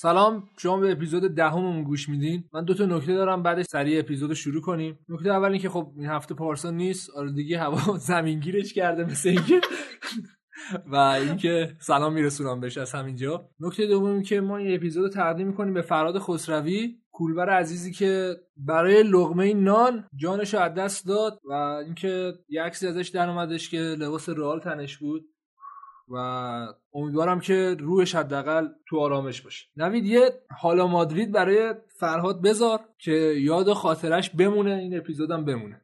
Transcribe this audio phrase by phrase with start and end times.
[0.00, 2.44] سلام شما به اپیزود دهممون گوش میدین.
[2.52, 4.98] من دو تا نکته دارم بعدش سریع اپیزود شروع کنیم.
[5.08, 7.10] نکته اول اینکه خب این هفته پارسا نیست.
[7.10, 9.60] آلودگی هوا زمینگیرش کرده مثل اینکه.
[10.92, 13.48] و اینکه سلام میرسونم بهش از همینجا.
[13.60, 19.02] نکته دوم که ما این اپیزود تقدیم می‌کنیم به فراد خسروی کولبر عزیزی که برای
[19.02, 24.28] لغمه نان جانش از دست داد و اینکه یه عکسی ازش در اومدش که لباس
[24.28, 25.24] رئال تنش بود.
[26.10, 26.16] و
[26.94, 29.66] امیدوارم که روحش حداقل تو آرامش باشه.
[29.76, 35.80] نوید یه حالا مادرید برای فرهاد بذار که یاد خاطرش بمونه این اپیزودم بمونه.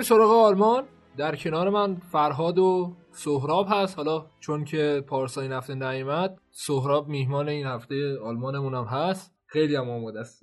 [0.00, 0.84] بریم سراغ آلمان.
[1.16, 3.96] در کنار من فرهاد و سهراب هست.
[3.96, 9.34] حالا چون که پارسا این هفته نیومد سهراب میهمان این هفته آلمانمون هم هست.
[9.46, 10.42] خیلی هم آماده است.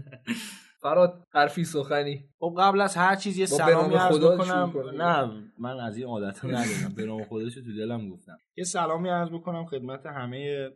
[0.82, 2.28] فراد حرفی سخنی.
[2.38, 4.72] خب قبل از هر چیز یه سلامی عرض بکنم.
[4.96, 6.94] نه من از این عادت ندارم.
[6.96, 8.38] به نام خودش تو دلم گفتم.
[8.56, 10.70] یه سلامی عرض بکنم خدمت همه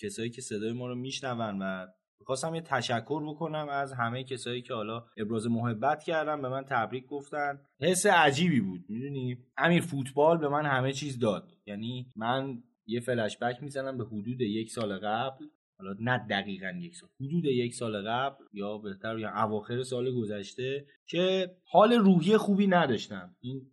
[0.00, 1.86] کسایی که صدای ما رو میشنون و
[2.28, 7.06] می‌خواستم یه تشکر بکنم از همه کسایی که حالا ابراز محبت کردن به من تبریک
[7.06, 7.60] گفتن.
[7.80, 11.52] حس عجیبی بود می‌دونی؟ همین فوتبال به من همه چیز داد.
[11.66, 15.44] یعنی من یه فلش بک می‌زنم به حدود یک سال قبل.
[15.78, 20.86] حالا نه دقیقا یک سال حدود یک سال قبل یا بهتر یا اواخر سال گذشته
[21.06, 23.36] که حال روحی خوبی نداشتم.
[23.40, 23.70] این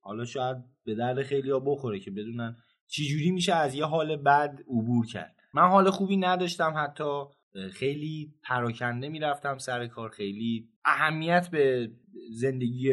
[0.00, 2.56] حالا شاید به درد خیلی ها بخوره که بدونن
[2.86, 5.36] چجوری میشه از یه حال بد عبور کرد.
[5.54, 7.24] من حال خوبی نداشتم حتی
[7.72, 11.90] خیلی پراکنده می‌رفتم سر کار خیلی اهمیت به
[12.32, 12.92] زندگی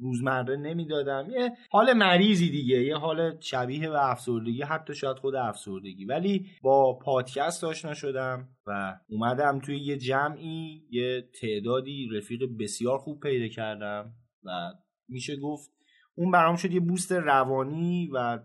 [0.00, 1.30] روزمره نمی‌دادم.
[1.30, 6.04] یه حال مریضی دیگه یه حال شبیه به افسردگی حتی شاید خود افسردگی.
[6.04, 13.20] ولی با پادکست آشنا شدم و اومدم توی یه جمعی یه تعدادی رفیق بسیار خوب
[13.20, 14.12] پیدا کردم
[14.44, 14.50] و
[15.08, 15.70] میشه گفت
[16.14, 18.38] اون برام شد یه بوست روانی و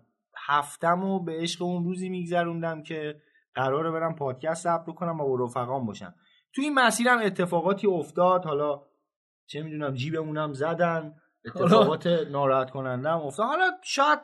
[0.47, 3.15] هفتم و به عشق اون روزی میگذروندم که
[3.55, 6.15] قراره برم پادکست ضبط بکنم و با رفقام باشم.
[6.55, 8.81] تو این مسیرم اتفاقاتی افتاد حالا
[9.47, 11.13] چه می‌دونم جیبمونم زدن
[11.45, 13.45] اتفاقات ناراحت کننده هم افتاد.
[13.45, 14.19] حالا شاید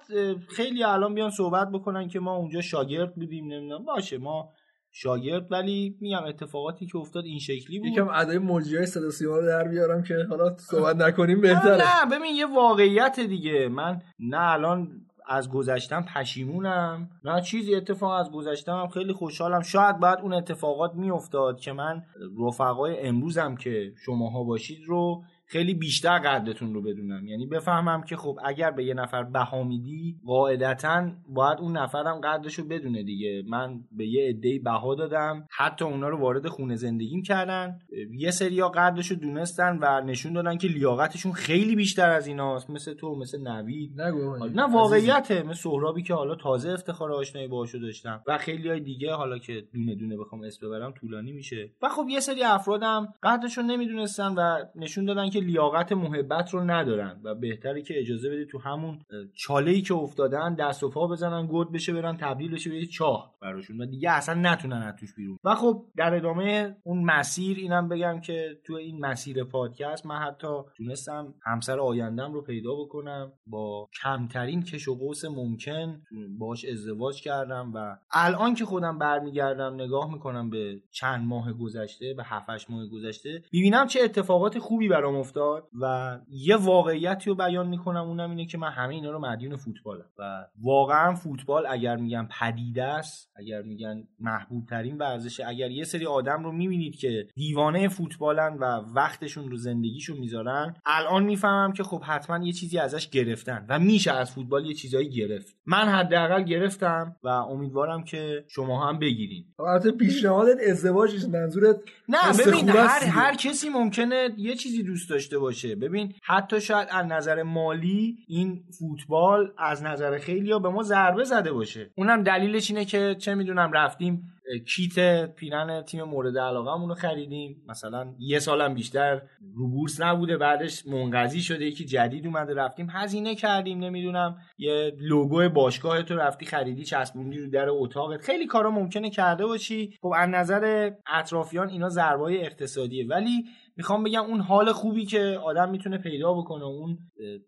[0.50, 3.86] خیلی الان بیان صحبت بکنن که ما اونجا شاگرد بودیم نمی‌دونم.
[3.86, 4.54] باشه ما
[4.92, 7.88] شاگرد ولی میگم اتفاقاتی که افتاد این شکلی بود.
[7.88, 11.76] یکم ادای موجی های صدا سیما رو در بیارم که حالا صحبت نکنیم بهتره.
[11.76, 13.68] نه ببین یه واقعیت دیگه.
[13.68, 17.10] من نه الان از گذشتم پشیمونم.
[17.24, 19.62] نه چیزی اتفاق از گذشتم خیلی خوشحالم.
[19.62, 22.04] شاید بعد اون اتفاقات میافتاد که من
[22.40, 27.28] رفقای امروزم که شماها باشید رو خیلی بیشتر قدرتون رو بدونم.
[27.28, 32.54] یعنی بفهمم که خب اگر به یه نفر بها میدی قاعدتا باید اون نفرم قدرش
[32.54, 33.44] رو بدونه دیگه.
[33.48, 37.80] من به یه عده‌ای بها دادم حتی اونا رو وارد خونه زندگیم کردن.
[38.18, 42.70] یه سریا قدرش رو دونستن و نشون دادن که لیاقتشون خیلی بیشتر از ایناست.
[42.70, 44.02] مثل تو مثل نوید.
[44.02, 44.64] نگو نه.
[44.64, 45.44] واقعیته.
[45.44, 48.24] مثل سهرابی که حالا تازه افتخار آشنایی باهاشو داشتم.
[48.28, 51.72] و خیلی های دیگه حالا که دونه دونه بخوام اسم ببرم طولانی میشه.
[51.82, 57.22] و خب یه سری افرادم قدرشون نمی‌دونستن و نشون دادن که لیاقت محبت رو ندارن
[57.24, 59.00] و بهتره که اجازه بده تو همون
[59.36, 63.36] چاله ای که افتادن دست و پا بزنن گود بشه برن تبدیل بشه به چاه
[63.42, 65.38] براشون و دیگه اصلا نتونن از توش بیرون.
[65.44, 70.48] و خب در ادامه اون مسیر اینم بگم که تو این مسیر پادکست من حتی
[70.78, 76.02] تونستم همسر آیندم رو پیدا بکنم با کمترین کش و قوس ممکن
[76.40, 82.24] باش ازدواج کردم و الان که خودم برمیگردم نگاه می‌کنم به چند ماه گذشته به
[82.24, 88.02] 7 ماه گذشته می‌بینم چه اتفاقات خوبی برام افتاد و یه واقعیتی رو بیان می‌کنم
[88.02, 92.84] اونم اینه که من همه اینا رو مدیون فوتبالم و واقعا فوتبال اگر میگن پدیده
[92.84, 98.58] است اگر میگن محبوب ترین ورزشه اگر یه سری آدم رو می‌بینید که دیوانه فوتبالن
[98.60, 98.64] و
[98.96, 104.12] وقتشون رو زندگیشون می‌ذارن الان می‌فهمم که خب حتما یه چیزی ازش گرفتن و میشه
[104.12, 109.92] از فوتبال یه چیزایی گرفت من حداقل گرفتم و امیدوارم که شما هم بگیرین البته
[109.92, 111.76] پیشنهادت ازدواج منظورت
[112.10, 113.04] نه ببین هر.
[113.04, 115.76] هر کسی ممکنه یه چیزی دوست داشته باشه.
[115.76, 121.52] ببین حتی شاید از نظر مالی این فوتبال از نظر خیلی به ما ضربه زده
[121.52, 121.92] باشه.
[121.98, 124.24] اونم دلیلش اینه که چه می‌دونم رفتیم
[124.68, 127.64] کیت پیرن تیم مورد علاقه رو خریدیم.
[127.68, 129.22] مثلا یه سالم بیشتر
[129.56, 134.38] رو بورس نبوده بعدش منقضی شده یکی جدید اومده رفتیم هزینه کردیم نمی‌دونم.
[134.58, 138.22] یه لوگو باشگاه تو رفتی خریدی چسبوندی رو در اتاقت.
[138.22, 139.94] خیلی کارا ممکنه کرده باشی.
[140.02, 143.08] خب از نظر اطرافیان اینا ضربای اقتصادیه.
[143.08, 143.46] ولی
[143.80, 146.98] می‌خوام بگم اون حال خوبی که آدم می‌تونه پیدا بکنه اون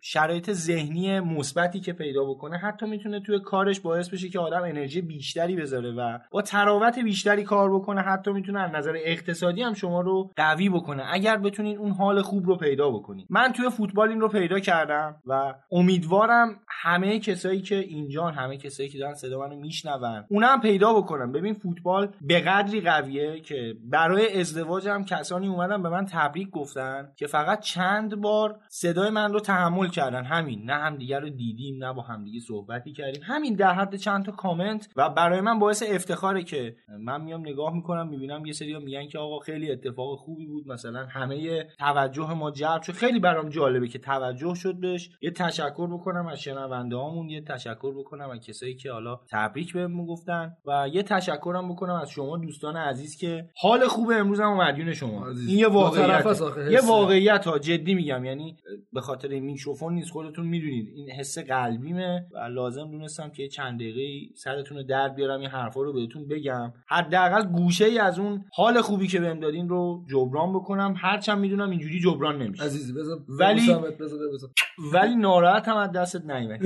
[0.01, 5.01] شرایط ذهنی مثبتی که پیدا بکنه حتی می‌تونه توی کارش باعث بشه که آدم انرژی
[5.01, 10.01] بیشتری بذاره و با تراوت بیشتری کار بکنه حتی می‌تونه از نظر اقتصادی هم شما
[10.01, 11.03] رو قوی بکنه.
[11.11, 13.25] اگر بتونین اون حال خوب رو پیدا بکنین.
[13.29, 18.89] من توی فوتبال این رو پیدا کردم و امیدوارم همه کسایی که اینجان همه کسایی
[18.89, 24.39] که دارن صدا منو میشنون اونم پیدا بکنم ببین فوتبال به قدری قویه که برای
[24.39, 29.87] ازدواجم کسانی اومدن به من تبریک گفتن که فقط چند بار صدای من رو تحمل
[29.87, 30.23] کردن.
[30.23, 33.21] همین نه همدیگه رو دیدیم نه با همدیگه صحبتی کردیم.
[33.25, 37.73] همین در حد چند تا کامنت و برای من باعث افتخاره که من میام نگاه
[37.73, 40.67] می‌کنم می‌بینم یه سری میگن که آقا خیلی اتفاق خوبی بود.
[40.67, 42.93] مثلا همه توجه ما جلب شد.
[42.93, 45.09] خیلی برام جالبه که توجه شد بهش.
[45.21, 50.05] یه تشکر بکنم از شنونده هامون یه تشکر بکنم از کسایی که حالا تبریک بهمون
[50.05, 54.93] گفتن و یه تشکرم بکنم از شما دوستان عزیز که حال خوب امروز هم مدیون
[54.93, 55.27] شما.
[55.47, 56.79] این یه طرف واقعیت آخه یه.
[56.87, 58.57] واقعیت ها جدی میگم یعنی
[58.93, 60.87] به خاطر این میکروفون نیست خودتون می‌دونید.
[60.95, 65.81] این حس قلبیمه و لازم دونستم که چند دقیقه سرتون رو در بیارم این حرفا
[65.81, 66.73] رو بهتون بگم.
[66.87, 70.93] حداقل گوشه ای از اون حال خوبی که بهم دادین رو جبران بکنم.
[70.97, 72.63] هرچند می‌دونم اینجوری جبران نمیشه.
[72.63, 74.49] عزیزی بذار ولی- ببوسم.
[74.93, 76.59] ولی ناراحت هم از دستت نیومد.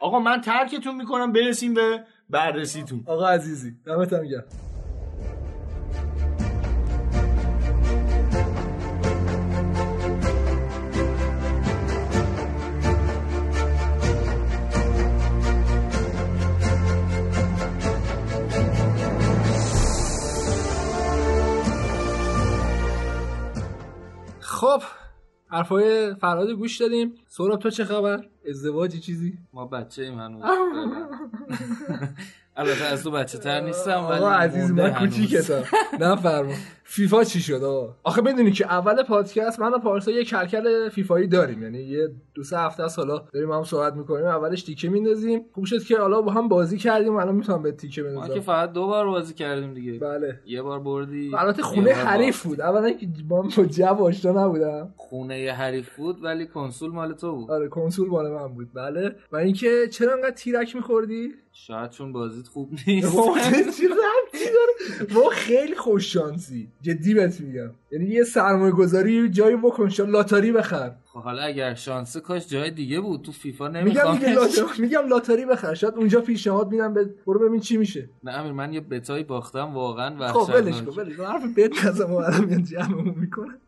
[0.00, 3.02] آقا من ترکتون می‌کنم برسیم به بررسیتون.
[3.06, 4.44] آقا عزیزی دمت گرم.
[24.60, 24.82] خب
[25.50, 27.14] حرفای فرهاد گوش دادیم.
[27.28, 30.42] سوراب تو چه خبر؟ ازدواجی چیزی؟ ما بچه ایم هنوز.
[32.56, 34.94] البته از تو بچه تر نیستم ولی عزیز من.
[34.94, 35.62] کوچیکتم.
[36.00, 36.52] نه فرما
[36.92, 41.26] فیفا چی شد آقا؟ آخه بدونی که اول پادکست من و پارسا یه کلکل فیفایی
[41.26, 41.62] داریم.
[41.62, 45.44] یعنی یه دو سه هفته است حالا داریم هم صحبت می‌کنیم اولش تیکه میندازیم.
[45.52, 48.40] خوب شد که حالا با هم بازی کردیم الان می‌تونم به تیکه ما که بندازم
[48.40, 49.98] فقط دو بار بازی کردیم دیگه.
[49.98, 50.40] بله.
[50.46, 52.60] یه بار بردی البته یه خونه حریف بود.
[52.60, 54.94] اولا که با جو آشنا نبودم.
[54.96, 57.50] خونه حریف بود ولی کنسول مال تو بود.
[57.50, 58.68] آره کنسول مال من بود.
[58.74, 59.14] بله.
[59.32, 63.16] و اینکه چرا انقدر تیرک میخوردی؟ شاید چون بازیت خوب نیست.
[65.14, 67.70] ما خیلی خوش شانسی جدی بهت میگم.
[67.92, 70.92] یعنی یه سرمایه گذاری جایی بکن شا لاتاری بخر.
[71.04, 75.08] خب حالا اگر شانس کاش جای دیگه بود تو فیفا میگم نمی‌خوام دیگه لاتاری میگم
[75.08, 75.74] لاتاری بخر.
[75.74, 78.08] شاید اونجا پیشنهاد میدم به برو ببین چی میشه.
[78.24, 80.94] نه امیر من یه بتایی باختم واقعا خب ولش وحشتناک.
[80.94, 81.00] کن.
[81.00, 83.58] ولش حرف بد نزن ما الان جمعمون می‌کنن.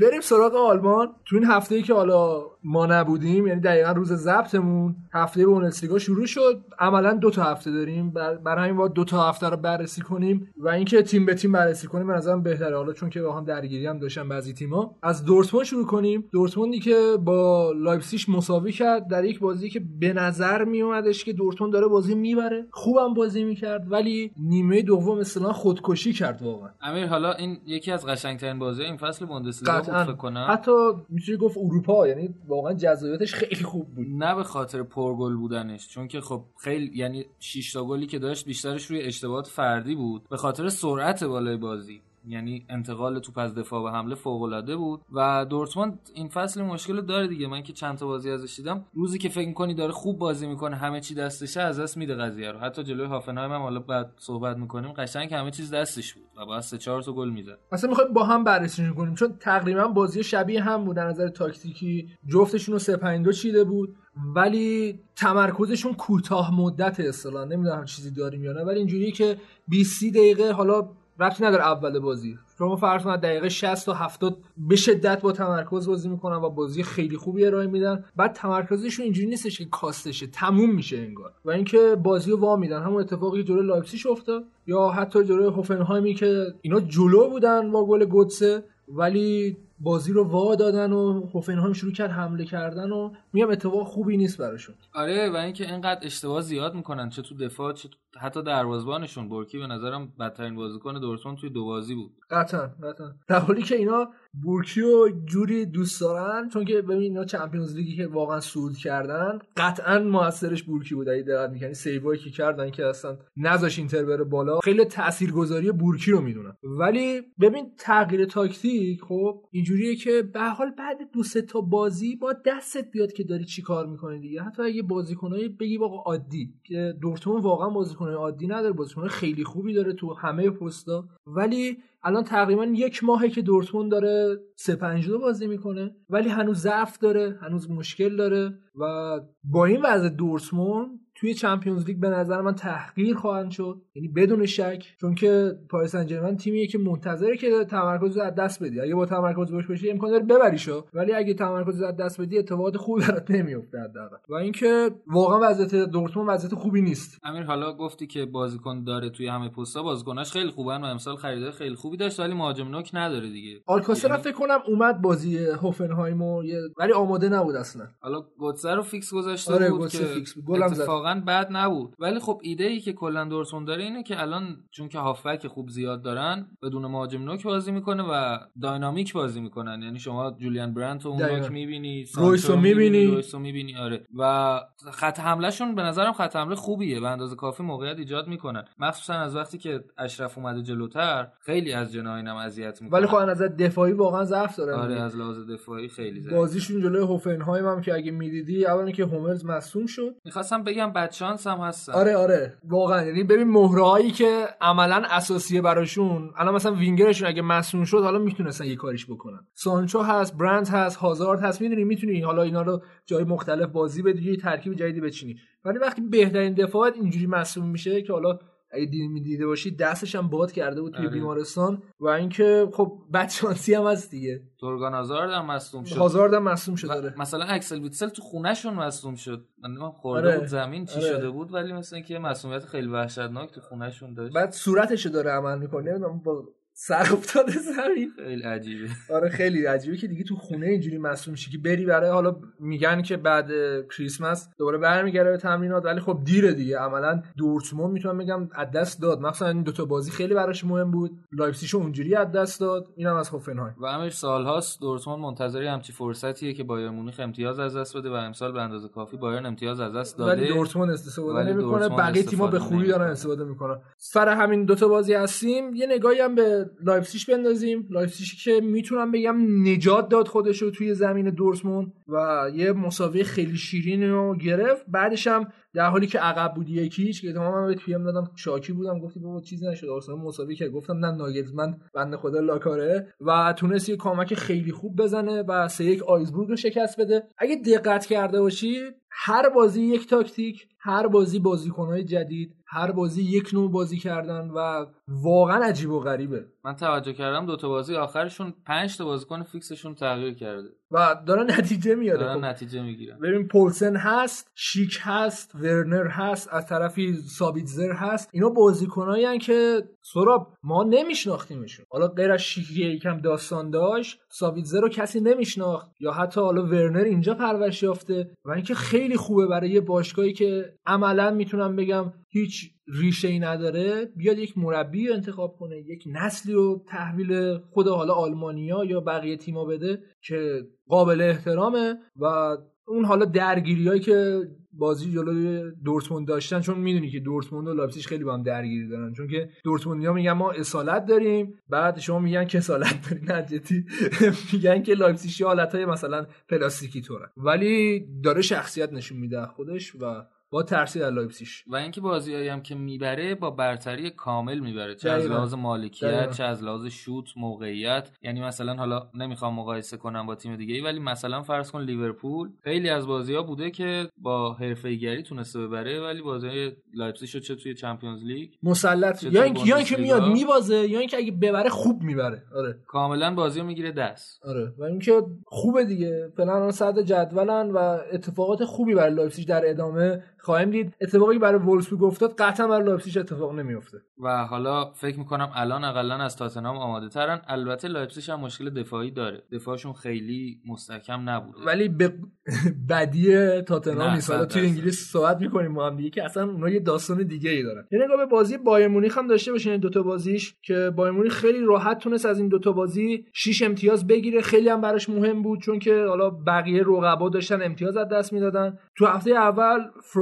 [0.00, 1.08] بریم سراغ آلمان.
[1.24, 6.26] تو این هفته ای که حالا ما نبودیم یعنی دقیقا روز ضبطمون هفته بوندسلیگا شروع
[6.26, 6.64] شد.
[6.78, 8.10] عملا دو تا هفته داریم.
[8.10, 11.86] بر- برای همین دو تا هفته رو بررسی کنیم و اینکه تیم به تیم بررسی
[11.86, 12.76] کنیم به نظرم بهتره.
[12.76, 16.24] حالا چون که با هم درگیری هم داشتن بعضی تیما از دورتموند شروع کنیم.
[16.32, 21.32] دورتموندی که با لایپزیگ مساوی کرد در یک بازی که به نظر می اومدش که
[21.32, 22.66] دورتموند داره بازی می‌بره.
[22.70, 26.70] خوبم بازی می‌کرد ولی نیمه دوم اصطلاحا خودکشی کرد واقعا.
[26.80, 30.46] امیر حالا این یکی از قشنگترین بازی این فصل بوندسلیگا بود کنم.
[30.50, 30.72] حتی
[31.08, 34.06] می‌تونی گفت اروپا یعنی واقعا جذابیتش خیلی خوب بود.
[34.08, 38.46] نه به خاطر پرگل بودنش چون که خب خیلی یعنی 6 تا گلی که داشت
[38.46, 40.22] بیشترش روی اشتباهات فردی بود.
[40.30, 42.00] به خاطر سرعت بالای بازی.
[42.26, 47.00] یعنی انتقال توپ از دفاع به حمله فوق العاده بود و دورتموند این فصل مشکل
[47.00, 47.46] داره دیگه.
[47.46, 50.76] من که چند تا بازی ازش دیدم روزی که فکر می‌کنی داره خوب بازی می‌کنه
[50.76, 52.58] همه چی دستشه از دست میده قضیه رو.
[52.58, 56.60] حتی جلوی هافنهایم هم حالا بعد صحبت می‌کنیم قشنگ همه چیز دستش بود و بعد
[56.60, 57.58] سه چهار تا گل می‌زد.
[57.72, 60.96] اصلا می‌خوایم با هم بررسی کنیم چون تقریبا بازی شبیه هم بود.
[60.96, 63.96] در نظر تاکتیکی جفتشون رو 3 چیده بود
[64.34, 67.44] ولی تمرکزشون کوتاه مدت اصلا.
[67.44, 69.36] نمی‌دونم چیزی داریم یا نه ولی اینجوریه که
[69.68, 70.88] 20 دقیقه حالا
[71.20, 72.38] ربطی نداره اول بازی.
[72.58, 76.82] شما فرض کنید دقیقه 60 تا 70 به شدت با تمرکز بازی می‌کنن و بازی
[76.82, 78.04] خیلی خوبی ارائه میدن.
[78.16, 81.32] بعد تمرکزشون اینجوری نیستش که کاستشه تموم میشه انگار.
[81.44, 82.82] و اینکه بازی رو وا میدن.
[82.82, 84.44] همون اتفاقی جلوی لایپزیگ افتاد.
[84.66, 90.54] یا حتی جلوی هوفنهایمی که اینا جلو بودن با گل گوتسه ولی بازی رو وا
[90.54, 94.74] دادن و هوفنهایم شروع کرد حمله کردن و میگم اتفاق خوبی نیست براشون.
[94.94, 97.08] آره و اینکه اینقدر اشتباه زیاد می‌کنن.
[97.08, 101.64] چه تو دفاع چه تو- حتی دروازه‌بانشون بورکی به نظرم بدترین بازیکن دورتموند توی دو
[101.64, 102.12] بازی بود.
[102.30, 103.12] قطعا قطعا.
[103.28, 104.08] در حالی که اینا
[104.42, 109.38] بورکیو جوری دوست دارن چون که ببین اینا Champions League ی که واقعا صعود کردن
[109.56, 111.08] قطعا موثرش بورکی بود.
[111.08, 115.72] اگه دقت می‌کنی save ایی که کردن که اصلا نذاش اینتر بره بالا خیلی تاثیرگذاری
[115.72, 116.56] بورکی رو می‌دونن.
[116.62, 122.34] ولی ببین تغییر تاکتیک خب اینجوریه که به حال بعد دو سه تا بازی با
[122.46, 124.42] دستت بیاد که داری چی کار می‌کنی دیگه.
[124.42, 127.68] حتی اگه بازیکنای بگی واقعا عادی که دورتموند واقعا
[128.10, 131.04] بازیکنای عادی نداره بازیکنای خیلی خوبی داره تو همه پستا.
[131.26, 135.96] ولی الان تقریبا یک ماهه که دورتموند داره 3 5 بازی می‌کنه.
[136.10, 142.00] ولی هنوز ضعف داره هنوز مشکل داره و با این وضع دورتموند توی چمپیونز لیگ
[142.00, 143.82] به نظر من تحقیر خواهند شد.
[143.94, 148.62] یعنی بدون شک چون که پاریس سن ژرمن تیمیه که منتظره که تمرکز از دست
[148.62, 148.80] بدی.
[148.80, 152.76] اگه با تمرکز باش باشی امکان داره ببریشو ولی اگه تمرکز از دست بدی اتفاقات
[152.76, 154.16] خوبی برات نمیفته حداقل.
[154.28, 157.18] و اینکه واقعا وضعیت دورتموند وضعیت خوبی نیست.
[157.24, 161.50] امیر حالا گفتی که بازیکن داره توی همه پستا بازیکناش خیلی خوبن و امسال خریدای
[161.50, 163.60] خیلی خوبی داشت ولی مهاجم نوک نداره دیگه.
[163.66, 166.42] آلکاسر یعنی- فکر کنم اومد بازی هوفنهایم و
[166.78, 167.86] ولی آماده نبود اصلا.
[168.00, 170.34] حالا گوتسه رو fix گذاشته آره، بود که fix.
[170.46, 170.84] گلم زد.
[171.14, 171.94] بد نبود.
[171.98, 175.68] ولی خب ایده ای که کلا دورتموند داره اینه که الان چون که هافبک خوب
[175.68, 179.82] زیاد دارن بدون مهاجم نوک بازی می‌کنه و dynamic بازی می‌کنن.
[179.82, 181.22] یعنی شما یولیان برانت اون.
[181.22, 183.06] نوک می‌بینی رویس رو می‌بینی.
[183.06, 184.06] رویس رو می‌بینی آره.
[184.18, 184.60] و
[184.92, 188.64] خط حملهشون به نظرم خط حمله خوبیه به اندازه کافی موقعیت ایجاد می‌کنن.
[188.78, 193.28] مخصوصا از وقتی که اشرف اومده جلوتر خیلی از جناینم اذیت می‌کنه ولی خب از
[193.28, 194.74] نظر دفاعی واقعا ضعف داره.
[194.74, 199.04] آره از لحاظ دفاعی خیلی زیاد بازیشون جلوی هوفنهایم هم که اگه می‌دیدی اولا که
[199.04, 200.14] هوملز مصوم شد.
[200.24, 201.92] می‌خواستم بگم بدشانس هم هستن.
[201.92, 202.58] آره آره.
[202.68, 203.02] واقعا.
[203.06, 208.64] یعنی ببین مهرهایی که عملا اساسیه براشون الان مثلا وینگرشون اگه مصوم شد حالا می‌تونستن
[208.64, 209.40] یه کاریش بکنن.
[209.54, 214.30] سانچو هست برند هست هازارد هست می‌دونی می‌تونی حالا اینا رو جای مختلف بازی بدی
[214.30, 215.36] یه ترکیب جدیدی بچینی.
[215.64, 218.38] ولی وقتی بهترین دفاعت اینجوری مصوم میشه که حالا
[218.72, 221.14] اگه دید می‌دیده باشی دستش هم باد کرده بود توی آره.
[221.14, 226.42] بیمارستان و اینکه خب بدشانسی هم هست دیگه تورگان آزارد هم مصدوم شد هازارد هم
[226.42, 230.38] مصوم شد داره مثلا اکسل ویتسل تو خونهشون مصدوم شد من خورده آره.
[230.38, 231.08] بود زمین چی آره.
[231.08, 235.58] شده بود ولی مثلا اینکه مسئولیت خیلی وحشتناک تو خونهشون داشت بعد صورتش داره عمل
[235.58, 236.44] می‌کنه نمی‌دونم با
[236.82, 238.12] سر افتاده زمین.
[238.16, 238.88] خیلی عجیبه.
[239.14, 243.02] آره خیلی عجیبه که دیگه تو خونه اینجوری مصوم شی که بری برای حالا میگن
[243.02, 243.50] که بعد
[243.96, 246.78] کریسمس دوباره برمیگره به تمرینات ولی خب دیره دیگه.
[246.78, 249.20] عملا دورتموند می‌تونم بگم از دست داد.
[249.20, 251.10] مثلا این دوتا بازی خیلی براش مهم بود.
[251.32, 252.86] لایپزیگ اونجوری از دست داد.
[252.96, 253.74] اینم از هوفنهایم.
[253.80, 258.12] و همش سالهاست دورتموند منتظر همچی فرصتیه که بایر مونیخ امتیاز از دست بده و
[258.12, 260.32] امسال به اندازه کافی بایرن امتیاز از دست داده.
[260.32, 261.88] ولی دورتموند استفاده نمی‌کنه.
[261.88, 263.10] بقیه تیم‌ها به خوبی دارن.
[263.10, 263.80] استفاده می‌کنن.
[263.98, 267.86] سر همین دوتا بازی هستیم یه نگاهی هم به لایپزیگ بندازیم.
[267.90, 273.56] لایپزیگ که می‌تونم بگم نجات داد خودش رو توی زمین دورتموند و یه مساوی خیلی
[273.56, 274.84] شیرین رو گرفت.
[274.88, 278.72] بعدش هم در حالی که عقب بود یکیش که تمام به پی ام دادم شاکی
[278.72, 278.98] بودم.
[278.98, 280.70] گفتی بابا چیزی نشد آرسنال مساوی کرد.
[280.70, 283.14] گفتم نه ناگلزمن بنده خدا لاکاره.
[283.20, 287.22] و تونست یه کامک خیلی خوب بزنه و سه یک آگزبورگ رو شکست بده.
[287.38, 293.50] اگه دقت کرده باشید هر بازی یک تاکتیک هر بازی بازیکنهای جدید هر بازی یک
[293.52, 296.44] نوع بازی کردن و واقعا عجیب و غریبه.
[296.64, 300.68] من توجه کردم دو تا بازی آخرشون 5 تا بازیکن fix شون تغییر کرده.
[300.90, 302.20] و داره نتیجه میاره.
[302.20, 302.44] دارن خب.
[302.44, 308.30] نتیجه می‌گیرن ببین پولسن هست شیک هست ورنر هست از طرفی سابیتزر هست.
[308.32, 311.86] اینا بازیکنایی که سراب ما نمیشناختیمشون.
[311.90, 315.90] حالا غیر از شیک یکم داستان داشت سابیتزر رو کسی نمیشناخت.
[316.00, 318.30] یا حتی حالا ورنر اینجا پرورش یافته.
[318.44, 324.04] و اینکه خیلی خوبه برای یه باشگاهی که عملا می‌تونم بگم هیچ ریشه ای نداره
[324.16, 329.36] بیاد یک مربی رو انتخاب کنه یک نسلی رو تحویل خود حالا آلمانیا یا بقیه
[329.36, 332.56] تیما بده که قابل احترامه و
[332.86, 338.04] اون حالا درگیری هایی که بازی جلوی دورتموند داشتن چون می‌دونی که دورتموند و لایپزیگ
[338.04, 342.44] خیلی با هم درگیری دارن چون که دورتموندیا میگن ما اصالت داریم بعد شما میگن
[342.44, 343.84] کسالت دارین نجتی
[344.52, 350.62] میگن که لایپزیگ حالتهای مثلا پلاستیکی طوره ولی داره شخصیت نشون میده خودش و باید
[350.62, 351.48] ترسید از لایپزیگ.
[351.66, 354.94] و اینکه بازیایی هم که می‌بره با برتری کامل می‌بره.
[354.94, 355.26] چه از.
[355.26, 356.32] لحاظ مالکیت دقیقاً.
[356.32, 358.10] چه از لحاظ شوت موقعیت.
[358.22, 362.48] یعنی مثلا حالا نمی‌خوام مقایسه کنم با تیم دیگه ای ولی مثلا فرض کن لیورپول.
[362.64, 367.54] خیلی از بازی ها بوده که با حرفه‌ایگری تونسته ببره ولی بازی لایپزیگ شد چه
[367.54, 369.22] توی Champions League؟ مسلط.
[369.22, 372.42] یا اینکه یا اینکه؟ میاد میبازه یا اینکه اگه ببره خوب می‌بره.
[372.56, 372.78] آره.
[372.86, 374.46] کاملا بازی رو می‌گیره دست.
[374.46, 374.72] آره.
[374.78, 376.32] و اینکه خوبه دیگه.
[376.36, 382.02] فعلا صدر جدولن و اتفاقات خوبی برای لایپزیگ در ادامه خواهیم دید اتفاقی برای وولفسبورگ
[382.04, 387.08] افتاد قطعا برای لایپزیگ اتفاق نمیفته و حالا فکر می‌کنم الان اقلا از تاتنهام آماده
[387.08, 387.40] ترن.
[387.48, 389.42] البته لایپزیگ هم مشکل دفاعی داره.
[389.52, 391.58] دفاعشون خیلی مستحکم نبوده.
[391.66, 392.12] ولی به
[392.90, 394.30] بدی تاتنهام نه، نیست.
[394.30, 394.66] حالا توی.
[394.66, 397.84] انگلیس صحبت می‌کنیم ما هم دیگه که اصلا اونها یه داستان دیگه ای دارن.
[397.92, 401.32] یه نگاه به بازی بایرن مونیخ هم داشته باشین این دوتا بازیش که بایرن مونیخ
[401.32, 404.40] خیلی راحت تونست از این دوتا بازی 6 امتیاز بگیره.
[404.40, 408.78] خیلی هم براش مهم بود چون که حالا بقیه رقبا داشتن امتیاز از دست می‌دادن.
[408.96, 409.80] تو هفته اول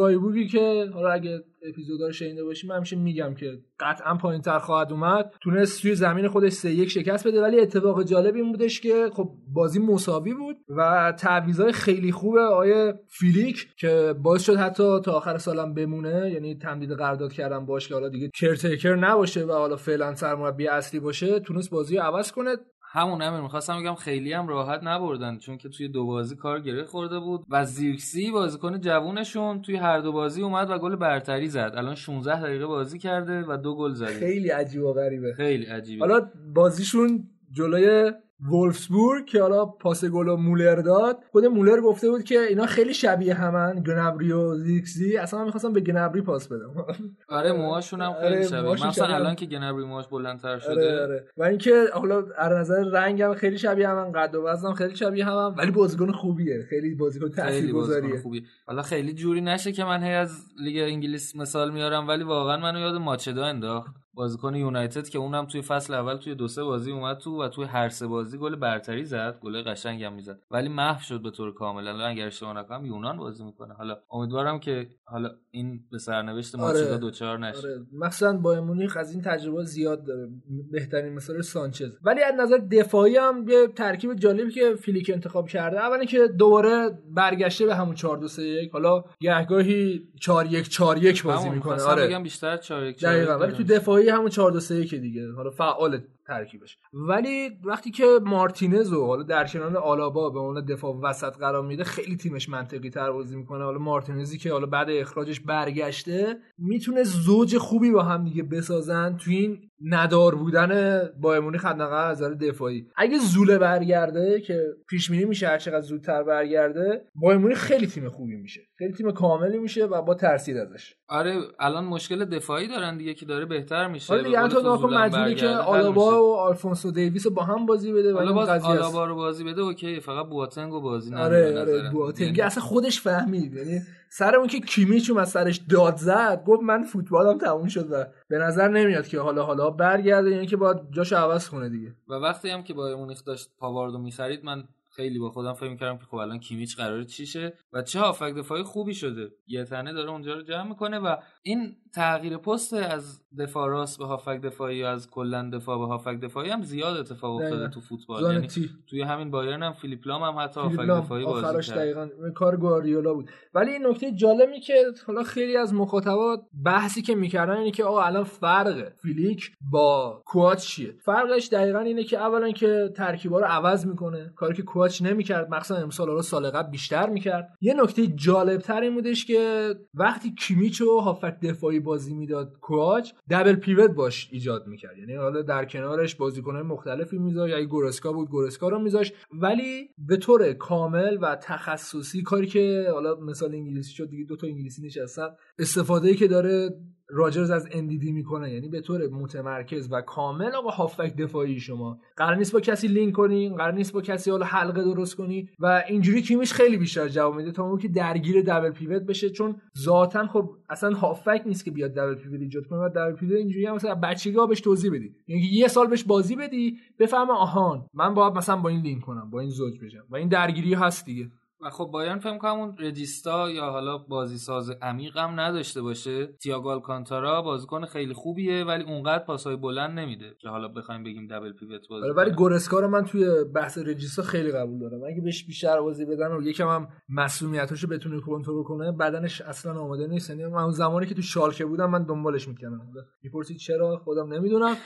[0.08, 4.92] فرایبورگی که حالا اگه اپیزودا رو شنیده من همیشه میگم که قطعا پایین تر خواهد
[4.92, 5.32] اومد.
[5.40, 9.30] تونست توی زمین خودش سه یک شکست بده ولی اتفاق جالب این بودش که خب
[9.52, 15.38] بازی مساوی بود و تعویضای خیلی خوبه آیه فیلیک که باعث شد حتی تا آخر
[15.38, 20.14] سالم بمونه یعنی تمدید قرارداد کردن باش که حالا دیگه کرتیکر نباشه و حالا فعلا
[20.14, 22.56] سرمربی اصلی باشه تونست بازی عوض کنه.
[22.90, 26.84] همون امیر می‌خواستم بگم خیلی هم راحت نبردن چون که توی دو بازی کار گره
[26.84, 31.72] خورده بود و زیرکسی بازیکن جوونشون توی هر دو بازی اومد و گل برتری زد.
[31.76, 34.06] الان 16 دقیقه بازی کرده و دو گل زده.
[34.06, 35.34] خیلی عجیب و غریبه.
[35.34, 36.06] خیلی عجیبه.
[36.06, 38.12] حالا بازیشون جلوی
[38.46, 42.94] وولفسبورگ که حالا پاس گل و مولر داد خود مولر گفته بود که اینا خیلی
[42.94, 46.86] شبیه همن گنبری و زیکسی اصلا من می‌خواستم به گنبری پاس بدم.
[47.28, 49.14] آره موهاشون هم آره، خیلی شبیه مثلا شبیه هم.
[49.14, 50.70] الان که گنبری موهاش بلندتر شده.
[50.70, 51.02] آره.
[51.02, 54.74] آره و اینکه حالا از نظر رنگ هم خیلی شبیه همن قد و وزن هم
[54.74, 56.66] خیلی شبیه همن ولی بازیکن خوبیه.
[56.70, 61.70] خیلی بازیکن تاثیرگذاریه خوبی حالا خیلی جوری نشه که من هی از لیگ انگلیس مثال
[61.70, 63.94] میارم ولی واقعا منو یاد ماچدا انداخت.
[64.18, 67.64] بازیکن یونایتد که اونم توی فصل اول توی دو سه بازی اومد تو و توی
[67.64, 70.38] هر سه بازی گل برتری زد گل قشنگی هم می‌زد.
[70.50, 71.88] ولی محو شد به طور کامل.
[71.88, 73.74] الان اگر اشتباه نکنم یونان بازی می‌کنه.
[73.74, 76.64] حالا امیدوارم که حالا این به سرنوشت آره.
[76.64, 77.58] ماچدا دوچار نشه.
[77.58, 77.86] آره.
[77.92, 80.28] مثلا بایر مونیخ از این تجربه زیاد داره.
[80.72, 81.90] بهترین مثال سانچز.
[82.02, 85.78] ولی از نظر دفاعی هم یه ترکیب جالبی که فیلیک انتخاب کرده.
[85.78, 90.98] اولا که دوباره برگشته به همون 4 2 3 1 حالا گهگاهی 4 1 4
[90.98, 91.82] 1 بازی می‌کنه.
[91.82, 92.06] آره.
[92.06, 93.38] بگم بیشتر 4 1 دقیقا.
[93.38, 95.32] ولی تو دفاعی همون 4 2 3 1 دیگه.
[95.32, 100.94] حالا فعال ترکیبش ولی وقتی که مارتینز و حالا در کنار آلابا به عنوان دفاع
[101.02, 103.64] وسط قرار میده خیلی تیمش منطقی تر بازی می‌کنه.
[103.64, 109.30] حالا مارتینزی که حالا بعد اخراجش برگشته می‌تونه زوج خوبی با هم دیگه بسازن تو
[109.30, 112.86] این ندار بودن بایمونی حداقل از دفاعی.
[112.96, 118.36] اگه زوله برگرده که پیش بینی میشه هر چقدر زودتر برگرده بایمونی خیلی تیم خوبی
[118.36, 118.60] میشه.
[118.78, 120.94] خیلی تیم کاملی میشه و با ترسید ازش.
[121.08, 124.12] آره الان مشکل دفاعی دارن دیگه که داره بهتر میشه.
[124.12, 126.34] حالا دیگه به تو مجبوری که حل آلابا.
[126.34, 128.64] و آلفونسو دیویس رو با هم بازی بده و حالا این باز.
[128.64, 131.92] آلابا رو بازی بده اوکی فقط بواتنگ و بازی نده آره آره نظرم.
[131.92, 136.62] بواتنگی یعنی اصلا خودش فهمید یعنی سر اون که کیمیچ از سرش داد زد گفت
[136.62, 140.76] من فوتبالم تموم شد و به نظر نمیاد که حالا حالا برگرده یعنی که باید
[140.90, 145.18] جاشو عوض کنه دیگه و وقتی هم که بایرن مونیخ داشت پاواردو می‌خرید من خیلی
[145.18, 148.62] با خودم فکر می‌کردم که خب الان کیمیچ قراره چی شه و چه هافک دفاعی
[148.62, 151.16] خوبی شده یه تنه داره اونجا رو جمع می‌کنه و
[151.48, 156.20] این تغییر پست از دفاع راست به هافک دفاعی یا از کلا دفاع به هافک
[156.20, 157.68] دفاعی هم زیاد اتفاق افتاده.
[157.68, 158.32] تو فوتبال.
[158.32, 161.78] یعنی تی توی همین بایرن هم فیلیپ لام هم حتی هافک دفاعی بازی آخرش کرد.
[161.78, 163.30] دقیقا کار گواردیولا بود.
[163.54, 164.74] ولی این نکته جالبی که
[165.06, 170.58] حالا خیلی از مخاطبا بحثی که می‌کردن اینه که آقا الان فرق فلیک با کواچ
[170.58, 174.32] چیه؟ فرقش دقیقا اینه که اولا که ترکیبا رو عوض می‌کنه.
[174.36, 177.48] کاری که کواچ کواچ نمی‌کرد مخصوصا امسال رو سال قبل بیشتر می‌کرد.
[177.60, 183.12] یه نکته جالب تر این بودش که وقتی کیمیچ و هافک دفاعی بازی می‌داد کواچ
[183.30, 184.98] دبل پیوت باش ایجاد می‌کرد.
[184.98, 187.54] یعنی حالا در کنارش بازیکنهای مختلفی میذاشت.
[187.54, 189.14] اگه گورسکا بود گورسکا رو میذاشت.
[189.32, 194.46] ولی به طور کامل و تخصصی کاری که حالا مثال انگلیسی شد دیگه دو تا
[194.46, 196.70] انگلیسی نشستن استفاده ای که داره
[197.10, 202.00] راجرز از اندیدی می‌کنه یعنی به طور متمرکز و کامل آقا هافک دفاعی شما.
[202.16, 205.82] قرار نیست با کسی لینک کنی قرار نیست با کسی حالا حلقه درست کنی و
[205.88, 210.26] اینجوری کیمیش خیلی بیشتر جواب میده تا اون که درگیر دبل پیوت بشه چون ذاتا
[210.26, 213.74] خب اصلا هافک نیست که بیاد دبل پیوت ایجاد کنه و دبل پیوت اینجوری هم
[213.74, 215.14] مثلا بچگی بهش توضیح بدی.
[215.28, 219.30] یعنی یه سال بهش بازی بدی بفهمه آهان من باید مثلا با این لینک کنم
[219.30, 220.04] با این زوج بشم.
[220.10, 221.30] و این درگیری هست دیگه.
[221.60, 226.26] و خب بایرن فکر کنم اون رجیستا یا حالا بازی ساز عمیق هم نداشته باشه.
[226.26, 231.52] تییاگو آلکانتارا بازیکن خیلی خوبیه ولی اونقدر پاسای بلند نمیده که حالا بخوایم بگیم دبل
[231.52, 235.04] پیوت بازی آره ولی گورسکا رو من توی بحث رجیستا خیلی قبول دارم.
[235.04, 238.92] اگه بهش بیشتر بازی بدن و یکم هم مسئولیتاشو بتونه کنترل کنه.
[238.92, 240.30] بدنش اصلا آماده نیست.
[240.30, 242.80] یعنی من اون زمانی که تو شالکه بودم من دنبالش می‌کنم
[243.22, 244.76] می‌پرسید چرا؟ خودم نمی‌دونم.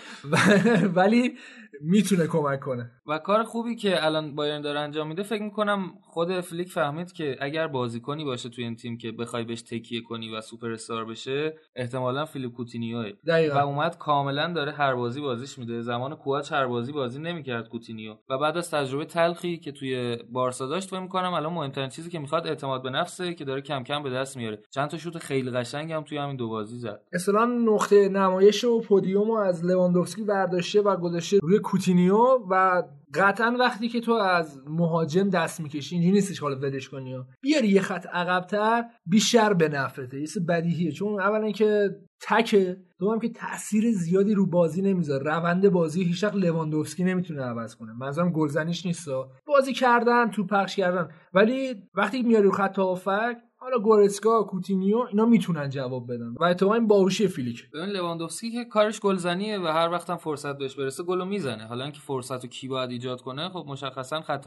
[0.97, 1.33] ولی
[1.81, 2.91] می‌تونه کمک کنه.
[3.07, 7.37] و کار خوبی که الان بایرن داره انجام میده فکر می‌کنم خود فلیک فهمید که
[7.40, 11.55] اگر بازیکنی باشه توی این تیم که بخوای بهش تکیه کنی و سوپر استار بشه
[11.77, 15.81] احتمالا فیلیپ کوتینیوه و اومد کاملا داره هر بازی بازیش میده.
[15.81, 20.66] زمان کواچ هر بازی بازی نمی‌کرد کوتینیو و بعد از تجربه تلخی که توی بارسا
[20.66, 24.03] داشت فکر می‌کنم الان مهمترین چیزی که می‌خواد اعتماد به نفسه که داره کم کم
[24.03, 24.62] به دست میاره.
[24.70, 27.03] چند تا شوت خیلی قشنگ هم توی همین دو بازی زد.
[27.12, 32.83] اصلا نقطه نمایش و پودیوم از لواندوفسکی برداشته و گذاشته روی کوتینیو و
[33.14, 37.81] قطعا وقتی که تو از مهاجم دست می‌کشی اینجوری نیستش حالا ولش کنی بیاری یه
[37.81, 40.92] خط عقبتر بیشتر به نفرته یه بدیهیه.
[40.92, 42.77] چون اولا که تکه.
[42.98, 45.25] دوم که تاثیر زیادی رو بازی نمی‌ذاره.
[45.25, 47.92] روند بازی هیچ لواندوفسکی نمی‌تونه عوض کنه.
[47.92, 49.09] منظورم گلزنیش نیست
[49.46, 51.09] بازی کردن تو پخش کردن.
[51.35, 56.35] ولی وقتی میاری رو خط هافک حالا گورتسکا کوتینیو اینا می‌تونن جواب بدن.
[56.40, 57.71] و اتفاقا این باهوشی فلیک.
[57.70, 61.66] ببین لواندوفسکی که کارش گلزنیه و هر وقتم فرصت بهش برسه گلو می‌زنه.
[61.66, 64.46] حالا اینکه فرصت رو کی باید ایجاد کنه خب مشخصا خط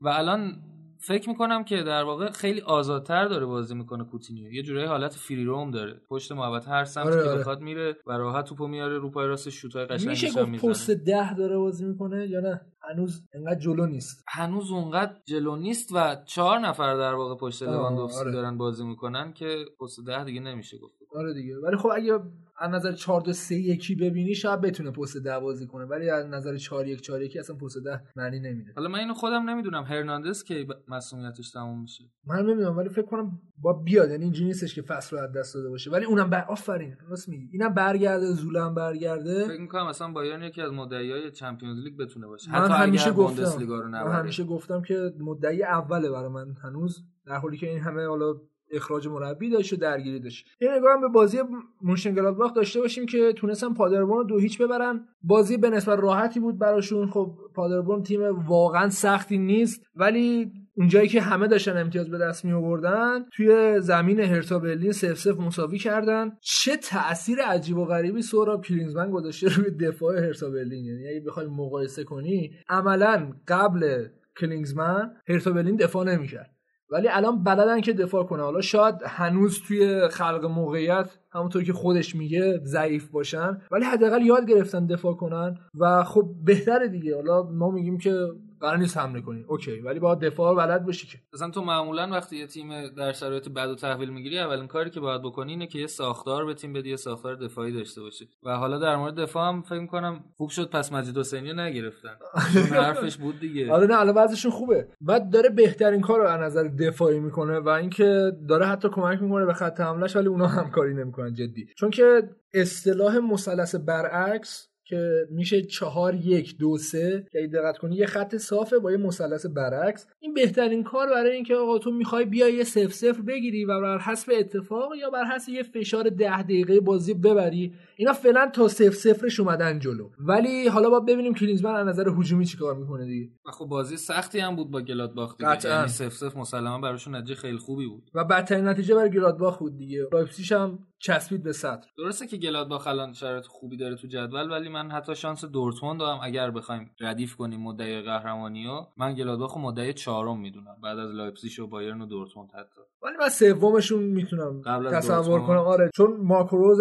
[0.00, 0.62] و الان
[1.02, 4.52] فکر می‌کنم که در واقع خیلی آزادتر داره بازی می‌کنه کوتینیو.
[4.52, 6.00] یه جورایی حالت free roam داره.
[6.08, 7.38] پشت محوطه هر سمت آره که آره.
[7.38, 11.34] بخواد میره و راحت توپو میاره رو پای راست شوتای قشنگ میشه گفت پست ده
[11.34, 12.60] داره بازی می‌کنه یا نه؟
[12.90, 14.24] هنوز انقدر جلو نیست.
[14.28, 18.32] هنوز اونقدر جلو نیست و چهار نفر در واقع پشت لواندوفسکی آره.
[18.32, 20.94] دارن بازی می‌کنن که پست ده دیگه نمیشه گفت.
[21.14, 21.58] آره دیگه.
[21.58, 22.18] ولی خب اگه
[22.58, 26.26] از نظر 4 2 3 1 ببینی شاید بتونه پست 10 بازی کنه ولی از
[26.26, 28.72] نظر 4 1 4 1 اصلا پست 10 معنی نمیده.
[28.76, 33.40] حالا من اینو خودم نمی‌دونم هرناندز که مسئولیتش تموم میشه؟ من نمی‌دونم ولی فکر کنم
[33.58, 35.90] با بیاد یعنی اینجوری نیستش که فصل رو از دست داده باشه.
[35.90, 37.48] ولی اونم بر آفرین راست میگی.
[37.52, 39.44] اینم برگرده زولم برگرده.
[39.48, 42.50] فکر می‌کنم مثلا بایرن یکی از مدعیای چمپیونز لیگ بتونه باشه.
[42.50, 47.56] حتی همیشه گفتم رو من همیشه گفتم که مدعی اوله برای من هنوز در حالی
[47.56, 48.34] که این همه حالا
[48.72, 50.46] اخراج مربی داشت و درگیری داشت.
[50.60, 51.38] یه نگاه به بازی
[51.82, 55.08] مونشنگلادباخ داشته باشیم که تونستن پادربورن رو دو هیچ ببرن.
[55.22, 57.10] بازی به نسبت راحتی بود براشون.
[57.10, 59.86] خب پادربورن تیم واقعا سختی نیست.
[59.96, 65.18] ولی اونجایی که همه داشتن امتیاز به دست می آوردن توی زمین هرتا برلین سف
[65.18, 66.32] سف مساوی کردن.
[66.40, 70.84] چه تاثیر عجیب و غریبی سوراب کلینزمن گذاشته روی دفاع هرتا برلین.
[70.84, 74.06] یعنی اگه بخوای مقایسه کنی عملا قبل
[74.40, 76.50] کلینگزمن هرتا برلین دفاع نمی‌کرد.
[76.92, 82.16] ولی الان بلدن که دفاع کنه حالا شاید هنوز توی خلق موقعیت همونطور که خودش
[82.16, 83.58] میگه ضعیف باشن.
[83.70, 87.16] ولی حداقل یاد گرفتن دفاع کنن و خب بهتره دیگه.
[87.16, 88.28] حالا ما میگیم که
[88.62, 89.44] قرار نیست حمله کنی.
[89.48, 91.18] اوکی ولی باید دفاع بلد باشی که.
[91.34, 95.00] مثلا تو معمولا وقتی یه تیم در شرایط بد و تحویل می‌گیری اولین کاری که
[95.00, 98.56] باید بکنی اینه که یه ساختار به تیم بدی یه ساختار دفاعی داشته باشه و
[98.56, 102.16] حالا در مورد دفاع هم فکر کنم خوب شد پس مجید حسینی نگرفتن.
[102.82, 103.72] حرفش بود دیگه.
[103.72, 104.88] آره نه الان وضعشون خوبه.
[105.00, 109.46] بعد داره بهترین کار رو از نظر دفاعی می‌کنه و اینکه داره حتی کمک می‌کنه
[109.46, 111.66] به خط حملهش ولی اونا همکاری نمی‌کنن جدی.
[111.76, 112.22] چون که
[112.54, 117.26] اصطلاح مثلث برعکس که میشه چهار یک دو سه.
[117.32, 120.06] که دقت کنی یه خط صافه با یه مثلث برعکس.
[120.20, 123.98] این بهترین کار برای اینکه آقا تو می‌خوای بیای یه صفر صفر بگیری و بر
[123.98, 127.72] حسب اتفاق یا بر حسب یه فشار ده دقیقه بازی ببری.
[127.96, 130.10] اینا فعلا تا صفر صفرش اومدن جلو.
[130.18, 133.30] ولی حالا با ببینیم کلینزمن از نظر هجومی چیکار می‌کنه دیگه.
[133.52, 135.58] خب بازی سختی هم بود با گلادباخ دیگه.
[135.64, 138.10] یعنی صفر صفر مسلما براشون نتیجه خیلی خوبی بود.
[138.14, 140.06] و بدترین نتیجه برای گلادباخ بود دیگه.
[140.12, 144.68] لایپزیگ هم چسبید به صدر درسته که گلادباخ الان شرایط خوبی داره تو جدول ولی
[144.68, 149.92] من حتی شانس دورتموند هم اگر بخوایم ردیف کنیم مدعی قهرمانی ها من گلادباخ مدعی
[149.92, 152.80] چهارم می‌دونم بعد از لایپزیگ و بایرن و دورتموند حتی.
[153.02, 154.62] ولی من سومشون می‌تونم
[154.92, 155.58] تصور کنم.
[155.58, 156.74] آره چون مارکو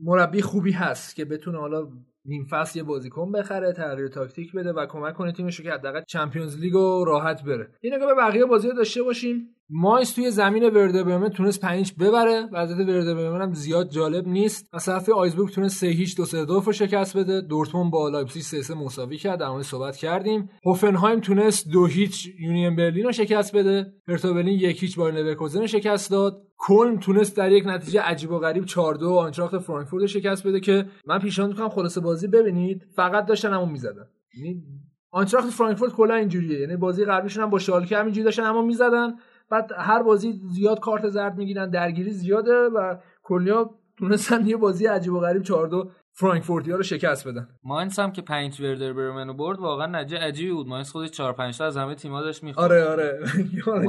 [0.00, 1.88] مربی خوبی هست که بتونه حالا
[2.24, 6.00] نیم فصل یه بازیکن بخره تغییر تاکتیک بده و کمک کنه تیمش رو که حداقل
[6.08, 7.68] Champions League رو راحت بره.
[7.82, 9.56] یه نگاه به بقیه بازی داشته باشیم.
[9.74, 12.48] ماینز توی زمین ورده برمن تونست 5 ببره.
[12.52, 14.68] وضعیت ورده برمن هم زیاد جالب نیست.
[14.72, 17.40] از طرف آگزبورگ تونست 3 هیچ 2 3 2 شکست بده.
[17.40, 19.40] دورتموند با لایپزیگ 3 3 مساوی کرد.
[19.40, 20.50] در مورد صحبت کردیم.
[20.66, 23.92] هوفنهایم تونست 2 هیچ یونین برلین رو شکست بده.
[24.08, 26.42] هرتا برلین 1 هیچ بایر لورکوزن شکست داد.
[26.58, 30.86] کلن تونست در یک نتیجه عجیب و غریب 4 2 آینتراخت فرانکفورت شکست بده که
[31.06, 32.82] من پیشنهاد می‌کنم خلاصه بازی ببینید.
[32.96, 34.06] فقط داشتن همون می‌زدن.
[34.38, 34.62] یعنی
[35.10, 36.60] آنتراخت فرانکفورت کلا اینجوریه.
[36.60, 39.12] یعنی بازی قبلیشون هم با شالکه همینجوری داشتن اما می‌زدن.
[39.52, 45.12] بعد هر بازی زیاد کارت زرد می‌گیرن درگیری زیاده و کلیا تونستن یه بازی عجیب
[45.12, 45.68] و غریب 4
[46.12, 47.48] 2 فرانکفورتیا رو شکست بدن.
[47.64, 50.66] ماینس هم که 5 وردر برمن رو برد واقعا نتیجه عجیبی بود.
[50.66, 53.18] ماینس خودش 4 5 تا از همه تیم‌ها داشت می‌خورد آره آره.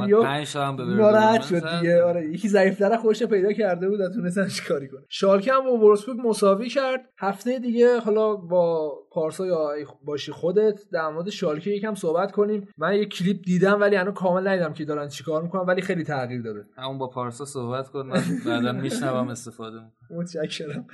[0.08, 2.02] یا 5 تا هم به ناراحت شد دیگه.
[2.02, 5.00] آره یکی ضعیف‌تر خودش پیدا کرده بود و تونستن چیکاری کنه.
[5.08, 7.00] شالکه هم با وولفسبورگ مساوی کرد.
[7.18, 9.70] هفته دیگه حالا با پارسا یا
[10.04, 12.68] باشی خودت در مورد شالکه یکم صحبت کنیم.
[12.78, 16.42] من یه کلیپ دیدم ولی هنوز کامل ندیدم که دارن چیکار می‌کنن ولی خیلی تغییر
[16.42, 20.18] داره همون با پارسا صحبت کن من بعدا میشنوم استفاده می‌کنم.
[20.18, 20.86] متشکرم.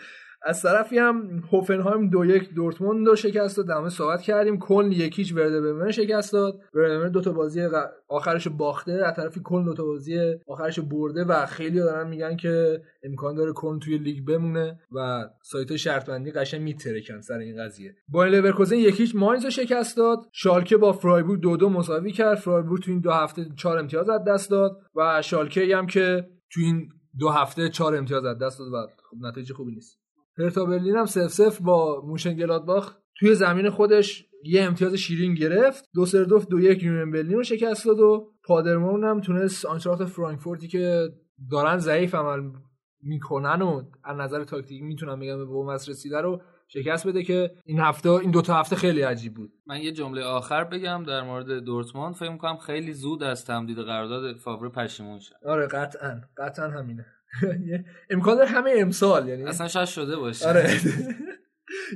[0.43, 3.67] از طرفی هم هوفنهایم دو یک دورتموند رو شکست داد.
[3.67, 4.59] دمه صحبت کردیم.
[4.59, 6.61] کلن یک هیچ ورده برمن شکست داد.
[6.75, 7.69] ورده دو تا بازی
[8.09, 8.93] آخرش باخته.
[8.93, 13.53] از طرفی کلن دو تا بازی آخرش برده و خیلی دارن میگن که امکان داره
[13.53, 17.97] کلن توی لیگ بمونه و سایت شرط بندی قشنگ میترکن سر این قضیه.
[18.09, 20.19] بایر لورکوزن یک هیچ ماینز رو شکست داد.
[20.33, 22.39] شالکه با فرایبورگ دو دو مساوی کرد.
[22.39, 26.61] فرایبورگ تو این دو هفته چهار امتیاز از دست داد و شالکه هم که تو
[26.61, 30.00] این دو هفته چهار امتیاز از دست داد و خب نتیجه خوبی نیست.
[30.39, 35.85] هرتا برلین هم صفر صفر با مونشن‌گلادباخ توی زمین خودش یه امتیاز شیرین گرفت.
[35.95, 41.09] دوسلدورف دو یک یونین برلین رو شکست داد و پادربورن هم تونست آینتراخت فرانکفورتی که
[41.51, 42.51] دارن ضعیف عمل
[43.03, 47.81] می‌کنن و از نظر تاکتیکی می‌تونم بگم به بن‌بست رسیده رو شکست بده که این
[47.81, 49.53] هفته این دو تا هفته خیلی عجیب بود.
[49.67, 52.15] من یه جمله آخر بگم در مورد دورتموند.
[52.15, 56.21] فکر می‌کنم خیلی زود از تمدید قرارداد فاور پشیمون شد آره قطعا.
[56.37, 57.07] قطعا همینه.
[58.11, 60.49] امکان داره همه امسال یعنی اصلا شاید شده باشه.
[60.49, 60.71] آره.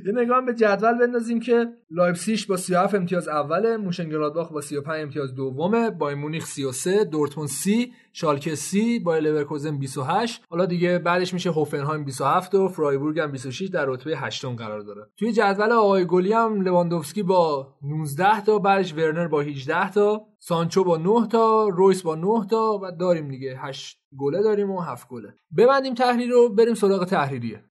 [0.05, 5.35] یه نگاه به جدول بندازیم که لایپزیش با 37 امتیاز اوله مونشن‌گلادباخ با 35 امتیاز
[5.35, 11.51] دومه بایرن مونیخ 33 دورتموند 30 شالکه 30 بایر لورکوزن 28 حالا دیگه بعدش میشه
[11.51, 15.07] هوفنهایم 27 و فرایبورگ هم 26 در رتبه هشتم قرار داره.
[15.17, 20.83] توی جدول آقای گلی هم لواندوفسکی با 19 تا بعدش ورنر با 18 تا سانچو
[20.83, 23.59] با 9 تا رویس با 9 تا و داریم دیگه.
[23.61, 25.33] 8 گله داریم و 7 گله.
[25.57, 27.63] ببندیم تحریر رو بریم سراغ تحریریه.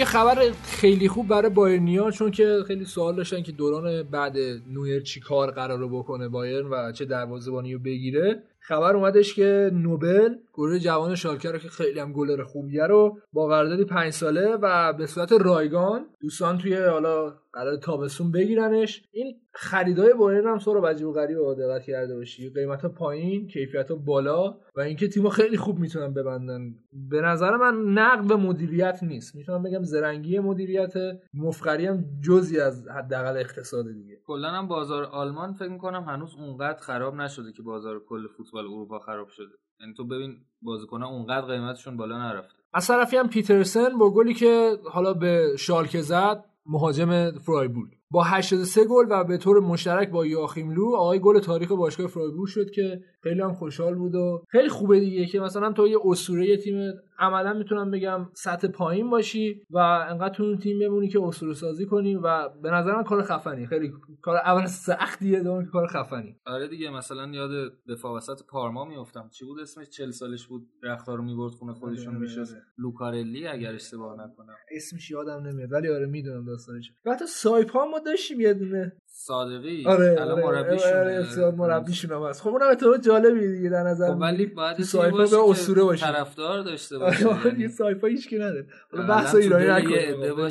[0.00, 4.36] یه خبر خیلی خوب برای بایرنیا چون که خیلی سوال داشتن که دوران بعد
[4.72, 8.42] نویر چی کار قراره بکنه بایرن و چه دروازه‌بانی رو بگیره.
[8.60, 13.46] خبر اومدش که نوبل گروه جوان شالکه رو که خیلی هم گلر خوبیه رو با
[13.46, 19.02] قراردادی پنج ساله و به صورت رایگان دوستان توی حالا قرار تابستون بگیرنش.
[19.12, 22.50] این خریدای بایرن هم سر عجیب و غریب دقت کرده باشی.
[22.50, 26.74] قیمت پایین کیفیت بالا و اینکه تیم‌ها خیلی خوب می‌تونن ببندن.
[26.92, 29.34] به نظر من نقد به مدیریت نیست.
[29.36, 30.94] می‌تونم بگم زرنگی مدیریت
[31.34, 34.20] مفخری هم جزی از حداقل اقتصاد دیگه.
[34.26, 38.98] کلا هم بازار آلمان فکر می‌کنم هنوز اونقدر خراب نشده که بازار کل فوتبال اروپا
[38.98, 39.54] خراب شده.
[39.80, 42.54] یعنی تو ببین بازیکن‌ها اونقدر قیمتشون بالا نرفته.
[42.74, 47.99] از طرفی هم پیترسن با گلی که حالا به شالکه زد مهاجم فرایبورگ.
[48.12, 52.48] با 83 گل و به طور مشترک با یاخیم لو آقای گل تاریخ باشگاه فرایبورگ
[52.48, 56.56] شد که خیلی هم خوشحال بود و خیلی خوبه دیگه که مثلا تو یه اسطوره
[56.56, 61.54] تیم عملا می‌تونم بگم سطح پایین باشی و انقدر تو اون تیم بمونی که اسطوره
[61.54, 63.92] سازی کنی و به نظر من کار خفنی خیلی
[64.22, 66.36] کار اول سختیه دوم کار خفنی.
[66.46, 67.50] آره دیگه مثلا یاد
[67.88, 69.28] دفاع وسط پارما میافتم.
[69.32, 72.62] چی بود اسمش؟ 40 سالش بود رختار رو می‌برد خونه خودشون آره میشه آره.
[72.78, 74.54] لوکارلی اگر اشتباه نکنم.
[74.70, 76.92] اسمش یادم نمیاد ولی آره می‌دونم داستانش.
[77.06, 78.92] حتی سایپا ما داشتیم یه دونه.
[79.06, 79.84] صادقی.
[79.86, 82.42] آره الان آره مربیشون آره مربیشون هم هست.
[82.42, 86.62] خب اونم اتفاق جالبی دیگه در نظر خب ولی بعد سایپا به اسطوره باشه طرفدار
[86.62, 87.68] داشته باشه یعنی.
[87.68, 90.50] سایپا هیچ کی نداره حالا بحث ایرانی نکنیم.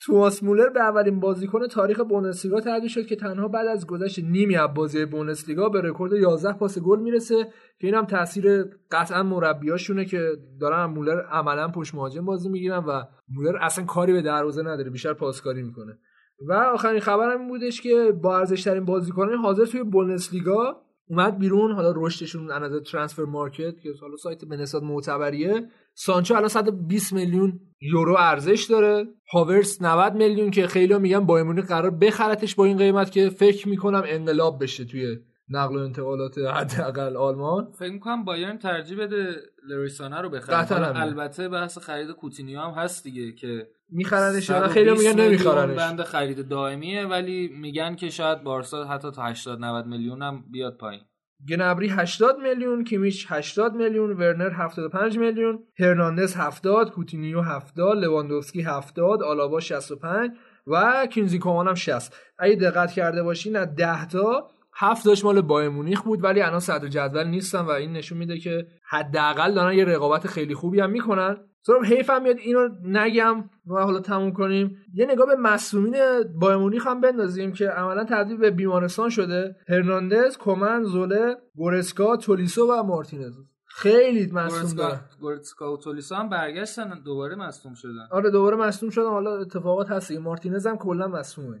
[0.00, 4.56] توماس مولر به اولین بازیکن تاریخ بوندسلیگا تبدیل شد که تنها بعد از گذشت نیمی
[4.56, 7.44] از بازی بوندسلیگا به رکورد 11 پاس گل می‌رسه
[7.78, 13.02] که این هم تاثیر قطعا مربیاشونه که دارن مولر عملا پشت مهاجم بازی می‌گیرن و
[13.28, 15.98] مولر اصلا کاری به دروازه نداره بیشتر پاسکاری می‌کنه.
[16.40, 21.72] و آخرین خبر هم بودش که با ارزش ترین بازیکنان حاضر توی بوندسلیگا اومد بیرون.
[21.72, 25.68] حالا رشدشون از ترانسفر مارکت که حالا سایت به نسبت معتبریه.
[25.94, 29.06] سانچو الان 120 میلیون یورو ارزش داره.
[29.32, 34.02] هاورس 90 میلیون که خیلی میگن بایمونی قرار بخرتش با این قیمت که فکر می‌کنم
[34.06, 35.16] انقلاب بشه توی
[35.48, 37.72] نقل و انتقالات حداقل آلمان.
[37.78, 39.34] فکر می‌کنم بایرن ترجیح بده
[39.68, 41.00] لریسانه رو بخره.
[41.02, 45.76] البته بحث خرید کوتینیو هم هست دیگه که میخرنش خیلی میگن نمیخرنش.
[45.76, 50.76] بند خرید دائمیه ولی میگن که شاید بارسا حتی تا 80 90 میلیون هم بیاد
[50.76, 51.00] پایین.
[51.48, 59.22] گنابری 80 میلیون کیمیچ 80 میلیون ورنر 75 میلیون هرناندز 70 کوتینیو 70 لواندوفسکی 70
[59.22, 60.30] آلابا 65
[60.66, 65.40] و کینگزلی کومان هم 60 اگه دقت کرده باشین از 10 تا هفت تاش مال
[65.40, 69.74] بایرن مونیخ بود ولی الان صدر جدول نیستن و این نشون میده که حداقل دارن
[69.74, 71.36] یه رقابت خیلی خوبی هم می‌کنن.
[71.62, 74.76] سرم حیفم میاد اینو نگم و حالا تموم کنیم.
[74.94, 75.94] یه نگاه به مصدومین
[76.40, 79.56] بایرن مونیخ هم بندازیم که عملا تبدیل به بیمارستان شده.
[79.68, 83.34] هرناندز کومن زوله گورتسکا تولیسو و مارتینز.
[83.78, 88.08] خیلی مصدوم گورتسکا و تولیسا هم برگشتن دوباره مصدوم شدن.
[88.10, 89.08] آره دوباره مصدوم شدن.
[89.10, 90.12] حالا اتفاقات هست.
[90.12, 91.58] مارتینز هم کلا مصدومه.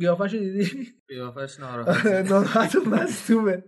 [0.00, 2.06] قیافش دیدی؟ قیافش ناراحت.
[2.32, 3.64] ناراحت و مصدومه.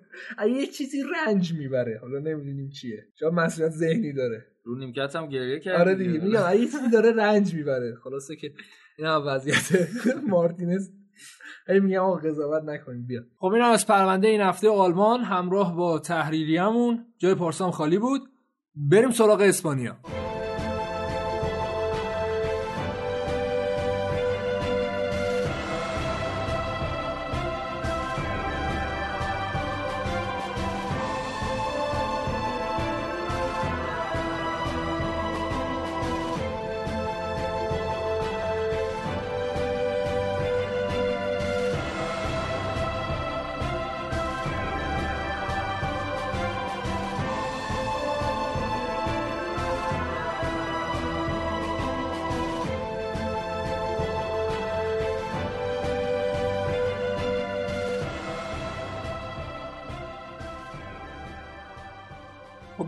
[0.47, 1.99] یه چیزی رنج می‌بره.
[2.03, 3.07] حالا نمی‌دونیم چیه.
[3.21, 4.47] شاید مسئولیت ذهنی داره.
[4.65, 6.11] رو نیمکت هم گریه کرد آره دیگه.
[6.11, 7.95] میگم یه چیزی داره رنج می‌بره.
[8.05, 8.53] خلاصه که
[8.99, 9.89] این هم وضعیت
[10.29, 10.91] مارتینز
[11.69, 13.21] ای میگم آقا قضاوت نکنیم بیا.
[13.39, 18.21] خب این از پرونده این هفته آلمان همراه با تحریریمون جای پارسام خالی بود.
[18.75, 19.97] بریم سراغ اسپانیا.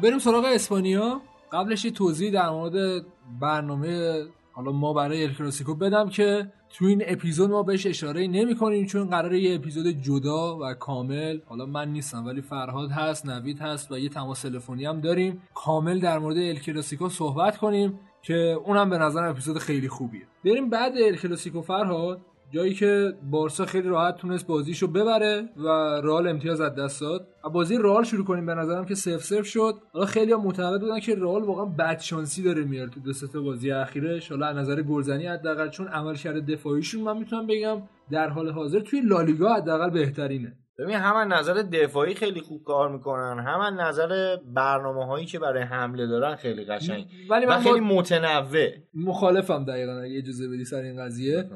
[0.02, 1.20] بریم سراغ اسپانیا.
[1.52, 3.04] قبلش یه توضیح در مورد
[3.40, 8.86] برنامه حالا ما برای الکلاسیکو بدم که تو این اپیزود ما بهش اشاره نمی کنیم
[8.86, 13.92] چون قراره یه اپیزود جدا و کامل حالا من نیستم ولی فرهاد هست نوید هست
[13.92, 18.34] و یه تماس تلفنی هم داریم کامل در مورد الکلاسیکو صحبت کنیم که
[18.64, 20.22] اونم به نظر اپیزود خیلی خوبیه.
[20.44, 22.20] بریم بعد الکلاسیکو فرهاد.
[22.54, 25.66] جایی که بارسا خیلی راحت تونست بازیشو ببره و
[26.02, 27.28] رال امتیاز از دست داد.
[27.52, 29.74] بازی رال شروع کنیم به نظرم که سف سف شد.
[29.92, 33.70] حالا خیلی معتقد بودن که رال واقعا بد شانسی داره میاره تو دو تا بازی
[33.70, 34.30] اخیرش.
[34.30, 39.00] حالا از نظر گلزنی حداقل چون عملکرد دفاعیشون من می‌تونم بگم در حال حاضر توی
[39.00, 40.56] لالیگا حداقل بهترینه.
[40.78, 43.38] ببین هم نظر دفاعی خیلی خوب کار می‌کنن.
[43.46, 47.06] هم نظر برنامه هایی که برای حمله دارن خیلی قشنگ.
[47.30, 48.68] ولی من خیلی متنوع.
[48.94, 51.50] مخالفم دقیقا اگه اجازه بدی سر این قضیه.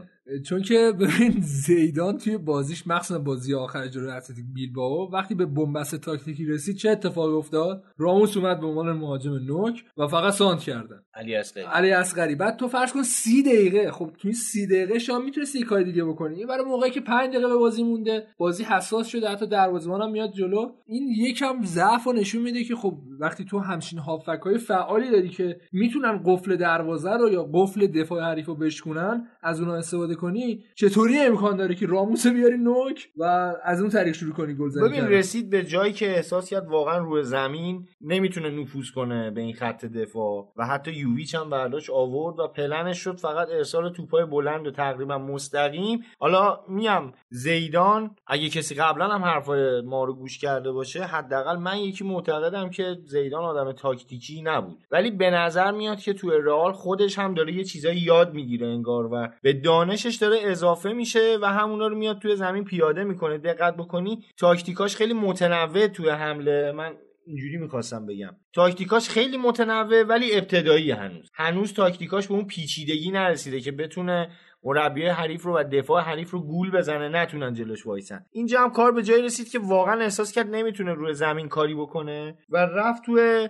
[0.47, 5.97] چون که ببین زیدان توی بازیش مخصوصا بازی آخر جلوی اتلتیک بیلبائو وقتی به بنبست
[5.97, 11.03] تاکتیکی رسید چه اتفاقی افتاد؟ راموس اومد به عنوان مهاجم نوک و فقط سانت کردن.
[11.15, 11.65] علی اصغری.
[11.65, 12.35] علی اصغری.
[12.35, 13.91] بعد تو فرض کن سی دقیقه.
[13.91, 16.35] خب توی سی دقیقه شام می‌تونستی کار دیگه بکنی.
[16.37, 19.29] این برای موقعی که 5 دقیقه به بازی مونده بازی حساس شده.
[19.29, 20.73] حتی دروازه‌بان هم میاد جلو.
[20.87, 25.29] این یکم ضعف و نشون میده که خب وقتی تو همچین هافک های فعالی داری
[25.29, 30.65] که می‌تونن قفل دروازه رو یا قفل دفاع حریف رو بشکنن از اونها استفاده کنی
[30.75, 34.89] چطوری امکان داره که راموس بیاری نوک و از اون طریق شروع کنی گل زدن
[34.89, 39.55] ببین رسید به جایی که احساس کرد واقعا روی زمین نمی‌تونه نفوذ کنه به این
[39.55, 44.67] خط دفاع و حتی یوویچ هم برداشت آورد و پلنش شد فقط ارسال توپای بلند
[44.67, 46.01] و تقریبا مستقیم.
[46.19, 51.79] حالا میگم زیدان اگه کسی قبلا هم حرفای ما رو گوش کرده باشه حداقل من
[51.79, 54.79] یکی معتقدم که زیدان آدم تاکتیکی نبود.
[54.91, 59.07] ولی به نظر میاد که تو رئال خودش هم داره یه چیزایی یاد می‌گیره انگار
[59.13, 63.39] و به دانشش داره اضافه میشه و همونا رو میاد توی زمین پیاده می‌کنه.
[63.39, 66.73] دقت بکنی تاکتیکاش خیلی متنوع توی حمله.
[66.73, 68.37] من اینجوری می‌خواستم بگم.
[68.55, 71.31] تاکتیکاش خیلی متنوع ولی ابتدایی هنوز.
[71.35, 74.31] هنوز تاکتیکاش به اون پیچیدگی نرسیده که بتونه
[74.65, 78.25] مربی حریف رو و دفاع حریف رو گول بزنه نتونن جلوش وایسن.
[78.33, 82.39] اینجا هم کار به جایی رسید که واقعا احساس کرد نمی‌تونه روی زمین کاری بکنه
[82.49, 83.49] و رفت توی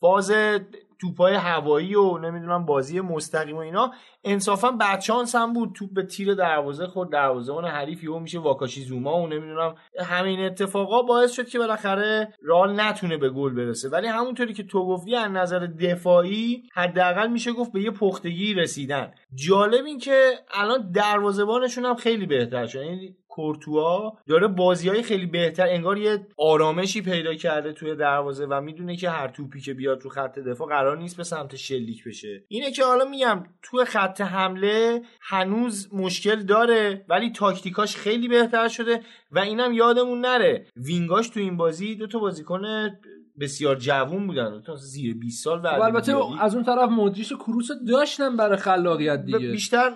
[0.00, 0.32] فاز
[1.00, 3.92] توپای هوایی و نمی‌دونم بازی مستقیم و اینا.
[4.24, 5.72] انصافا بچانس هم بود.
[5.74, 10.40] توپ به تیر دروازه خود دروازه اون حریف یهو میشه واکاشی زوما و نمی‌دونم همین
[10.40, 13.88] اتفاقا باعث شد که بالاخره رال نتونه به گل برسه.
[13.88, 19.12] ولی همونطوری که تو گفتی از نظر دفاعی حداقل میشه گفت به یه پختگی رسیدن.
[19.34, 22.82] جالب این که الان دروازه‌بانشون هم خیلی بهتر شد.
[22.82, 28.60] یعنی کورتوا داره بازی های خیلی بهتر انگار یه آرامشی پیدا کرده توی دروازه و
[28.60, 32.44] می‌دونه که هر توپی که بیاد رو خط دفاع قرار نیست به سمت شلیک بشه.
[32.48, 39.00] اینه که حالا میگم توی خط حمله هنوز مشکل داره ولی تاکتیکاش خیلی بهتر شده
[39.30, 40.66] و اینم یادمون نره.
[40.76, 42.62] وینگاش تو این بازی دو تا بازیکن
[43.40, 44.62] بسیار جوون بودن.
[44.66, 48.56] تا زیر 20 سال و خب البته از اون طرف مودریچ و کروس داشتن برای
[48.56, 49.38] خلاقیت دیگه.
[49.38, 49.92] بیشتر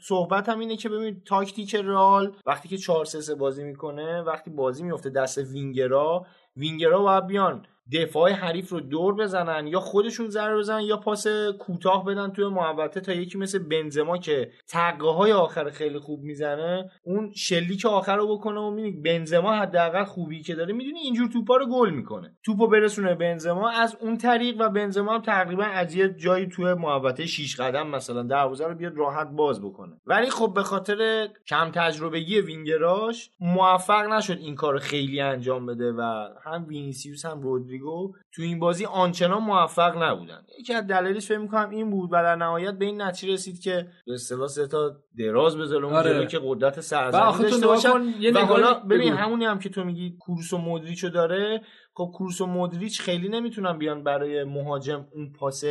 [0.00, 4.82] صحبت هم اینه که ببین تاکتیک رئال وقتی که 4 3 بازی می‌کنه وقتی بازی
[4.82, 7.66] میفته دست وینگرا وینگرا باید بیان.
[7.92, 11.26] دفاع حریف رو دور بزنن یا خودشون ضربه بزنن یا پاس
[11.58, 16.90] کوتاه بدن توی محوطه تا یکی مثل بنزما که تقه های آخر خیلی خوب می‌زنه
[17.02, 20.74] اون شلیک آخر رو بکنه و می‌بینی بنزما حداقل خوبی که داره.
[20.74, 22.36] می‌دونی اینجور توپا رو گل می‌کنه.
[22.44, 27.26] توپو برسونه بنزما از اون طریق و بنزما هم تقریبا از یه جایی توی محوطه
[27.26, 30.00] 6 قدم مثلا دروازه رو بیاد راحت باز بکنه.
[30.06, 36.28] ولی خب به خاطر کم تجربگی وینگراش موفق نشد این کار خیلی انجام بده و
[36.44, 37.40] هم وینیسیوس هم
[37.80, 40.42] رودریگو تو این بازی آنچنان موفق نبودن.
[40.58, 43.86] یکی از دلایلش فکر می‌کنم این بود و در نهایت به این نتیجه رسید که
[44.06, 46.26] به اصطلاح سه تا دراز بذاره اون آره.
[46.26, 47.88] که قدرت سرزنی داشته باشن.
[48.34, 51.62] و حالا ببین همونی هم که تو میگی کوروس و مودریچو داره
[51.94, 55.64] خب کروس و مودریچ خیلی نمی‌تونن بیان برای مهاجم اون پاس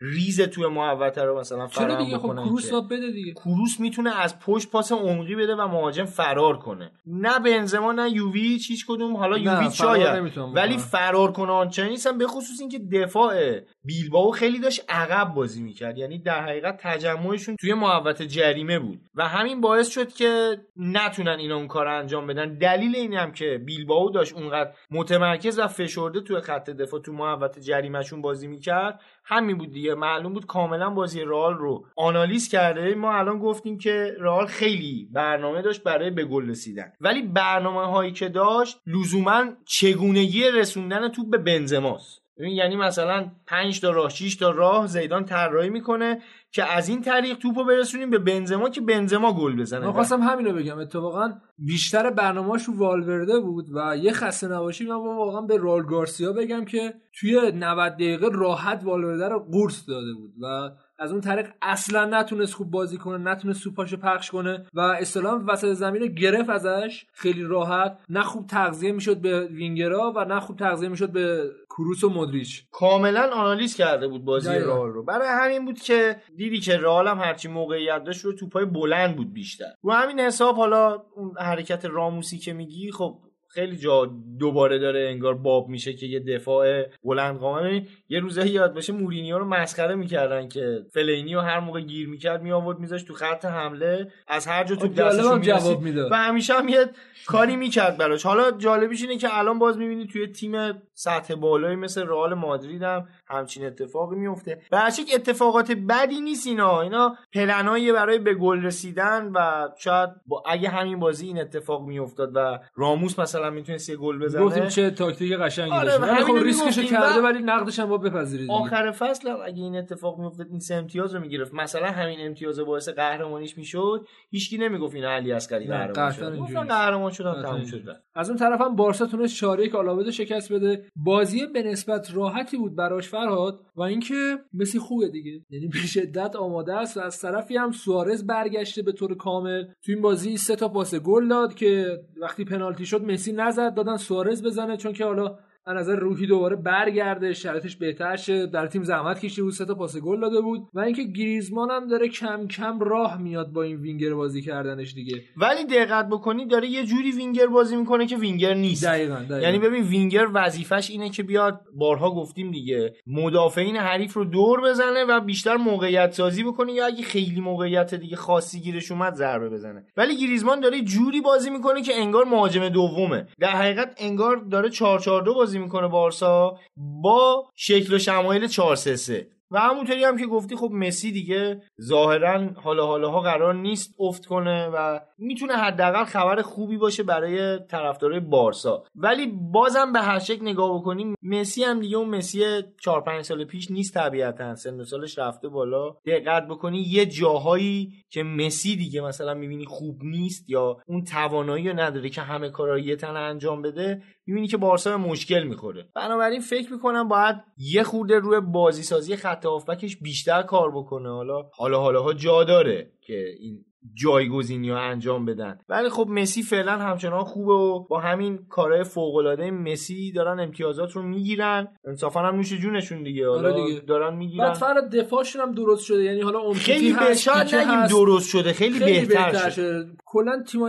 [0.00, 3.32] ریز توی محوطه رو مثلا فراهم دیگه؟ خب کروس بده دیگه.
[3.32, 6.90] کروس می‌تونه از پشت پاس عمقی بده و مهاجم فرار کنه.
[7.06, 9.16] نه بنزما نه یووی هیچ کدوم.
[9.16, 10.32] حالا یووی شاید.
[10.54, 15.98] ولی فرار کنه آنچنانی نیستن به خصوص اینکه دفاع بیلباو خیلی داشت عقب بازی می‌کرد.
[15.98, 19.00] یعنی در حقیقت تجمعشون توی محوطه جریمه بود.
[19.14, 22.58] و همین باعث شد که نتونن اینا اون کار انجام بدن.
[22.58, 27.60] دلیل این هم که بیلباو داشت اونقدر متمرکز و فشرده توی خط دفاع تو محوطه
[27.60, 29.00] جریمهشون بازی می‌کرد.
[29.24, 29.94] همین بود دیگه.
[29.94, 32.94] معلوم بود کاملا بازی رئال رو آنالیز کرده.
[32.94, 36.92] ما الان گفتیم که رئال خیلی برنامه داشت برای به گل رسیدن.
[37.00, 42.22] ولی برنامه هایی که داشت لزوما چگونگی رسوندن توپ به بنزماست.
[42.38, 46.22] یعنی مثلا 5 تا راه 6 تا راه زیدان طراحی می‌کنه.
[46.56, 49.86] که از این طریق توپو برسونیم به بنزما که بنزما گل بزنه.
[49.86, 50.78] من خواستم همین رو بگم.
[50.78, 56.64] اتفاقا بیشتر برنامه‌اش والورده بود و یه خسته نباشی من واقعا به رول گارسیا بگم
[56.64, 62.04] که توی 90 دقیقه راحت والورده رو قورس داده بود و از اون طریق اصلا
[62.04, 67.06] نتونست خوب بازی کنه نتونست سوپاشو پخش کنه و اصطلاحا وسط زمین رو گرفت ازش.
[67.12, 67.98] خیلی راحت.
[68.08, 72.64] نه خوب تغذیه می‌شد به وینگرا و نه خوب تغذیه می‌شد به کروس و مودریچ.
[72.70, 75.04] کاملا آنالیز کرده بود بازی رئال رو.
[75.04, 79.32] برای همین بود که دیدی که رئال هم هرچی موقعیت داشت رو توپای بلند بود
[79.32, 79.72] بیشتر.
[79.82, 83.18] رو همین حساب حالا اون حرکت راموسی که میگی خب
[83.56, 88.74] خیلی جا دوباره داره انگار باب میشه که یه دفاع بلند قامه یه روزه یاد
[88.74, 93.02] باشه مورینیو رو مسخره می‌کردن که فلینی رو هر موقع گیر می‌کرد می آورد میذاش
[93.02, 94.12] تو خط حمله.
[94.28, 96.12] از هر جا تو دستش جواب می‌داد.
[96.12, 96.86] و همیشه هم یه
[97.26, 98.26] کاری می‌کرد براش.
[98.26, 100.52] حالا جالبیش اینه که الان باز می‌بینی توی تیم
[100.94, 104.60] سطح بالایی مثل رئال مادرید هم همچین اتفاقی میفته.
[104.72, 106.80] و اتفاقات بدی نیست اینا.
[106.80, 112.32] اینا پلنایی برای به گل رسیدن و شاید با اگه همین بازی این اتفاق میافتاد
[112.34, 114.44] و راموس مثلا می‌تونست یه گل بزنه.
[114.44, 116.22] گفتیم چه تاکتیک قشنگی آره داشت.
[116.22, 118.50] خب ریسکشو کرده ولی نقدش هم باید بپذیرید.
[118.50, 121.54] آخر فصل اگه این اتفاق میافتاد این سه امتیاز رو می‌گرفت.
[121.54, 127.42] مثلا همین امتیاز باعث قهرمانیش می‌شد هیچکی نمی‌گفت این علی اسکری قهرمان شد قهرمان شدن
[127.42, 127.96] تموم شد.
[128.14, 130.84] از اون طرف هم بارسا تونست 4 1 شکست بده.
[130.96, 133.08] بازی به نسبت راحتی بود براش.
[133.16, 135.40] فرهاد و اینکه مسی خوبه دیگه.
[135.50, 139.64] یعنی به شدت آماده است و از طرفی هم سوارز برگشته به طور کامل.
[139.64, 143.96] تو این بازی سه تا پاس گل داد که وقتی پنالتی شد مسی نزد دادن
[143.96, 145.38] سوارز بزنه چون که حالا
[145.68, 148.46] از نظر روحی دوباره برگرده شرایطش بهتر شه.
[148.46, 151.88] در تیم زحمت کشیده بود سه تا پاس گل داده بود و اینکه گریزمان هم
[151.88, 155.22] داره کم کم راه میاد با این وینگر بازی کردنش دیگه.
[155.36, 158.84] ولی دقت بکنی داره یه جوری وینگر بازی می‌کنه که وینگر نیست.
[158.84, 159.38] دقیقاً, دقیقاً.
[159.38, 165.04] یعنی ببین وینگر وظیفش اینه که بیاد بارها گفتیم دیگه مدافعین حریف رو دور بزنه
[165.04, 169.86] و بیشتر موقعیت سازی بکنه یا اگه خیلی موقعیت دیگه خاصی گیرش اومد ضربه بزنه.
[169.96, 173.26] ولی گریزمان داره جوری بازی می‌کنه که انگار مهاجم دومه.
[173.40, 178.76] در حقیقت انگار داره 4 4 2 بازی می‌کنه بارسا با شکل و شمایل 4
[178.76, 183.54] 3 3 و همونطوری هم که گفتی خب مسی دیگه ظاهرا حالا حالا ها قرار
[183.54, 188.84] نیست افت کنه و می‌تونه حداقل خبر خوبی باشه برای طرفدارای بارسا.
[188.94, 192.44] ولی بازم به هر شکل نگاه بکنیم مسی هم دیگه اون مسی
[192.80, 194.54] 4 5 سال پیش نیست طبیعتا.
[194.54, 195.96] سن سالش رفته بالا.
[196.06, 201.80] دقت بکنی یه جاهایی که مسی دیگه مثلا می‌بینی خوب نیست یا اون توانایی رو
[201.80, 205.88] نداره که همه کارا یه تن انجام بده می‌بینی که بارسا مشکل می‌خوره.
[205.94, 211.08] بنابراین فکر می‌کنم باید یه خورده روی بازی سازی هافبکش بیشتر کار بکنه.
[211.08, 213.64] حالا حالا حالا ها جا داره که این
[213.94, 215.58] جایگزینی ها انجام بدن.
[215.68, 220.92] ولی خب مسی فعلا همچنان خوبه و با همین کارهای فوق العاده مسی دارن امتیازات
[220.92, 221.68] رو می‌گیرن.
[221.84, 223.28] انصافا هم نوش جونشون دیگه.
[223.28, 223.80] حالا آره دیگه.
[223.80, 224.52] دارن می‌گیرن.
[224.60, 226.02] بعد دفاعشون هم درست شده.
[226.02, 227.86] یعنی حالا خیلی به هست شاید پیکه نگیم.
[227.86, 228.52] درست شده.
[228.52, 229.86] خیلی, خیلی بهتر, بهتر شد شده.
[230.06, 230.62] کلا تیم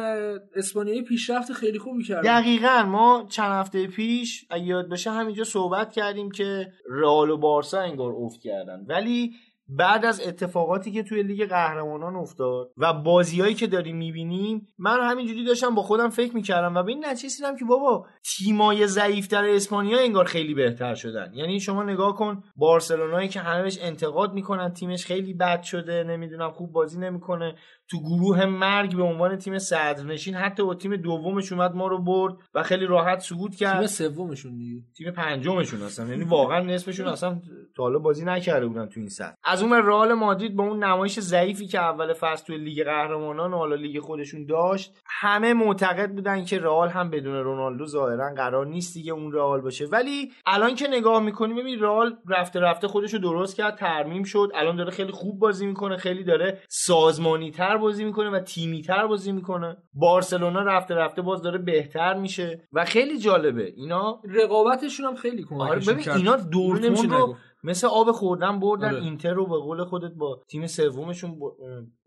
[0.56, 2.84] اسپانیایی پیشرفت خیلی خوبی کرد دقیقا.
[2.88, 8.14] ما چند هفته پیش اگه یاد باشه همینجا صحبت کردیم که رئال و بارسا انگار
[8.18, 8.86] افت کردن.
[8.90, 9.32] ولی
[9.70, 15.46] بعد از اتفاقاتی که توی لیگ قهرمانان افتاد و بازیایی که داریم می‌بینیم من همینجوری
[15.46, 20.00] داشتم با خودم فکر می‌کردم و به این نتیجه رسیدم که بابا تیمای ضعیفتر اسپانیا
[20.00, 21.32] انگار خیلی بهتر شدن.
[21.34, 26.52] یعنی شما نگاه کن بارسلونایی که همه بهش انتقاد می‌کنن تیمش خیلی بد شده نمی‌دونم
[26.52, 27.56] خوب بازی نمی‌کنه.
[27.90, 32.34] تو گروه مرگ به عنوان تیم صدرنشین حتی با تیم دومش اومد ما رو برد
[32.54, 33.78] و خیلی راحت صعود کرد.
[33.78, 34.82] تیم سومشون دیگه.
[34.98, 37.42] تیم پنجمشون هستن یعنی واقعا نصفشون اصلا
[37.76, 39.36] تا حالا بازی نکرده بودن تو این سطح.
[39.44, 43.58] از اون رئال مادرید با اون نمایش ضعیفی که اول فصل توی لیگ قهرمانان و
[43.58, 48.94] حالا لیگ خودشون داشت همه معتقد بودن که رئال هم بدون رونالدو ظاهرا قرار نیست
[48.94, 49.86] دیگه اون رئال باشه.
[49.86, 54.52] ولی الان که نگاه می‌کنیم ببین رئال رفته رفته خودش رو درست کرد ترمیم شد.
[54.56, 59.08] الان داره خیلی خوب بازی می‌کنه خیلی داره سازمانی تر بازی می‌کنه و تیمی تر
[59.08, 59.78] بازی می‌کنه.
[59.94, 62.68] بارسلونا رفته رفته باز داره بهتر میشه.
[62.74, 63.74] و خیلی جالبه.
[63.76, 66.18] اینا رقابتشون هم خیلی آره کمکشون ببین کرد.
[66.18, 67.36] اینا نمیشه دورتموند رو.
[67.64, 69.04] مثل آب خوردن بردن آره.
[69.04, 71.40] اینتر رو به قول خودت با تیم سومشون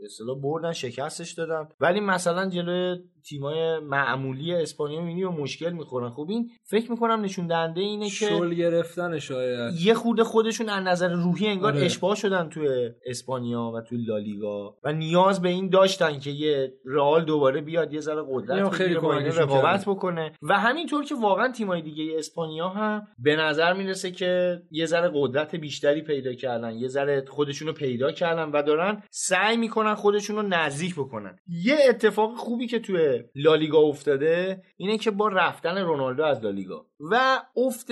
[0.05, 1.69] اصطلاح بردن شکستش دادن.
[1.81, 7.47] ولی مثلا جلوی تیمای معمولی اسپانیا می‌بینی به مشکل می‌خورن خب این فکر می‌کنم نشون
[7.47, 11.85] دهنده اینه که شل گرفتن شاید یه خورده خودشون از نظر روحی انگار آره.
[11.85, 17.25] اشباه شدن توی اسپانیا و توی لالیگا و نیاز به این داشتن که یه رئال
[17.25, 19.85] دوباره بیاد یه ذره قدرت خیلی رقابت.
[19.87, 25.11] بکنه و همینطور که واقعا تیمای دیگه اسپانیا هم به نظر می‌رسه که یه ذره
[25.15, 30.37] قدرت بیشتری پیدا کردن یه ذره خودشون رو پیدا کردن و دارن سعی می‌کنن خودشون
[30.37, 36.25] رو نزدیک بکنن یه اتفاق خوبی که توی لالیگا افتاده اینه که با رفتن رونالدو
[36.25, 36.87] از لالیگا.
[37.01, 37.91] و افت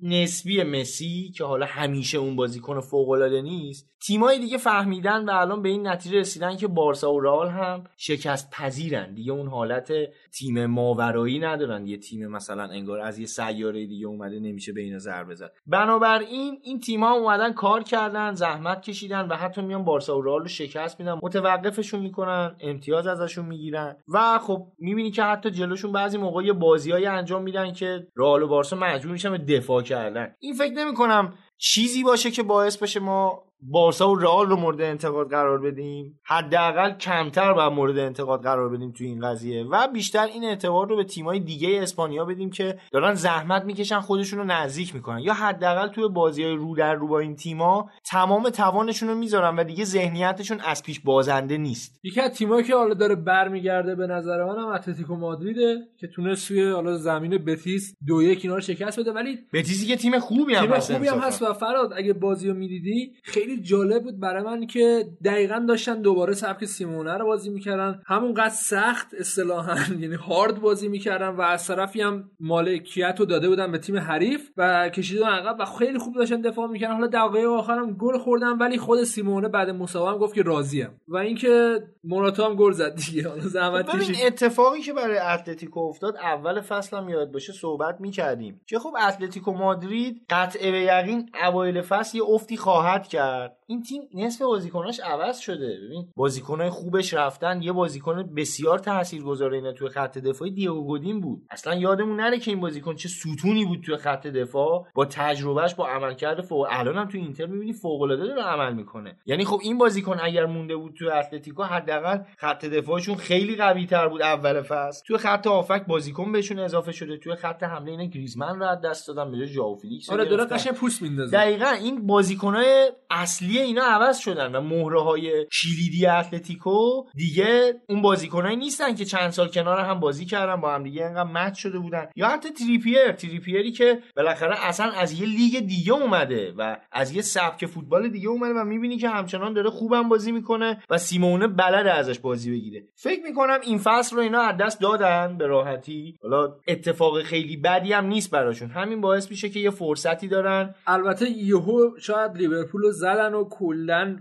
[0.00, 5.62] نسبی مسی که حالا همیشه اون بازیکن فوق العاده نیست تیمای دیگه فهمیدن و الان
[5.62, 9.92] به این نتیجه رسیدن که بارسا و رئال هم شکست پذیرن دیگه اون حالت
[10.38, 11.86] تیم ماورایی ندارن.
[11.86, 15.52] یه تیم مثلا انگار از یه سیاره دیگه اومده نمیشه به اینا ضربه زد.
[15.66, 20.48] بنابراین این تیم‌ها اومدن کار کردن زحمت کشیدن و حتی میان بارسا و رئال رو
[20.48, 21.18] شکست میدن.
[21.22, 27.06] متوقفشون می‌کنن امتیاز ازشون می‌گیرن و خب می‌بینی که حتی جلوشون بعضی موقع یه بازیایی
[27.06, 30.34] انجام میدن که رئال و بارسا مجبور میشن به دفاع کردن.
[30.38, 35.30] این فکر نمی‌کنم چیزی باشه که باعث بشه ما بارسا و رئال رو مورد انتقاد
[35.30, 36.20] قرار بدیم.
[36.24, 40.96] حداقل کمتر باید مورد انتقاد قرار بدیم تو این قضیه و بیشتر این اعتبار رو
[40.96, 45.18] به تیمای دیگه اسپانیا بدیم که دارن زحمت می‌کشن خودشون رو نزدیک می‌کنن.
[45.18, 49.56] یا حداقل توی بازی های رو در رو با این تیما تمام توانشون رو می‌ذارن
[49.56, 52.00] و دیگه ذهنیتشون از پیش بازنده نیست.
[52.02, 56.70] یکی از تیمایی که حالا داره برمیگرده به نظر منم اتلتیکو مادریده که تونست سوی
[56.70, 59.12] حالا زمین بتیس دو یک اینا رو شکست بده.
[59.12, 61.18] ولی بتیسی که تیم خوبی هم تیم خوبی هم.
[61.18, 66.02] هست و فراد اگه بازی رو می‌دیدی خیلی جالب بود برای من که دقیقا داشتن
[66.02, 68.02] دوباره سبک سیمونه رو بازی می‌کردن.
[68.06, 73.72] همونقدر سخت اصطلاحا یعنی هارد بازی می‌کردن و از طرفی هم مالکیت رو داده بودن
[73.72, 76.94] به تیم حریف و کشیدن عقب و خیلی خوب داشتن دفاع می‌کردن.
[76.94, 81.16] حالا دقیقه آخرم گل خوردن ولی خود سیمونه بعد مسابقه هم گفت که راضیم و
[81.16, 83.28] اینکه موراتا هم گل زد دیگه.
[83.28, 84.26] حالا زحمت ببین کشید.
[84.26, 88.60] اتفاقی که برای اتلتیکو افتاد اول فصل هم یاد باشه صحبت می‌کردیم.
[88.66, 93.39] که خب اتلتیکو مادرید قطع به یقین اوایل فصل یه افتی خواهد کرد.
[93.40, 95.78] that این تیم نصف بازیکناش عوض شده.
[95.84, 101.42] ببین بازیکنای خوبش رفتن یه بازیکن بسیار تاثیرگذار اینا توی خط دفاعی دیگو گودین بود.
[101.50, 104.86] اصلا یادمون نره که این بازیکن چه ستونی بود توی خط دفاع.
[104.94, 109.16] با تجربهش با عملکرد فوق الان هم توی اینتر می‌بینی فوق العاده داره عمل می‌کنه.
[109.26, 114.08] یعنی خب این بازیکن اگر مونده بود توی اتلتیکو حداقل خط دفاعشون خیلی قوی تر
[114.08, 115.04] بود اول فصل.
[115.06, 117.16] توی خط هافبک بازیکن بهشون اضافه شده.
[117.16, 119.30] توی خط حمله اینا گریزمن رو دست دادن.
[119.30, 119.76] به جای ژائو
[120.10, 120.56] آره گرفتن.
[120.56, 121.36] قشنگ پوست میندازه.
[121.36, 128.56] دقیقا این بازیکنهای اصلی اینا عوض شدن و مهره های کلیدی اتلتیکو دیگه اون بازیکنایی
[128.56, 132.06] نیستن که چند سال کنار هم بازی کردن با هم دیگه انقدر مچ شده بودن.
[132.16, 137.22] یا حتی تریپیر تریپیری که بالاخره اصلا از یه لیگ دیگه اومده و از یه
[137.22, 141.92] سبک فوتبال دیگه اومده و می‌بینی که همچنان داره خوبم بازی می‌کنه و سیمونه بلده
[141.92, 142.84] ازش بازی بگیره.
[142.94, 146.16] فکر می‌کنم این فصل رو اینا از دست دادن به راحتی.
[146.22, 148.70] حالا اتفاق خیلی بدی هم نیست براشون.
[148.70, 150.74] همین باعث میشه که یه فرصتی دارن.
[150.86, 154.16] البته یهو شاید لیورپول رو زدن و کلا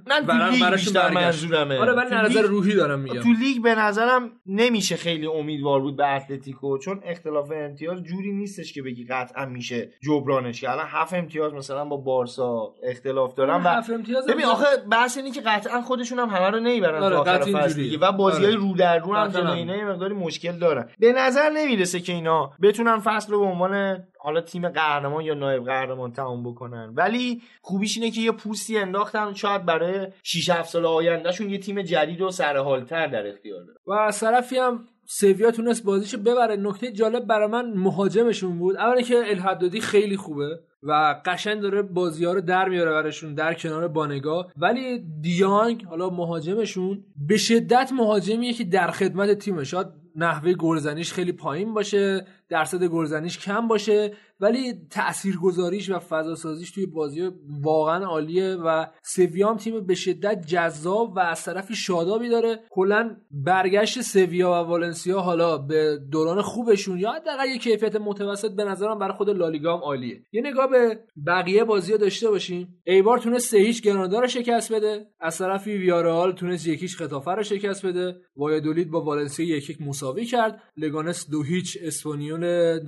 [0.71, 5.79] بیشتر منظورمه آره ولی نظر روحی دارم میگم تو لیگ به نظرم نمیشه خیلی امیدوار
[5.79, 10.85] بود به اتلتیکو چون اختلاف امتیاز جوری نیستش که بگی قطعا میشه جبرانش که الان
[10.89, 13.81] هفت امتیاز مثلا با بارسا اختلاف دارن و
[14.27, 17.53] ببین آخه بحث اینه که قطعا خودشون هم همه رو نمی‌برن آره، تا آخر قطعی
[17.53, 17.89] فصل اینجوریه.
[17.89, 18.61] دیگه و بازی های آره.
[18.61, 19.27] رو در رو هم.
[19.27, 24.03] جلوی اینا مقداری مشکل دارن به نظر نمی‌رسه که اینا بتونن فصل رو به عنوان
[24.21, 26.93] حالا تیم قهرمان یا نایب قهرمان تمام بکنن.
[26.95, 31.81] ولی خوبیش اینه که یه پوستی انداختن شاید برای 6 7 سال آیندهشون یه تیم
[31.81, 36.55] جدید و سرحالتر در اختیار دارن و از طرفی هم سویا تونست بازیشو ببره.
[36.55, 38.75] نکته جالب برای من مهاجمشون بود.
[38.75, 43.53] اولا که الحدادی خیلی خوبه و قشنگ داره بازی ها رو در میاره براشون در
[43.53, 44.47] کنار بانگا.
[44.57, 49.63] ولی دیانگ حالا مهاجمشون به شدت مهاجمیه که در خدمت تیمه.
[49.63, 52.25] شاید نحوه گلزنیش خیلی پایین باشه.
[52.49, 57.31] درصد گلزنیش کم باشه ولی تاثیرگذاریش و فضاسازیش توی بازی
[57.61, 62.59] واقعا عالیه و سویا هم تیم به شدت جذاب و از طرفی شادابی داره.
[62.69, 68.63] کلا برگشت سویا و والنسیا حالا به دوران خوبشون یا حداقل یه کیفیت متوسط به
[68.63, 70.23] نظرم برای خود لالیگا هم عالیه.
[70.31, 72.81] یه نگاه به بقیه بازی داشته باشیم.
[72.83, 75.07] ایبار تونست سه هیچ گرانادا رو شکست بده.
[75.19, 78.15] از طرفی ویارال تونست یکیش خطافه رو شکست بده.
[78.35, 80.61] وایادولید با والنسیا یک یک مساوی کرد.
[80.77, 82.38] لگانس دو هیچ اسپانیول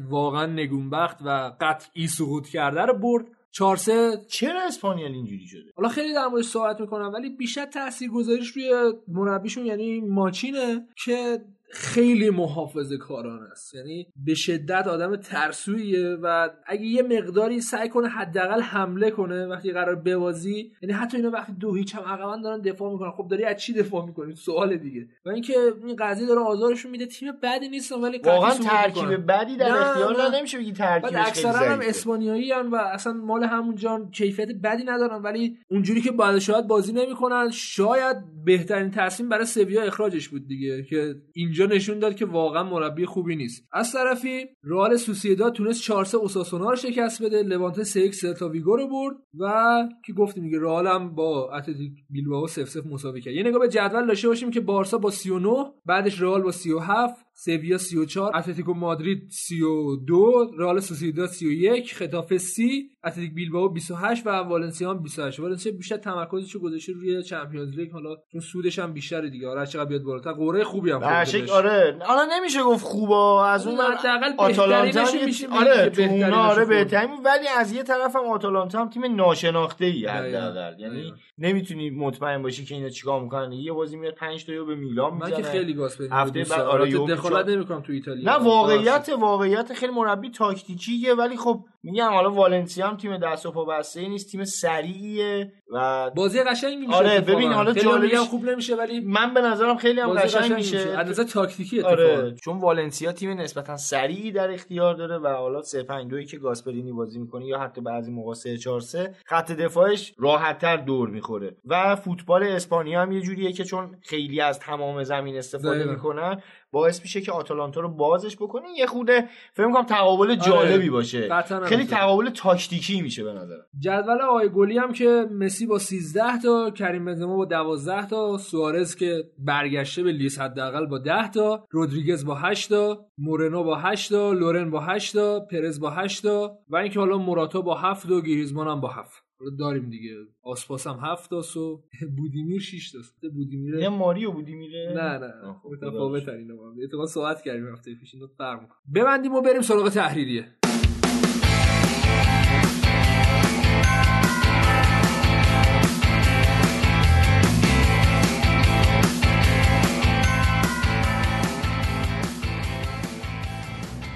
[0.10, 3.26] واقعا نگونبخت و قطعی سقوط کرده رو برد.
[3.52, 8.50] 4 3 چرا اسپانیال اینجوری شده؟ حالا خیلی در موردش صحبت می‌کنم ولی بیشتر تاثیرگذاریش
[8.50, 11.42] روی مربیشون یعنی ماچینه که
[11.74, 13.76] خیلی محافظه کاران است.
[13.76, 19.72] یعنی به شدت آدم ترسویه و اگه یه مقداری سعی کنه حداقل حمله کنه وقتی
[19.72, 23.12] قرار بوازی یعنی حتی اینا وقتی دو هیچ هم عقبا دارن دفاع می‌کنن.
[23.12, 25.08] خب داری از چی دفاع می‌کنی؟ سوال دیگه.
[25.26, 25.54] و اینکه
[25.86, 27.06] این قضیه داره آزارشون میده.
[27.06, 29.26] تیم بدی نیستن ولی واقعا ترکیب.
[29.32, 31.80] بدی در اختیار نمیشه بگی ترکیبش اکثرا هم.
[31.84, 36.94] اسپانیایی و اصلا مال همون جان کیفیت بدی ندارن ولی اونجوری که باید شاید بازی
[36.94, 42.64] نمی‌کنن شاید بهترین تصمیم برای سویا اخراجش بود دیگه که اینجا نشون داد که واقعا
[42.64, 43.68] مربی خوبی نیست.
[43.74, 48.50] از طرفی رئال سوسییداد تونست 4 3 اوساسونا رو شکست بده لوانته 3 1 سلتا
[48.50, 49.74] ویگو رو برد و
[50.06, 53.34] که گفتیم دیگه رئال هم با اتلتیک بیلبائو 0 0 مساوی کرد.
[53.34, 57.78] یه نگاه به جدول داشته باشیم که بارسا با 39 بعدش رئال با 37 سویا
[57.78, 65.04] 34 اتلتیکو مادرید 32 رئال سوسییداد 31 خطافه 30 اتلتیک بیلبائو 28 و والنسیا هم
[65.04, 69.48] 28 والنسیا بیشتر تمرکزش رو گذاشته روی چمپیونز لیگ حالا چون سودش هم بیشتره دیگه
[69.48, 71.54] آره چقدر بیاد بالاتر قوره خوبی هم خورده.
[71.54, 76.66] آره حالا نمیشه گفت خوبا از اون حداقل آتالانتا میشه آره تو اونا آره خورده.
[76.84, 77.10] بهترین.
[77.26, 80.06] ولی از یه طرف هم آتالانتا هم تیم ناشناخته ای.
[80.06, 81.14] حداقل یعنی.
[81.38, 85.26] نمی‌تونی مطمئن باشی که اینا چیکار می‌کنن یه بازی میاد 5 تا به میلان من
[85.26, 86.62] می‌زنه که خیلی گاز هفته بعد.
[86.62, 86.90] آره
[87.32, 88.38] دخالت نمی‌کنم تو ایتالیا.
[88.38, 93.52] نه واقعیت واقعیت خیلی مربی تاکتیکیه ولی خب میگم حالا والنسیا هم تیم دست و
[93.52, 97.22] پا بسته نیست تیم سریعیه و بازی قشنگی میشه آره،.
[97.22, 100.78] ببین، حالا میگم خوب نمیشه ولی من به نظرم خیلی هم قشنگ قشنگ میشه.
[100.78, 102.02] از نظر تاکتیکی اتفاقا.
[102.04, 106.38] آره چون والنسیا تیم نسبتا سریعی در اختیار داره و حالا 3 5 2 که
[106.38, 111.56] گاسپرینی بازی می‌کنه یا حتی بعضی موقع 3 4 3 خط دفاعش راحتتر دور می‌خوره.
[111.66, 115.84] و فوتبال اسپانیا هم یه جوریه که چون خیلی از تمام زمین استفاده.
[115.84, 121.28] می‌کنن باعث میشه که آتالانتا رو بازش بکنه یه خوده فکر می‌کنم تقابل جالبی باشه.
[121.72, 122.00] خیلی اینطور.
[122.00, 123.66] تقابل تاکتیکی میشه به نظرم.
[123.80, 128.96] جدول آقای گلی هم که مسی با 13 تا کریم بنزما با 12 تا سوارز
[128.96, 134.10] که برگشته به لیست حداقل با 10 تا رودریگز با 8 تا مورنو با 8
[134.10, 138.12] تا لورن با 8 تا پرز با 8 تا و اینکه حالا موراتا با 7
[138.12, 140.16] و گریزمان هم با 7 حالا داریم دیگه.
[140.44, 141.82] آسپاس هم 7 تا و
[142.18, 143.00] بودیمیر 6 تا
[143.34, 145.34] بودیمیر یه ماریو بودی میره نه نه.
[145.72, 148.14] متفاوت اینا با هم اتفاقا صحبت کردیم هفته پیش.
[148.16, 148.60] اینا فرق.
[148.96, 150.46] ببندیم و بریم سراغ تحریریه.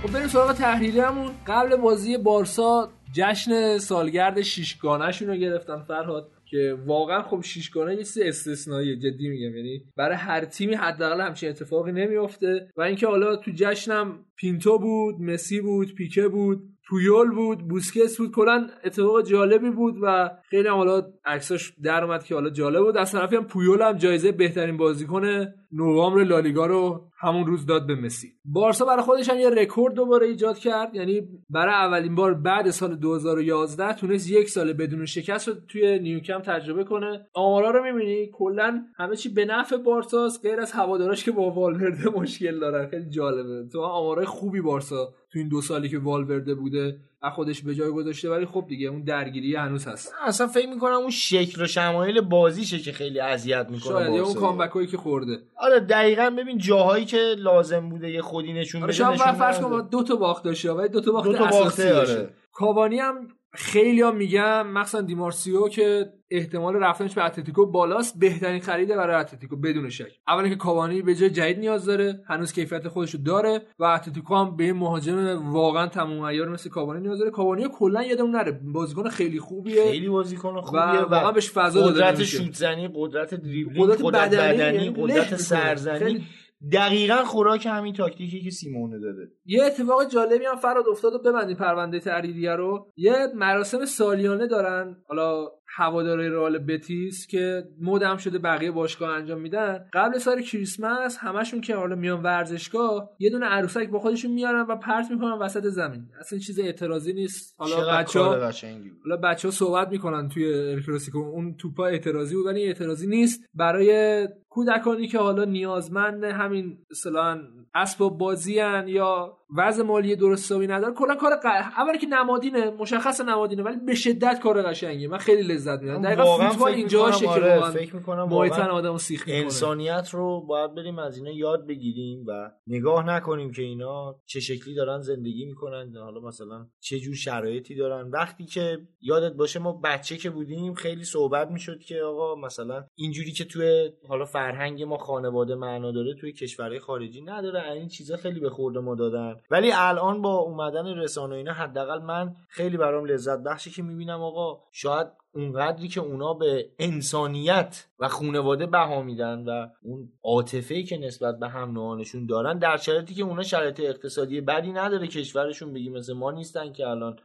[0.05, 7.21] خب بریم سراغ تحریریمون قبل بازی بارسا جشن سالگرد شیشگانهشون رو گرفتن فرهاد که واقعا
[7.21, 9.57] خب شیشگانه یه چیز استثنایی جدی میگم.
[9.57, 12.67] یعنی برای هر تیمی حداقل همچین اتفاقی نمیافته.
[12.77, 18.31] و اینکه حالا تو جشنم پینتو بود مسی بود پیکه بود پویول بود بوسکس بود.
[18.31, 22.97] کلا اتفاق جالبی بود و خیلی هم حالا عکساش در اومد که حالا جالب بود.
[22.97, 27.95] از طرفی هم پویول هم جایزه بهترین بازیکن نوامبر لالیگا رو همون روز داد به
[27.95, 28.27] مسی.
[28.45, 30.95] بارسا برای خودش هم یه رکورد دوباره ایجاد کرد.
[30.95, 36.39] یعنی برای اولین بار بعد سال 2011 تونست یک سال بدون شکست رو توی نیوکم
[36.39, 37.25] تجربه کنه.
[37.33, 40.45] آمارا رو می‌بینی؟ کلا همه چی به نفع بارساست.
[40.45, 43.69] غیر از هواداراش که با والورده مشکل دارن خیلی جالبه.
[43.71, 43.81] تو
[44.26, 48.45] خوبی بارسا تو این دو سالی که والورده بوده از خودش به جای گذاشته ولی
[48.45, 52.91] خب دیگه اون درگیری هنوز هست اصلا فکر می‌کنم اون شکل و شمایل بازیشه که
[52.91, 54.39] خیلی اذیت می‌کنه شاید اون بارسا.
[54.39, 59.17] کامبک که خورده آره دقیقا ببین جاهایی که لازم بوده یه خودی نشون آره شاید
[59.17, 59.59] فرض.
[59.59, 62.30] کن دو تا باخت داشته ولی دو تا باخت دو تا اساسی باخته، آره.
[62.53, 68.95] کاوانی هم خیلی ها میگن مخصوصا دیمارسیو که احتمال رفتنش به اتلتیکو بالاست بهترین خریده
[68.95, 73.17] برای اتلتیکو بدون شک اولا که کاوانی به جای جدید نیاز داره هنوز کیفیت خودشو
[73.17, 78.03] داره و اتلتیکو هم به مهاجم واقعا تمام عیار مثل کاوانی نیاز داره کاوانی کلا
[78.03, 82.23] یادمون نره بازیکن خیلی خوبیه خیلی بازیکن خوبیه و, واقعا بهش فضا داده قدرت.
[82.23, 85.35] شوت زنی قدرت دریبلینگ قدرت قدرت, بدنی، قدرت.
[85.35, 86.23] سرزنی
[86.72, 89.32] دقیقا خوراک همین تاکتیکی که سیمونه داده.
[89.45, 92.91] یه اتفاق جالبی هم فراد افتاد و ببندیم پرونده تحریریه رو.
[92.97, 94.97] یه مراسم سالیانه دارن.
[95.07, 95.47] حالا
[95.78, 99.86] هواداره رئال بتیس که مدم شده بقیه باشگاه انجام میدن.
[99.93, 104.76] قبل سال کریسمس همشون که حالا میان ورزشگاه یه دونه عروسک با خودشون میارن و
[104.76, 106.07] پرت می‌کنن وسط زمین.
[106.19, 107.55] اصلا چیز اعتراضی نیست.
[107.57, 108.99] حالا چقدر بچه کار قشنگی بود.
[109.03, 113.45] حالا بچه ها صحبت می‌کنن توی الکلاسیکو اون توپا اعتراضی بود ولی اعتراضی نیست.
[113.53, 117.39] برای کودکانی که حالا نیازمند همین اصطلاحا
[117.76, 120.93] اسباب بازی هن یا وضع مالی درست حسابی نداره.
[120.93, 121.45] کلا کار ق...
[121.77, 125.07] اولی که نمادینه مشخص نمادینه ولی به شدت کار قشنگیه.
[125.07, 126.01] من خیلی لذت می‌برم.
[126.01, 129.43] دقیقا فوتبال اینجاشه که آره، واقعا فکر می‌کنم واقعا آدمو سیخ می‌کنه.
[129.43, 134.75] انسانیت رو باید بریم از اینا یاد بگیریم و نگاه نکنیم که اینا چه شکلی
[134.75, 138.09] دارن زندگی می‌کنن حالا مثلا چه جور شرایطی دارن.
[138.09, 143.31] وقتی که یادت باشه ما بچه که بودیم خیلی صحبت می‌شد که آقا مثلا اینجوری
[143.31, 147.71] که توی حالا فرهنگ ما خانواده معنا داره توی کشورهای خارجی نداره.
[147.71, 149.35] این چیزا خیلی به خورده ما دادن.
[149.51, 154.21] ولی الان با اومدن رسانه و اینا حداقل من خیلی برام لذت بخشه که می‌بینم
[154.21, 154.59] آقا.
[154.71, 161.39] شاید اونقدری که اونا به انسانیت و خانواده بها میدن و اون عاطفه‌ای که نسبت
[161.39, 166.13] به هم نوعانشون دارن در شرایطی که اونا شرایط اقتصادی بدی نداره کشورشون بگی مثل
[166.13, 167.15] ما نیستن که الان.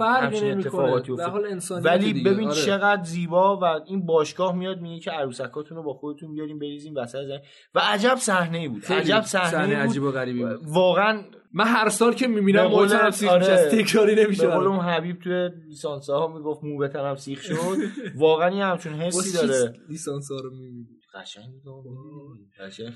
[0.00, 1.12] همچین اتفاقاتی
[1.70, 2.22] ولی.
[2.22, 2.62] ببین آره.
[2.62, 7.40] چقدر زیبا و این باشگاه میاد میگه که عروسکاتون رو با خودتون بیاریم بریزیم وسط
[7.74, 10.60] و عجب صحنه ای بود عجب صحنه عجیب و غریبی بود.
[10.66, 11.22] واقعا
[11.56, 13.40] من هر سال که می‌بینم قول- محیطم سیخ آره.
[13.40, 14.56] میشه تکراری نمیشه به.
[14.56, 17.56] اون حبیب توی لیسانس ها می‌گفت مو به تنم سیخ شد
[18.16, 21.44] واقعا یه همچون حسی داره لیسانس ها رو می‌بینی؟ قشنگ؟
[22.60, 22.92] قشنگ.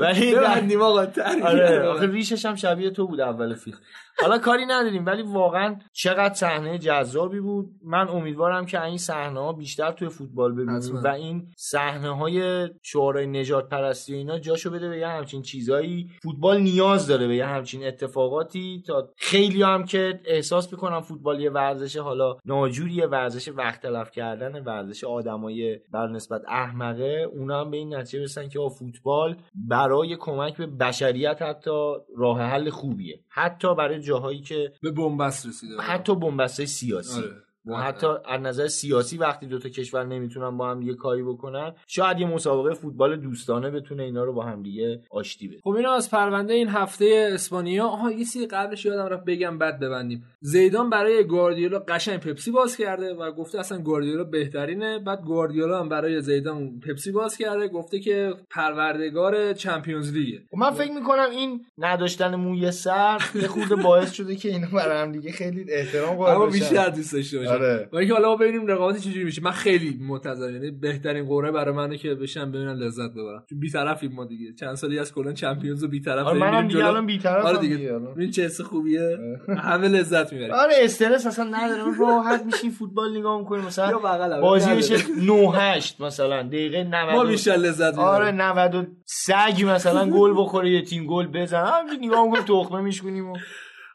[0.00, 1.06] ولی ببندیم آقا
[1.44, 1.80] آره.
[1.80, 3.78] آخه ریشش هم شبیه تو بود اول فیلم
[4.18, 7.70] حالا کاری نداریم ولی واقعا چقدر صحنه جذابی بود.
[7.84, 10.96] من امیدوارم که این صحنه ها بیشتر توی فوتبال ببینیم.
[11.04, 16.10] و این صحنه های شعارهای نجات پرستی و اینا جاشو بده به یه همچین چیزایی.
[16.22, 21.50] فوتبال نیاز داره به یه همچین اتفاقاتی تا خیلی هم که احساس می‌کنم فوتبال یه
[21.50, 27.26] ورزش حالا ناجوریه ورزش وقت تلف کردن ورزش آدمای بر نسبت احمقه.
[27.32, 32.70] اونا هم به این نتیجه برسن که فوتبال برای کمک به بشریت حتی راه حل
[32.70, 33.20] خوبیه.
[33.28, 37.42] حتی برای جاهایی که به بنبست رسیده حتی بنبسته سیاسی آره.
[37.66, 42.20] و حتی از نظر سیاسی وقتی دوتا کشور نمی‌تونن با هم دیگه کاری بکنن شاید
[42.20, 45.58] یه مسابقه فوتبال دوستانه بتونه اینا رو با هم دیگه آشتی بده.
[45.64, 49.80] خب اینا از پرونده این هفته اسپانیا آها یه چیزی قبلش یادم رفت بگم بعد
[49.80, 50.24] ببندیم.
[50.40, 54.98] زیدان برای گواردیولا قشنگ پپسی باز کرده و گفته اصلا گواردیولا بهترینه.
[54.98, 60.42] بعد گواردیولا هم برای زیدان پپسی باز کرده گفته که پروردگار چمپیونز لیگه.
[60.50, 65.02] خب من فکر می‌کنم این نداشتن موی سر یه خورده باعث شده که اینا برای
[65.02, 66.46] هم دیگه خیلی احترام قائل اما.
[66.46, 67.88] بیشتر دوست داشته باشم آره.
[67.92, 69.42] و اینکه حالا ما ببینیم رقابت چجوری میشه.
[69.42, 73.44] من خیلی منتظرم یعنی بهترین قرعه برای منه که بشم ببینم لذت ببرم.
[73.50, 74.54] چون بی‌طرفیم ما دیگه.
[74.60, 76.86] چند سالی از کلا چمپیونز و بی‌طرف آره داریم منم دیگه.
[76.86, 78.00] الان بی‌طرفم آره دیگه.
[78.18, 79.18] این چه حس خوبیه؟
[79.58, 80.54] همه لذت می‌بریم.
[80.54, 81.98] آره استرس اصلا نداره.
[81.98, 83.62] راحت میشین فوتبال نگاه می‌کنیم.
[83.62, 84.74] یا مثلا بغل بازی.
[84.74, 84.96] بشه
[85.26, 86.42] 9 8 مثلا.
[86.42, 88.08] دقیقه 90 ما بیشتر لذت می‌بریم.
[88.08, 91.68] آره 90 و سگ مثلا گل بخوره یه تیم گل بزنه.
[91.68, 93.36] همین نگاه می‌کنیم تخمه میشکنیم و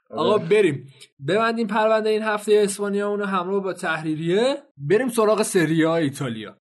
[0.10, 0.88] آقا بریم.
[1.28, 4.57] ببندیم پرونده این هفته اسپانیا اونو همراه با تحریریه.
[4.78, 6.57] بریم سراغ سری آ ایتالیا.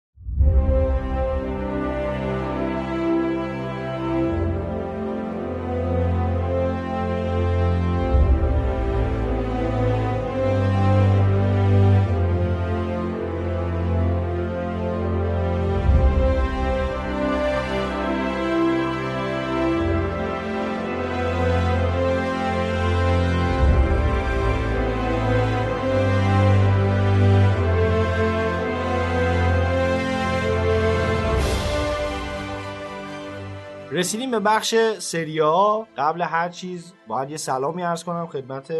[33.99, 38.72] رسیدیم به بخش سریا قبل هر چیز باید یه سلامی عرض کنم خدمت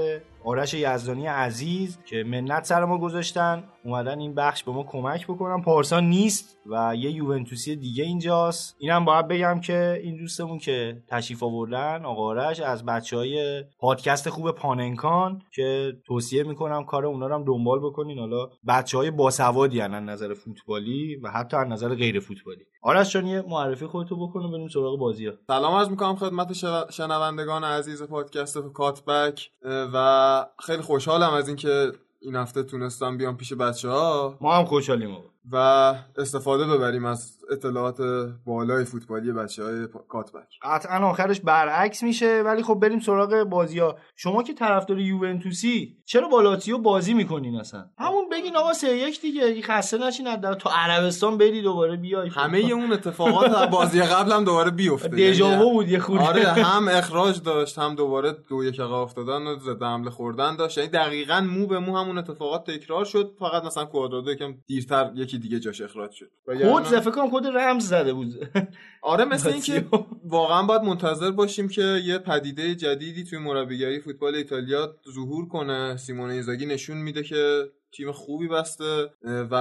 [0.49, 5.63] آرش یزدانی عزیز که منت سر ما گذاشتن اومدن این بخش به ما کمک بکنن.
[5.63, 8.77] پارسا نیست و یه یوونتوسی دیگه اینجاست.
[8.79, 14.29] اینم باید بگم که این دوستمون که تشریف آوردن آقا آرش از بچه های پادکست
[14.29, 18.19] خوب پاننکان که توصیه می‌کنم کار اونا رو هم دنبال بکنین.
[18.19, 22.65] حالا بچه های باسوادی از نظر فوتبالی و حتی از نظر غیر فوتبالی.
[22.83, 25.33] آرش جان یه معرفی خودتو بکنه بریم سراغ بازی ها.
[25.47, 26.53] سلام عرض می‌کنم خدمت
[26.91, 33.89] شنوندگان عزیز پادکست کاتبک و خیلی خوشحالم از اینکه این هفته تونستم بیام پیش بچه
[33.89, 35.17] ها ما هم خوشحالیم
[35.53, 35.57] و
[36.17, 37.99] استفاده ببریم از اطلاعات
[38.47, 40.49] بالای فوتبالی بچه های کاتبک.
[40.63, 46.29] قطعا آخرش برعکس میشه ولی خب بریم سراغ بازی ها شما که طرفدار یوونتوسی چرا
[46.29, 50.69] با لاتیو بازی می‌کنین اصلا؟ همون بگین آقا سه یک دیگه خسته نشین در تو
[50.69, 52.29] عربستان بری دوباره بیای.
[52.29, 55.21] همه اون اتفاقات بازی قبلم دوباره بیفته.
[55.21, 56.25] یعنی بود یه خورده.
[56.25, 60.79] آره هم اخراج داشت هم دوباره دو یک افتادن و ضد حمله خوردن داشت.
[60.79, 63.37] یعنی دقیقاً مو به مو همون اتفاقات تکرار شد.
[63.39, 66.31] فقط مثلا کوادرادو یکم دیرتر یکی دیگه جاش اخراج شد.
[66.71, 68.49] خود فکر کنم خود رمز زده بود.
[69.03, 69.87] آره مثل اینکه
[70.25, 75.97] واقعا باید منتظر باشیم که یه پدیده جدیدی توی مربیگری فوتبال ایتالیا ظهور کنه.
[75.97, 79.55] سیمون ایزاگی نشون میده که تیم خوبی بسته و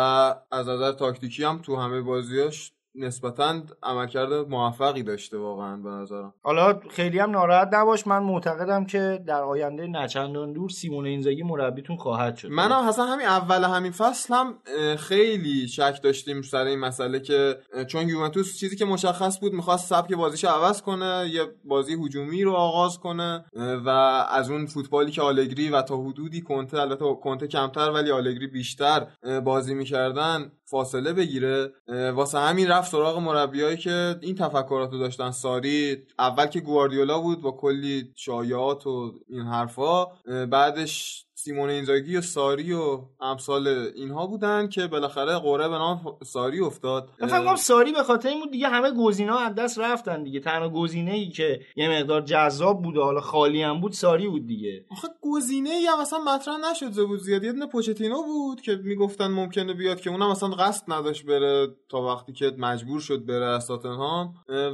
[0.52, 6.34] از نظر تاکتیکی هم تو همه بازیاش نسبتا عملکرد موفقی داشته واقعا به نظرم.
[6.44, 11.98] حالا خیلی هم ناراحت نباش من معتقدم که در آینده نچندان دور سیمون اینزاگی مربیتون
[11.98, 12.48] خواهد شد.
[12.48, 14.54] من هم حسن همین اول همین فصل هم
[14.96, 20.14] خیلی شک داشتیم سر این مسئله که چون یوونتوس چیزی که مشخص بود می‌خواست سبک
[20.14, 23.46] بازیش عوض کنه یه بازی هجومی رو آغاز کنه
[23.86, 23.90] و
[24.32, 29.08] از اون فوتبالی که آلگری و تا حدودی کنته البته کنته کمتر ولی آلگری بیشتر
[29.46, 31.72] بازی می‌کردن فاصله بگیره.
[32.16, 35.32] واسه همین رفت سراغ مربیایی که این تفکرات رو داشتن.
[35.32, 40.06] ساری اول که گواردیولا بود با کلی شایعات و این حرفا
[40.46, 46.60] بعدش سیمون اینزاگی و ساری و امثال اینها بودن که بالاخره قره به نام ساری
[46.60, 47.10] افتاد.
[47.20, 50.40] فکر ساری به خاطر این بود دیگه همه گزینا از دست رفتن دیگه.
[50.40, 54.48] تنها گزینه ای که یه مقدار جذاب بود و حالا خالی هم بود ساری بود
[54.48, 54.86] دیگه.
[54.92, 59.28] آخه گزینه ای هم اصلا مطرح نشده بود زیاد یه دونه پوچتینو بود که می‌گفتن
[59.28, 63.72] ممکنه بیاد که اونم اصلا قصد نداشت بره تا وقتی که مجبور شد بره از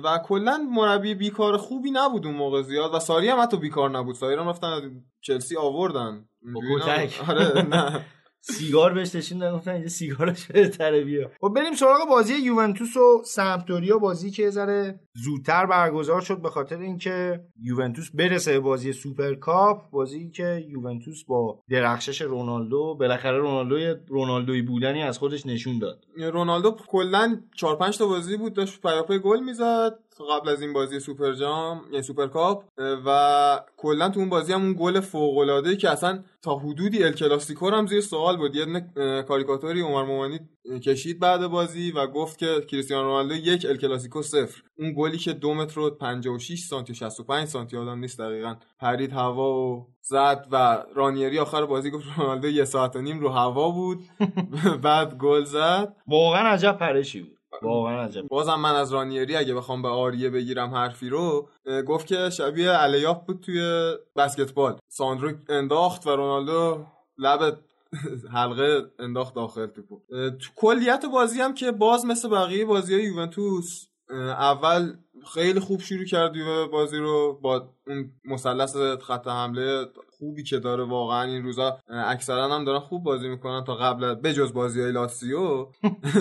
[0.04, 2.94] و کلا مربی بیکار خوبی نبود اون موقع زیاد.
[2.94, 4.16] و ساری هم حتی بیکار نبود.
[4.16, 6.26] ساری هم رفتن چلسی آوردن.
[7.28, 8.06] آره نه.
[8.46, 11.32] سیگار بهش نشون گفتن اینجا سیگارش بهتره بیا.
[11.42, 16.78] خب بریم سراغ بازی یوونتوس و سمپدوریا بازی که ذره زودتر برگزار شد به خاطر
[16.78, 25.04] اینکه یوونتوس برسه بازی سوپرکاپ بازی که یوونتوس با درخشش رونالدو بالاخره رونالدو رونالدوی بودنی
[25.04, 26.06] از خودش نشون داد.
[26.18, 30.00] رونالدو کلا 4 5 تا بازی بود داشت پیاپی گل می‌زد.
[30.22, 32.64] قبل از این بازی سوپر جام یعنی سوپر کاپ
[33.06, 37.12] و کلا تو اون بازی هم اون گل فوق العاده که اصلا تا حدودی ال
[37.12, 38.56] کلاسیکو هم زیر سوال بود.
[38.56, 38.66] یه
[39.28, 40.40] کاریکاتوری عمر مومنی
[40.84, 44.62] کشید بعد بازی و گفت که کریستیانو رونالدو یک ال کلاسیکو صفر.
[44.80, 48.56] اون گلی که دو متر و 56 سانتی و 65 سانتی آدم نیست دقیقا.
[48.80, 53.30] پرید هوا و زد و رانیری آخر بازی گفت رونالدو یه ساعت و نیم رو
[53.30, 54.04] هوا بود.
[54.84, 55.96] بعد گل زد.
[56.08, 57.33] واقعا عجب پرشی بود.
[57.62, 58.28] واقعا عجب.
[58.28, 61.50] بازم من از رانیری اگه بخوام به آریه بگیرم حرفی رو
[61.88, 64.78] گفت که شبیه الیاف بود توی بسکتبال.
[64.88, 66.86] ساندرو انداخت و رونالدو
[67.18, 67.60] لب
[68.36, 70.02] حلقه انداخت داخل توپو.
[70.10, 74.94] تو کلیت بازی هم که باز مثل بقیه بازی های یوونتوس اول
[75.34, 76.34] خیلی خوب شروع کرد
[76.72, 79.86] بازی رو با اون مثلث خط حمله
[80.18, 81.78] خوبی که داره واقعا این روزا.
[81.90, 85.68] اکثرا هم دارن خوب بازی می‌کنن تا قبل بجز بازی های لاتسیو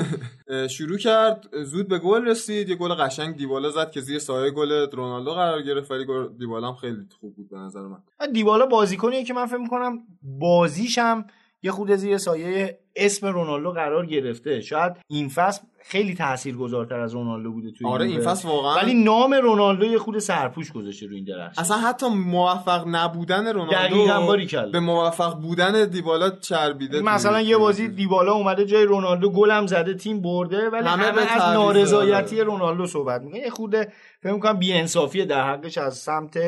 [0.77, 4.91] شروع کرد زود به گل رسید یه گل قشنگ دیبالا زد که زیر سایه گل
[4.93, 6.07] رونالدو قرار گرفت ولی
[6.39, 7.99] دیبالا هم خیلی خوب بود به نظر من.
[8.33, 11.27] دیبالا بازیکنیه که من فکر می‌کنم بازیشم
[11.63, 14.61] یه خود زیر سایه اسم رونالدو قرار گرفته.
[14.61, 19.35] شاید این فصل خیلی تاثیرگذارتر از رونالدو بوده توی آره این فصل واقعا ولی نام
[19.35, 25.41] رونالدو یه خود سرپوش گذاشته رو این درخت اصلا حتی موفق نبودن رونالدو به موفق
[25.41, 30.89] بودن دیبالا چربیده مثلا یه بازی دیبالا اومده جای رونالدو گلم زده تیم برده ولی
[30.89, 33.41] همه, همه از نارضایتی رونالدو صحبت می‌کنه.
[33.41, 33.77] یه خود
[34.23, 36.39] فکر می‌کنم بی‌انصافی در حقش از سمت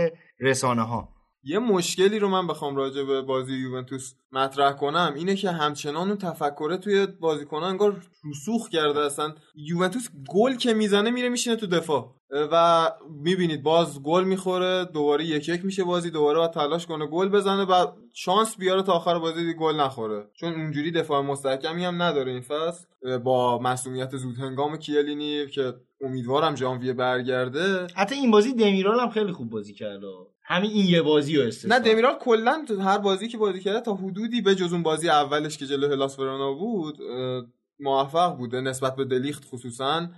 [0.40, 1.13] رسانه ها
[1.46, 6.18] یه مشکلی رو من بخوام راجع به بازی یوونتوس مطرح کنم اینه که همچنان اون
[6.18, 12.14] تفکره توی بازیکنان انگار رسوخ کرده اصلا یوونتوس گل که می‌زنه میره میشینه تو دفاع.
[12.52, 17.28] و می‌بینید باز گل می‌خوره دوباره یک یک میشه بازی دوباره با تلاش کنه گل
[17.28, 20.26] بزنه و شانس بیاره تا آخر بازی گل نخوره.
[20.34, 23.18] چون اونجوری دفاع مستحکمی هم نداره این فصل.
[23.18, 27.86] با مسئولیت زود هنگام کیلینی که امیدوارم ژانویه برگرده.
[27.94, 30.06] حتی این بازی دمیرال هم خیلی خوب بازی کرده
[30.44, 33.80] همین این یه بازی رو استثنا نه دمیرال کلا تو هر بازی که بازی کرده
[33.80, 36.98] تا حدودی به جز اون بازی اولش که جلو هلاس ورونا بود
[37.80, 40.08] موفق بوده نسبت به دلیخت خصوصا.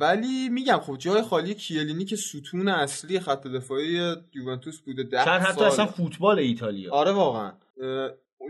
[0.00, 5.42] ولی میگم خب جای خالی کیلینی که ستون اصلی خط دفاعی یوونتوس بوده ده شاید
[5.42, 5.64] حتی سال.
[5.64, 6.92] اصلا فوتبال ایتالیا.
[6.92, 7.52] آره واقعا.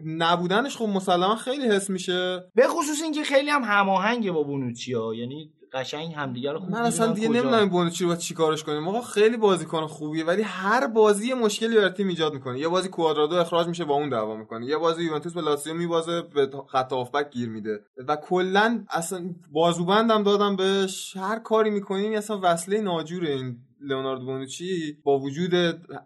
[0.04, 2.44] نبودنش خب مسلما خیلی حس میشه.
[2.54, 6.82] به خصوص اینکه خیلی هم هماهنگه با بونوچی ها یعنی قشنگ همدیگه رو خوب من
[6.82, 7.28] اصلا دیگه.
[7.28, 8.88] نمی‌دونم بونوچی رو چیکارش کنیم.
[8.88, 12.58] آقا خیلی بازیکن خوبیه ولی هر بازی یه مشکلی برای تیم ایجاد می‌کنه.
[12.58, 14.66] یه بازی کوادرادو اخراج میشه با اون دعوا می‌کنه.
[14.66, 17.80] یه بازی یوونتوس به لاتزیو میبازه به خط هافبک گیر میده.
[18.08, 21.16] و کلا اصلا بازوبندم دادم بهش.
[21.16, 25.50] هر کاری می‌کنین اصلا وصله ناجوره این لئوناردو بونوچی با وجود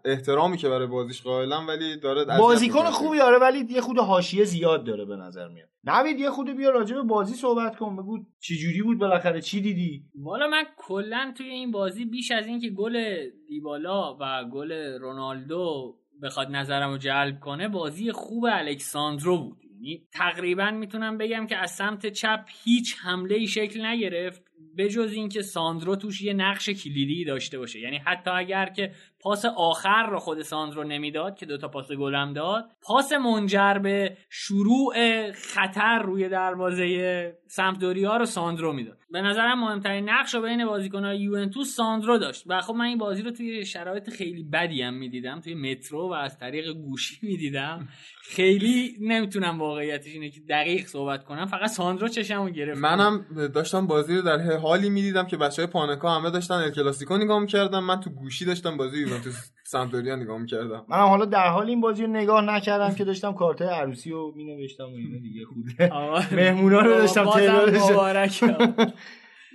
[0.05, 2.83] احترامی که برای بازیش قائلم ولی داره بازیکن.
[2.83, 5.69] خوبی آره ولی یه خود حاشیه زیاد داره به نظر میاد.
[5.83, 9.61] نوید یه خود بیا راجع به بازی صحبت کن بگو چی جوری بود بالاخره؟ چی
[9.61, 13.15] دیدی؟ والا من کلا توی این بازی بیش از اینکه گل
[13.47, 19.57] دیبالا و گل رونالدو بخواد نظرم رو جلب کنه بازی خوب الکساندرو بود.
[19.63, 24.44] یعنی تقریبا می‌تونم بگم که از سمت چپ هیچ حمله ای شکل نگرفت.
[24.77, 27.79] بجز اینکه ساندرو توش یه نقش کلیدی داشته باشه.
[27.79, 28.91] یعنی حتی اگر که
[29.25, 32.65] پاس آخر رو خود ساندرو نمی‌داد که دوتا پاس گلم داد.
[32.81, 34.95] پاس منجر به شروع
[35.31, 38.97] خطر روی دروازه سمپدوریا رو ساندرو می‌داد.
[39.11, 42.43] به نظرم مهمترین نقش رو بین بازیکنهای یوونتوس ساندرو داشت.
[42.47, 45.41] و خب من این بازی رو توی شرایط خیلی بدی هم می‌دیدم.
[45.41, 47.87] توی مترو و از طریق گوشی می‌دیدم.
[48.23, 51.45] خیلی نمی‌تونم واقعیتش اینه که دقیق صحبت کنم.
[51.45, 52.81] فقط ساندرو چشمو گرفت.
[52.81, 57.17] منم داشتم بازی رو در حالی می‌دیدم که بچه های پانکا همه داشتن ال کلاسیکو
[57.17, 60.85] نگاه من تو گوشی داشتم بازی یوونتوس سمپدوریا نگاه می‌کردم.
[60.89, 64.83] منم حالا در حال این بازی رو نگاه نکردم که داشتم کارتای عروسی رو مینوشتم
[64.83, 65.45] و اینا دیگه.
[65.45, 68.43] خوده مهمونا رو داشتم تعدادش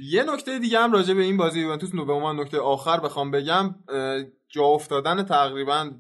[0.03, 3.75] یه نکته دیگه هم راجع به این بازی یوونتوس به عنوان نکته آخر بخوام بگم
[4.49, 5.91] جا افتادن تقریبا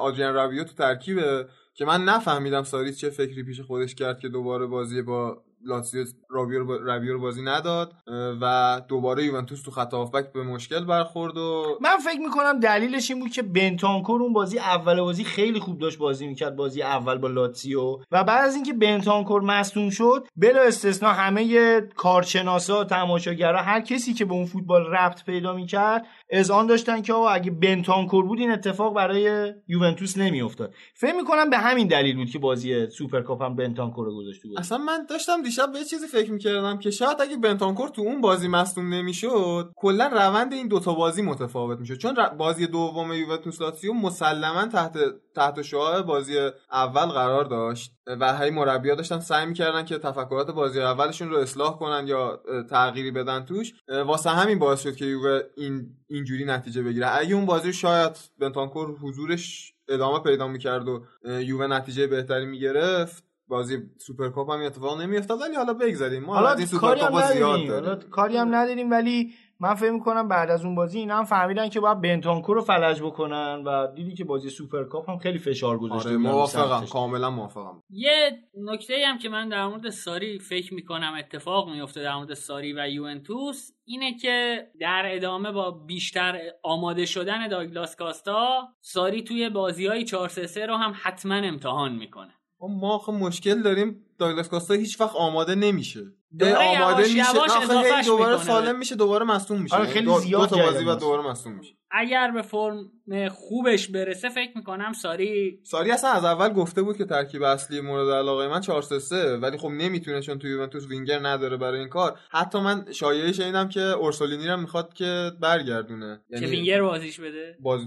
[0.00, 4.66] آدریان راویو تو ترکیبه که من نفهمیدم ساریس چه فکری پیش خودش کرد که دوباره
[4.66, 7.92] بازی با لاتزیو راویو رو, بازی نداد
[8.40, 13.20] و دوباره یوونتوس تو خط هافبک به مشکل برخورد و من فکر می‌کنم دلیلش این
[13.20, 17.28] بود که بنتانکور اون بازی اول بازی خیلی خوب داشت بازی می‌کرد بازی اول با
[17.28, 24.14] لاتسیو و بعد از اینکه بنتانکور مصدوم شد بلا استثنا همه کارشناسا تماشاگرها هر کسی
[24.14, 28.50] که به اون فوتبال ربط پیدا می‌کرد اذعان داشتن که آقا اگه بنتانکور بود این
[28.50, 34.06] اتفاق برای یوونتوس نمیافتاد فکر می‌کنم به همین دلیل بود که بازی سوپرکاپ هم بنتانکور
[34.06, 34.42] رو گذاشت.
[34.58, 38.48] اصلا من داشتم دیشب به چیزی فکر می‌کردم که شاید اگه بنتانکور تو اون بازی
[38.48, 41.98] مصدوم نمی‌شد کلا روند این دوتا بازی متفاوت می‌شد.
[41.98, 44.98] چون بازی دوم یوونتوس لاتزیو مسلما تحت
[45.34, 46.38] تحت شعاع بازی
[46.72, 51.78] اول قرار داشت و هی مربی‌ها داشتن سعی می‌کردن که تفکرات بازی اولشون رو اصلاح
[51.78, 53.72] کنن یا تغییری بدن توش.
[54.06, 57.16] واسه همین باعث شد که یووه این اینجوری نتیجه بگیره.
[57.18, 63.78] اگه اون بازی شاید بنتانکور حضورش ادامه پیدا می‌کرد و یووه نتیجه بهتری می‌گرفت بازی
[63.98, 66.24] سوپرکاپ هم اتفاق نمیافتاد ولی حالا بگذاریم.
[66.24, 69.74] ما حالا این کاری هم سوپرکاپ زیاد نداریم حالا داریم کاری هم نداریم ولی من
[69.74, 73.62] فکر می‌کنم بعد از اون بازی اینا هم فهمیدن که باید بنتانکور رو فلج بکنن
[73.66, 76.86] و دیدی که بازی سوپرکاپ هم خیلی فشار گذاشته آره موافقم.
[76.86, 77.82] کاملا موافقم.
[77.90, 82.72] یه نکته هم که من در مورد ساری فکر می‌کنم اتفاق میفته در مورد ساری
[82.72, 89.86] و یوونتوس اینه که در ادامه با بیشتر آماده شدن داگلاس کاستا ساری توی بازی
[89.86, 92.32] های 4 3 رو هم حتما امتحان می‌کنه.
[92.66, 96.00] ما آخه مشکل داریم داگلاس کاستا هیچ وقت آماده نمیشه.
[96.38, 97.34] داره هی آماده یواش میشه.
[97.34, 97.66] یواش آخه
[98.06, 98.44] دوباره می‌کنه.
[98.46, 99.76] سالم میشه دوباره مصدوم میشه.
[99.76, 101.00] آره، خیلی دو, زیاد دو تا بازی بعد.
[101.00, 101.74] دوباره مصدوم میشه.
[101.90, 102.90] اگر به فرم
[103.28, 108.10] خوبش برسه فکر می‌کنم ساری ساری اصلا از اول گفته بود که ترکیب اصلی مورد
[108.10, 111.88] علاقه من 4 3 3 ولی خب نمی‌تونه چون تو یوونتوس وینگر نداره برای این
[111.88, 112.18] کار.
[112.30, 116.20] حتی من شایعه شنیدم که اورسولینی رو می‌خواد که برگردونه.
[116.40, 117.56] که وینگر بازیش بده.
[117.60, 117.80] باز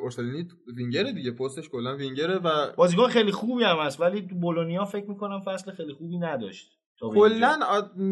[0.00, 4.84] اورسولینی وینگره دیگه پستش کلا وینگره و بازیکن خیلی خوبی هم هست ولی تو بولونیا
[4.84, 6.72] فکر می‌کنم فصل خیلی خوبی نداشت.
[7.00, 7.58] کلا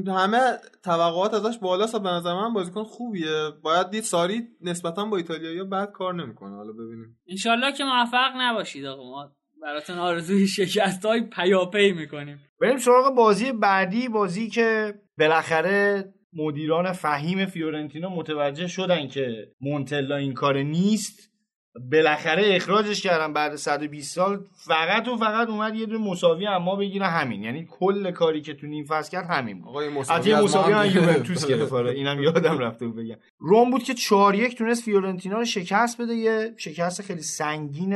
[0.08, 0.40] همه
[0.84, 3.50] توقعات ازش بالاست به نظر من بازیکن خوبیه.
[3.62, 6.56] باید دید ساری نسبتا با ایتالیایی بد کار نمی‌کنه.
[6.56, 7.18] حالا ببینیم.
[7.28, 9.10] انشالله که موفق نباشید آقا.
[9.10, 12.40] ما براتون آرزوی شکست های پیاپی می‌کنیم.
[12.60, 20.34] بریم سراغ بازی بعدی بازی که بالاخره مدیران فهیم فیورنتینا متوجه شدن که مونتلا این
[20.34, 21.30] کار نیست.
[21.93, 24.45] بالاخره اخراجش کردن بعد 120 سال.
[24.53, 27.43] فقط و فقط اومد یه دونه مساوی اما بگیره همین.
[27.43, 29.68] یعنی کل کاری که تو نیم فصل کرد همین بود.
[29.68, 31.72] آها یه مساوی از مساوی هم یوونتوس گرفت.
[31.72, 33.16] آره اینم یادم رفته بود بگم.
[33.39, 36.14] روم بود که 4 1 تونست فیورنتینا رو شکست بده.
[36.14, 37.95] یه شکست خیلی سنگین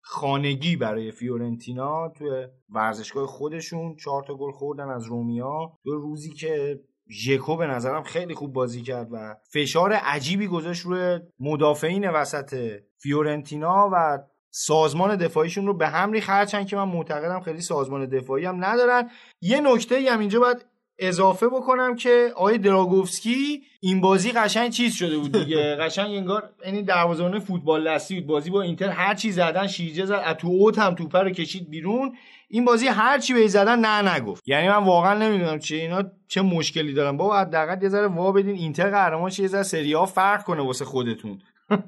[0.00, 2.30] خانگی برای فیورنتینا توی
[2.68, 3.96] ورزشگاه خودشون.
[3.96, 5.72] چهار تا گل خوردن از رومیا.
[5.84, 6.80] ادین
[7.10, 13.90] ژکو به نظرم خیلی خوب بازی کرد و فشار عجیبی گذاشت روی مدافعین وسط فیورنتینا
[13.92, 14.18] و
[14.50, 16.30] سازمان دفاعیشون رو به هم ریخت.
[16.30, 19.10] هرچند که من معتقدم خیلی سازمان دفاعی هم ندارن.
[19.40, 20.66] یه نکته هم اینجا باید
[20.98, 25.76] اضافه بکنم که آقای دراگوفسکی این بازی قشنگ چیز شده بود دیگه.
[25.80, 28.26] قشنگ انگار یعنی دروازه‌بان فوتبال دستی بود.
[28.26, 32.16] بازی با اینتر هر چی زدن شیرجه زد تو اوت هم توپه رو کشید بیرون.
[32.48, 34.48] این بازی هر چی به زدن نه نگفت.
[34.48, 37.16] یعنی من واقعا نمی‌دونم چه اینا چه مشکلی دارن.
[37.16, 38.54] بابا حداقل یه ذره وا بدین.
[38.54, 41.38] اینتر قهرمان یه ذره سری ها فرق کنه واسه خودتون.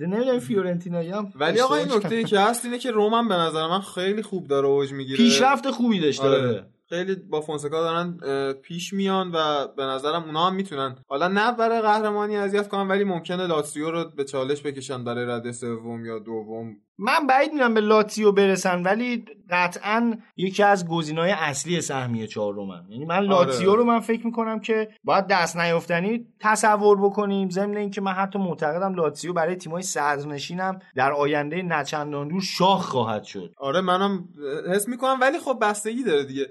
[0.00, 3.80] نمی‌دونم فیورنتینا هم ولی آقا این نکته که هست اینه که روم به نظر من
[3.80, 5.16] خیلی خوب داره اوج می‌گیره.
[5.16, 6.66] پیشرفت خوبی داشته آره.
[6.88, 8.18] خیلی با فونسکا دارن
[8.52, 10.96] پیش میان و به نظرم اونا هم می‌تونن.
[11.08, 15.52] حالا نه برای قهرمانی اذیت کنن ولی ممکنه لاتسیو رو به چالش بکشن برای رده
[15.52, 16.76] سوم یا دوم.
[16.98, 23.04] من بعید می‌دونم به لاتسیو برسن ولی قطعا یکی از گزینه‌های اصلی سهمیه چهارمن یعنی
[23.04, 23.64] من آره.
[23.64, 27.50] روم من فکر می‌کنم که باید دست نیافتنی تصور بکنیم.
[27.50, 33.24] ضمن اینکه من حتی معتقدم لاتسیو برای تیمای صدرنشینم در آینده نچندان دور شاخ خواهد
[33.24, 33.54] شد.
[33.58, 34.28] آره منم
[34.74, 36.46] حس می‌کنم ولی خب بستگی داره دیگه.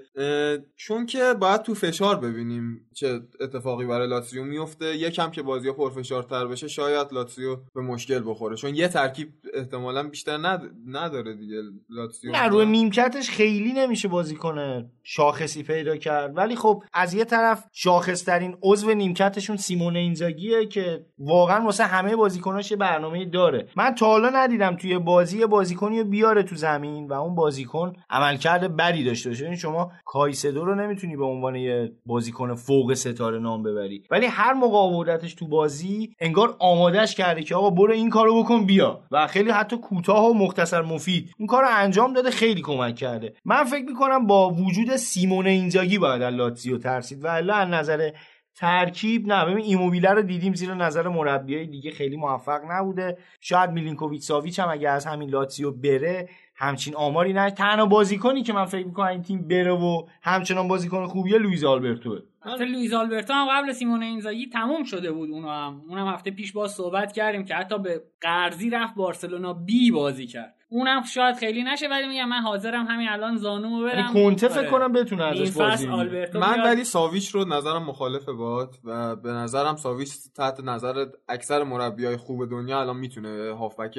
[0.76, 6.46] چون که باید تو فشار ببینیم چه اتفاقی برای لاتسیو میفته یکم که بازی پرفشارتر
[6.46, 8.56] بشه شاید لاتسیو به مشکل بخوره.
[8.56, 10.33] چون یه ترکیب احتمالا بیشتر
[10.86, 11.56] نداره دیگه
[11.90, 16.36] لاتسیو نه روی نیمکتش خیلی نمیشه بازی کنه شاخصی پیدا کرد.
[16.36, 22.70] ولی خب از یه طرف شاخصترین عضو نیمکتشون سیمون اینزاگیه که واقعا واسه همه بازیکناش
[22.70, 23.68] یه برنامه داره.
[23.76, 28.76] من تا حالا ندیدم توی بازی بازیکنی رو بیاره تو زمین و اون بازیکن عملکرد
[28.76, 29.44] بدی داشته باشه.
[29.44, 34.04] یعنی شما کایسدو رو نمی‌تونی به عنوان یه بازیکن فوق ستاره نام ببری.
[34.10, 34.74] ولی هر موقع
[35.16, 39.00] تو بازی انگار آمادهش کرده که آقا برو این کارو بکن بیا.
[39.10, 41.30] و خیلی حتی کوتاه و مختصر مفید.
[41.38, 43.34] این کارو انجام داده خیلی کمک کرده.
[43.44, 47.24] من فکر می‌کنم با وجود سیمون اینزاگی باید لاتزیو ترسید.
[47.24, 48.10] و الا از نظر
[48.56, 49.44] ترکیب نه.
[49.44, 53.18] ببین ایموبیله رو دیدیم زیر نظر مربیای دیگه خیلی موفق نبوده.
[53.40, 57.50] شاید میلینکوویچ ساویچ هم اگه از همین لاتزیو بره همچین آماری نه.
[57.50, 62.20] تنها بازیکنی که من فکر می‌کنم این تیم بره و همچنان بازیکن خوبیه لوئیز آلبرتوه.
[62.42, 65.82] البته لوئیز آلبرتو هم قبل سیمون اینزاگی تموم شده بود اونو هم.
[65.88, 70.54] اونم هفته پیش با صحبت کردیم که حتی به قرضی رفت بارسلونا بی بازی کرد.
[70.68, 74.12] اونم شاید خیلی نشه ولی میگم من حاضرم همین الان زانومو برم.
[74.12, 74.70] کنته فکر آره.
[74.70, 75.86] کنم بتونه ازش بازی
[76.34, 82.16] من ولی ساویچ رو نظرم مخالفه باد و به نظرم ساویچ تحت نظر اکثر مربیای
[82.16, 83.98] خوب دنیا الان می‌تونه هافبک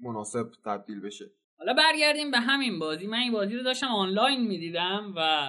[0.00, 1.24] مناسب تبدیل بشه.
[1.58, 3.06] حالا برگردیم به همین بازی.
[3.06, 5.48] من این بازی رو داشتم آنلاین می‌دیدم و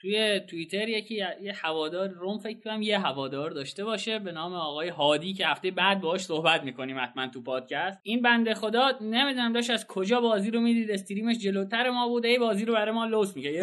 [0.00, 4.88] توی توییتر یکی یه هوادار روم فکر کنم یه هوادار داشته باشه به نام آقای
[4.88, 8.00] هادی که هفته بعد باهاش صحبت می‌کنیم حتما تو پادکست.
[8.02, 12.38] این بنده خدا نمی‌دونم داشت از کجا بازی رو می‌دید استریمش جلوتر ما بوده ای
[12.38, 13.60] بازی رو برای ما لوس میگه یه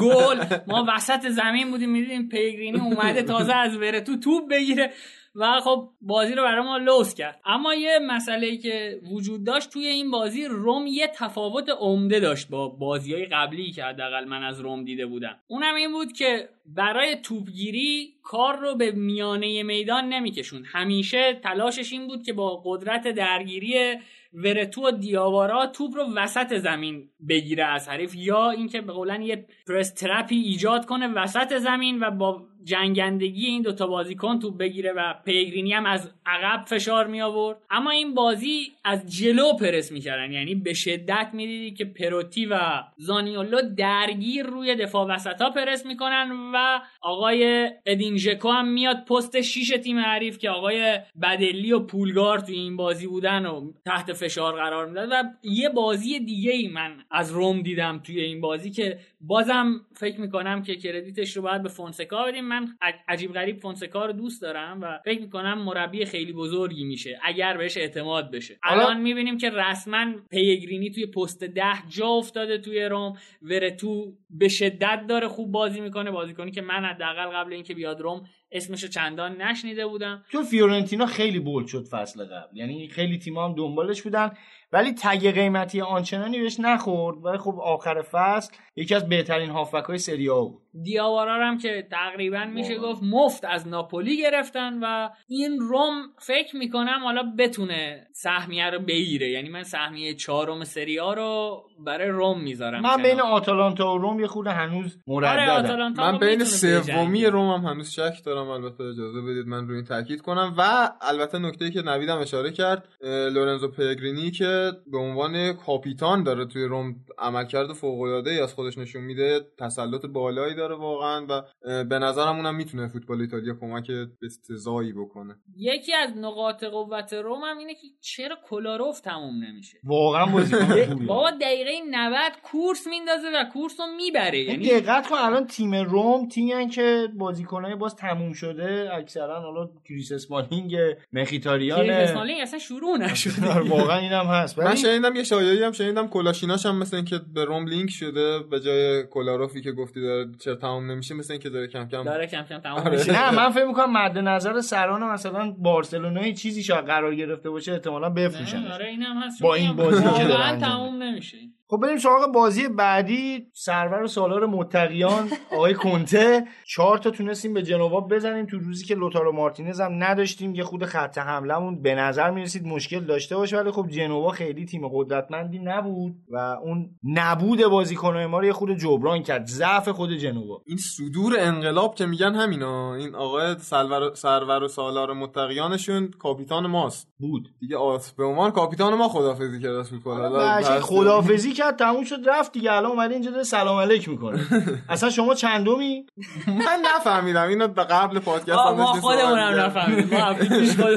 [0.00, 0.44] گل.
[0.66, 4.92] ما وسط زمین بودیم می‌دیدیم پیگرینی اومده تازه از بره تو توپ بگیره.
[5.34, 7.40] و خب بازی رو برای ما لوس کرد.
[7.44, 12.68] اما یه مسئله که وجود داشت توی این بازی روم یه تفاوت عمده داشت با
[12.68, 15.36] بازی های قبلی که حداقل من از روم دیده بودم.
[15.46, 20.64] اونم این بود که برای توپگیری کار رو به میانه میدان نمیکشون.
[20.64, 23.96] همیشه تلاشش این بود که با قدرت درگیری
[24.34, 29.46] ورتو و دیاوارا توپ رو وسط زمین بگیره از حریف یا اینکه به قولا یه
[29.68, 34.92] پرس trap ی ایجاد کنه وسط زمین و با جنگندگی این دوتا بازیکن توپ بگیره
[34.92, 40.32] و پیگرینی هم از عقب فشار می آورد اما این بازی از جلو پرس می‌کردن.
[40.32, 42.60] یعنی به شدت می‌دیدی که پروتی و
[42.96, 49.40] زانیولو درگیر روی دفاع وسط ها پرس می‌کنن و آقای ادین ژکو هم میاد پست
[49.40, 54.54] شیش تیم حریف که آقای بادلی و پولگار توی این بازی بودن و تحت فشار
[54.54, 58.98] قرار می‌داد و یه بازی دیگه ای من از روم دیدم توی این بازی که
[59.20, 62.44] بازم فکر می‌کنم که credit ش رو باید به فونسکا بدیم.
[62.44, 62.68] من
[63.08, 67.76] عجیب غریب فونسکا رو دوست دارم و فکر می‌کنم مربی خیلی بزرگی میشه اگر بهش
[67.76, 68.58] اعتماد بشه.
[68.62, 73.12] الان می‌بینیم که رسما پیگرینی توی پست ده جا افتاده توی روم.
[73.42, 76.10] ورتو به شدت داره خوب بازی می‌کنه
[76.42, 80.24] بازیکنی که من حداقل قبل اینکه بیاد روم اسمشو چندان نشنیده بودم.
[80.32, 82.56] چون فیورنتینا خیلی بولد شد فصل قبل.
[82.56, 84.30] یعنی خیلی تیم‌ها هم دنبالش بودن.
[84.72, 87.24] ولی تگ قیمتی آنچنانی بهش نخورد.
[87.24, 90.62] ولی خب آخر فصل یکی از بهترین هافبک های سری ها بود.
[90.82, 97.00] دیاوارا هم که تقریبا میشه گفت مفت از ناپولی گرفتن و این روم فکر می‌کنم
[97.04, 99.30] حالا بتونه سهمیه رو بگیره.
[99.30, 104.20] یعنی من سهمیه چهارم سری ها رو برای روم می‌ذارم من بین آتالانتا و روم
[104.20, 108.41] یه خورده هنوز مرد آره من بین سومی روم هم هنوز شک دارم.
[108.44, 110.54] دارم البته اجازه بدید من روی این تاکید کنم.
[110.58, 116.64] و البته نکته که نویدم اشاره کرد لورنزو پگرینی که به عنوان کاپیتان داره توی
[116.64, 121.42] روم عملکرد فوق العاده ای از خودش نشون میده تسلط بالایی داره واقعا و
[121.84, 123.90] به نظرم اونم می‌تونه فوتبال ایتالیا کمک
[124.22, 125.34] بسزایی بکنه.
[125.56, 131.30] یکی از نقاط قوت روم هم اینه که چرا کولاروف تموم نمیشه؟ واقعا بازیکن بابا
[131.30, 134.38] دقیقه 90 کورس میندازه و کورس رو می‌بره.
[134.38, 140.12] یعنی دقت کن الان تیم روم تیمی که بازیکنای باز تموم شده اکثرا حالا کریس
[140.12, 140.76] اسمالینگ
[141.12, 144.58] مخیتاریان کریس اسمالینگ اصلا شروع نشده واقعا اینم هست.
[144.58, 148.60] من شنیدم یه شایعی هم شنیدم کلاشیناچ هم مثل اینکه به روم لینک شده به
[148.60, 152.42] جای کولاروفی که گفتی داره چرا تموم نمیشه مثل اینکه داره کم کم داره کم
[152.42, 152.98] کم تموم آره.
[152.98, 153.12] میشه.
[153.12, 158.10] نه من فکر می‌کنم مد نظر سران مثلا بارسلونای چیزی شاید قرار گرفته باشه احتمالاً
[158.10, 159.42] بفروشن آره اینم هست.
[159.42, 160.24] با این بازی که
[160.60, 161.36] تموم نمیشه.
[161.72, 163.46] خب بریم سراغ بازی بعدی.
[163.52, 166.44] سرور و سالار متقیان آقای کنته.
[166.66, 168.46] چهار تا تونستیم به جنوا بزنیم.
[168.46, 173.00] تو روزی که لوتارو مارتینز هم نداشتیم یه خود خط حملمون به نظر می‌رسید مشکل
[173.00, 178.44] داشته باشه ولی خب جنوا خیلی تیم قدرتمندی نبود و اون نبود بازیکن‌های ما رو
[178.44, 179.46] یه خود جبران کرد.
[179.46, 180.62] ضعف خود جنوا.
[180.66, 187.08] این صدور انقلاب که میگن همینا این آقای سرور, سرور و سالار متقیانشون کاپیتان ماست.
[187.18, 187.48] بود.
[187.60, 192.18] دیگه آس به عنوان کاپیتان ما خدافظی کرد از فوتبال بچه خدافزی کرد تموم شد
[192.26, 194.40] رفت دیگه الان اومده اینجا داره سلام علیک می‌کنه.
[194.88, 196.06] اصلا شما چندمی؟
[196.46, 199.60] من نفهمیدم اینو به قبل پادکست ما خودمونم.
[199.60, 200.18] نفهمیدیم.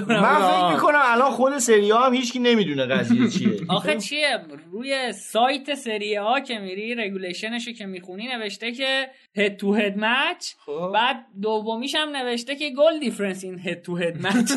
[0.08, 0.36] من.
[0.36, 3.60] فکر می‌کنم الان خود سری ها هم هیچکی نمی‌دونه قضیه چیه.
[3.70, 4.38] آخه چیه؟
[4.72, 10.52] روی سایت سری آ که میری رگولیشنشو که می‌خونی نوشته که head to head match
[10.94, 14.52] بعد دومیش هم نوشته که goal difference in head to head match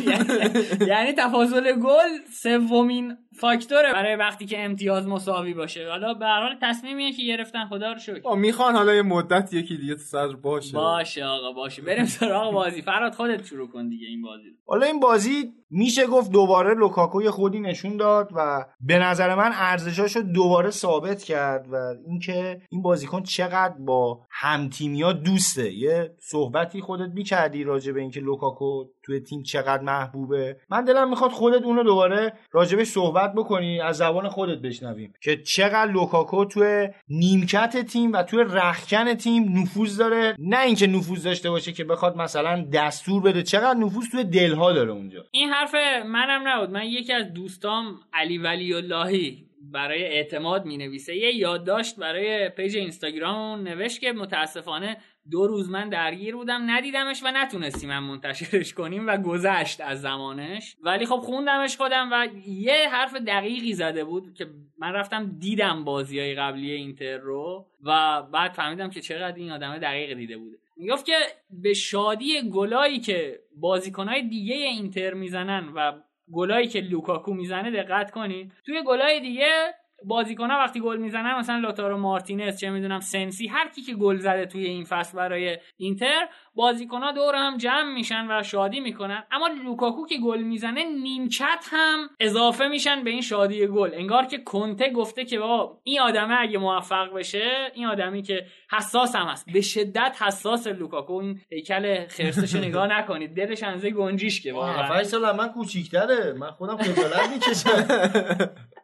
[0.86, 5.90] یعنی تفاضل گل سومین فاکتوره برای وقتی که امتیاز مساوی باشه.
[5.90, 8.34] حالا به هر حال تصمیمیه که گرفتن خدا رو شکر.
[8.34, 10.72] می‌خوان حالا یه مدت یکی دیگه تو صدر باشه.
[10.72, 11.82] باشه آقا باشه.
[11.82, 12.82] بریم سراغ بازی.
[12.82, 14.56] فرهاد خودت شروع کن دیگه این بازی رو.
[14.66, 20.20] حالا این بازی میشه گفت دوباره لوکاکو خودی نشون داد و به نظر من ارزشاشو
[20.20, 21.76] دوباره ثابت کرد و
[22.06, 24.20] اینکه این بازیکن چقدر با
[24.68, 25.72] همتیمیا دوسته.
[25.72, 30.56] یه صحبتی خودت می‌کردی راجع به اینکه لوکاکو توی تیم چقدر محبوبه.
[30.70, 35.12] من دلم می‌خواد خودت اونو دوباره راجبش صحبت بکنی از زبان خودت بشنویم.
[35.22, 40.36] که چقدر لوکاکو توی نیمکت تیم و توی رخکن تیم نفوذ داره.
[40.38, 43.42] نه اینکه نفوذ داشته باشه که بخواد مثلا دستور بده.
[43.42, 45.24] چقدر نفوذ توی دلها داره اونجا.
[45.30, 45.74] این حرف
[46.06, 46.70] منم نبود.
[46.70, 52.76] من یکی از دوستام علی ولی اللهی برای اعتماد می نویسه یه یادداشت برای پیج
[52.76, 54.96] اینستاگرام نوشت که متاسفانه
[55.30, 60.76] دو روز من درگیر بودم ندیدمش و نتونستیم من منتشرش کنیم و گذشت از زمانش.
[60.82, 64.46] ولی خب خوندمش خودم و یه حرف دقیقی زده بود که
[64.78, 69.78] من رفتم دیدم بازی های قبلی اینتر رو و بعد فهمیدم که چقدر این آدم
[69.78, 71.14] دقیق دیده بوده می‌گفت که
[71.50, 75.92] به شادی گلایی که بازیکنهای دیگه اینتر می‌زنن و
[76.32, 81.58] گلایی که لوکاکو می‌زنه دقت کنید توی گلای دیگه بازیکن ها وقتی گل می‌زنن مثلا
[81.58, 86.28] لوتارو مارتینز چه می‌دونم سنسی هر کی که گل زده توی این فصل برای اینتر
[86.54, 89.24] بازیکن ها دور هم جمع میشن و شادی می‌کنن.
[89.30, 93.90] اما لوکاکو که گل می‌زنه نیمکت هم اضافه میشن به این شادی گل.
[93.94, 99.16] انگار که کنته گفته که بابا این آدمه اگه موفق بشه این آدمی که حساس
[99.16, 99.52] هم هست.
[99.52, 101.12] به شدت حساس لوکاکو.
[101.12, 103.34] این هیکل خرسش نگاه نکنید.
[103.34, 106.32] دلش اندازه گنجیشکه که واقعا 7 سال من کوچیک‌تره.
[106.32, 107.88] من خودم خجالت می‌کشم.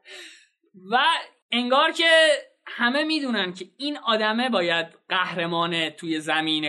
[0.90, 0.98] و
[1.52, 2.08] انگار که
[2.66, 6.64] همه می‌دونن که این آدمه باید قهرمان توی زمین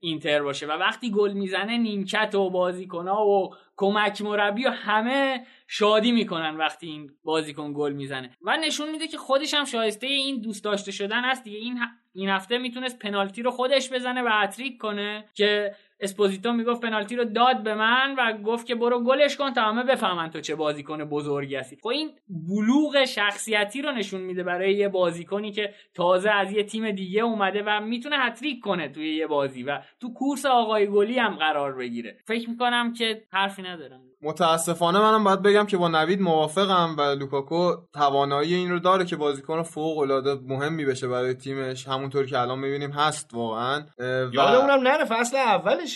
[0.00, 0.66] اینتر باشه.
[0.66, 6.86] و وقتی گل می‌زنه نیمکت و بازیکنها و کمک مربی و همه شادی می‌کنن وقتی
[6.86, 8.30] این بازیکن گل می‌زنه.
[8.42, 11.80] و نشون میده که خودش هم شایسته این دوست داشته شدن هست دیگه این
[12.12, 15.74] این هفته می‌تونست پنالتی رو خودش بزنه و هتریک کنه که
[16.04, 19.82] اسپوزیتو می‌گفت پنالتی رو داد به من و گفت که برو گلش کن تا همه
[19.82, 21.76] بفهمن تو چه بازیکن بزرگی هستی.
[21.82, 26.90] خب این بلوغ شخصیتی رو نشون میده برای یه بازیکنی که تازه از یه تیم
[26.90, 31.34] دیگه اومده و می‌تونه هت‌تریک کنه توی یه بازی و تو کورس آقای گلی هم
[31.34, 32.16] قرار بگیره.
[32.24, 34.00] فکر می‌کنم که حرفی ندارم.
[34.22, 39.16] متاسفانه منم باید بگم که با نوید موافقم و لوکاکو توانایی این رو داره که
[39.16, 41.88] بازیکن فوق العاده مهمی بشه برای تیمش.
[41.88, 43.84] همونطور که الان می‌بینیم هست واقعا.
[43.98, 44.02] و
[44.32, 45.36] یادمونم نره فصل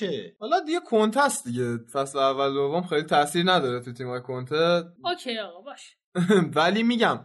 [0.02, 1.78] اولشه حالا دیگه کنته است دیگه.
[1.92, 5.96] فصل اول دوم خیلی تاثیر نداره تو تیمای کنته okay آقا باشه.
[6.56, 7.24] ولی میگم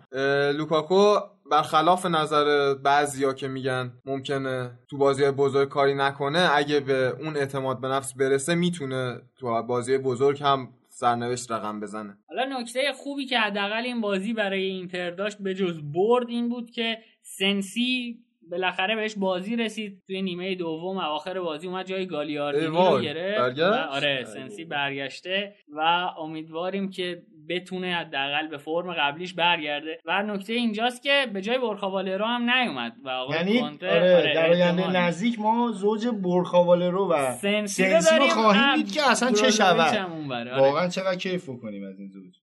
[0.57, 1.15] لوکاکو
[1.51, 7.81] برخلاف نظر بعضیا که میگن ممکنه تو بازی بزرگ کاری نکنه اگه به اون اعتماد
[7.81, 12.17] به نفس برسه می‌تونه تو بازی بزرگ هم سرنوشت رقم بزنه.
[12.27, 16.71] حالا نکته خوبی که حداقل این بازی برای اینتر داشت به جز برد این بود
[16.71, 18.19] که سنسی
[18.51, 23.39] بالاخره بهش بازی رسید توی نیمه دوم اواخر بازی اومد جای گالیاردینی ای رو گرفت
[23.39, 25.79] برگشت؟ و آره سنسی برگشته و
[26.19, 32.25] امیدواریم که بتونه حداقل به فرم قبلیش برگرده و نکته اینجاست که به جای برخاوالرو
[32.25, 37.85] هم نیومد و آقای یعنی کنته آره در آینده نزدیک ما زوج برخاوالرو و سنسی
[37.85, 40.09] رو سنسی رو خواهیم دید که اصلا چه شود.
[40.31, 40.59] آره.
[40.59, 42.42] واقعا چقدر کیف کنیم از این زوج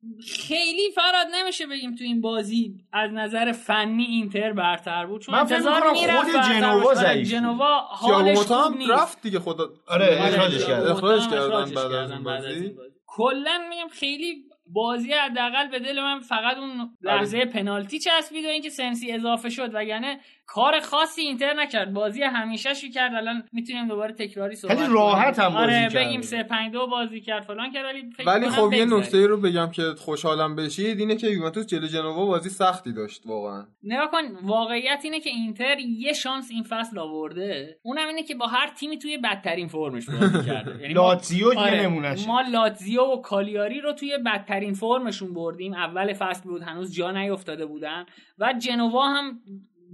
[0.48, 5.41] خیلی فراد نمیشه بگیم تو این بازی از نظر فنی اینتر برتر بود چون من
[5.41, 6.88] انتظار می‌رفت خود جنوا.
[6.88, 7.30] آره، ضعیف.
[7.32, 10.91] جنوا حالش خوب هم نیست رفت دیگه خدا آره، آره، اخراجش کردن.
[10.91, 12.95] اخراجش کردن بعد از این بازی این بازی.
[13.07, 18.69] کلا میگم خیلی بازی حداقل به دل من فقط اون لحظه پنالتی چسبید و اینکه
[18.69, 21.93] سنسی اضافه شد وگرنه کار خاصی اینتر نکرد.
[21.93, 23.13] بازی همیشه شو کرد.
[23.15, 24.97] الان می‌تونیم دوباره تکراری صحبت خیلی کنیم.
[24.97, 25.93] راحت هم بازی آره کرد.
[25.95, 28.85] بگیم 3 5 2 بازی کرد فلان کرد ولی ولی خب یه.
[28.85, 33.65] نکته رو بگم که خوشحالم بشید اینه که یوونتوس جلو جنوا بازی سختی داشت واقعا.
[33.84, 37.80] نگاه کن واقعیت اینه که اینتر یه شانس این فصل آورده.
[37.84, 40.81] اونم اینه که با هر تیمی توی بدترین فرمش بازی کرده.
[40.81, 45.73] یعنی لاتزیو یه آره، نمونهشه ما لاتزیو و کالیاری رو توی بدترین فرمشون بردیم.
[45.73, 48.05] اول فصل بود هنوز جا نیافتاده بودن.
[48.39, 49.39] و جنوا هم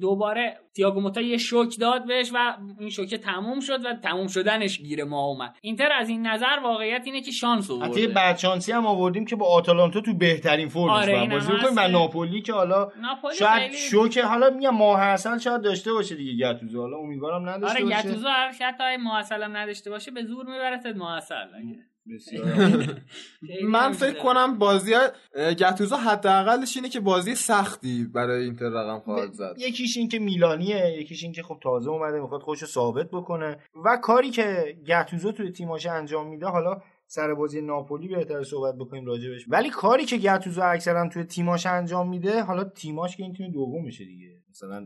[0.02, 4.80] دوباره تییاگو موتا یه شوک داد بهش و این شوکه تموم شد و تموم شدنش
[4.80, 5.56] گیر ما اومد.
[5.62, 9.36] اینتر از این نظر واقعیت اینه که شانس حتی یه آورده بدشانسی هم آوردیم که
[9.36, 11.88] با آتالانتا تو بهترین فرمش آره، آره بازی بکنیم و.
[11.88, 15.00] ناپولی که حالا ناپولی شاید خیلی- شوکه حالا میگم ماه
[15.38, 16.54] شاید داشته باشه دیگه.
[16.54, 18.10] گتوزو حالا امیدوارم نداشته آره باشه.
[18.10, 21.91] گتوزو هر حتی موصل هم نداشته باشه به زور میبرتت خیلی
[23.70, 23.92] من.
[23.92, 24.94] فکر کنم بازی
[25.36, 29.56] اه، گتوزو حداقلش اینه که بازی سختی برای اینتر رقم خواهد زد.
[29.58, 33.58] یکیش این که میلانیه یکیش این که خب تازه اومده می‌خواد خودشو ثابت بکنه.
[33.86, 39.06] و کاری که گتوزو توی تیماش انجام میده حالا سر بازی ناپولی بهتر صحبت بکنیم
[39.06, 39.46] راجبش.
[39.48, 44.06] ولی کاری که گتوزو اکثرا توی تیماش انجام میده حالا تیماش که این تیم دومشه
[44.06, 44.41] دیگه.
[44.52, 44.86] مثلا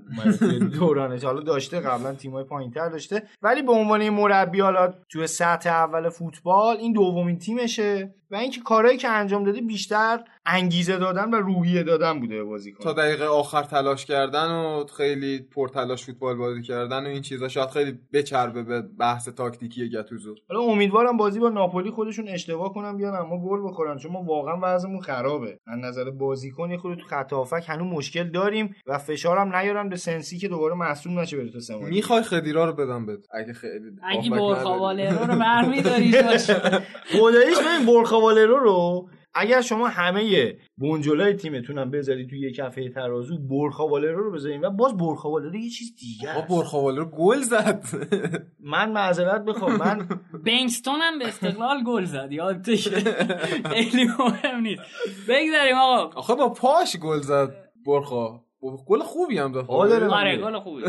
[0.79, 1.23] دورانش.
[1.23, 3.23] حالا داشته قبلا تیمای پایینتر داشته.
[3.41, 8.15] ولی به عنوان مربی حالا توی سطح اول فوتبال این دومین تیمشه.
[8.31, 12.84] و اینکه کارهایی که انجام داده بیشتر انگیزه دادن و روحیه دادن بوده به بازیکن.
[12.84, 17.69] تا دقیقه آخر تلاش کردن و خیلی پرتلاش فوتبال بازی کردن و این چیزا شاید
[17.69, 20.35] خیلی بچربه به بحث تاکتیکی گتوزو.
[20.49, 23.97] حالا امیدوارم بازی با ناپولی خودشون اشتباه کنن بیان اما گل بخورن.
[23.97, 25.59] چون ما واقعا وضعمون خرابه.
[25.67, 29.95] از نظر بازیکن یه خورده تو خط هافک هنوز مشکل داریم و فشارم نیارم به
[29.95, 33.19] سنسی که دوباره مصدوم نشه بره تو سمانی می‌خوای خدیرا رو بدم بهت.
[33.34, 34.30] اگه خیلی اگه.
[34.30, 36.53] برخاوالرو رو برمیدارید باشه.
[37.19, 43.37] خداییش ببین برخاوالرو رو اگر شما همه بنجلای تیمتون هم بذارید توی یه کفه ترازو
[43.37, 46.47] برخاوالرو رو بذارین و باز برخاوالرو یه چیز دیگه است.
[46.47, 47.85] برخواله رو گل زد.
[48.59, 50.07] من معذرت بخوام من
[50.45, 54.81] بنگستون هم به استقلال گل زد یادته خیلی مهم نیست.
[55.27, 56.19] بگذاریم آقا.
[56.19, 57.55] آخه با پاش گل زد
[57.85, 58.44] برخا.
[58.87, 59.65] گل خوبی هم داد.
[59.67, 60.07] آه، داره.
[60.07, 60.83] آره گل خوبی.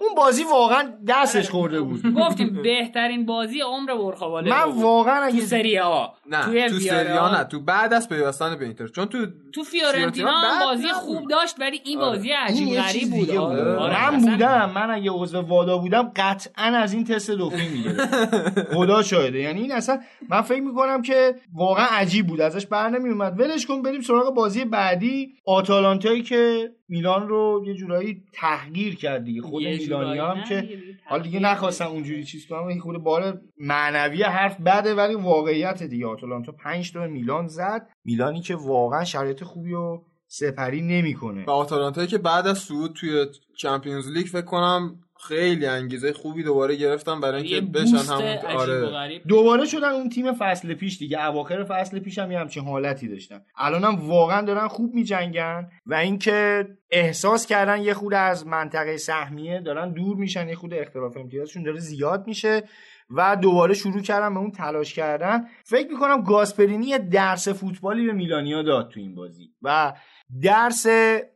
[0.00, 2.14] اون بازی واقعا دستش خورده بود.
[2.14, 6.06] گفتیم بهترین بازی عمر برخاواله من واقعا تو اگه سری آ.
[6.30, 7.04] نه توی تو ویارال.
[7.04, 8.86] سریا نه تو بعد از پیوستن به اینتر.
[8.86, 10.32] چون تو تو فیورنتینا
[10.66, 10.88] بازی.
[10.88, 12.16] خوب داشت ولی این آره.
[12.16, 13.30] بازی عجیب غریب بود.
[13.30, 13.76] آره.
[13.76, 14.10] آره.
[14.10, 18.14] من بودم من اگه عضو وادا بودم قطعا از این تست دخولی می‌گرفت
[18.76, 19.38] خدا شاهده.
[19.38, 22.40] یعنی این اصلا من فکر می‌کنم که واقعا عجیب بود.
[22.40, 25.34] ازش بر نمیومد ولش کن بریم سراغ بازی بعدی.
[25.46, 29.42] آتالانتایی که میلان رو یه جورایی تحقیر کرد دیگه.
[29.42, 30.78] خود یه میلانی جورایی هم که
[31.08, 35.82] حالا دیگه تحقیر نخواستم اونجوری چیز کنم این خود بار معنوی حرف بده ولی واقعیت
[35.82, 36.06] دیگه.
[36.06, 37.90] آتالانتا 5 تا میلان زد.
[38.04, 41.44] میلانی که واقعا شرایط خوبی و سپری نمی‌کنه.
[41.44, 43.26] و آتالانتایی که بعد از صعود توی
[43.56, 49.18] چمپیونز لیگ فکر کنم خیلی انگیزه خوبی دوباره گرفتن برای اینکه بشن همون آره.
[49.28, 51.26] دوباره شدن اون تیم فصل پیش دیگه.
[51.26, 53.40] اواخر فصل پیش هم یه همچین حالتی داشتن.
[53.56, 59.92] الانم واقعا دارن خوب میجنگن و اینکه احساس کردن یه خود از منطقه سهمیه دارن
[59.92, 62.62] دور میشن یه خود اختلاف امتیازشون داره زیاد میشه
[63.10, 65.44] و دوباره شروع کردن به اون تلاش کردن.
[65.64, 69.92] فکر می‌کنم گاسپرینی یه درس فوتبالی به میلانیا داد تو این بازی و
[70.40, 70.86] درس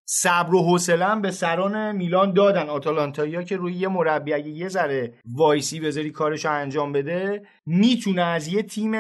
[0.05, 2.69] صبر و حوصله به سران میلان دادن.
[2.69, 8.49] آتالانتایا که روی یه مربی اگه یه ذره وایسی بذاری کارشو انجام بده می‌تونه از
[8.49, 8.93] یه تیم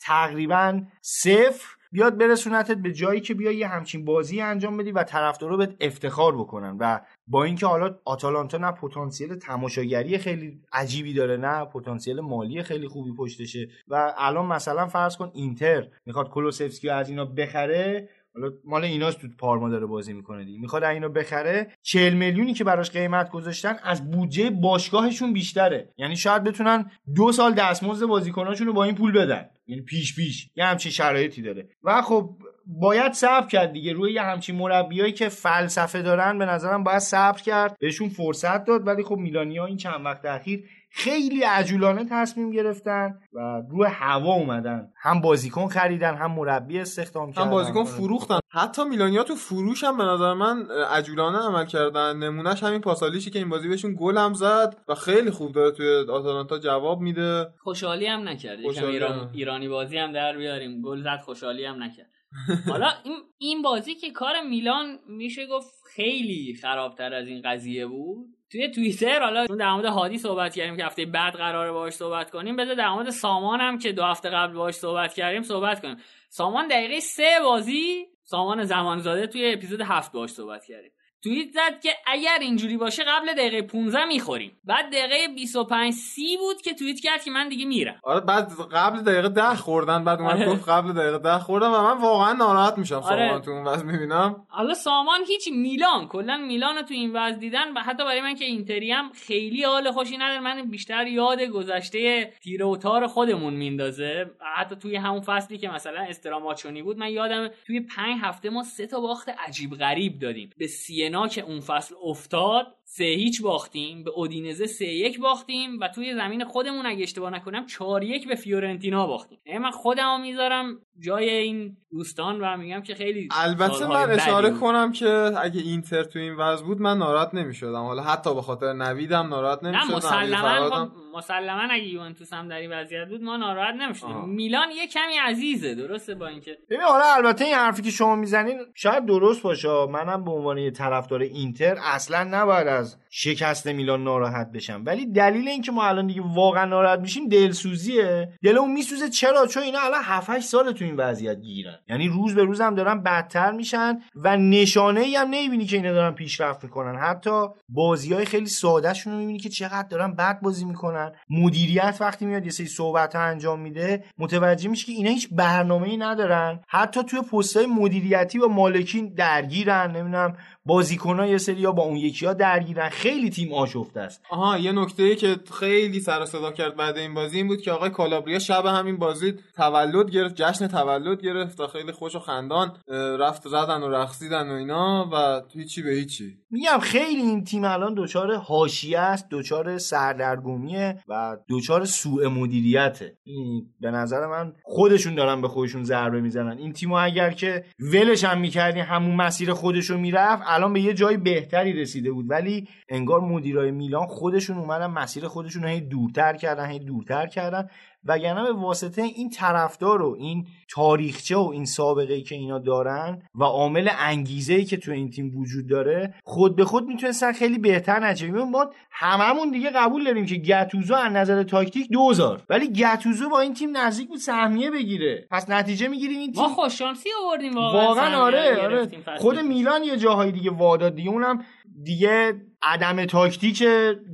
[0.00, 5.56] تقریبا صفر بیاد برسونتت به جایی که بیای یه همچین بازی انجام بدی و طرفدارا
[5.56, 6.76] بهت افتخار بکنن.
[6.80, 12.88] و با اینکه حالا آتالانتا نه پتانسیل تماشاگری خیلی عجیبی داره نه پتانسیل مالی خیلی
[12.88, 13.68] خوبی پشتشه.
[13.88, 18.08] و الان مثلا فرض کن اینتر می‌خواد کلوسفسکی از اینا بخره
[18.40, 20.60] حالا مال ایناست تو پارما داره بازی می‌کنه دیگه.
[20.60, 25.88] می‌خواد اینو بخره 40 میلیونی که براش قیمت گذاشتن از بودجه باشگاهشون بیشتره.
[25.98, 29.46] یعنی شاید بتونن دو سال دستمزد بازیکناشون رو با این پول بدن.
[29.66, 30.48] یعنی پیش پیش.
[30.56, 31.68] یه همچین شرایطی داره.
[31.82, 32.30] و خب
[32.66, 33.92] باید صبر کرد دیگه.
[33.92, 37.76] روی یه همچین مربیایی که فلسفه دارن به نظرم باید صبر کرد.
[37.80, 38.86] بهشون فرصت داد.
[38.86, 44.92] ولی خب میلانیا این چند وقت اخیر خیلی عجولانه تصمیم گرفتن و روی هوا اومدن.
[44.96, 47.44] هم بازیکن خریدن هم مربی استخدام کردن.
[47.44, 48.38] هم بازیکن فروختن.
[48.48, 52.16] حتی میلانیا تو فروش هم به نظر من عجولانه عمل کردن.
[52.16, 55.96] نمونهش همین پاسالیشی که این بازی بهشون گل هم زد و خیلی خوب داره توی
[55.98, 57.46] آتالانتا جواب میده.
[57.58, 59.12] خوشحالی هم نکرد ایران...
[59.12, 59.30] هم.
[59.32, 60.82] ایرانی بازی هم در بیاریم.
[60.82, 62.10] گل زد خوشحالی هم نکرد.
[62.72, 68.26] حالا این این بازی که کار میلان میشه گفت خیلی خرابتر از این قضیه بود.
[68.50, 72.30] توی توییتر حالا چون در مورد هادی صحبت کردیم که هفته بعد قراره باهاش صحبت
[72.30, 75.96] کنیم بذار در مورد سامان هم که دو هفته قبل باهاش صحبت کردیم صحبت کنیم.
[76.28, 80.92] سامان دقیقه سه بازی سامان زمانزاده توی اپیزود هفت باهاش صحبت کردیم.
[81.22, 84.52] توییت زد که اگر اینجوری باشه قبل دقیقه 15 می‌خوریم.
[84.64, 88.00] بعد دقیقه 25 30 بود که توییت کرد که من دیگه میرم.
[88.02, 90.46] آره بعد قبل دقیقه ده خوردن بعد اومد آره.
[90.52, 93.28] گفت قبل دقیقه ده خوردم و من واقعا ناراحت میشم آره.
[93.28, 94.46] سامان تو اون وضع می‌بینم.
[94.48, 96.08] حالا سامان هیچ میلان.
[96.08, 99.90] کلا میلان تو این وضع دیدن و حتی برای من که اینتری هم خیلی حال
[99.90, 100.40] خوشی نداره.
[100.40, 104.30] من بیشتر یاد گذشته تیر و تار خودمون میندازه.
[104.56, 108.86] حتی توی همون فصلی که مثلا استراماچونی بود من یادم توی پنج هفته ما سه
[108.86, 110.50] تا باخت عجیب غریب دادیم.
[110.58, 110.66] به
[111.10, 116.14] سینا که اون فصل افتاد سه هیچ باختیم به اودینزه سه یک باختیم و توی
[116.14, 119.38] زمین خودمون اگه اشتباه نکنم چهار یک به فیورنتینا باختیم.
[119.46, 124.50] یعنی من خودمو می‌ذارم جای این دوستان و میگم که خیلی البته من اشاره.
[124.50, 127.82] کنم که اگه اینتر تو این وضع بود من ناراحت نمی‌شدم.
[127.84, 129.96] حالا حتی به خاطر نویدم ناراحت نه نمی‌شدم.
[129.96, 134.28] مسلما خب مسلما اگه یوونتوس هم در این وضعیت بود ما ناراحت نمی‌شدیم.
[134.28, 138.58] میلان یه کمی عزیزه درسته با اینکه ببین حالا البته این حرفی که شما می‌زنین
[138.74, 139.86] شاید درست باشه.
[139.86, 144.82] منم به عنوان یه طرفدار اینتر اصلا نباید از شکست میلان ناراحت بشم.
[144.86, 148.32] ولی دلیل اینکه ما الان دیگه واقعا ناراحت میشیم دلسوزیه.
[148.42, 149.08] دلمون میسوزه.
[149.08, 151.78] چرا؟ چون اینا الان 7 8 سال تو این وضعیت گیرن.
[151.88, 155.92] یعنی روز به روز هم دارن بدتر میشن و نشانه ای هم نمی‌بینی که اینا
[155.92, 156.98] دارن پیشرفت می‌کنن.
[156.98, 161.12] حتی بازی های خیلی ساده شون می‌بینی که چقدر دارن بد بازی می‌کنن.
[161.30, 165.88] مدیریت وقتی میاد یه سری صحبت ها انجام میده متوجه میشه که اینا هیچ برنامه
[165.88, 166.60] ای ندارن.
[166.68, 169.90] حتی توی پست های مدیریتی با مالکین درگیرن.
[169.90, 172.88] نمی‌دونم بازیکن یه سری یا با اون یکی ها درگیرن.
[173.00, 174.22] خیلی تیم آشفته است.
[174.30, 177.72] آها یه نکته ای که خیلی سر صدا کرد بعد این بازی این بود که
[177.72, 182.76] آقای کالابریا شب همین بازی تولد گرفت جشن تولد گرفت و خیلی خوش و خندان
[183.18, 186.38] رفت زدن و رقصیدن و اینا و هیچی به هیچی.
[186.50, 193.16] میگم خیلی این تیم الان دچار حاشیه است دچار سردرگمیه و دچار سوء مدیریته.
[193.24, 196.58] این به نظر من خودشون دارن به خودشون ضربه می‌زنن.
[196.58, 201.16] این تیمو اگر که ولش هم می‌کردی همون مسیر خودشو می‌رفت الان به یه جای
[201.16, 202.30] بهتری رسیده بود.
[202.30, 207.68] ولی انگار مدیرای میلان خودشون اومدن مسیر خودشون رو هی دورتر کردن هی دورتر کردن.
[208.04, 213.22] وگرنه به واسطه این طرفدار و این تاریخچه و این سابقه ای که اینا دارن
[213.34, 217.58] و عامل انگیزه ای که تو این تیم وجود داره خود به خود می‌تونستن خیلی
[217.58, 218.32] بهتر نتیجه.
[218.32, 222.42] ما هممون دیگه قبول داریم که گتوزو از نظر تاکتیک دوزار.
[222.48, 225.26] ولی گتوزو با این تیم نزدیک بود سهمیه بگیره.
[225.30, 228.88] پس نتیجه می‌گیریم این تیم؟ ما خوششانسی آوردیم واقعا واقعا آره آره.
[229.18, 229.38] خود.
[229.38, 231.10] میلان یه جاهای دیگه واداد دیگه.
[231.10, 231.44] اونم
[231.84, 233.64] دیگه عدم تاکتیک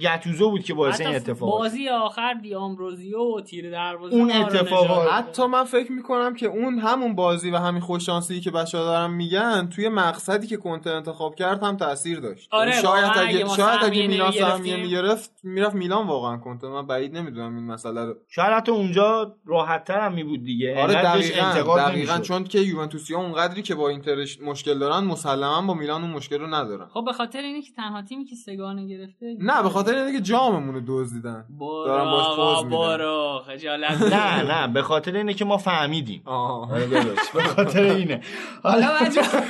[0.00, 5.08] گتوزو بود که باعث این حتی اتفاق بازی آخر دیامبروزیو و تیر دروازه اون داد.
[5.08, 9.10] حتی من فکر می‌کنم که اون همون بازی و همین خوششانسی که بچه ها دارن
[9.10, 13.84] میگن توی مقصدی که کنته انتخاب کرد هم تاثیر داشت آره، یعنی شاید اگه شاید
[13.84, 14.30] اگه میلان.
[14.30, 19.36] سهمیه می‌گرفت می‌رفت میلان واقعا کنته من بعید نمی‌دونم این مسئله رو شاید حتی اونجا
[19.46, 22.18] راحت تر هم می بود دیگه آره دقیقاً انتقاد دقیقاً.
[22.18, 26.46] چون که یوونتوسیا اونقدری که با اینترش مشکل دارن مسلما با میلان اون مشکل رو
[26.46, 30.12] ندارن خب به خاطر اینه که تنها تیمی که سگانه گرفته نه به خاطر اینه
[30.12, 31.44] که جاممون رو دزدیدن.
[31.58, 32.72] برو بابا پوز.
[32.72, 36.22] برو خجالت نه نه به خاطر اینه که ما فهمیدیم.
[36.24, 36.86] آها آره
[37.34, 38.20] به خاطر اینه.
[38.62, 38.88] حالا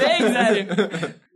[0.00, 0.66] بگذاریم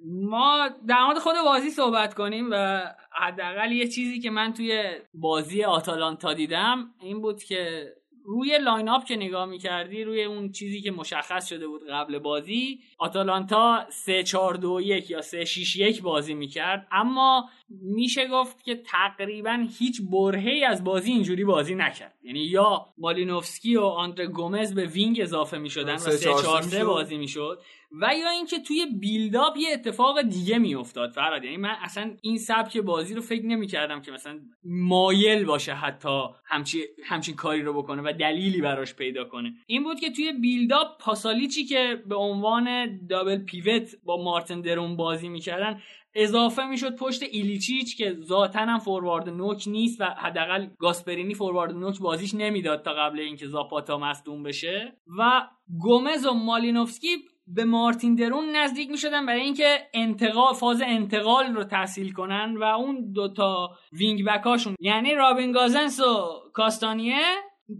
[0.05, 2.83] ما در مورد خود بازی صحبت کنیم و
[3.13, 4.83] حداقل یه چیزی که من توی
[5.15, 7.93] بازی آتالانتا دیدم این بود که
[8.25, 13.87] روی lineup که نگاه می‌کردی روی اون چیزی که مشخص شده بود قبل بازی آتالانتا
[13.91, 16.89] 3 4 2 1 یا 3 6 1 بازی می‌کرد.
[16.93, 22.15] اما میشه گفت که تقریبا هیچ برهه‌ای از بازی اینجوری بازی نکرد.
[22.23, 27.17] یعنی یا مالینوفسکی و آلخاندرو گومز به wing اضافه می‌شدن و 3 4 3 بازی
[27.17, 31.45] می‌شد و یا اینکه توی بیلداپ یه اتفاق دیگه میافتاد فراد.
[31.45, 36.85] یعنی من اصلا این سبک بازی رو فکر نمی‌کردم که مثلا مایل باشه حتی همچی
[37.05, 39.55] همچین کاری رو بکنه و دلیلی براش پیدا کنه.
[39.67, 45.29] این بود که توی بیلداپ پاسالیچی که به عنوان دابل پیوت با مارتن درون بازی
[45.29, 45.81] می‌کردن
[46.15, 51.99] اضافه می‌شد پشت ایلیچیچ که ذاتا هم فوروارد نوک نیست و حداقل گاسپرینی فوروارد نوک
[51.99, 54.97] بازیش نمی‌داد تا قبل اینکه زاپاتا مصدوم بشه.
[55.19, 55.43] و
[55.81, 57.17] گومز و مالینوفسکی
[57.47, 63.13] به مارتن درون نزدیک می‌شدن برای اینکه انتقال فاز انتقال رو تسهیل کنن و اون
[63.13, 67.23] دوتا wing back اشون یعنی رابین گوزنس و کاستانیه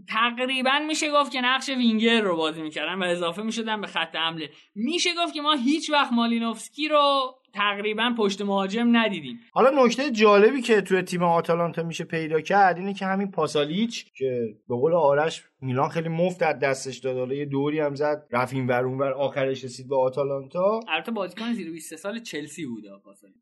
[0.09, 4.49] تقریبا میشه گفت که نقش وینگر رو بازی می‌کردن و اضافه می‌شدن به خط حمله.
[4.75, 9.39] میشه گفت که ما هیچ وقت مالینوفسکی رو تقریبا پشت مهاجم ندیدیم.
[9.51, 14.55] حالا نکته جالبی که توی تیم آتالانتا میشه پیدا کرد اینه که همین پاسالیچ که
[14.69, 17.17] به قول آرش میلان خیلی مفت از دستش داد.
[17.17, 18.27] حالا یه دوری هم زد.
[18.31, 20.79] رفت این ور اونور آخرش رسید به آتالانتا.
[20.87, 22.83] البته بازیکن زیر 20 سال چلسی بود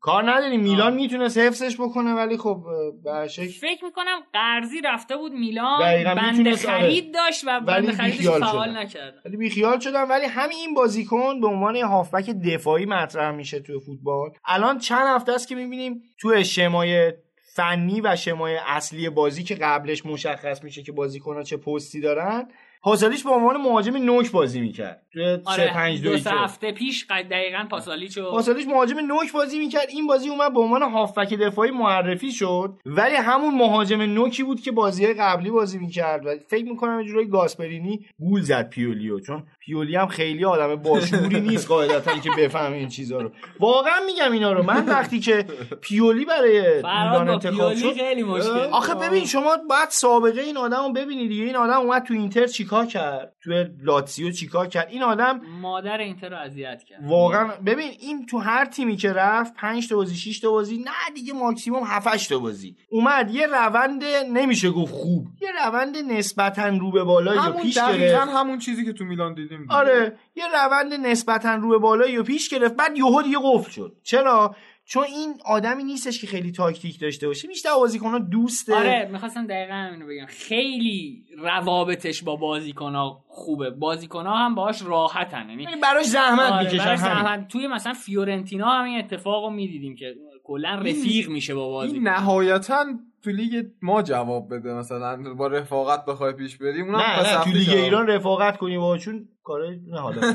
[0.00, 2.64] کار نداریم میلان می‌تونست حفظش بکنه ولی خب
[3.04, 3.26] به
[3.60, 6.04] فکر می‌کنم قرضی رفته بود میلان.
[6.04, 6.56] بند آره.
[6.56, 8.76] خرید داشت و ولی بند خریدش بیخیال فعال.
[8.76, 9.14] نکرد.
[9.24, 10.08] ولی بیخیال شدن.
[10.08, 14.30] ولی همین این بازیکن به عنوان هافبک دفاعی مطرح میشه توی فوتبال.
[14.44, 17.12] الان چند هفته است که می‌بینیم توی شمای
[17.52, 22.48] فنی و شمای اصلی بازی که قبلش مشخص میشه که بازیکن‌ها چه پستی دارن
[22.82, 25.02] پاسالیچ به عنوان مهاجم نوک بازی می‌کرد.
[25.12, 29.58] توی 3 آره 5 دو 2 سه هفته پیش دقیقا پاسالیچو پاسالیچ مهاجم نوک بازی
[29.58, 29.86] می‌کرد.
[29.88, 32.74] این بازی اومد به عنوان هافبک دفاعی معرفی شد.
[32.86, 36.26] ولی همون مهاجم نوکی بود که بازی قبلی بازی می‌کرد.
[36.26, 41.40] و فکر می‌کنم یه جورایی گاسپرینی گول زد پیولیو چون پیولی هم خیلی آدم باشعوری
[41.40, 43.30] نیست قاعدتا که بفهمه این چیزا رو.
[43.60, 44.62] واقعا میگم اینا رو.
[44.62, 45.44] من وقتی که
[45.80, 50.84] پیولی برای میلان با انتخاب شد خیلی مشکل آخه ببین شما باید سابقه این آدم
[50.86, 51.44] رو ببینید دیگه.
[51.44, 56.28] این آدم اومد تو اینتر چیکار کرد؟ تو لاتسیو چیکار کرد؟ این آدم مادر اینتر
[56.28, 57.00] رو اذیت کرد.
[57.02, 61.14] واقعا ببین این تو هر تیمی که رفت 5 تا بازی 6 تا بازی نه
[61.14, 62.76] دیگه ماکسیموم 7 8 تا بازی.
[62.90, 67.76] اومد یه روند نمیشه گفت خوب یه روند نسبتا رو به بالایی رو همون پیش
[67.76, 68.30] دقیقا گرفت.
[68.30, 69.74] همون چیزی که تو میلان دیدیم دیگه.
[69.74, 73.96] آره یه روند نسبتا رو به بالایی رو پیش گرفت بعد یهو دیگه قفل شد.
[74.02, 74.56] چرا؟
[74.90, 79.74] چون این آدمی نیستش که خیلی تاکتیک داشته باشه بیشتر بازیکن‌ها دوسته آره می‌خواستم دقیقا
[79.74, 86.52] همینو بگم خیلی روابطش با بازیکنها خوبه بازیکنها هم باهاش راحتن یعنی یعنی براش زحمت
[86.52, 86.96] آره، می‌کشن همین.
[86.96, 87.48] زحمت.
[87.48, 90.14] توی مثلا فیورنتینا هم این اتفاق رو می‌دیدیم که
[90.44, 92.84] کلا رفیق میشه با این بازیکن نهایتا
[93.22, 97.50] تو لیگ ما جواب بده مثلا با رفاقت بخوای پیش بریم اونم نه نه تو
[97.50, 97.70] لیگ.
[97.70, 100.20] ایران رفاقت کنی با چون کارای نه حالا.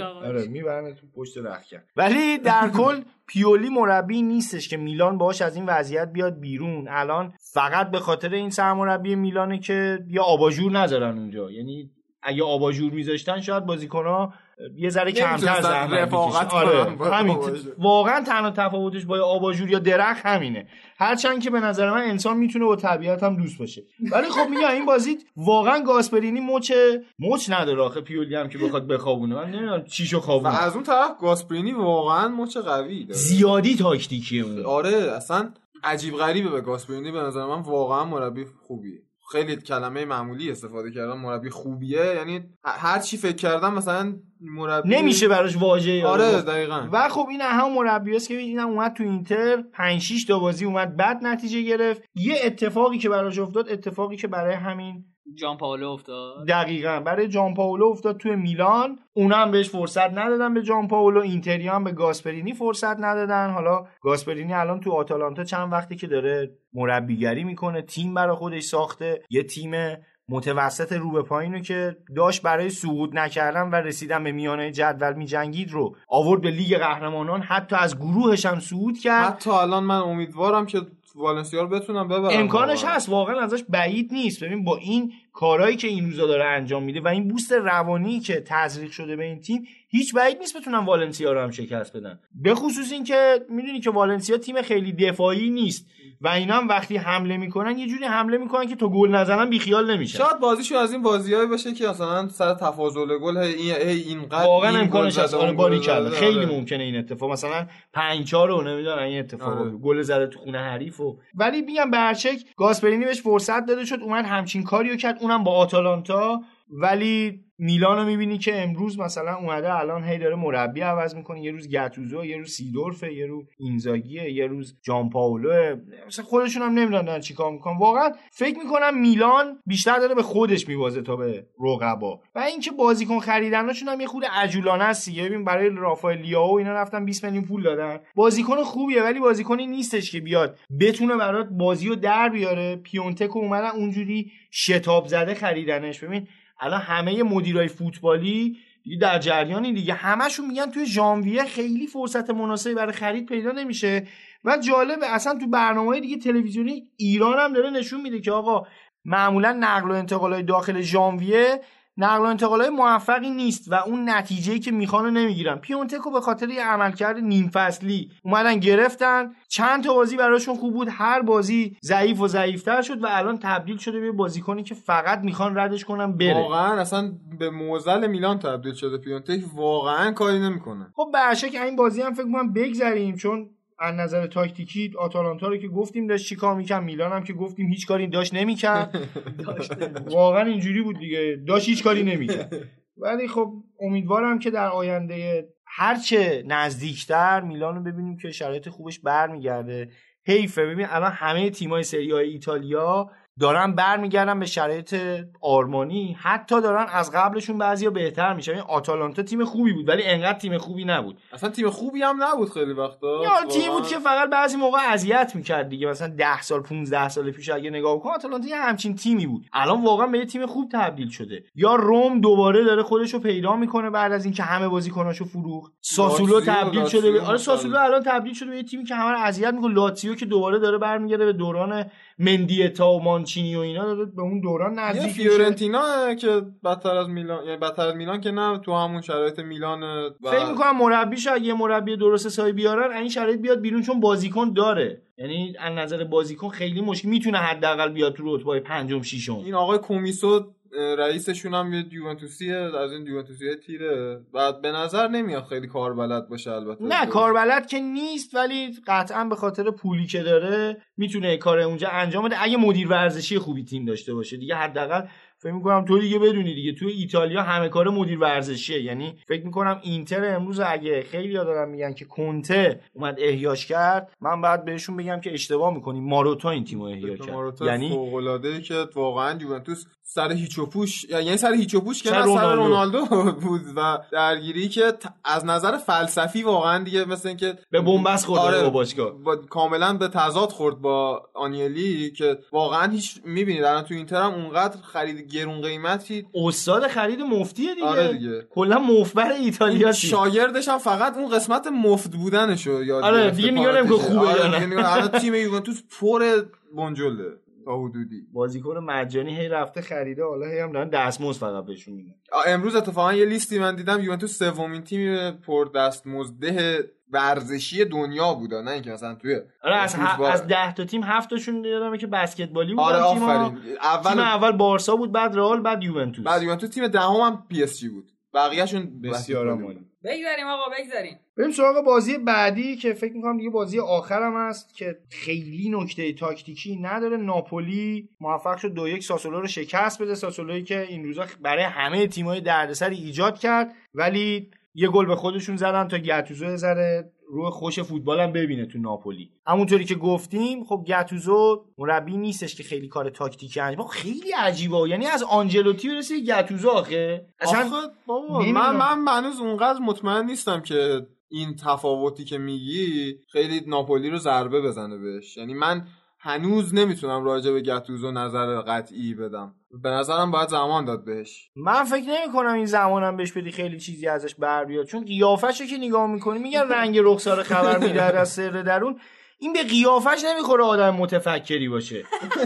[0.28, 5.56] آره می‌برن تو پشت رخکن ولی در کل پیولی مربی نیستش که میلان باش از
[5.56, 11.18] این وضعیت بیاد بیرون الان فقط به خاطر این سرمربی میلانه که یا آباژور نذارن
[11.18, 11.90] اونجا یعنی
[12.22, 14.34] اگه آباژور میذاشتن شاید بازیکن‌ها
[14.76, 16.14] یه ذره کمتر زحمت.
[16.54, 16.96] آره.
[17.12, 17.38] همین.
[17.78, 20.68] واقعا تنها تفاوتش با آباژور یا درخت همینه.
[20.98, 23.82] هرچند که به نظر من انسان می‌تونه با طبیعت هم دوست باشه.
[24.12, 26.72] ولی خب میگم این بازی واقعا گاسپرینی مچ
[27.18, 29.34] مچ نداره آخه پیولی هم که بخواد بخوابونه.
[29.34, 33.20] من نمی‌دونم چیشو و خوابونه از اون طرف گاسپرینی واقعا مچ قوی داره.
[33.20, 34.64] زیادی تاکتیکیه اون.
[34.66, 35.50] آره اصلا
[35.84, 37.12] عجیب غریبه به گاسپرینی.
[37.12, 39.02] به نظر من واقعا مربی خوبیه.
[39.32, 41.18] خیلی کلمه معمولی استفاده کردم.
[41.20, 42.06] مربی خوبیه.
[42.16, 46.88] یعنی هر چی فکر کردم مثلا مربی نمیشه براش واژه آره دقیقا.
[46.92, 49.62] و خب این هم مربی است که اینم اومد تو اینتر.
[49.72, 52.02] 5 6 تا بازی اومد بد نتیجه گرفت.
[52.14, 57.00] یه اتفاقی که براش افتاد اتفاقی که برای همین جان پاولو افتاد؟ دقیقا.
[57.00, 58.98] برای جان پاولو افتاد توی میلان.
[59.12, 61.20] اونا هم بهش فرصت ندادن به جان پاولو.
[61.20, 63.50] اینتری هم به گاسپرینی فرصت ندادن.
[63.50, 69.22] حالا گاسپرینی الان تو آتالانتا چند وقتی که داره مربیگری می‌کنه تیم برای خودش ساخته.
[69.30, 69.96] یه تیم
[70.30, 75.12] متوسط رو به پایین رو که داشت برای صعود نکردن و رسیدن به میانه جدول
[75.12, 77.42] میجنگید رو آورد به لیگ قهرمانان.
[77.42, 79.32] حتی از گروهش هم صعود کرد.
[79.32, 80.80] حتی الان من امیدوارم که
[81.18, 82.84] والنسیا رو بتونم ببرم امکانش.
[82.84, 87.00] هست واقعا ازش بعید نیست ببین با این کارهایی که این روزا داره انجام میده
[87.00, 91.32] و این بوست روانی که تزریق شده به این تیم هیچ بعید نیست بتونن والنسیا
[91.32, 92.18] رو هم شکست بدن.
[92.34, 95.86] به خصوص اینکه می‌دونی که والنسیا تیم خیلی دفاعی نیست
[96.20, 99.90] و اینا هم وقتی حمله می‌کنن یه جوری حمله می‌کنن که تو گل نزنن بیخیال
[99.90, 100.18] نمیشن.
[100.18, 104.70] شاید بازیشو از این بازیایی باشه که مثلا سر تفاضل گل هی این اینقدر واقعا
[104.70, 105.26] این امکانش هست.
[105.26, 106.10] زده، آره اون باری کرده.
[106.10, 106.46] خیلی آره.
[106.46, 107.32] ممکنه این اتفاق.
[107.32, 109.70] مثلا 5 4 رو نمی‌دونن این اتفاق آره.
[109.70, 113.84] گل زده تو خونه حریف و ولی میگم به هر شکل گاسپرینی بهش فرصت داده
[113.84, 115.18] شد اومد همچین کاریو کرد.
[115.20, 116.40] اونم با آتالانتا
[116.70, 121.40] ولی میلانو می‌بینی که امروز مثلا اومده الان هی داره مربی عوض می‌کنه.
[121.40, 125.76] یه روز گتوزو یه روز سیدورفه یه روز اینزاگیه یه روز جان پاولو.
[126.06, 127.78] مثلا خودشون هم نمی‌دونن چیکار می‌کنن.
[127.78, 132.20] واقعا فکر می‌کنم میلان بیشتر داره به خودش میوازه تا به رقبا.
[132.34, 137.04] و اینکه بازیکن خریدناشون هم یه خود عجولانه است ببین برای رافائل لیاو اینا رفتن
[137.04, 137.98] 20 میلیون پول دادن.
[138.14, 142.76] بازیکن خوبیه ولی بازیکنی نیستش که بیاد بتونه برات بازی رو در بیاره.
[142.76, 146.04] پیونتک اومدن اونجوری شتاب زده خریدنش.
[146.04, 146.28] ببین
[146.60, 149.94] الان همه مدیرای فوتبالی دیگه در جریانی دیگه.
[149.94, 154.06] همشون میگن توی ژانویه خیلی فرصت مناسبی برای خرید پیدا نمیشه.
[154.44, 158.66] و جالبه اصلا تو برنامه دیگه تلویزیونی ایران هم داره نشون میده که آقا
[159.04, 161.60] معمولا نقل و انتقالات داخل ژانویه
[161.98, 165.56] نقل و انتقالای موفقی نیست و اون نتیجه که می‌خوان رو نمی‌گیرن.
[165.56, 169.30] پیونتکو به خاطر یه عملکرد نیم فصلی اومدن گرفتن.
[169.48, 170.88] چند تا بازی براشون خوب بود.
[170.90, 175.58] هر بازی ضعیف و ضعیفتر شد و الان تبدیل شده به بازیکنی که فقط می‌خوان
[175.58, 176.34] ردش کنن بره.
[176.34, 179.40] واقعا اصلا به موزل میلان تبدیل شده پیونتک.
[179.54, 180.86] واقعا کاری نمی‌کنه.
[180.94, 185.68] خب به این بازی هم فکر کنم بگذریم چون از نظر تاکتیکی آتالانتا رو که
[185.68, 189.08] گفتیم داشت چیکار می‌کرد؟ میلان هم که گفتیم هیچ کاری داشت نمی‌کرد.
[190.10, 191.42] واقعا اینجوری بود دیگه.
[191.46, 192.54] داشت هیچ کاری نمی‌کرد.
[193.02, 199.90] ولی خب امیدوارم که در آینده هرچه نزدیکتر میلان رو ببینیم که شرایط خوبش برمیگرده.
[200.26, 200.66] حیفه.
[200.66, 204.96] ببین الان همه تیمای سری های ایتالیا دارن برمیگردن به شرایط
[205.40, 206.16] آرمانی.
[206.20, 210.58] حتی دارن از قبلشون بعضیا بهتر میشه این آتالانتا تیم خوبی بود ولی انقدر تیم
[210.58, 211.18] خوبی نبود.
[211.32, 213.22] اصلا تیم خوبی هم نبود خیلی وقتا.
[213.22, 215.86] یا تیم بود که فقط بعضی موقع اذیت می‌کرد دیگه.
[215.86, 219.46] مثلا 10 سال 15 سال پیش اگه نگاه کن آتالانتا یه همچین تیمی بود.
[219.52, 221.44] الان واقعا به یه تیم خوب تبدیل شده.
[221.54, 225.72] یا روم دوباره داره خودش رو پیدا می‌کنه بعد از اینکه همه بازیکناشو فروخت.
[225.80, 229.54] ساسولو تبدیل شده آره ساسولو الان تبدیل شده به یه تیمی که همه رو اذیت
[229.54, 229.74] می‌کنه.
[229.74, 231.84] لاتزیو که دوباره داره برمیگرده به دوران
[232.18, 237.44] مندیتا و مانچینی و اینا داره به اون دوران نزدیک فیورنتینا که بدتر از میلان
[237.44, 240.10] یعنی بدتر از میلان که نه تو همون شرایط میلان و...
[240.30, 245.02] فکر می‌کنم مربیش اگه مربی درست حسابی بیارن این شرایط بیاد بیرون چون بازیکن داره.
[245.18, 249.36] یعنی از نظر بازیکن خیلی مشکل می‌تونه حداقل بیاد تو رتبه پنجم ششم.
[249.36, 250.54] این آقای کومیسو
[250.98, 254.20] رئیسشون هم یه دیوانتوسیه از این دیوانتوسی تیره.
[254.34, 256.84] و به نظر نمیاد خیلی کار بلد باشه البته.
[256.84, 261.88] نه کار بلد که نیست ولی قطعا به خاطر پولی که داره می‌تونه کار اونجا
[261.88, 262.42] انجام بده.
[262.42, 265.02] اگه مدیر ورزشی خوبی تیم داشته باشه دیگه حداقل
[265.40, 266.72] فکر می‌کنم تو دیگه بدونی دیگه.
[266.72, 268.82] توی ایتالیا همه کار مدیر ورزشیه.
[268.82, 274.40] یعنی فکر می‌کنم اینتر امروز اگه خیلی دارن میگن که کنته اومد احیاش کرد من
[274.40, 276.00] بعد بهشون بگم که اشتباه می‌کنی.
[276.00, 277.60] ماروتا این تیمو احیا کرد.
[277.60, 282.08] یعنی فوق که واقعا یوونتوس سر هیچ و پوش یعنی سر هیچ و پوش که
[282.08, 283.32] سر رونالدو.
[283.32, 284.92] بود و درگیری که
[285.24, 289.12] از نظر فلسفی واقعا دیگه مثل اینکه به بنبست خورد آره با باشگاه.
[289.50, 294.80] کاملا به تضاد خورد با آنیلی که واقعا هیچ می‌بینید الان تو اینتر هم اونقدر
[294.82, 297.86] خرید گرون قیمتی استاد خرید مفتیه دیگه.
[297.86, 298.46] آره دیگه.
[298.50, 303.94] کلا مفبر ایتالیا شاگردش هم فقط اون قسمت مفت بودنشو یاد آره دیگه میگم که
[303.94, 306.42] خوبه آره الان تیم یوونتوس پر
[306.76, 307.24] بنجله.
[307.68, 308.26] تا حدودی.
[308.32, 312.14] بازیکن مجانی هی رفته خریده حالا هی هم دارن دستمزد فقط بهشون میدن.
[312.46, 318.70] امروز اتفاقا یه لیستی من دیدم یوونتوس سومین تیم پر دستمزده ورزشی دنیا بوده نه
[318.70, 320.22] اینکه مثلا توی آره از, ه...
[320.22, 323.58] از 10 تا تیم 7 تاشون یادمه که بسکتبالی بود آره آفرین.
[323.82, 326.24] اول تیم اول بارسا بود بعد رئال بعد یوونتوس.
[326.24, 328.12] بعد یوونتوس تیم دهم هم, هم پی اس جی بود.
[328.34, 329.87] بقیه‌شون بسیار عالی.
[330.04, 334.98] بگذاریم آقا بگذاریم بریم سراغ بازی بعدی که فکر می‌کنم دیگه بازی آخرم است که
[335.10, 337.16] خیلی نکته تاکتیکی نداره.
[337.16, 340.14] ناپولی موفق شد دو یک ساسولو رو شکست بده.
[340.14, 345.56] ساسولویی که این روزا برای همه تیم‌های دردسر ایجاد کرد ولی یه گل به خودشون
[345.56, 349.30] زدن تا گتوزو ذره روی خوش فوتبال هم ببینه تو ناپولی.
[349.46, 354.88] همونطوری که گفتیم خب گتوزو مربی نیستش که خیلی کار تاکتیکی انجام خیلی عجیبه.
[354.88, 357.26] یعنی از آنجلوتی برسه گتوزو آخه.
[357.40, 357.70] اصلا
[358.06, 364.18] بابا من من منوز اونقدر مطمئن نیستم که این تفاوتی که میگی خیلی ناپولی رو
[364.18, 365.36] ضربه بزنه بهش.
[365.36, 365.86] یعنی من
[366.20, 369.54] هنوز نمی‌تونم راجع به گتوزو نظر قطعی بدم.
[369.82, 371.50] به نظرم باید زمان داد بهش.
[371.56, 374.86] من فکر نمی کنم این زمانم بهش بدی خیلی چیزی ازش بر بیاد.
[374.86, 379.00] چون قیافش که نگاه می‌کنی میگن رنگ رخسار خبر میده از سر درون.
[379.38, 382.04] این به قیافش نمی‌خوره آدم متفکری باشه.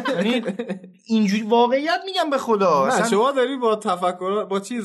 [0.09, 0.43] یعنی
[1.07, 2.89] اینجوری واقعیت میگم به خدا.
[2.89, 4.85] نه شما داری با تفکر با چیز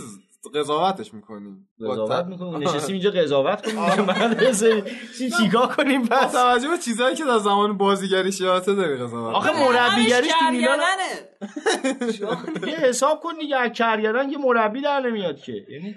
[0.55, 4.05] قضاوتش می‌کنیم قضاوت می‌کنیم نشستیم اینجا قضاوت کنیم.
[4.05, 4.53] بعد
[5.17, 9.51] چی چیکار کنیم پس؟ توجه به چیزایی که در زمان بازیگری شیاته داری قضاوت آخه
[9.51, 10.79] مربیگریش تو میلان
[12.67, 15.65] یه حساب کن دیگه از کرگردن یه مربی در نمیاد که.
[15.69, 15.95] یعنی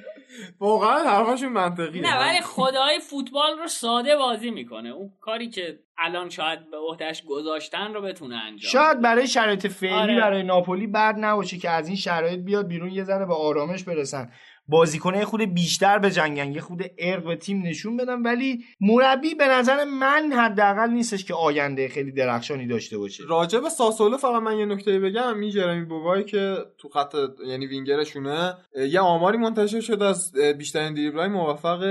[0.61, 4.89] واقعا حرفشون منطقیه نه ولی خدای فوتبال رو ساده بازی می‌کنه.
[4.89, 9.95] اون کاری که الان شاید به عهدهش گذاشتن رو بتونه انجام شاید برای شرایط فعلی
[9.95, 10.21] آره.
[10.21, 14.31] برای ناپولی بد نباشه که از این شرایط بیاد بیرون یه ذره به آرامش برسن.
[14.71, 19.49] بازیکنه خود بیشتر به جنگن یه خود ارق به تیم نشون بدن ولی مربی به
[19.49, 23.25] نظر من حداقل نیستش که آینده خیلی درخشانی داشته باشه.
[23.29, 25.39] راجع به ساسولو فقط من یه نکته بگم.
[25.39, 27.15] می جرمی بوبایی که تو خط
[27.47, 28.55] یعنی وینگرشونه
[28.91, 31.83] یه آماری منتشر شد از بیشترین دریبلای موفق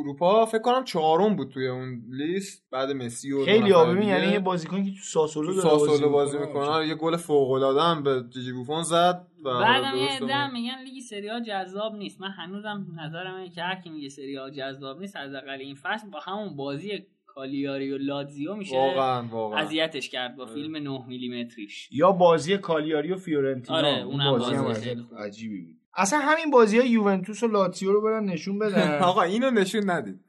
[0.00, 0.46] اروپا.
[0.46, 4.84] فکر کنم چهارم بود توی اون لیست بعد مسی و خیلی آبی یعنی یه بازیکنی
[4.84, 6.88] که تو ساسولو داره ساسولو بازی می‌کنه.
[6.88, 9.26] یه گل فوق العاده به جیجی بوفون زد.
[9.44, 12.20] بعدم یه میگن لیگ سری ها جذاب نیست.
[12.20, 15.74] من هنوزم نظرم اینه که هر کی میگه سری ها جذاب نیست از اقل این
[15.74, 19.60] فصل با همون بازی کالیاری و لاتزیو میشه واقعا واقعا.
[19.60, 21.88] اذیتش کرد با فیلم 9 میلیمتریش.
[21.92, 23.78] یا بازی کالیاری و فیورنتینا.
[23.78, 25.76] آره اونم بازی, عجیبی بود.
[25.96, 28.98] اصلا همین بازی های یوونتوس و لاتزیو رو برن نشون بدن.
[29.10, 30.20] آقا اینو نشون ندید.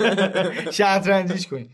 [0.78, 1.70] شطرنجیش کنیم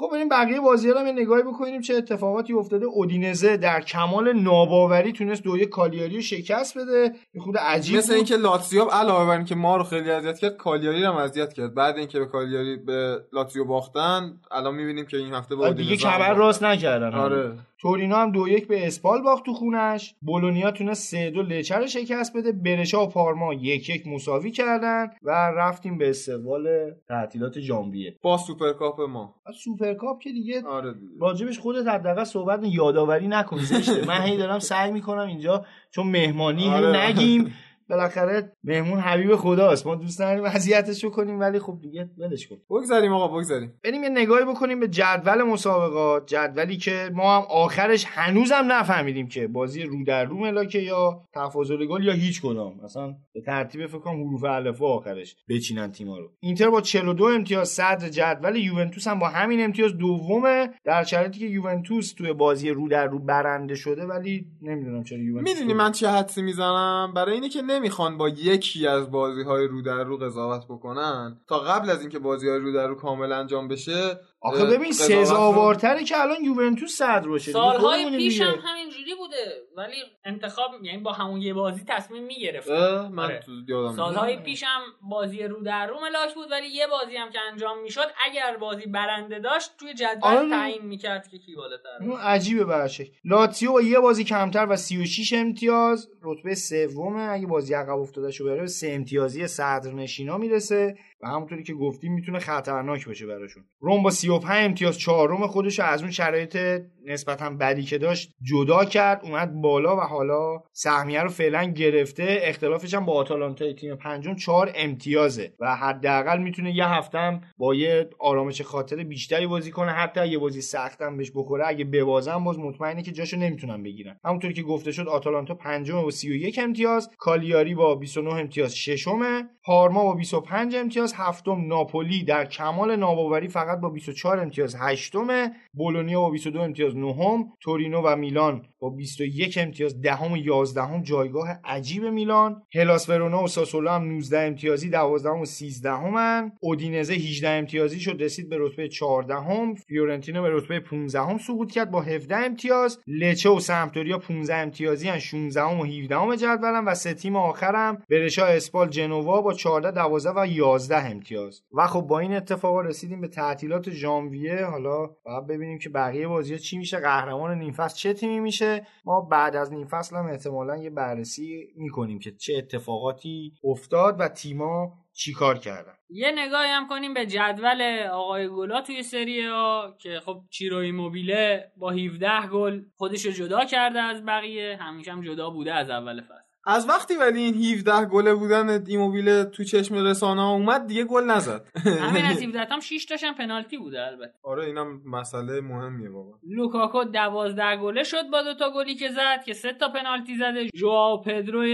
[0.00, 2.86] خب بریم بقیه بازی رو هم یه نگاهی بکنیم چه اتفاقاتی افتاده.
[2.86, 7.12] اودینزه در کمال ناباوری تونست دوی کالیاری رو شکست بده.
[7.34, 8.12] یه خود عجیب مثل.
[8.12, 11.74] اینکه لاتزیو علاوه بر اینکه ما رو خیلی اذیت کرد کالیاری رو هم اذیت کرد.
[11.74, 15.90] بعد اینکه به کالیاری به لاتزیو باختن الان می‌بینیم که این هفته به آره دیگه
[15.90, 16.34] اودینزه هم کمر.
[16.34, 17.14] راست نکردن.
[17.14, 17.52] آره.
[17.82, 20.14] تورینو هم دو یک به اسپال باخت تو خونش.
[20.22, 22.52] بولونیا تونست سه دو لچه رو شکست بده.
[22.52, 26.68] برشا و پارما یک یک مساوی کردن و رفتیم به استقبال
[27.08, 28.16] تعطیلات ژانویه.
[28.22, 29.34] با سوپرکاپ ما.
[29.64, 31.12] سوپرکاپ که دیگه آره دیگه.
[31.20, 33.60] راجبش خودت حداقل صحبت یادآوری نکن
[34.06, 37.06] من هی دارم سعی می‌کنم اینجا چون مهمانی آره.
[37.06, 37.52] نگیم.
[37.90, 39.86] بالاخره مهمون حبیب خداست.
[39.86, 42.56] ما دوست نداریم اذیتش رو کنیم ولی خب دیگه ولش کن.
[42.70, 43.72] بگذاریم آقا بگذاریم.
[43.84, 46.26] بریم یه نگاهی بکنیم به جدول مسابقات.
[46.26, 51.86] جدولی که ما هم آخرش هنوزم نفهمیدیم که بازی رو در رو ملاکه یا تفاضل
[51.86, 52.80] گل یا هیچ کدام.
[52.84, 56.30] مثلا به ترتیب فکر کنم حروف الفا آخرش بچینن تیما رو.
[56.40, 61.46] اینتر با 42 امتیاز صدر جدول یوونتوس هم با همین امتیاز دومه در شرایطی که
[61.46, 66.08] یوونتوس توی بازی رو در رو برنده شده ولی نمی‌دونم چرا یوونتوس می‌دونی من چه
[66.08, 70.64] حدسی می‌زنم؟ برای اینه که نمی‌خوان با یکی از بازی های رو در رو قضاوت
[70.64, 71.40] بکنن.
[71.46, 76.04] تا قبل از اینکه بازی های رو در رو کامل انجام بشه آخه ببین سزاوارتره
[76.04, 78.40] که الان یوونتوس صدر باشه سالهای پیش.
[78.40, 83.44] هم همینجوری بوده ولی انتخاب یعنی با همون یه بازی تصمیم می‌گرفت من آره.
[83.68, 84.36] یادم سالهای.
[84.36, 88.06] پیش هم بازی رو در رو ملاک بود ولی یه بازی هم که انجام می‌شد
[88.26, 90.50] اگر بازی برنده داشت توی جدول آره.
[90.50, 95.32] تعیین می‌کرد که کی بالاتر اینو عجیبه برشه لاتزیو با یه بازی کمتر و 36
[95.32, 100.96] امتیاز رتبه سومه اگه بازی عقب افتاده شو بره به سه امتیازی صدر نشینا می‌رسه
[101.22, 103.64] و همونطوری که گفتیم می‌تونه خطرناک باشه براشون.
[103.80, 106.58] روم با 35 امتیاز چهارم خودش از اون شرایط
[107.06, 112.40] نسبتا بدی که داشت جدا کرد اومد بالا و حالا سهمیه رو فعلا گرفته.
[112.42, 118.10] اختلافش هم با آتالانتا تیم پنجم چهار امتیازه و حداقل می‌تونه یه هفتم با یه
[118.18, 119.92] آرامش خاطر بیشتری بازی کنه.
[119.92, 124.20] حتی یه بازی سختم بهش بخوره اگه ببازن باز مطمئنه که جاشو نمی‌تونن بگیرن.
[124.24, 130.04] همونطوری که گفته شد آتالانتا پنجم با 31 امتیاز کالیاری با 29 امتیاز ششمه پارما
[130.04, 136.30] با 25 امتیاز هفتم ناپولی در کمال ناباوری فقط با 24 امتیاز هشتمه بولونیا با
[136.30, 142.62] 22 امتیاز نهم تورینو و میلان با 21 امتیاز دهم و 11 جایگاه عجیب میلان.
[142.74, 148.16] هلاس ورونا و ساسولو هم 19 امتیازی 12 و 13 همن اودینزه 18 امتیازی شد
[148.22, 152.98] رسید به رتبه 14 هم فیورنتینا به رتبه 15 هم سقوط کرد با 17 امتیاز.
[153.06, 158.02] لچه و سمپدوریا 15 امتیازی هن 16 و 17 هم جدولن و سه تیم آخرم
[158.10, 161.62] برشا اسپال جنوا با 14 12 و 11 امتیاز.
[161.72, 164.64] و خب با این اتفاقا رسیدیم به تعطیلات ژانویه.
[164.64, 168.69] حالا باید ببینیم که بقیه بازی چی میشه قهرمان نیم چه تیمی میشه؟
[169.04, 174.28] ما بعد از نیم فصل هم احتمالا یه بررسی می‌کنیم که چه اتفاقاتی افتاد و
[174.28, 175.92] تیما چیکار کردن.
[176.10, 181.72] یه نگاهی هم کنیم به جدول آقای گلا توی سری ها که خب چیروی موبیله
[181.76, 186.20] با 17 گل خودش رو جدا کرده از بقیه همیشه هم جدا بوده از اول
[186.20, 186.39] فصل.
[186.64, 191.24] از وقتی ولی این 17 گله بودن ایموبیل تو چشم رسانه ها اومد دیگه گل
[191.24, 191.66] نزد.
[192.06, 194.32] همین از 17 هم 6 تاشم پنالتی بوده البته.
[194.42, 196.38] آره اینم مسئله مهمیه بابا.
[196.48, 200.68] لوکاکو 12 گله شد با دوتا گلی که زد که سه تا پنالتی زده.
[200.74, 201.64] ژوائو پدرو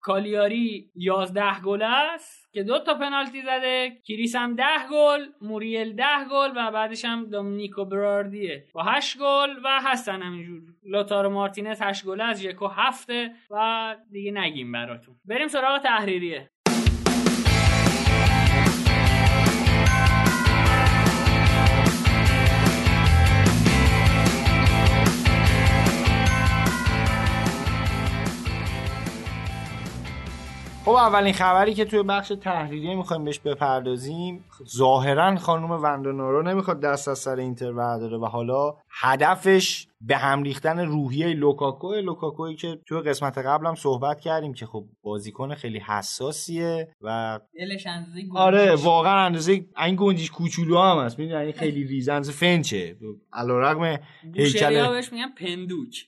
[0.00, 2.43] کالیاری 11 گله است.
[2.54, 7.24] که دو تا پنالتی زده کوریا هم 10 گل موریل 10 گل و بعدش هم
[7.24, 10.62] دومینیکو براردیه با 8 گل و هستن همینجور.
[10.84, 15.14] لائوتارو مارتینز 8 گله ژکو هفته و دیگه نگیم براتون.
[15.24, 16.50] بریم سراغ تحریریه.
[30.94, 34.44] خب اولین خبری که توی بخش تحریریه می‌خوایم بهش بپردازیم
[34.76, 40.78] ظاهرا خانم وندانارو نمی‌خواد دست از سر اینتر برداره و حالا هدفش به هم ریختن
[40.78, 47.40] روحیه لوکاکو لوکاکویی که توی قسمت قبلم صحبت کردیم که خب بازیکن خیلی حساسیه و
[47.58, 51.18] دلش اندازه آره واقعا اندازه این گنجیش کوچولو هم هست.
[51.18, 52.96] می‌دونی این خیلی ریزنز فنچه.
[53.32, 53.98] علیرغم
[54.34, 56.06] بوشریا هیکل بهش میگن پندوک.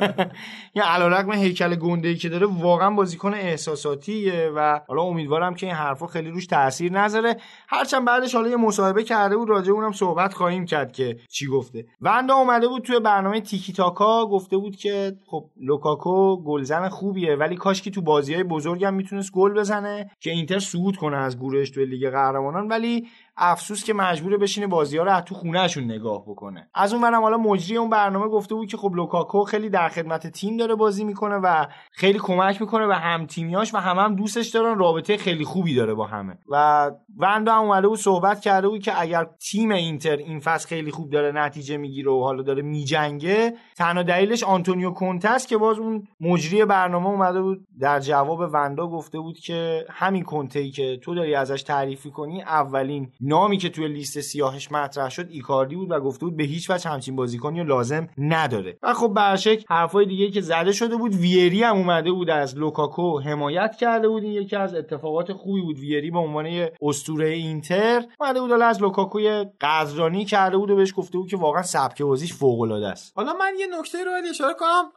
[0.74, 6.06] این علیرغم هیکل گنده که داره واقعا بازیکن احساساتیه و حالا امیدوارم که این حرفا
[6.06, 7.36] خیلی روش تاثیر نذاره.
[7.68, 11.86] هرچند بعدش حالا یه مصاحبه کرده بود راجع اونم صحبت خواهیم کرد که چی گفته.
[12.00, 17.56] وندا اومده بود توی برنامه تیکی تاکا گفته بود که خب لوکاکو گلزن خوبیه ولی
[17.56, 21.70] کاش که تو بازی های بزرگم می‌تونست گل بزنه که اینتر صعود کنه از گروهش
[21.70, 22.68] توی لیگ قهرمانان.
[22.68, 23.06] ولی
[23.36, 26.68] افسوس که مجبور بشینه بازی ها رو تو خونهشون نگاه بکنه.
[26.74, 30.26] از اون ورم حالا مجری اون برنامه گفته بود که خب لوکاکو خیلی در خدمت
[30.26, 34.48] تیم داره بازی می‌کنه و خیلی کمک می‌کنه و هم تیمیاش و همه هم دوستش
[34.48, 34.78] دارن.
[34.78, 36.38] رابطه خیلی خوبی داره با همه.
[36.50, 40.90] و وندا هم اومده بود صحبت کرده بود که اگر تیم اینتر این فصل خیلی
[40.90, 45.78] خوب داره نتیجه می‌گیره و حالا داره میجنگه تنها دلیلش آنتونیو کونته است که باز
[45.78, 47.66] اون مجری برنامه اومده بود.
[47.80, 53.12] در جواب وندا گفته بود که همین کونته که تو داری ازش تعریف می‌کنی اولین
[53.26, 56.90] نامی که توی لیست سیاهش مطرح شد ایکاردی بود و گفته بود به هیچ وجه
[56.90, 58.78] همچین بازیکنی لازم نداره.
[58.82, 63.20] و خب برشک حرفای دیگه که زده شده بود ویه‌ری هم اومده بود از لوکاکو
[63.20, 64.22] حمایت کرده بود.
[64.22, 65.78] این یکی از اتفاقات خوبی بود.
[65.78, 69.18] ویه‌ری به عنوان اسطوره اینتر اومده بود از لوکاکو
[69.60, 73.12] قدردانی کرده بود و بهش گفته بود که واقعا سبک بازیش فوق العاده است.
[73.16, 74.92] حالا من یه نکته رو اشاره کنم.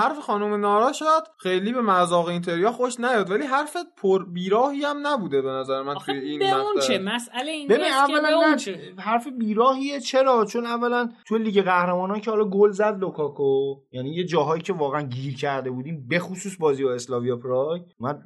[0.00, 5.06] حرف خانم نارا شد خیلی به مذاق اینتریا خوش نیاد ولی حرفت پر بیراهی هم
[5.06, 8.56] نبوده به نظر من توی این به اون چه؟ مسئله این ببین اولا
[8.98, 10.00] حرف بیراهیه.
[10.00, 14.72] چرا؟ چون اولا تو لیگ قهرمانان که حالا گل زد لوکاکو یعنی یه جاهایی که
[14.72, 18.22] واقعا گیر کرده بودیم به خصوص بازی با اسلاویا پراگ من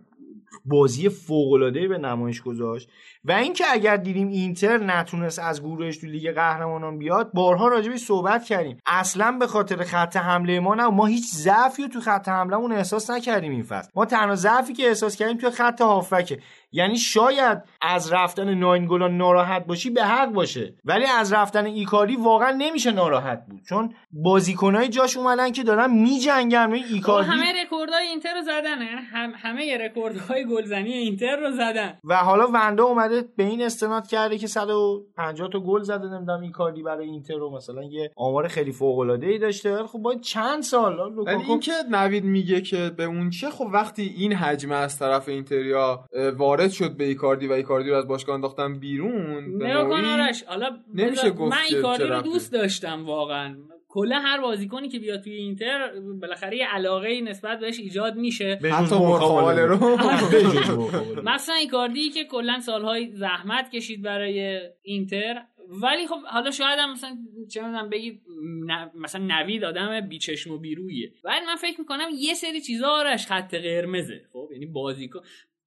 [0.64, 2.88] بازی فوق العاده به نمایش گذاشت.
[3.24, 8.44] و اینکه اگر دیدیم اینتر نتونست از گروهش تو لیگ قهرمانان بیاد بارها راجبش صحبت
[8.44, 8.78] کردیم.
[8.86, 13.10] اصلا به خاطر خط حمله ما نه ما هیچ ضعفی رو تو خط حملهمون احساس
[13.10, 13.90] نکردیم این فصل.
[13.94, 16.38] ما تنها ضعفی که احساس کردیم تو خط هافکه
[16.72, 20.74] یعنی شاید از رفتن ناینگولان ناراحت باشی به حق باشه.
[20.84, 23.60] ولی از رفتن ایکاردی واقعا نمیشه ناراحت بود.
[23.68, 28.82] چون بازیکنای جاش اومدن که دارن میجنگن ایکاردی همه رکوردهای اینتر رو زدن
[29.12, 31.98] هم همه رکوردهای گلزنی اینتر رو زدن.
[32.04, 36.82] و حالا وندا اومده به این استناد کرده که 150 تا گل زده نمی‌دونم ایکاری
[36.82, 41.00] برای اینتر رو مثلا یه آمار خیلی فوق العاده ای داشته خب باید چند سال
[41.26, 46.04] ولی اینکه نوید میگه که به اون چه خب وقتی این حجم از طرف اینتریا
[46.36, 49.62] وارد شد به ایکاردی و ایکاردی رو از باشگاه انداختن بیرون
[49.92, 53.56] آرش حالا نمیشه گفت من ایکاردی رو دوست داشتم واقعا.
[53.88, 58.58] کلا هر بازیکنی که بیاد توی اینتر بالاخره یه علاقه نسبت بهش ایجاد میشه.
[58.62, 59.76] حتی مخاله رو.
[61.32, 65.42] مثلا ایکاردی که کلا سالهای زحمت کشید برای اینتر.
[65.82, 67.16] ولی خب حالا شاید هم مثلا
[67.50, 68.22] چه می‌دونم بگید
[68.94, 71.12] مثلا نوید آدم بیچشم و بیرویه.
[71.24, 74.20] ولی من فکر می‌کنم یه سری چیزا آرش خط قرمزه.
[74.32, 75.20] خب یعنی بازیکن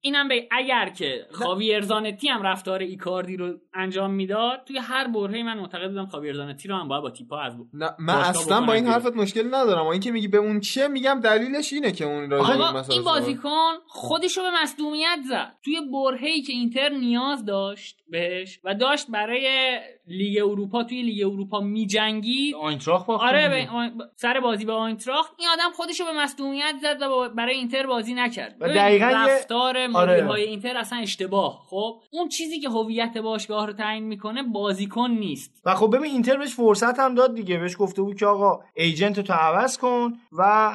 [0.06, 5.42] اینم به اگر که خاویر زانتی هم رفتار ایکاردی رو انجام می‌داد توی هر برهه
[5.42, 8.72] من معتقد بودم خاویر زانتی رو هم باید با تیپا از نه من اصلا با
[8.72, 9.86] این حرفت مشکل ندارم.
[9.86, 13.72] و اینکه میگی به اون چه میگم دلیلش اینه که اون را مثلا این بازیکن
[13.86, 15.56] خودش رو به مصدومیت زد.
[15.64, 21.60] توی برهه‌ای که اینتر نیاز داشت بهش و داشت برای لیگ اروپا توی لیگ اروپا
[21.60, 22.54] میجنگی.
[22.54, 23.68] آینتراخت آره
[24.16, 28.14] سر بازی به آینتراخت این آدم خودش رو به مصدومیت زد و برای اینتر بازی
[28.14, 28.56] نکرد.
[28.60, 30.24] و دقیقاً رفتار آره.
[30.24, 31.62] های اینتر اصلا اشتباه.
[31.66, 35.62] خب اون چیزی که هویت باشگاه رو تعیین می‌کنه بازیکن نیست.
[35.64, 37.58] و خب ببین اینتر بهش فرصت هم داد دیگه.
[37.58, 40.70] بهش گفته بود که آقا agent تو عوض کن و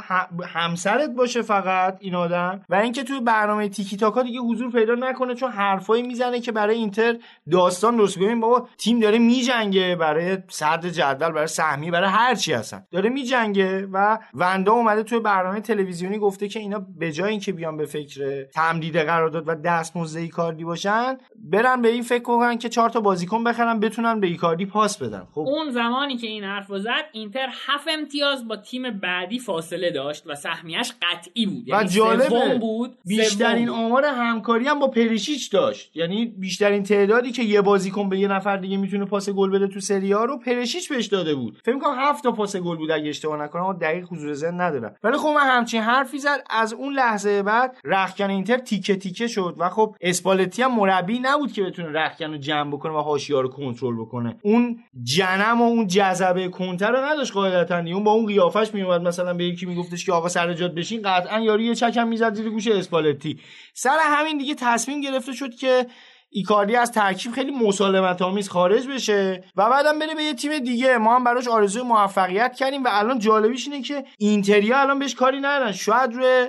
[0.45, 2.65] همسرت باشه فقط این آدم.
[2.69, 6.75] و اینکه توی برنامه تیکی تاکا دیگه حضور پیدا نکنه چون حرفایی می‌زنه که برای
[6.75, 7.17] اینتر
[7.51, 8.19] داستان درست.
[8.19, 12.85] ببین بابا تیم داره میجنگه برای صدر جدول برای سهمیه برای هر چی هستن.
[12.91, 17.77] داره میجنگه و وندا اومده توی برنامه تلویزیونی گفته که اینا به جای اینکه بیان
[17.77, 22.89] به فکر تمدید قرارداد و دستمزد ایکاردی باشن برن به این فکر کنن که چهار
[22.89, 25.27] تا بازیکن بخرن بتونن به ایکاردی پاس بدن.
[25.31, 25.39] خب.
[25.39, 30.35] اون زمانی که این حرف زد اینتر هفت امتیاز با تیم بعدی فاصله داشت و
[30.35, 31.67] سهمیش قطعی بود.
[31.67, 35.95] یعنی و جالبه بود بیشترین آمار همکاری هم با پریشیچ داشت.
[35.95, 39.79] یعنی بیشترین تعدادی که یه بازیکن به یه نفر دیگه می‌تونه پاس گل بده تو
[39.79, 41.61] سری ها رو پرشیچ بهش داده بود.
[41.65, 44.95] فکر کنم هفت تا پاس گل بود اگه اشتباه نکنم اما دقیق حضور ذهن ندارم.
[45.03, 46.43] ولی خب من همچین حرفی زد.
[46.49, 51.51] از اون لحظه بعد رخکن اینتر تیکه تیکه شد و خب اسپالتی هم مربی نبود
[51.51, 54.37] که بتونه رخکن رو جمع بکنه و حاشیه رو کنترل بکنه.
[54.43, 57.77] اون جنم و اون جذبه کنتر رو نداشت قاعدتا.
[57.77, 61.01] اون با اون قیافش میومد مثلا به یکی میگفتش که آقا سر جات بشین.
[61.01, 63.39] قطعا یاری یه چکم می‌زد زیر گوش اسپالتی.
[63.73, 65.85] سر همین دیگه تصمیم گرفته شد که
[66.33, 70.97] ایکاردی از ترکیب خیلی مسالمت آمیز خارج بشه و بعدم بره به یه تیم دیگه.
[70.97, 75.37] ما هم براش آرزوی موفقیت کردیم و الان جالبیش اینه که اینتریا الان بهش کاری
[75.37, 75.71] ندارن.
[75.71, 76.47] شاید روی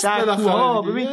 [0.00, 1.08] سکوها ببین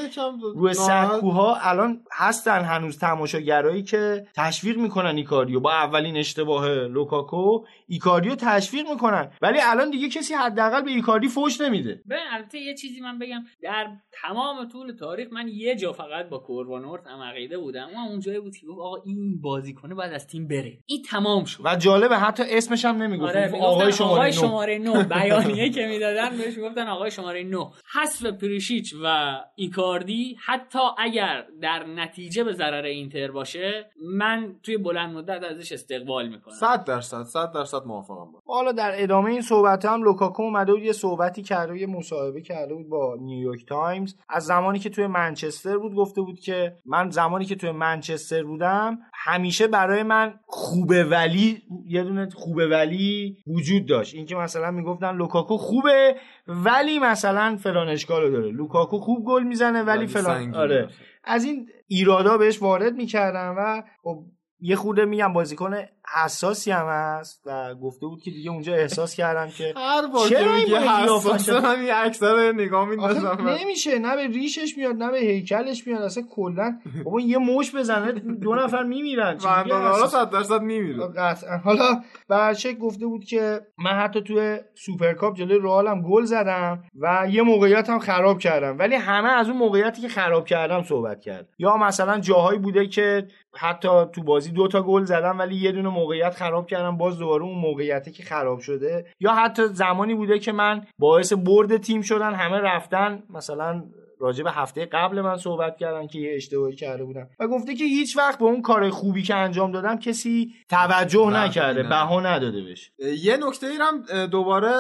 [0.55, 8.35] روی سکوها الان هستن هنوز تماشاگرایی که تشویق می‌کنن ایکاردیو با اولین اشتباه لوکاکو ایکاردیو
[8.35, 9.31] تشویق می‌کنن.
[9.41, 12.01] ولی الان دیگه کسی حداقل به ایکاردی فوش نمیده.
[12.05, 13.43] به البته یه چیزی من بگم.
[13.63, 13.87] در
[14.21, 17.89] تمام طول تاریخ من یه جا فقط با کوروانورت هم عقیده بودم.
[18.01, 20.77] تمام اونجایی بود که گفت آقا این بازیکنه باید از تیم بره.
[20.85, 21.61] این تمام شد.
[21.65, 23.29] و جالبه حتی اسمش هم نمی‌گفت.
[23.35, 24.37] آره آقای شماره آقای نو.
[24.37, 27.57] شماره 9 بیانیه که می‌دادن بهش می‌گفتن آقای شماره 9
[27.93, 35.15] حذف پریشیچ و ایکاردی حتی اگر در نتیجه به ضرر اینتر باشه من توی بلند
[35.15, 36.53] مدت ازش استقبال می‌کنم.
[36.53, 38.39] 100 درصد 100 درصد موافقم با.
[38.45, 42.41] حالا در ادامه این صحبت هم لوکاکو اومده بود یه صحبتی کرده و یه مصاحبه
[42.41, 44.15] کرده بود با نیویورک تایمز.
[44.29, 48.99] از زمانی که توی منچستر بود گفته بود که من زمانی که توی منچستر بودم
[49.13, 54.15] همیشه برای من خوبه ولی یه دونه خوبه ولی وجود داشت.
[54.15, 56.15] اینکه مثلا می‌گفتن لوکاکو خوبه
[56.47, 58.51] ولی مثلا فلان اشکالو داره.
[58.51, 60.55] لوکاکو خوب گل می‌زنه ولی فلان.
[60.55, 60.87] آره.
[61.23, 64.23] از این ایرادا بهش وارد می‌کردن و خب
[64.59, 65.73] یه خورده میگم بازیکن
[66.13, 70.55] حساسی هم هست و گفته بود که دیگه اونجا احساس کردم که هر بار چرا
[70.55, 75.87] این قیافش؟ من یه اکثر نگاه میندازم نمیشه نه به ریشش میاد نه به هیکلش
[75.87, 76.79] میاد اصلا کلا.
[77.05, 79.37] بابا یه موش بزنه دو نفر میمیرن.
[79.45, 81.07] اندازه 100 درصد میمیره.
[81.07, 81.57] قطعا.
[81.57, 87.41] حالا برچک گفته بود که من حتی توی سوپرکاپ جلوی رئالم گل زدم و یه
[87.41, 88.79] موقعیت هم خراب کردم.
[88.79, 91.49] ولی همه از اون موقعیتی که خراب کردم صحبت کرد.
[91.59, 93.27] یا مثلا جاهایی بوده که
[93.57, 97.43] حتی تو بازی دو تا گل زدم ولی یه دونه موقعیت خراب کردم باز دوباره
[97.43, 102.33] اون موقعیتی که خراب شده یا حتی زمانی بوده که من باعث برد تیم شدن
[102.33, 103.83] همه رفتن مثلا
[104.21, 107.83] راجع به هفته قبل من صحبت کردن که یه اشتباهی کرده بودم و گفته که
[107.83, 111.83] هیچ وقت به اون کار خوبی که انجام دادم کسی توجه نکرده.
[111.83, 114.71] بها نداده بهش یه نکته ای هم دوباره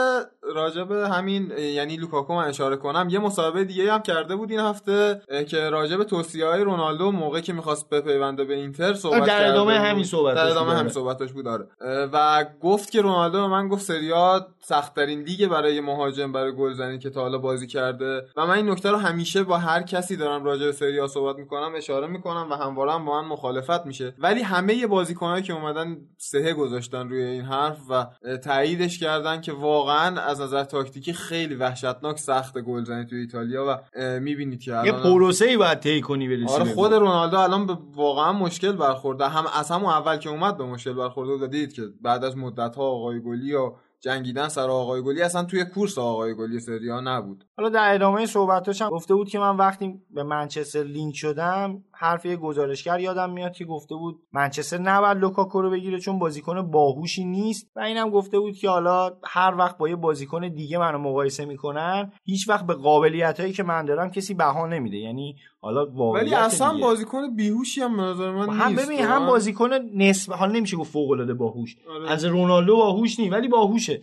[0.55, 4.59] راجع به همین یعنی لوکاکو من اشاره کنم یه مصاحبه دیگه هم کرده بود این
[4.59, 9.47] هفته که راجع به توصیه های رونالدو موقعی که می‌خواست بپیونده به اینتر صحبت در
[9.47, 9.73] ادامه.
[9.79, 10.73] همین صحبتش در ادامه.
[10.73, 11.67] همین صحبتش بود آره
[12.13, 17.09] و گفت که رونالدو به من گفت سریا سختترین لیگ برای مهاجم برای گلزنی که
[17.09, 20.65] تا حالا بازی کرده و من این نکته رو همیشه با هر کسی دارم راجع
[20.65, 24.87] به سریا صحبت می‌کنم اشاره می‌کنم و همواره هم با من مخالفت میشه ولی همه
[24.87, 28.05] بازیکنایی که اومدن سهه گذاشتن روی این حرف و
[28.37, 34.61] تاییدش کردن که واقعا از نظر تاکتیکی خیلی وحشتناک سخت گلزنی توی ایتالیا و می‌بینید
[34.61, 36.93] که یه پروسه ای باید طی کنی برسی آره خود.
[36.93, 41.31] رونالدو الان به واقعا مشکل برخورده هم از همون اول که اومد به مشکل برخورده
[41.31, 45.21] بود و دیدید که بعد از مدت ها آقای گلی و جنگیدن سر آقای گلی
[45.21, 47.45] اصلا توی کورس آقای گلی سریا نبود.
[47.57, 52.25] حالا در ادامه صحبتاش هم گفته بود که من وقتی به منچستر لینک شدم حرف
[52.25, 57.25] یه گزارشگر یادم میاد که گفته بود منچستر نباید لوکاکو رو بگیره چون بازیکن باهوشی
[57.25, 61.45] نیست و اینم گفته بود که حالا هر وقت با یه بازیکن دیگه منو مقایسه
[61.45, 66.33] می‌کنن هیچ وقت به قابلیت هایی که من دارم کسی بها نمیده یعنی حالا ولی
[66.35, 66.77] اصلا.
[66.77, 69.25] بازیکن بیهوشی هم به نظر من هم نیست ببین هم.
[69.25, 72.11] بازیکن نسبت حالا نمیشه گفت فوق العاده باهوش آره.
[72.11, 74.01] از رونالدو باهوش نی ولی باهوشه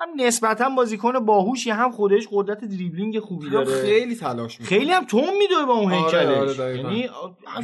[0.00, 3.82] هم نسبتا بازیکن باهوشی هم خودش قدرت دریبلینگ خوبی داره.
[3.82, 4.78] خیلی تلاش می‌کنه.
[4.78, 6.60] خیلی هم تون میدوه با اون آره، هیکلش.
[6.60, 6.76] آره،.
[6.78, 7.08] یعنی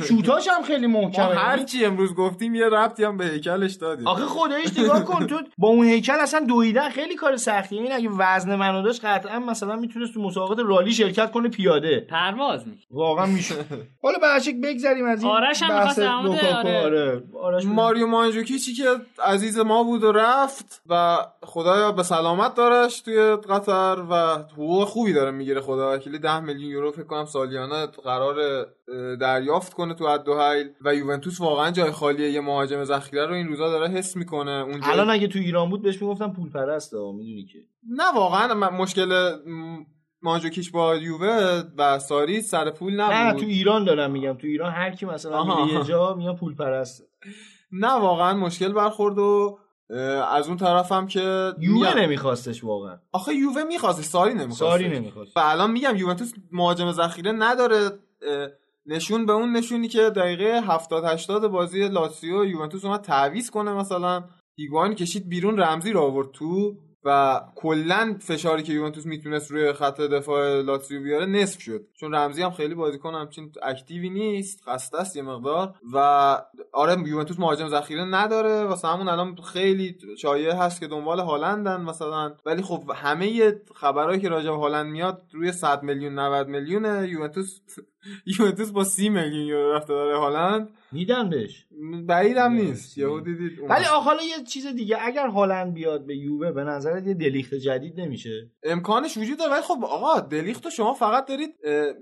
[0.08, 1.24] شوتاش هم خیلی محکمه.
[1.24, 4.06] هر یعنی چی امروز گفتیم یه ربطی هم به هیکلش دادیم.
[4.06, 8.08] آخه خودش نگاه کن تو با اون هیکل اصلا دویدن خیلی کار سختیه این اگه
[8.18, 12.06] وزن منو داشت قطعا مثلا می‌تونست تو مسابقات رالی شرکت کنه پیاده.
[12.10, 13.54] پرواز می واقعا میشه
[14.02, 15.98] حالا برشک بگذریم از این آرش هم بحث.
[15.98, 16.84] آره.
[16.84, 17.22] آره.
[17.42, 18.84] آرش ماریو مانجوکیچی که
[19.24, 24.14] عزیز ما بود و رفت و خدایا به سلامت دارش توی قطر و
[24.52, 26.18] حقوق خوبی داره می‌گیره خدا وکیلی.
[26.18, 28.66] 10 میلیون یورو فکر کنم سالیانه قرار
[29.20, 32.30] دریافت کنه تو الدوحیل و یوونتوس واقعا جای خالیه.
[32.30, 34.50] یه مهاجم ذخیره رو این روزا داره حس می‌کنه.
[34.50, 37.58] اونجا الان اگه تو ایران بود بهش می‌گفتن پول پرست می‌دونی که.
[37.88, 39.12] نه واقعا من- مشکل
[39.46, 39.78] م،
[40.22, 43.40] مانجوکیچ با یووه و ساری سر پول نه نبود.
[43.40, 44.32] تو ایران دارم میگم.
[44.32, 47.02] تو ایران هر کی مثلا یه جا میگن پول پرست
[47.72, 49.58] نه واقعا مشکل برخورد و
[50.32, 52.96] از اون طرف هم که یووه میگم- نمیخواستش واقعا.
[53.12, 54.58] آخه یووه می‌خواست ساری نمی‌خواست.
[54.58, 55.36] ساری نمی‌خواست.
[55.36, 57.90] و الان میگم یوونتوس مهاجم ذخیره نداره
[58.86, 64.24] نشون به اون نشونی که دقیقه 70 80 بازی لاتسیو یوونتوس اومد تعویض کنه مثلا
[64.56, 66.74] هیگوان کشید بیرون رمزی رو آورد تو
[67.04, 71.86] و کلا فشاری که یوونتوس می‌تونست روی خط دفاع لاتسیو بیاره نصف شد.
[72.00, 75.74] چون رمزی هم خیلی بازیکن همچین اکتیوی نیست خسته است یه مقدار.
[75.92, 75.98] و
[76.72, 78.64] آره یوونتوس مهاجم ذخیره نداره.
[78.64, 82.34] واسه همون الان خیلی شایعه هست که دنبال هالندن مثلا.
[82.46, 87.60] ولی خب همه خبرهایی که راجع به هالند میاد روی 100 میلیون 90 میلیون یوونتوس
[88.38, 90.68] یوونتوس با 30 میلیون یورو رفته داره هالند.
[90.92, 91.66] میدن بهش.
[92.06, 92.98] بعیدم نیست.
[92.98, 93.58] یهو دیدید.
[93.68, 98.00] ولی حالا یه چیز دیگه اگر هالند بیاد به یووه به نظرت یه دلیخت جدید
[98.00, 99.52] نمیشه؟ امکانش وجود داره.
[99.52, 101.54] ولی خب آقا دلیخت شما فقط دارید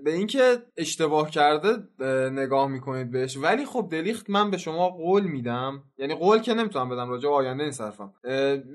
[0.03, 3.37] به اینکه اشتباه کرده اه، نگاه می‌کنید بهش.
[3.37, 5.83] ولی خب دلیخت من به شما قول میدم.
[5.97, 8.13] یعنی قول که نمی‌تونم بدم راجع آینده این صرفم.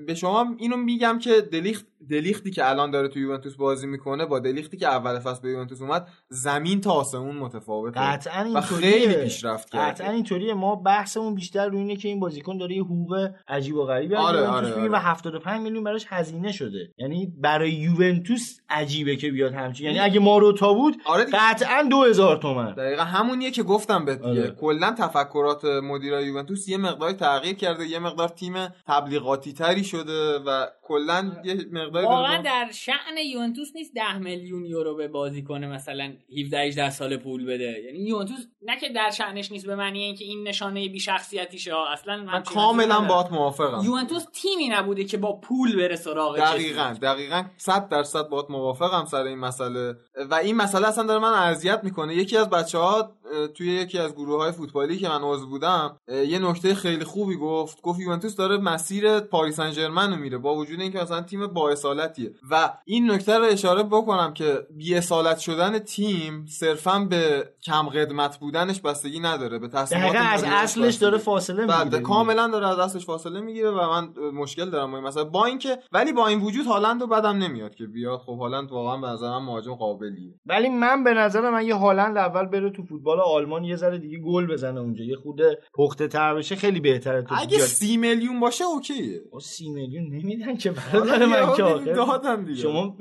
[0.07, 4.39] به شما اینو میگم که دلیخت دلیختی که الان داره تو یوونتوس بازی می‌کنه با
[4.39, 7.99] دلیختی که اول فصل به یوونتوس اومد زمین تا آسمون متفاوته.
[7.99, 8.61] قطعا و.
[8.61, 10.04] خیلی پیشرفت کرده.
[10.05, 10.53] قطعا اینطوریه.
[10.53, 14.47] ما بحثمون بیشتر روی اینه که این بازیکن داره یه حقوق عجیب و غریبی آره،
[14.47, 14.99] آره، می‌گیره و آره.
[14.99, 16.93] 75 میلیون براش هزینه شده.
[16.97, 19.85] یعنی برای یوونتوس عجیبه که بیاد همچین.
[19.85, 21.25] یعنی اگه ماروتا بود آره.
[21.33, 22.73] قطعا 2000 تومن.
[22.73, 24.41] دقیقا همونیه که گفتم بهت دیگه.
[24.41, 24.51] آره.
[24.51, 27.85] کلا تفکرات مدیرای یوونتوس یه مقدار تغییر کرده.
[27.85, 28.53] یه مقدار تیم
[28.87, 34.95] تبلیغاتی تری شده و کلا یه مقداری واقعا در شعن یوونتوس نیست 10 میلیون یورو
[34.95, 37.81] به بازی کنه مثلا 17 18 سال پول بده.
[37.85, 41.71] یعنی یوونتوس نه که در شأنش نیست به معنی اینکه این نشانه بی شخصیتیشه.
[41.93, 43.01] اصلا من کاملا.
[43.01, 46.37] باهات موافقم یوونتوس تیمی نبوده که با پول بره سراغ.
[46.37, 49.93] دقیقا دقیقا صد درصد باهات موافقم سر این مسئله
[50.29, 53.11] و این مسئله اصلا داره من اذیت می‌کنه یکی از بچه ها
[53.57, 55.97] توی یکی از گروه های فوتبالی که من عضو بودم
[56.27, 57.81] یه نکته خیلی خوبی گفت.
[57.81, 62.31] گفت یوونتوس داره مسیر پاریس سن رو میره با وجود اینکه مثلا تیم با اصالتیه
[62.51, 68.37] و این نکته رو اشاره بکنم که بی اصالت شدن تیم صرفا به کم قدمت
[68.37, 70.95] بودنش بستگی نداره به تصمیمات از اصلش.
[70.95, 72.01] داره فاصله می‌گیره.
[72.03, 75.23] کاملا داره از دستش فاصله می‌گیره و من مشکل دارم با این مسئله.
[75.23, 78.97] با اینکه ولی با این وجود هالند رو بدم نمیاد که بیاد خب هالند واقعا
[78.97, 80.33] به نظر من مهاجم قابلیه.
[80.45, 84.19] ولی من به نظر من یه هالند اول بره تو فوتبال آلمان یه ذره دیگه
[84.19, 85.03] گل بزنه اونجا.
[85.03, 85.41] یه خود
[85.73, 87.61] پخته تر بشه خیلی بهتره تو اگه بیاد.
[87.61, 89.21] سی میلیون باشه اوکیه.
[89.31, 92.97] با سی میلیون نمیدن که حالا برادر من که آخر شما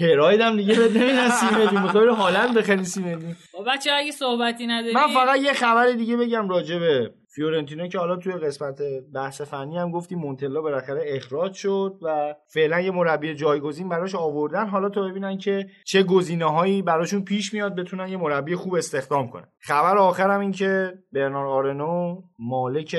[0.00, 1.82] پراید هم دیگه بهت نمیدن سی میلیون.
[1.82, 3.36] می‌خوای رو هالند بخری سی میلیون.
[3.66, 8.16] بچه اگه صحبتی نداری؟ من فقط یه خبر دیگه بگم راجع به فیورنتینا که حالا
[8.16, 8.78] توی قسمت
[9.14, 14.66] بحث فنی هم گفتی مونتلا بالاخره اخراج شد و فعلا یه مربی جایگزین براش آوردن.
[14.66, 19.28] حالا تا ببینن که چه گزینه هایی براشون پیش میاد بتونن یه مربی خوب استخدام
[19.28, 19.48] کنن.
[19.66, 22.96] خبر آخرم این که برنار آرنو مالک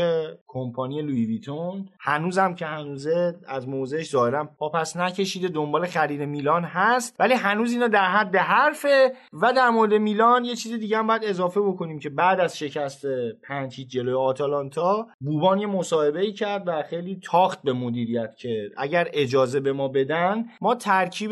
[0.47, 6.63] کمپانی لوی ویتون هنوزم که هنوزه از موضعش ظاهرا پا پس نکشیده دنبال خرید میلان
[6.63, 11.07] هست ولی هنوز اینا در حد حرفه و در مورد میلان یه چیز دیگه هم
[11.07, 13.05] باید اضافه بکنیم که بعد از شکست
[13.43, 18.69] پنج هیچ جلوی آتالانتا بوبان یه مصاحبه ای کرد و خیلی تاخت به مدیریت که
[18.77, 21.31] اگر اجازه به ما بدن ما ترکیب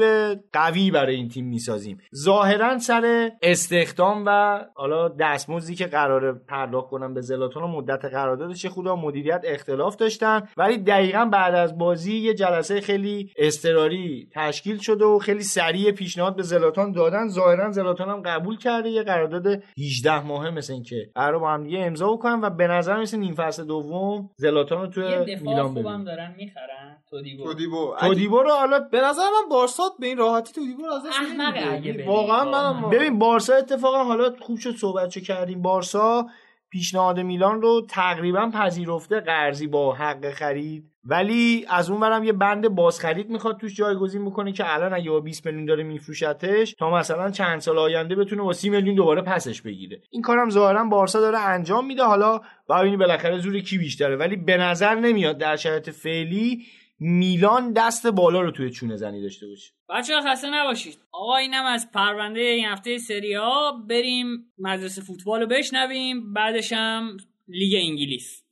[0.53, 1.97] قوی برای این تیم می‌سازیم.
[2.15, 8.64] ظاهرا سر استخدام و حالا دستمزدی که قراره پرداخت کنن به زلاتان و مدت قراردادش
[8.64, 10.41] یه خدا مدیریت اختلاف داشتن.
[10.58, 16.36] ولی دقیقا بعد از بازی یه جلسه خیلی اضطراری تشکیل شده و خیلی سریع پیشنهاد
[16.36, 17.28] به زلاتان دادن.
[17.28, 21.64] ظاهرا زلاتان هم قبول کرده یه قرارداد 18 ماهه مثل این که قرار با هم
[21.64, 25.04] دیگه امضا بکنن و به نظر میسه نیم فصل دوم زلاتان رو توی
[25.41, 26.82] میلان ببینیم دارن می‌خرن.
[27.14, 27.44] تودیبو.
[27.44, 27.95] تودیبو.
[27.99, 32.06] تودیبو رو حالا به نظر من بارسات به این راحتی تودیبو رو ازش احمقه.
[32.07, 35.61] واقعا منم ببین بارسا اتفاقا حالا خوب شد صحبتشو کردیم.
[35.61, 36.26] بارسا
[36.69, 40.94] پیشنهاد میلان رو تقریبا پذیرفته قرضی با حق خرید.
[41.06, 45.19] ولی از اون برم یه بند بازخرید می‌خواد توش جایگزین بکنه که الان اگه با
[45.19, 49.61] 20 میلیون داره میفروشتش تا مثلا چند سال آینده بتونه با 30 میلیون دوباره پسش
[49.61, 50.02] بگیره.
[50.11, 52.03] این کارم ظاهرا بارسا داره انجام میده.
[52.03, 54.15] حالا ببینی بالاخره زور کی بیشتره.
[54.15, 56.64] ولی به نظر نمیاد در شرایط فعلی
[57.06, 60.98] میلان دست بالا رو توی چونه زنی داشته باشه بچه خسته نباشید.
[61.12, 64.28] آقا اینم از پرونده این هفته سری ها بریم
[64.58, 67.18] مدرسه فوتبال رو بشنویم بعدش هم
[67.48, 68.44] لیگ انگلیس.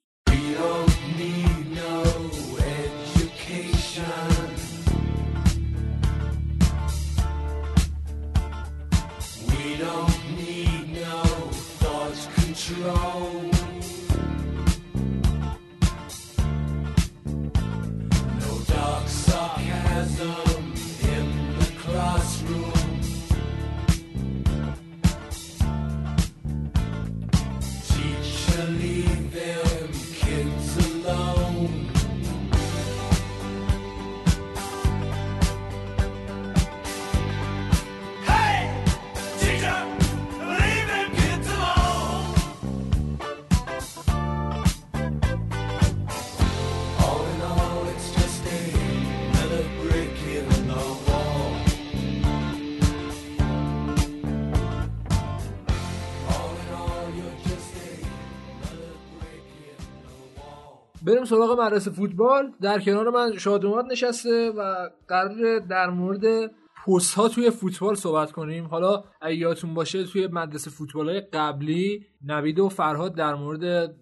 [61.05, 62.51] بریم سراغ مدرسه فوتبال.
[62.61, 66.51] در کنار من شادومات نشسته و قرار در مورد
[66.85, 68.65] پست ها توی فوتبال صحبت کنیم.
[68.65, 73.95] حالا اگه یادتون باشه توی مدرسه فوتبال های قبلی نوید و فرهاد در مورد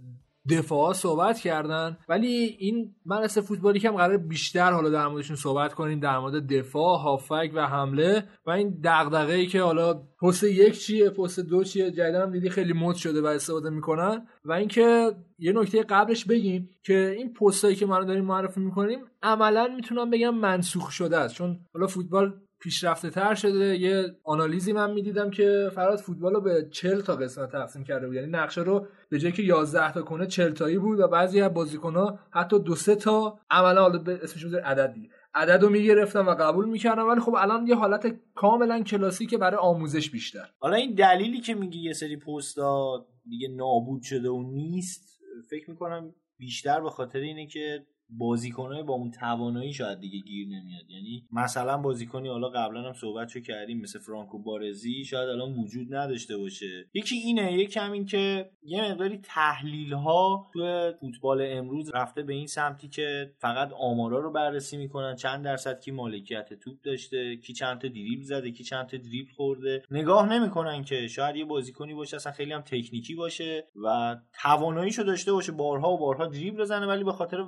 [0.50, 1.98] دفاع صحبت کردن.
[2.10, 6.54] ولی این مدرسه فوتبالی که هم قرار بیشتر حالا در موردشون صحبت کنیم در مورد
[6.54, 11.64] دفاع هافک و حمله و این دغدغه ای که حالا پست یک چیه پست دو
[11.64, 14.28] چیه جدیدا هم دیدی خیلی مد شده و استفاده می‌کنن.
[14.46, 19.68] و اینکه یه نکته قبلش بگیم که این پستایی که ما داریم معرفی می‌کنیم عملا
[19.76, 21.36] می‌تونم بگم منسوخ شده است.
[21.36, 23.78] چون حالا فوتبال پیشرفته تر شده.
[23.78, 28.16] یه آنالیزی من می‌دیدم که فراد فوتبال رو به 40 تا قسمت تقسیم کرده بود.
[28.16, 31.54] یعنی نقشه رو به جای که 11 تا کنه 40 تایی بود و بعضی از
[31.54, 35.10] بازیکن‌ها حتی دو سه تا عملا حالا به اسمش عدد دیگه.
[35.34, 40.10] عدد رو می‌گرفتم و قبول می‌کردم ولی خب الان یه حالت کاملا کلاسیکه برای آموزش
[40.10, 40.50] بیشتر.
[40.60, 45.20] حالا این دلیلی که میگی یه سری پستا دیگه نابود شده و نیست
[45.50, 50.90] فکر می‌کنم بیشتر به خاطر اینه که بازیکنای با اون توانایی شاید دیگه گیر نمیاد.
[50.90, 55.96] یعنی مثلا بازیکنی حالا قبلا هم صحبت شو کردیم مثل فرانکو بارزی شاید الان وجود
[55.96, 56.90] نداشته باشه.
[56.94, 62.48] یکی اینه یکی همین که یه مقداری تحلیل ها تو فوتبال امروز رفته به این
[62.48, 65.16] سمتی که فقط آمارا رو بررسی می‌کنن.
[65.16, 69.32] چند درصد کی مالکیت توپ داشته کی چند تا دریبل زده کی چند تا دریبل
[69.32, 69.84] خورده.
[69.92, 75.32] نگاه نمی‌کنن که شاید یه بازیکنی باشه اصلا خیلی هم تکنیکی باشه و تواناییشو داشته
[75.32, 77.42] باشه بارها و بارها دریبل بزنه ولی به خاطر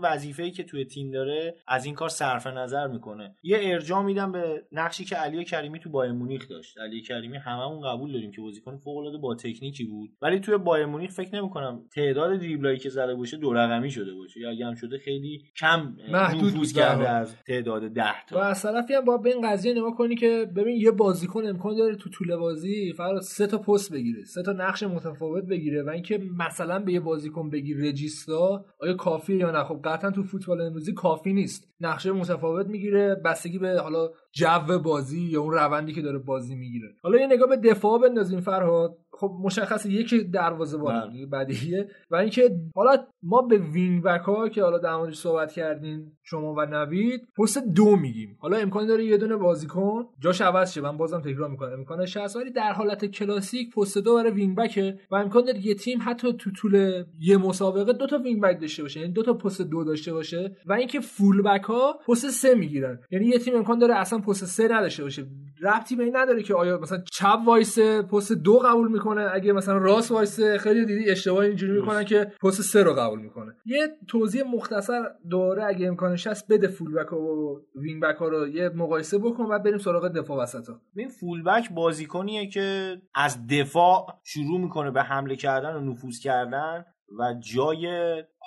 [0.52, 3.36] که توی تیم داره از این کار صرف نظر می‌کنه.
[3.44, 6.78] یه ارجاع میدم به نقشی که علی کریمی تو بایر مونیخ داشت.
[6.78, 10.86] علی کریمی هممون قبول داریم که بازیکن فوق العاده با تکنیکی بود ولی توی بایر
[10.86, 14.40] مونیخ فکر نمی‌کنم تعداد دریبلایی که زده باشه دو رقمی شده باشه.
[14.40, 18.94] یا اگه هم شده خیلی کم محدود کرده از تعداد 10 و تا از طرفی
[18.94, 22.36] هم باید به این قضیه نگاه کنی که ببین یه بازیکن امکان داره تو طول
[22.36, 26.94] بازی فقط سه تا پست بگیره سه تا نقش متفاوت بگیره و اینکه مثلا به
[26.94, 31.68] یه بازیکن بگی رجیستا آیا کافیه یا نه؟ خب قطعا تو فوتبال امروزی کافی نیست.
[31.82, 36.96] نقشه متفاوت می‌گیره بستگی به حالا جو بازی یا اون روندی که داره بازی می‌گیره.
[37.04, 38.98] حالا یه نگاه به دفاع بندازیم فرهاد.
[39.22, 41.26] خب مشخصه یکی دروازه بله.
[41.26, 41.88] بدیهیه.
[42.12, 46.54] و اینکه حالا ما به wing back ها که حالا در موردش صحبت کردین شما
[46.54, 48.38] و نوید پست دو میگیم.
[48.40, 50.82] حالا امکان داره یه دونه بازیکن جاش عوض شه.
[50.82, 51.74] من بازم تکرار می‌کنم.
[51.74, 55.66] امکانش هست ولی در حالت کلاسیک پست دو برای wing back ه و امکان داره
[55.66, 59.00] یه تیم حتی تو طول یه مسابقه دو تا wing back داشته باشه.
[59.00, 60.56] یعنی دو تا پست دو داشته باشه.
[60.66, 63.00] و اینکه full back ها پست سه می‌گیرن.
[63.12, 65.26] یعنی یه تیم امکان داره اصلا پست سه نداشته باشه.
[65.64, 69.78] ربطی به این نداره که آیا مثلا چپ وایس پست دو قبول می‌کنه اگه مثلا
[69.78, 73.56] راست وایس خیلی دیدی اشتباه اینجوری می‌کنن که پست سه رو قبول می‌کنه.
[73.66, 78.48] یه توضیح مختصر دوره اگه امکانش هست بده full back و wing back ها رو
[78.48, 80.82] یه مقایسه بکن و بریم سراغ دفاع وسط ها.
[80.96, 86.86] این full back بازیکنیه که از دفاع شروع می‌کنه به حمله کردن و نفوذ کردن
[87.20, 87.88] و جای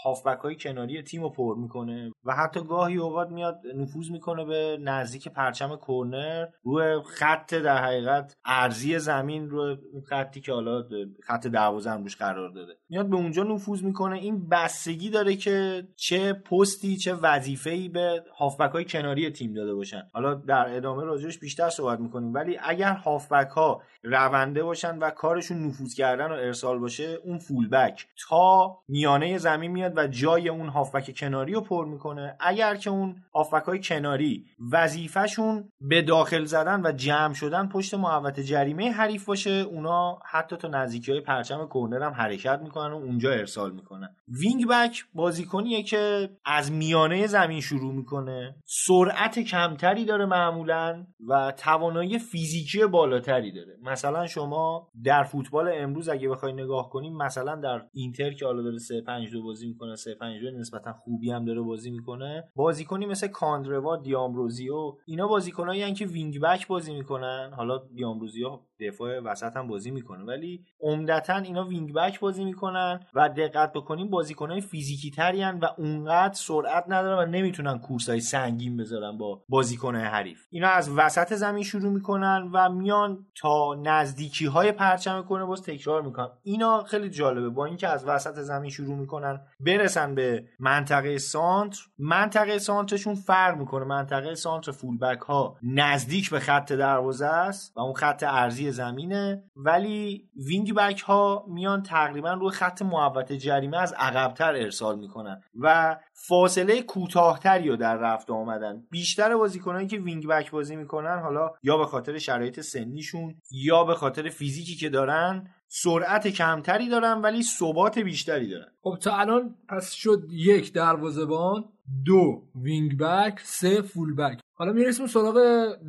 [0.03, 4.79] هافبک های کناری تیم رو پر می‌کنه و حتی گاهی اوقات میاد نفوذ می‌کنه به
[4.81, 9.77] نزدیک پرچم کرنر روی خط در حقیقت عرضی زمین روی
[10.09, 10.85] خطی که حالا
[11.23, 12.73] خط دروازه هم روش قرار داده.
[12.89, 14.17] میاد به اونجا نفوذ می‌کنه.
[14.17, 20.03] این بستگی داره که چه پستی چه وظیفه‌ای به هافبک های کناری تیم داده باشن.
[20.13, 22.35] حالا در ادامه راجعش بیشتر صحبت می‌کنیم.
[22.35, 27.73] ولی اگر هافبک ها رونده باشن و کارشون نفوذ کردن و ارسال باشه اون full
[27.73, 32.37] back تا میانه زمین میاد و جای اون هافبک کناری رو پر می‌کنه.
[32.41, 38.41] اگر که اون هافبک های کناری وظیفهشون به داخل زدن و جمع شدن پشت محوطه
[38.41, 43.31] جریمه حریف باشه اونا حتی تا نزدیکی های پرچم کرنر هم حرکت می‌کنن و اونجا
[43.31, 44.09] ارسال می‌کنن.
[44.29, 48.57] wing back بازیکنیه که از میانه زمین شروع می‌کنه.
[48.65, 53.77] سرعت کمتری داره معمولا و توانایی فیزیکی بالاتری داره.
[53.83, 58.79] مثلا شما در فوتبال امروز اگه بخوای نگاه کنیم مثلا در اینتر که حالا داره
[58.79, 62.45] 3 5 2 بازی می‌کنه 3 5 2 نسبتا خوبی هم داره بازی می‌کنه.
[62.55, 67.53] بازیکنی مثل کاندروا دی‌آمبروزیو اینا بازیکنایی که wing back بازی می‌کنن.
[67.57, 70.25] حالا دی‌آمبروزیو دفاع وسط هم بازی می‌کنه.
[70.25, 76.35] ولی عمدتا اینا wing back بازی می‌کنن و دقت بکنیم بازیکنای فیزیکی تری و اونقدر
[76.35, 80.47] سرعت ندارن و نمی‌تونن کورسای سنگین بذارن با بازیکنای حریف.
[80.51, 86.03] اینا از وسط زمین شروع می‌کنن و میان تا نزدیکی های پرچم کرنر باز تکرار
[86.03, 86.29] می‌کنن.
[86.43, 87.49] اینا خیلی جالبه.
[87.49, 91.79] با اینکه از وسط زمین شروع می‌کنن برسن به منطقه سانتر.
[91.99, 93.85] منطقه سانترشون فرق می‌کنه.
[93.85, 99.45] منطقه سانتر full back ها نزدیک به خط دروازه است و اون خط عرضی زمینه.
[99.57, 105.97] ولی wing back ها میان تقریبا روی خط محوطه جریمه از عقبتر ارسال می‌کنن و
[106.13, 108.83] فاصله کوتاهتری رو در رفت آمدن.
[108.91, 113.95] بیشتر بازیکنایی که wing back بازی می‌کنن حالا یا به خاطر شرایط سنیشون یا به
[113.95, 118.69] خاطر فیزیکی که دارن سرعت کمتری دارن ولی ثبات بیشتری دارن.
[118.83, 121.65] خب تا الان پس شد یک دروازه‌بان
[122.05, 125.37] دو wing back سه full back حالا می‌رسیم سراغ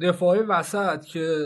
[0.02, 1.38] دفاع وسط که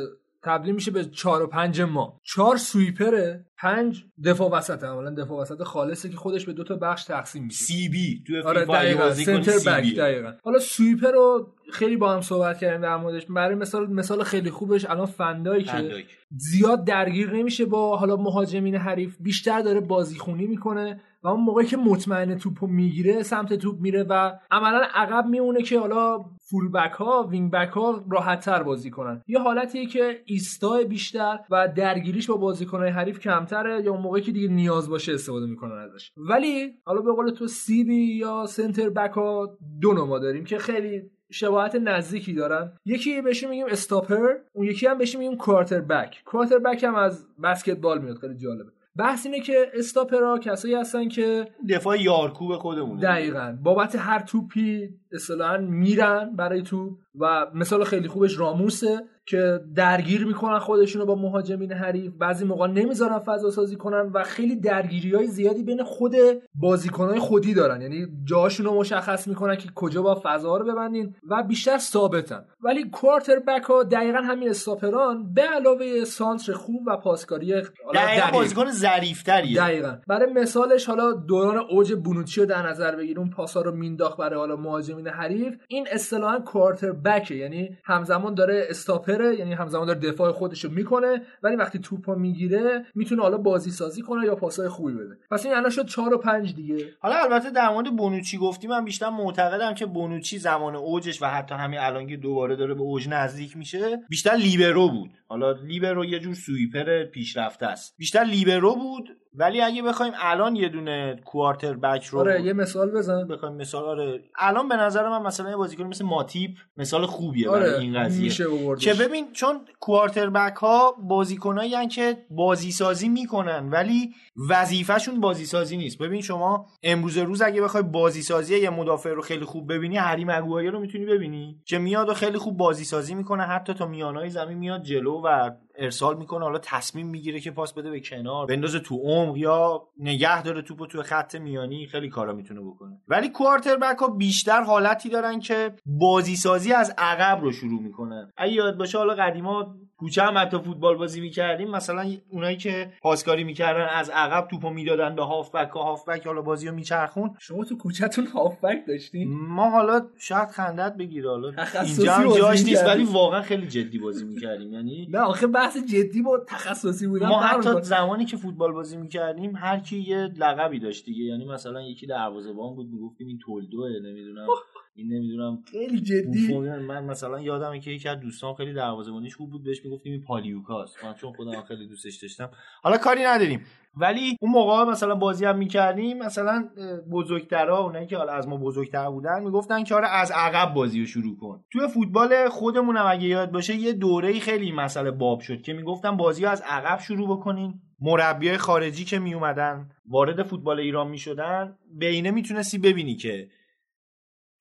[0.49, 2.19] تبدیل میشه به چهار و پنج ما.
[2.23, 3.45] چهار sweeper ه.
[3.61, 7.63] پنج دفاع وسط عملا دفاع وسط خالصه که خودش به دو تا بخش تقسیم میشه.
[7.63, 9.13] CB تو آره دقیقاً.
[9.13, 10.33] center C back B دقیقاً.
[10.43, 13.25] حالا sweeper رو خیلی با هم صحبت کردیم در موردش.
[13.25, 16.03] برای مثال مثال خیلی خوبش الان فن‌دایکی که.
[16.37, 21.77] زیاد درگیر نمیشه با حالا مهاجمین حریف بیشتر داره بازیخونی می‌کنه و اون موقعی که
[21.77, 27.23] مطمئن توپو می‌گیره سمت توپ میره و عملا عقب میمونه که حالا full back ها
[27.23, 29.21] wing back ها راحت تر بازی کنن.
[29.27, 33.19] یه حالتیه که ایستا بیشتر و درگیریش با بازیکنهای حریف
[33.49, 36.11] کمتره یا اون موقعی که دیگه نیاز باشه استفاده می‌کنن ازش.
[36.17, 40.57] ولی حالا به قول تو CB یا center back ها دو نوع ما داریم که
[40.57, 41.01] خیلی
[41.31, 42.71] شباهت نزدیکی دارن.
[42.85, 46.23] یکی بهشون میگیم stopper اون یکی هم بهش میگیم کوارتر بک.
[46.25, 48.71] کوارتر بک هم از بسکتبال میاد خیلی جالبه.
[48.97, 53.01] بحث اینه که استاپرها کسایی هستن که دفاع یارکوب خودمونه.
[53.01, 53.57] دقیقا.
[53.63, 56.97] بابت هر توپی اصطلاحا میرن برای توپ.
[57.19, 62.13] و مثال خیلی خوبش راموسه که درگیر می‌کنن خودشونو با مهاجمین حریف.
[62.19, 66.15] بعضی موقع نمی‌ذارن فضا سازی کنن و خیلی درگیری های زیادی بین خود
[66.55, 67.81] بازیکنهای خودی دارن.
[67.81, 72.45] یعنی جاشون رو مشخص می‌کنن که کجا با فضا رو ببندین و بیشتر ثابتن.
[72.61, 78.31] ولی کوارتر بک ها دقیقا همین استاپران به علاوه سانتر خوب و پاسکاری دقیقا دقیق.
[78.33, 79.61] بازیکن ظریفتریه.
[79.61, 79.97] دقیقا.
[80.07, 84.39] برای مثالش حالا دوران اوج بونوچی رو در نظر بگیر اون پاسا رو مینداخت برای
[84.39, 85.55] حالا مهاجمین حریف.
[85.67, 91.21] این اصطلاحا کوارتر بکه یعنی همزمان داره استاپره یعنی همزمان داره دفاع خودش رو می‌کنه
[91.43, 95.17] ولی وقتی توپو می‌گیره می‌تونه حالا بازی سازی کنه یا پاسای خوبی بده.
[95.31, 96.85] پس این الان شد 4 و 5 دیگه.
[96.99, 101.55] حالا البته در مورد بونوچی گفتی من بیشتر معتقدم که بونوچی زمان اوجش و حتی
[101.55, 105.09] همین الان دوباره داره به اوج نزدیک میشه بیشتر لیبرو بود.
[105.27, 107.95] حالا لیبرو یه جور سویپر پیشرفته است.
[107.97, 112.91] بیشتر لیبرو بود ولی اگه بخوایم الان یه دونه کوارتر بک رو آره یه مثال
[112.91, 113.27] بزن.
[113.27, 114.23] بخوایم مثال آره.
[114.39, 118.23] الان به نظر من مثلا یه بازیکن مثل ماتیپ مثال خوبیه برای آره این قضیه.
[118.23, 118.45] میشه.
[118.79, 124.13] که ببین چون کوارتر بک ها بازیکنایی که بازی سازی می‌کنن ولی
[124.49, 125.97] وظیفهشون بازی سازی نیست.
[125.97, 130.25] ببین شما امروز روز اگه بخوای بازی سازی یه مدافع رو خیلی خوب ببینی هری
[130.25, 131.61] مگوایر رو می‌تونی ببینی.
[131.65, 135.49] که میاد و خیلی خوب بازی سازی می‌کنه حتی تا میانای زمین میاد جلو و
[135.79, 140.43] ارسال می‌کنه حالا تصمیم می‌گیره که پاس بده به کنار بندازه تو عمق یا نگه
[140.43, 143.01] داره توپو تو خط میانی خیلی کارا می‌تونه بکنه.
[143.07, 148.31] ولی کوارتر بک ها بیشتر حالتی دارن که بازی سازی از عقب رو شروع می‌کنن
[148.37, 153.43] اگه یاد باشه حالا قدیما کوچه هم حتی فوتبال بازی می‌کردیم مثلا اونایی که پاسکاری
[153.43, 157.35] می‌کردن از عقب توپو می‌دادن به هافبک و هافبک حالا بازی رو میچرخون.
[157.39, 161.53] شما تو کوچهتون هافبک داشتین؟ ما حالا شاید خندت بگیره حالا
[161.85, 162.85] اینجا هم جاش نیست.
[162.85, 164.73] ولی واقعا خیلی جدی بازی می‌کردیم.
[164.73, 167.81] یعنی نه آخه بحث جدی با تخصصی بودن ما حتی.
[167.81, 171.23] زمانی که فوتبال بازی می‌کردیم هر کی یه لقبی داشت دیگه.
[171.23, 174.47] یعنی مثلا یکی دروازه‌بان بود می‌گفتیم این تولدوه نمی‌دونم.
[174.95, 175.63] این نمی‌دونم.
[175.71, 176.57] خیلی جدی.
[176.57, 181.03] من مثلا یادمه که یکی از دوستان خیلی دروازه‌بانیش خوب بود بهش می‌گفتیم این پالیوکاست.
[181.03, 182.49] من چون خودم خیلی دوستش داشتم.
[182.83, 183.61] حالا کاری نداریم.
[183.97, 186.69] ولی اون موقع مثلا بازی هم می‌کردیم مثلا
[187.11, 191.05] بزرگترها اونایی که حالا از ما بزرگتر بودن می‌گفتن که آره از عقب بازی رو
[191.05, 191.63] شروع کن.
[191.71, 196.45] توی فوتبال خودمونم اگه یاد باشه یه دوره خیلی مسئله باب شد که می‌گفتن بازی
[196.45, 197.73] از عقب شروع بکنین.
[198.01, 203.47] مربیای خارجی که می اومدن وارد فوتبال ایران می‌شدن بینه می‌تونستی ببینی که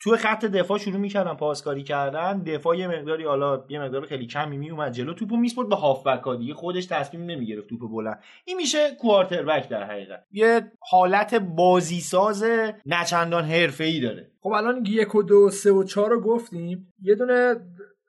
[0.00, 2.42] توی خط دفاع شروع می‌کردن پاسکاری کردن.
[2.42, 5.14] دفاع یه مقداری حالا یه مقدار خیلی کمی میومد جلو.
[5.14, 6.54] توپو میسپرد به هافبک ها دیگه.
[6.54, 8.22] خودش تصمیم نمی‌گرفت توپ بلند.
[8.44, 10.24] این میشه کوارتر بک در حقیقت.
[10.32, 12.44] یه حالت بازیساز
[12.86, 14.30] نچندان حرفه‌ای داره.
[14.40, 17.54] خب الان یک و دو سه و چهار رو گفتیم یه دونه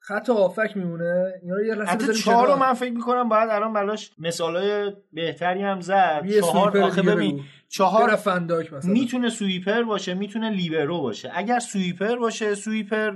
[0.09, 1.33] خط هافبک میمونه.
[1.41, 2.55] اینا رو یه لحظه بذاریم چهار رو.
[2.55, 6.25] من فکر می‌کنم باید الان براش مثالای بهتری هم زد.
[6.39, 7.41] چهار آخه ببین.
[7.67, 8.91] چهار فن‌دایک مثلا.
[8.91, 11.31] می‌تونه sweeper باشه می‌تونه لیبرو باشه.
[11.33, 13.11] اگر sweeper باشه sweeper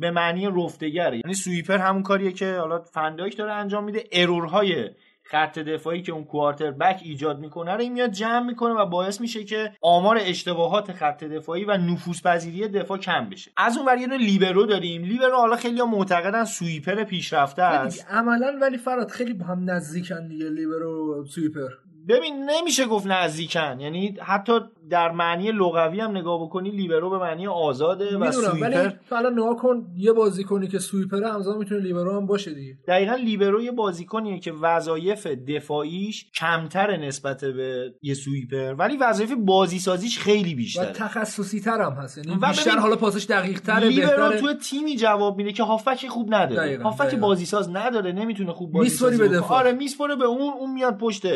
[0.00, 1.16] به معنی رفتگره.
[1.24, 4.04] یعنی sweeper همون کاریه که حالا فن‌دایک داره انجام میده.
[4.12, 4.90] error های
[5.32, 9.20] خط دفاعی که اون quarter back ایجاد می‌کنه رو این میاد جمع می‌کنه و باعث
[9.20, 13.50] میشه که آمار اشتباهات خط دفاعی و نفوذپذیری دفاع کم بشه.
[13.56, 15.02] از اون ور یه لیبرو داریم.
[15.02, 18.06] لیبرو حالا خیلی معتقدن sweeper پیشرفته است.
[18.10, 21.68] عملا ولی فراد خیلی با هم نزدیکن دیگه لیبرو و sweeper.
[22.08, 23.80] ببین نمیشه گفت نزدیکن.
[23.80, 24.52] یعنی حتی
[24.90, 29.32] در معنی لغوی هم نگاه بکنی لیبرو به معنی آزاده و sweeper ولی تو الان
[29.32, 32.78] نگاه کن یه بازیکنی که sweeper همزمان می‌تونه لیبرو هم باشه دیگه.
[32.88, 38.74] دقیقا لیبرو یه بازیکنیه که وظایف دفاعیش کمتر نسبت به یه sweeper.
[38.78, 40.92] ولی وظایف بازی سازیش خیلی و بیشتره.
[40.92, 42.18] تخصصی تر هم هست.
[42.18, 46.34] یعنی و بیشتر حالا پاسش دقیق تره لیبرو تو تیمی جواب میده که هافبک خوب
[46.34, 46.82] نداره.
[46.82, 47.12] هافبک.
[47.14, 49.40] بازی ساز نداره نمی‌تونه خوب بازی سازی به.
[49.40, 51.26] آره میسپره به اون اون میاد پشت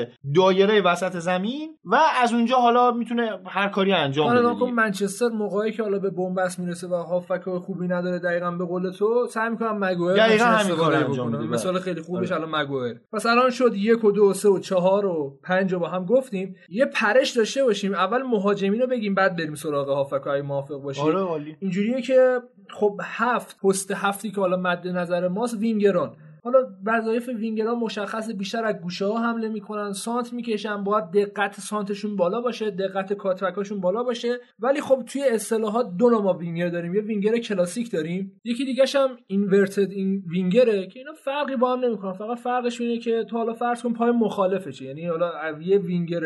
[0.56, 4.72] دایره وسط زمین و از اونجا حالا می‌تونه هر کاری انجام حالا بده دیگه.
[4.72, 9.26] منچستر موقعی که حالا به بنبست می‌رسه و هافک خوبی نداره دقیقا به قول تو
[9.30, 11.32] سعی می‌کنم مگوئر دقیقاً همین کارو انجام.
[11.32, 11.82] میده، مثال بله.
[11.82, 12.44] خیلی خوبش آره.
[12.44, 15.78] الان مگوئر پس الان شد یک و دو و سه و چهار و پنج رو
[15.78, 20.26] با هم گفتیم یه پرش داشته باشیم اول مهاجمین رو بگیم بعد بریم سراغ هافک
[20.26, 25.54] های موافق باشیم آره اینجوریه که خب هفت پست هفتی که حالا مد نظر ماست
[25.54, 26.16] وینگران
[26.46, 32.16] حالا وظایف وینگران مشخص بیشتر از گوشه ها حمله می‌کنن سانتر می‌کشن باید دقت سانترشون
[32.16, 34.38] بالا باشه دقت cutback هاشون بالا باشه.
[34.58, 39.16] ولی خب توی اصطلاحات دو نوع وینگر داریم یه وینگر کلاسیک داریم یکی دیگه هم
[39.26, 43.52] inverted این وینگره که اینا فرقی با هم نمی‌کنن فقط فرقش اینه که تو حالا
[43.52, 46.22] فرض کن پای مخالفشه یعنی حالا یه وینگر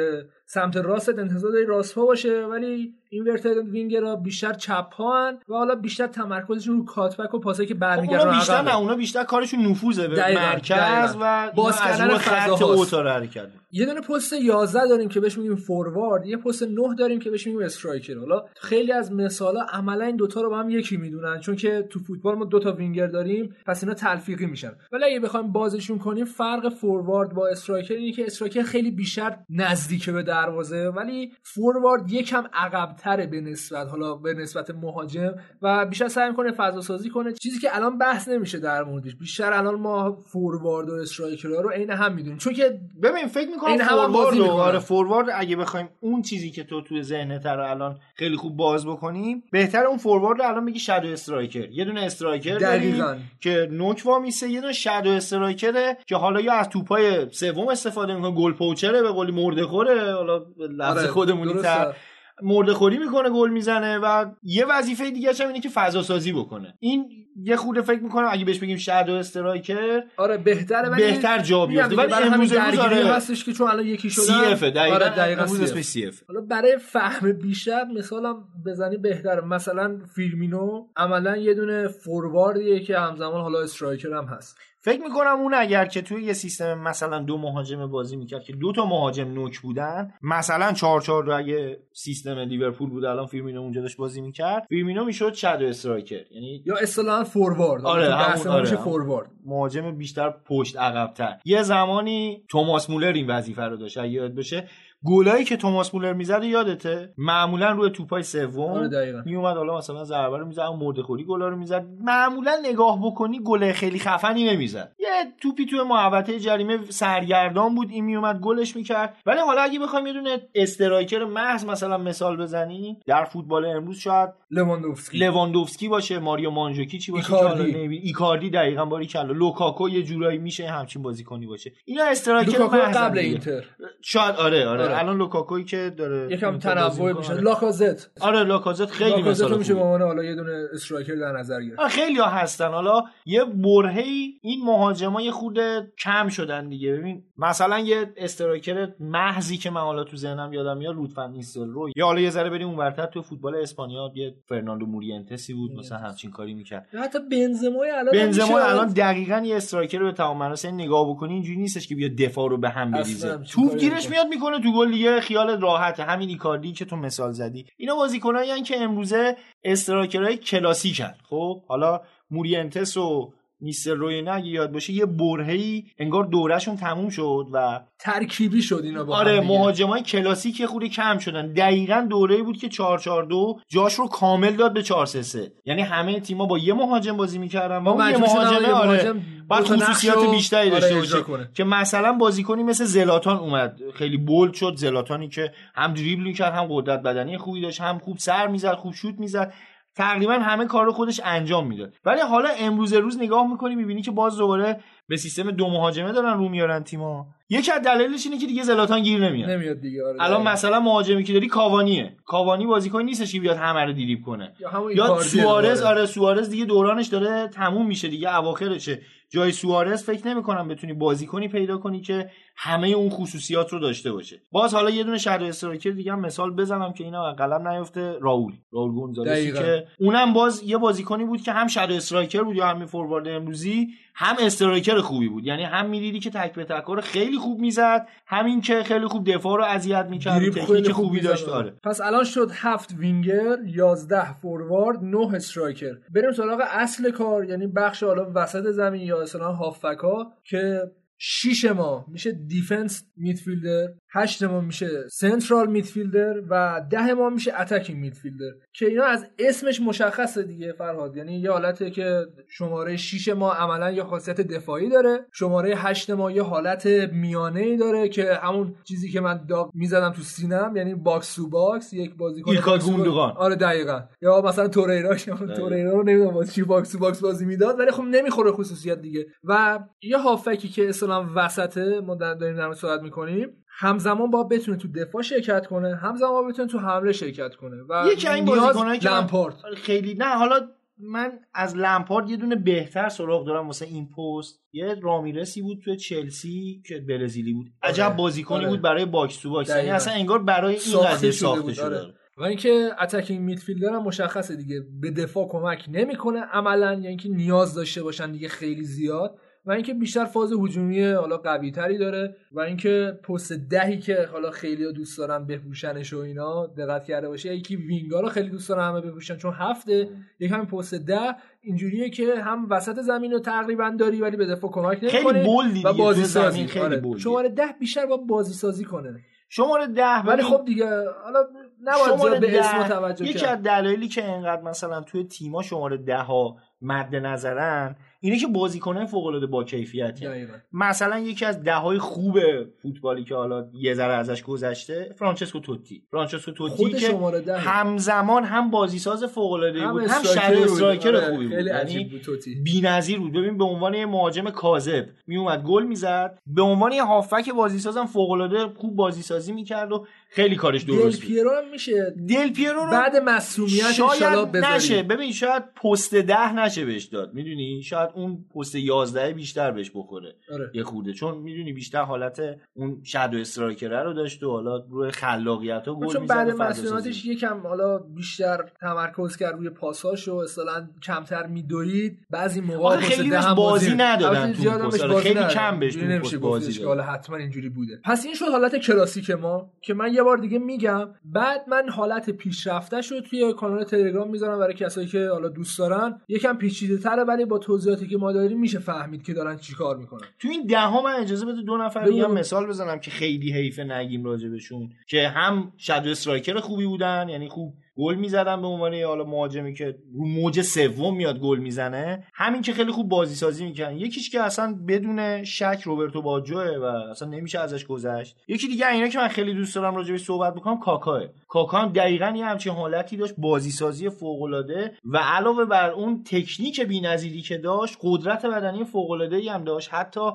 [0.53, 5.55] سمت راست انتظار داری راست پا باشه ولی inverted winger ها بیشتر چپ پا و
[5.55, 8.63] حالا بیشتر تمرکزشون رو cutback و پاسایی که خب برمیگردن اونا بیشتر.
[8.63, 11.19] نه اونا بیشتر کارشون نفوذه به مرکز دقیقاً.
[11.21, 12.63] و باز کردن خط.
[12.63, 13.60] اوتا رو حرکت می‌کنن.
[13.73, 17.47] یه دونه پست 11 داریم که بهش میگیم فوروارد یه پست 9 داریم که بهش
[17.47, 18.19] میگیم striker.
[18.19, 21.99] حالا خیلی از مثالا عملا این دوتا رو با هم یکی می‌دونن چون که تو
[21.99, 24.73] فوتبال ما دوتا وینگر داریم پس اینا تلفیقی میشن.
[24.93, 30.11] ولی اگه بخوایم بازشون کنیم فرق فوروارد با striker اینه که striker خیلی بیشتر نزدیک
[30.11, 36.31] به دروازه ولی فوروارد یکم عقبتره به نسبت حالا به نسبت مهاجم و بیشتر سعی
[36.31, 37.33] می‌کنه فضا سازی کنه.
[37.33, 39.17] چیزی که الان بحث نمیشه در موردش.
[39.17, 42.39] بیشتر الان ما فوروارد و striker ها رو عین هم می‌دونیم.
[42.39, 44.51] چون که ببین فکر می‌کنم این هم بازی رو-.
[44.51, 48.87] آره فوروارد اگه بخوایم اون چیزی که تو توی ذهنت رو الان خیلی خوب باز
[48.87, 53.17] بکنیم بهتر اون فوروارد رو الان بگی shadow striker یه دونه striker داریم دقیقاً.
[53.41, 58.15] که نوک وامیسه یه دونه shadow striker ه که حالا یا از توپای سوم استفاده
[58.15, 61.69] می‌کنه goal poacher ه به قولی مرده خوره حالا به لفظ آره، خودمونی درسته.
[61.69, 61.95] تر
[62.43, 66.75] مرده خوری می‌کنه گل می‌زنه و یه وظیفه دیگه هم اینه که فضا سازی بکنه.
[66.81, 67.05] این
[67.43, 71.97] یه خورده فکر می‌کنم اگه بهش بگیم shadow striker آره بهتره ولی بهتر جا بیفته.
[71.97, 73.07] ولی امروز درگیری آره.
[73.07, 74.25] هستش که چون الان یکی شدن.
[74.25, 75.43] CF دقیقاً آره دقیقاً.
[75.43, 76.23] اسمش CF.
[76.29, 79.41] حالا برای فهم بیشتر مثالم بزنی بهتره.
[79.41, 84.59] مثلا فیرمینو عملا یه دونه فورواردیه که همزمان حالا striker هم هست.
[84.83, 88.73] فکر می‌کنم اون اگر که توی یه سیستم مثلا دو مهاجم بازی می‌کرد که دو
[88.73, 93.81] تا مهاجم نوک بودن مثلا 4 4 رو اگه سیستم لیورپول بود الان فیرمینو اونجا
[93.81, 96.21] داشت بازی می‌کرد فیرمینو می‌شد shadow striker.
[96.31, 98.77] یعنی یا اصطلاحا فوروارد آره، همون- آره،.
[98.77, 101.37] فوروارد مهاجم بیشتر پشت عقبتر.
[101.45, 104.69] یه زمانی توماس مولر این وظیفه رو داشت یاد باشه
[105.07, 109.23] گلایی که توماس مولر می‌زد یادته؟ معمولا روی توپای آره سوم دقیقاً.
[109.27, 111.87] میومد حالا مثلا ضربه رو می‌زد مرده خوری گلا رو می‌زد.
[112.01, 114.93] معمولا نگاه بکنی گل خیلی خفنی نمی‌زد.
[114.99, 115.09] یه
[115.43, 119.17] توپی توی محوطه جریمه سرگردان بود این میومد گلش می‌کرد.
[119.27, 124.31] ولی حالا اگه بخوایم یه دونه striker محض مثلا مثال بزنیم در فوتبال امروز شاید
[124.51, 125.19] لواندوفسکی.
[125.19, 127.73] لواندوفسکی باشه ماریو ماندژوکیچ باشه ایکاردی.
[127.73, 129.23] نمی- ایکاردی دقیقا باری کلا.
[129.33, 131.73] لوکاکو یه جورایی میشه همچین بازیکنی باشه.
[131.85, 133.19] اینا striker قبل.
[133.19, 133.65] اینتر.
[134.03, 134.90] شاید آره آره, آره.
[134.95, 137.13] الان لوکاکوی که داره یکم تنوع.
[137.13, 137.35] میشه.
[137.35, 138.11] لاکازت.
[138.21, 139.81] آره لاکازت خیلی لاکازت مثال رو میشه به.
[139.81, 141.87] عنوان حالا یه دونه striker در نظر گرفت.
[141.89, 142.69] خیلی ها هستن.
[142.69, 146.93] حالا یه برهه‌ای این مهاجما یه خورده کم شدن دیگه.
[146.93, 151.89] ببین مثلا یه striker محضی که من حالا تو ذهنم یادم میاد رود فن نیستلروی.
[151.97, 154.13] یا حالا یه ذره بریم اونورتر تو فوتبال اسپانیا.
[154.15, 156.87] یه فرناندو موریانتسی بود مثلا همچین کاری می‌کرد.
[157.03, 158.59] حتی بنزمای الان بنزما.
[158.59, 162.51] الان دقیقا یه striker رو به تمام معناس نگاه بکنی اینجوری نیستش که بیاد دفاع
[162.51, 163.39] رو به هم بریزه.
[163.39, 164.11] توپ گیرش.
[164.11, 166.03] میاد می‌کنه تو گل خیال راحته.
[166.05, 167.67] همین ایکاردی که تو مثال زدی.
[167.77, 171.15] اینا بازیکنایی که امروزه استرایکرهای کلاسیکن.
[171.31, 172.01] خب حالا
[172.31, 173.33] مورینتس و
[173.63, 178.81] نیستر روی نه اگه یاد باشه یه برهه‌ای انگار دورهشون تموم شد و ترکیبی شد
[178.85, 179.41] اینا با آره.
[179.41, 181.53] مهاجمای کلاسیک خوری کم شدن.
[181.53, 186.59] دقیقا دوره بود که 442 جاش رو کامل داد به 433 یعنی همه تیما با
[186.59, 187.77] یه مهاجم بازی می‌کردن.
[187.77, 188.87] و اون یه یه آره.
[188.87, 191.21] مهاجم بعد خصوصیات بیشتری آره، داشته باشه.
[191.21, 191.49] کنه.
[191.55, 193.81] که مثلا بازیکنی مثل زلاتان اومد.
[193.95, 194.75] خیلی بولد شد.
[194.77, 198.95] زلاتانی که هم دریبل می‌کرد هم قدرت بدنی خوبی داشت هم خوب سر می‌زد خوب
[198.95, 199.53] شوت می‌زد.
[200.01, 204.11] تقریبا همه کار رو خودش انجام می‌داد ولی حالا امروز روز نگاه می‌کنی می‌بینی که
[204.11, 208.47] باز دوباره به سیستم دو مهاجمه دارن رو میارن تیما یکی از دلایلش اینه که
[208.47, 209.51] دیگه زلاتان گیر نمیاد.
[209.51, 210.17] نمیاد دیگه آره.
[210.23, 210.43] الان.
[210.43, 212.17] مثلا مهاجمی که داری کاوانیه.
[212.27, 214.53] کاوانی بازیکن نیستش که بیاد همه رو دیریب کنه.
[214.61, 215.83] یا یا سوارز.
[215.83, 219.01] آره سوارز دیگه دورانش داره تموم میشه دیگه اواخرشه.
[219.33, 224.43] جای سوارز فکر نمی‌کنم بتونی بازیکنی پیدا کنی که همه اون خصوصیات رو داشته باشه.
[224.53, 228.53] باز حالا یه دونه شهر استرایکر دیگه هم مثال بزنم که اینا قلم نیفته راول.
[228.73, 229.53] راول گونزالسی.
[229.53, 233.89] که اونم باز یه بازیکنی بود که هم شهر استرایکر بود یا همین فوروارد امروزی
[234.15, 235.47] هم striker خوبی بود.
[235.47, 239.33] یعنی هم می‌دیدی که تک به تک رو خیلی خوب می‌زد همین که خیلی خوب
[239.33, 241.31] دفاع رو اذیت می‌کرد تکنیک خوبی می‌زنه.
[241.31, 241.75] داشت آره.
[241.85, 248.03] پس الان شد هفت وینگر 11 forward 9 striker بریم سراغ اصل کار یعنی بخش
[248.03, 250.81] حالا وسط زمین یا اصلا هافبک ها که
[251.23, 257.99] 6 ما میشه defense midfielder 8 ما میشه central midfielder و 10 ما میشه attacking
[257.99, 263.53] midfielder که اینا از اسمش مشخصه دیگه فرهاد یعنی یه حالته که شماره 6 ما
[263.53, 268.75] عملا یه خاصیت دفاعی داره شماره 8 ما یه حالت میانه ای داره که همون
[268.85, 272.53] چیزی که من داغ می‌زدم تو سینم یعنی box to box یک بازیکن.
[272.79, 273.33] گوندوگان.
[273.37, 275.17] آره دقیقاً یا مثلا توریرا
[275.57, 279.79] توریرا رو نمی‌دونم چی box to box بازی می‌داد ولی خب نمی‌خوره خصوصیت دیگه و
[280.03, 284.89] یه هافبکی که اصلا وسطه ما در- داریم در صحبت می‌کنیم همزمان با بتونه تو
[284.89, 289.11] دفاع شرکت کنه همزمان با بتونه تو حمله شرکت کنه و یکی این بازیکنایی که
[289.11, 290.61] لمپارد خیلی نه حالا
[290.99, 295.97] من از لمپارد یه دونه بهتر سراغ دارم واسه این پست یه رامیرسی بود تو
[295.97, 298.17] چلسی که برزیلی بود عجب آره.
[298.17, 298.69] بازیکنی آره.
[298.69, 299.91] بود برای box to box یعنی.
[299.91, 302.15] اصلا انگار برای این قضیه ساخته شده آره.
[302.39, 307.75] و اینکه اتکینگ میدفیلدر هم مشخصه دیگه به دفاع کمک نمی‌کنه عملا یعنی اینکه نیاز
[307.75, 309.39] داشته باشن دیگه خیلی زیاد
[309.71, 314.51] و اینکه بیشتر فاز هجومی حالا قوی تری داره و اینکه پست دهی که حالا
[314.51, 318.89] خیلی دوست دارن بپوشنش و اینا دقت کرده باشه یکی وینگا رو خیلی دوست دارن
[318.89, 320.09] همه بپوشن چون هفته
[320.41, 324.71] یک همین پست ده اینجوریه که هم وسط زمین رو تقریبا داری ولی به دفاع
[324.71, 325.45] کمک نمی‌کنه
[325.85, 327.19] و بازی سازی خیلی.
[327.19, 329.21] شماره ده بیشتر با بازی سازی کنه.
[329.49, 330.87] شماره ده ولی خب دیگه
[331.25, 331.47] حالا
[331.83, 336.57] نباید به اسم توجه یکی از دلایلی که انقدر مثلا توی تیما شماره ده ها
[336.83, 340.27] مد نظرن اینه که بازیکنان فوق العاده با کیفیتی.
[340.73, 342.39] مثلا یکی از ده های خوب
[342.83, 346.03] فوتبالی که حالا یه ذره ازش گذشته فرانچسکو توتی.
[346.11, 347.17] فرانچسکو توتی که
[347.57, 350.63] همزمان هم بازیساز فوق العاده بود هم shadow.
[350.63, 351.67] striker آره، خوبی بود.
[351.67, 352.21] یعنی
[352.65, 353.33] بی‌نظیر بود.
[353.33, 356.39] ببین به عنوان یه مهاجم کاذب میومد گل می‌زد.
[356.47, 361.21] به عنوان یه هافبک بازیسازم فوق العاده خوب بازیسازی می‌کرد و خیلی کارش دل درست
[361.21, 361.29] بود.
[361.29, 362.15] پیرو هم میشه.
[362.29, 365.03] دل پیرو رو بعد مسئولیت شاید نشه.
[365.03, 370.35] ببین شاید پست ده نشه بهش داد می‌دونی شاید اون پست یازده بیشتر بهش بخوره
[370.53, 370.71] آره.
[370.75, 372.43] یه خورده چون می‌دونی بیشتر حالت
[372.75, 377.25] اون شادو استرایکره رو داشت و حالا روی خلاقیت ها گل چون بعد و مسئولیتش.
[377.25, 383.55] یکم حالا بیشتر تمرکز کرد روی پاساش و اصلا کمتر میدوید بعضی موقع خیلی هم
[383.55, 385.41] بازی ندادن بازی خیلی.
[385.41, 386.89] کم بهش گفتش بازی دادن.
[386.89, 390.59] حالا حتما اینجوری بوده پس این شد حالت کلاسیک ما که من یه بار دیگه
[390.59, 395.79] میگم بعد من حالت پیشرفته رو توی کانال تلگرام می‌ذارم برای کسایی که حالا دوست
[395.79, 399.97] دارن یکم پیچیده تره ولی با توضیحاتی که ما داریم میشه فهمید که دارن چیکار
[399.97, 402.05] می‌کنن تو این ده ها من اجازه بده دو نفر.
[402.05, 407.27] دیگه هم مثال بزنم که خیلی حیف نگیم راجبشون که هم شادو استرایکر خوبی بودن
[407.29, 412.25] یعنی خوب گل می‌زدن به عنوان حالا مهاجمی که رو موج سوم میاد گل می‌زنه.
[412.35, 416.85] همین که خیلی خوب بازی سازی می‌کنن یکیش که اصلا بدون شک روبرتو باجوه و
[416.85, 418.37] اصلا نمیشه ازش گذشت.
[418.49, 422.33] یکی دیگه اینا که من خیلی دوست دارم راجبش صحبت بکنم کاکاه کاکا هم دقیقا
[422.37, 427.59] یه همچین حالتی داشت بازی سازی فوق العاده و علاوه بر اون تکنیک بی‌نظیری که
[427.59, 429.95] داشت قدرت بدنی فوق العاده هم داشت.
[429.95, 430.31] حتی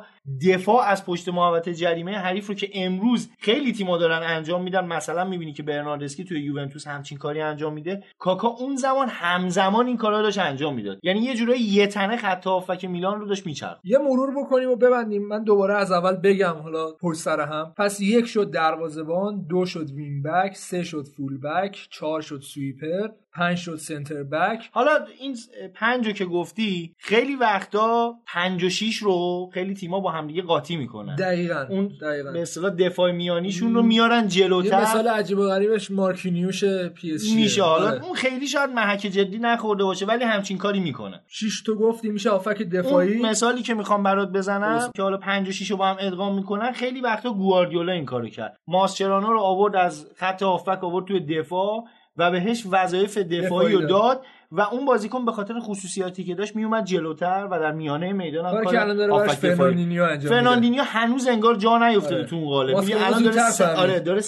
[0.47, 4.85] دفاع از پشت محوطه جریمه حریف رو که امروز خیلی تیم‌ها دارن انجام میدن.
[4.85, 9.97] مثلا می‌بینی که برناردسکی توی یوونتوس همچین کاری انجام میده کاکا اون زمان همزمان این
[9.97, 10.99] کارا رو داشت انجام می‌داد.
[11.03, 13.77] یعنی یه جورایی یه تنه خط هافک میلان رو داشت میچرخ.
[13.83, 15.27] یه مرور بکنیم و ببندیم.
[15.27, 17.73] من دوباره از اول بگم حالا پشت سر هم.
[17.77, 23.07] پس یک شد دروازه‌بان دو شد وین بک سه شد فول بک چهار شد سویپر.
[23.35, 24.69] پنج شد سنتر بک.
[24.71, 25.37] حالا این
[25.73, 30.75] پنج رو که گفتی خیلی وقتا پنج و شیش رو خیلی تیما با همدیگه قاطی
[30.75, 31.15] می‌کنن.
[31.15, 32.31] دقیقاً اون دقیقاً.
[32.31, 37.19] به اصطلاح دفاع میانیشون رو میارن یه جلوتر مثال عجیب و غریبش مارکینیوش پی اس
[37.19, 37.63] جی میشه.
[37.63, 41.21] حالا اون خیلی شاید محک جدی نخورده باشه ولی همچین کاری می‌کنه.
[41.27, 45.49] شیش تو گفتی میشه هافبک دفاعی؟ اون مثالی که می‌خوام برات بزنم که حالا 5
[45.49, 48.57] و 6 رو با هم ادغام می‌کنن خیلی وقتا گواردیولا این کارو کرد.
[48.67, 51.83] ماسچرانو رو آورد از خط هافبک آورد توی دفاع.
[52.17, 54.25] و بهش وظایف دفاعی رو داد.
[54.51, 58.63] و اون بازیکن به خاطر خصوصیاتی که داشت میومد جلوتر و در میانه میدان هم
[58.63, 59.27] کار الان داره.
[59.27, 60.29] فرناندینیو انجام میده.
[60.29, 62.25] فرناندینیو هنوز انگار جا نیفتاده آره.
[62.25, 62.77] تو اون قالب.
[62.77, 63.61] می‌بینی الان داره س...
[63.61, 64.21] آره داره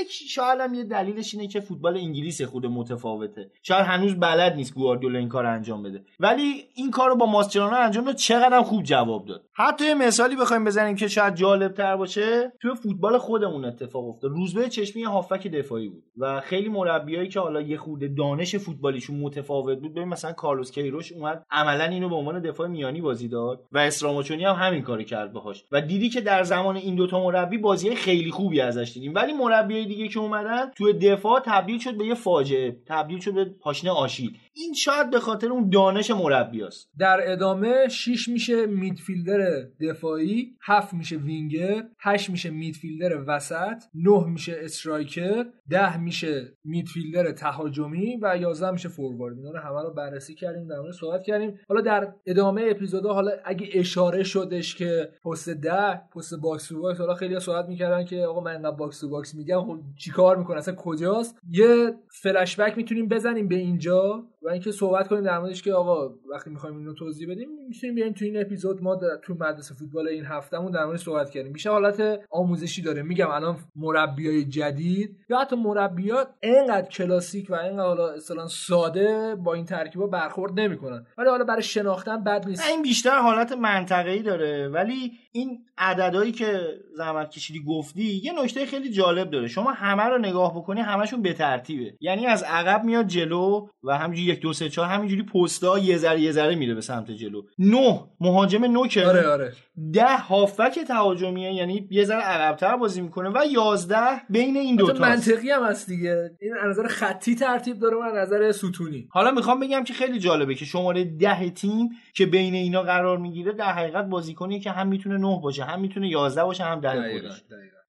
[0.00, 3.50] یک شاید هم یه دلیلش اینه که فوتبال انگلیس خود متفاوته.
[3.62, 6.04] شاید هنوز بلد نیست گواردیولا این کار انجام بده.
[6.20, 9.42] ولی این کارو با ماسچرانو انجام داد چقدر هم خوب جواب داد.
[9.52, 12.52] حتی یه مثالی بخوایم بزنیم که شاید جالب تر باشه.
[12.60, 14.30] توی فوتبال خودمون اتفاق افتاد.
[14.30, 19.52] روزبه چشمی هافبک دفاعی بود و خیلی مربیایی که حالا یه خورده دانش فوتبالیشون متفاوت
[19.62, 19.92] بود.
[19.92, 24.44] ببین مثلا کارلوس کیروش اومد عملا اینو به عنوان دفاع میانی بازی داد و استراماچونی
[24.44, 25.64] هم همین کارو کرد باهاش.
[25.72, 29.14] و دیدی که در زمان این دوتا مربی بازی خیلی خوبی ازش دیدیم.
[29.14, 33.44] ولی مربیای دیگه که اومدن توی دفاع تبدیل شد به یه فاجعه تبدیل شد به
[33.44, 34.38] پاشنه آشیل.
[34.54, 39.40] این شاید به خاطر اون دانش مربیاست در ادامه 6 میشه midfielder
[39.80, 48.16] دفاعی 7 میشه وینگر 8 میشه midfielder وسط 9 میشه striker 10 میشه midfielder تهاجمی
[48.22, 49.36] و 11 میشه forward.
[49.42, 51.58] اینا رو همه رو بررسی کردیم در مورد صحبت کردیم.
[51.68, 56.98] حالا در ادامه اپیزودا حالا اگه اشاره شدش که پست ده پست box to box
[57.00, 60.56] حالا خیلی صحبت می‌کردن که آقا من انقدر box to box میگم خب چیکار می‌کنه؟
[60.56, 64.24] اصلا کجاست؟ یه فلش بک می‌تونیم بزنیم به اینجا.
[64.44, 68.12] و اینکه صحبت کنیم در موردش که آقا وقتی می‌خوایم اینو توضیح بدیم می‌تونیم بیایم
[68.12, 71.52] تو این اپیزود ما تو مدرسه فوتبال این هفتهمون در مورد صحبت کردیم.
[71.52, 73.02] بیشتر حالت آموزشی داره.
[73.02, 79.54] میگم الان مربیای جدید یا حتی مربیات اینقدر کلاسیک و اینقدر حالا اصلا ساده با
[79.54, 81.06] این ترکیبا برخورد نمی‌کنن.
[81.18, 82.68] ولی حالا برای شناختن بد نیست.
[82.68, 84.68] این بیشتر حالت منطقه‌ای داره.
[84.68, 86.60] ولی این عددهایی که
[86.96, 89.48] زحمت کشیدی گفتی یه نکته خیلی جالب داره.
[89.48, 91.94] شما همه رو نگاه بکنی همشون به ترتیبه.
[92.00, 96.20] یعنی از عقب میاد جلو و همینجوری یک دو سه چهار همینجوری پستا یه ذره
[96.20, 97.42] یه ذره میره به سمت جلو.
[97.58, 99.52] نه مهاجم نوکه آره آره.
[99.92, 105.02] ده هافک تهاجمیه یعنی یه ذره عقبتر بازی می‌کنه و یازده بین این دو تا.
[105.02, 106.30] منطقی هم هست دیگه.
[106.40, 109.08] این از نظر خطی ترتیب داره و از نظر ستونی.
[109.10, 113.52] حالا می‌خوام بگم که خیلی جالبه که شماره ده تیم که بین اینا قرار می‌گیره
[113.52, 117.42] در حقیقت بازیکنی که هم می‌تونه نه باشه هم می‌تونه یازده باشه هم ده خودش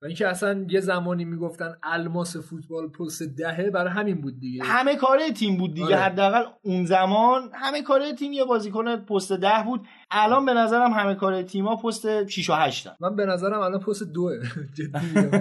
[0.04, 4.64] و اینکه اصلا یه زمانی می‌گفتن الماس فوتبال پست دهه برای همین بود دیگه.
[4.64, 5.86] همه کاره تیم بود دیگه.
[5.86, 5.96] آره.
[5.96, 9.88] حداقل اون زمان همه کاره تیم یه بازیکن پست ده بود.
[10.14, 14.04] الان به نظرم همه کاره تیما پست 6 و 8 من به نظرم الان پست
[14.04, 14.34] دوه.
[14.78, 15.40] جدی میگم.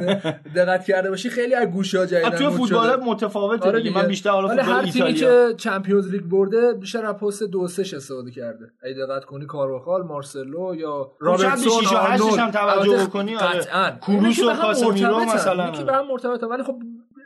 [0.55, 2.28] دقت کرده باشی خیلی از گوشا جدیدن.
[2.28, 3.01] مد فوتبال.
[3.05, 3.94] متفاوته آره دیگه.
[3.94, 7.82] من بیشتر حالا فوتبال هر تیمی که چمپیونز لیگ برده بیشتر از پست دو سه
[7.82, 8.70] استفاده کرده.
[8.82, 13.59] اگه دقت کنی کارواخال مارسلو یا به 6 و 8 هم توجه بکنی آره.
[13.59, 13.93] قطعاً.
[14.09, 15.20] اینا و کاسمیرو.
[15.20, 15.70] مثلا.
[15.70, 16.77] که به هم مرتبطن ولی خب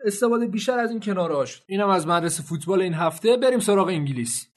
[0.04, 3.36] استفاده بیشتر از این کنارها شد اینم از مدرسه فوتبال این هفته.
[3.36, 4.48] بریم سراغ انگلیس.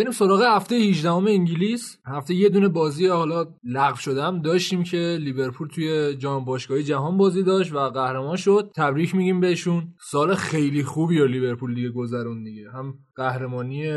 [0.00, 1.98] بریم سراغ هفته 18 انگلیس.
[2.06, 4.42] هفته یه دونه بازی حالا لغو شده.
[4.42, 8.72] داشتیم که لیورپول توی جام باشگاهی جهان بازی داشت و قهرمان شد.
[8.76, 9.94] تبریک میگیم بهشون.
[10.10, 12.70] سال خیلی خوبی رو لیورپول دیگه گذرون دیگه.
[12.70, 13.92] هم قهرمانی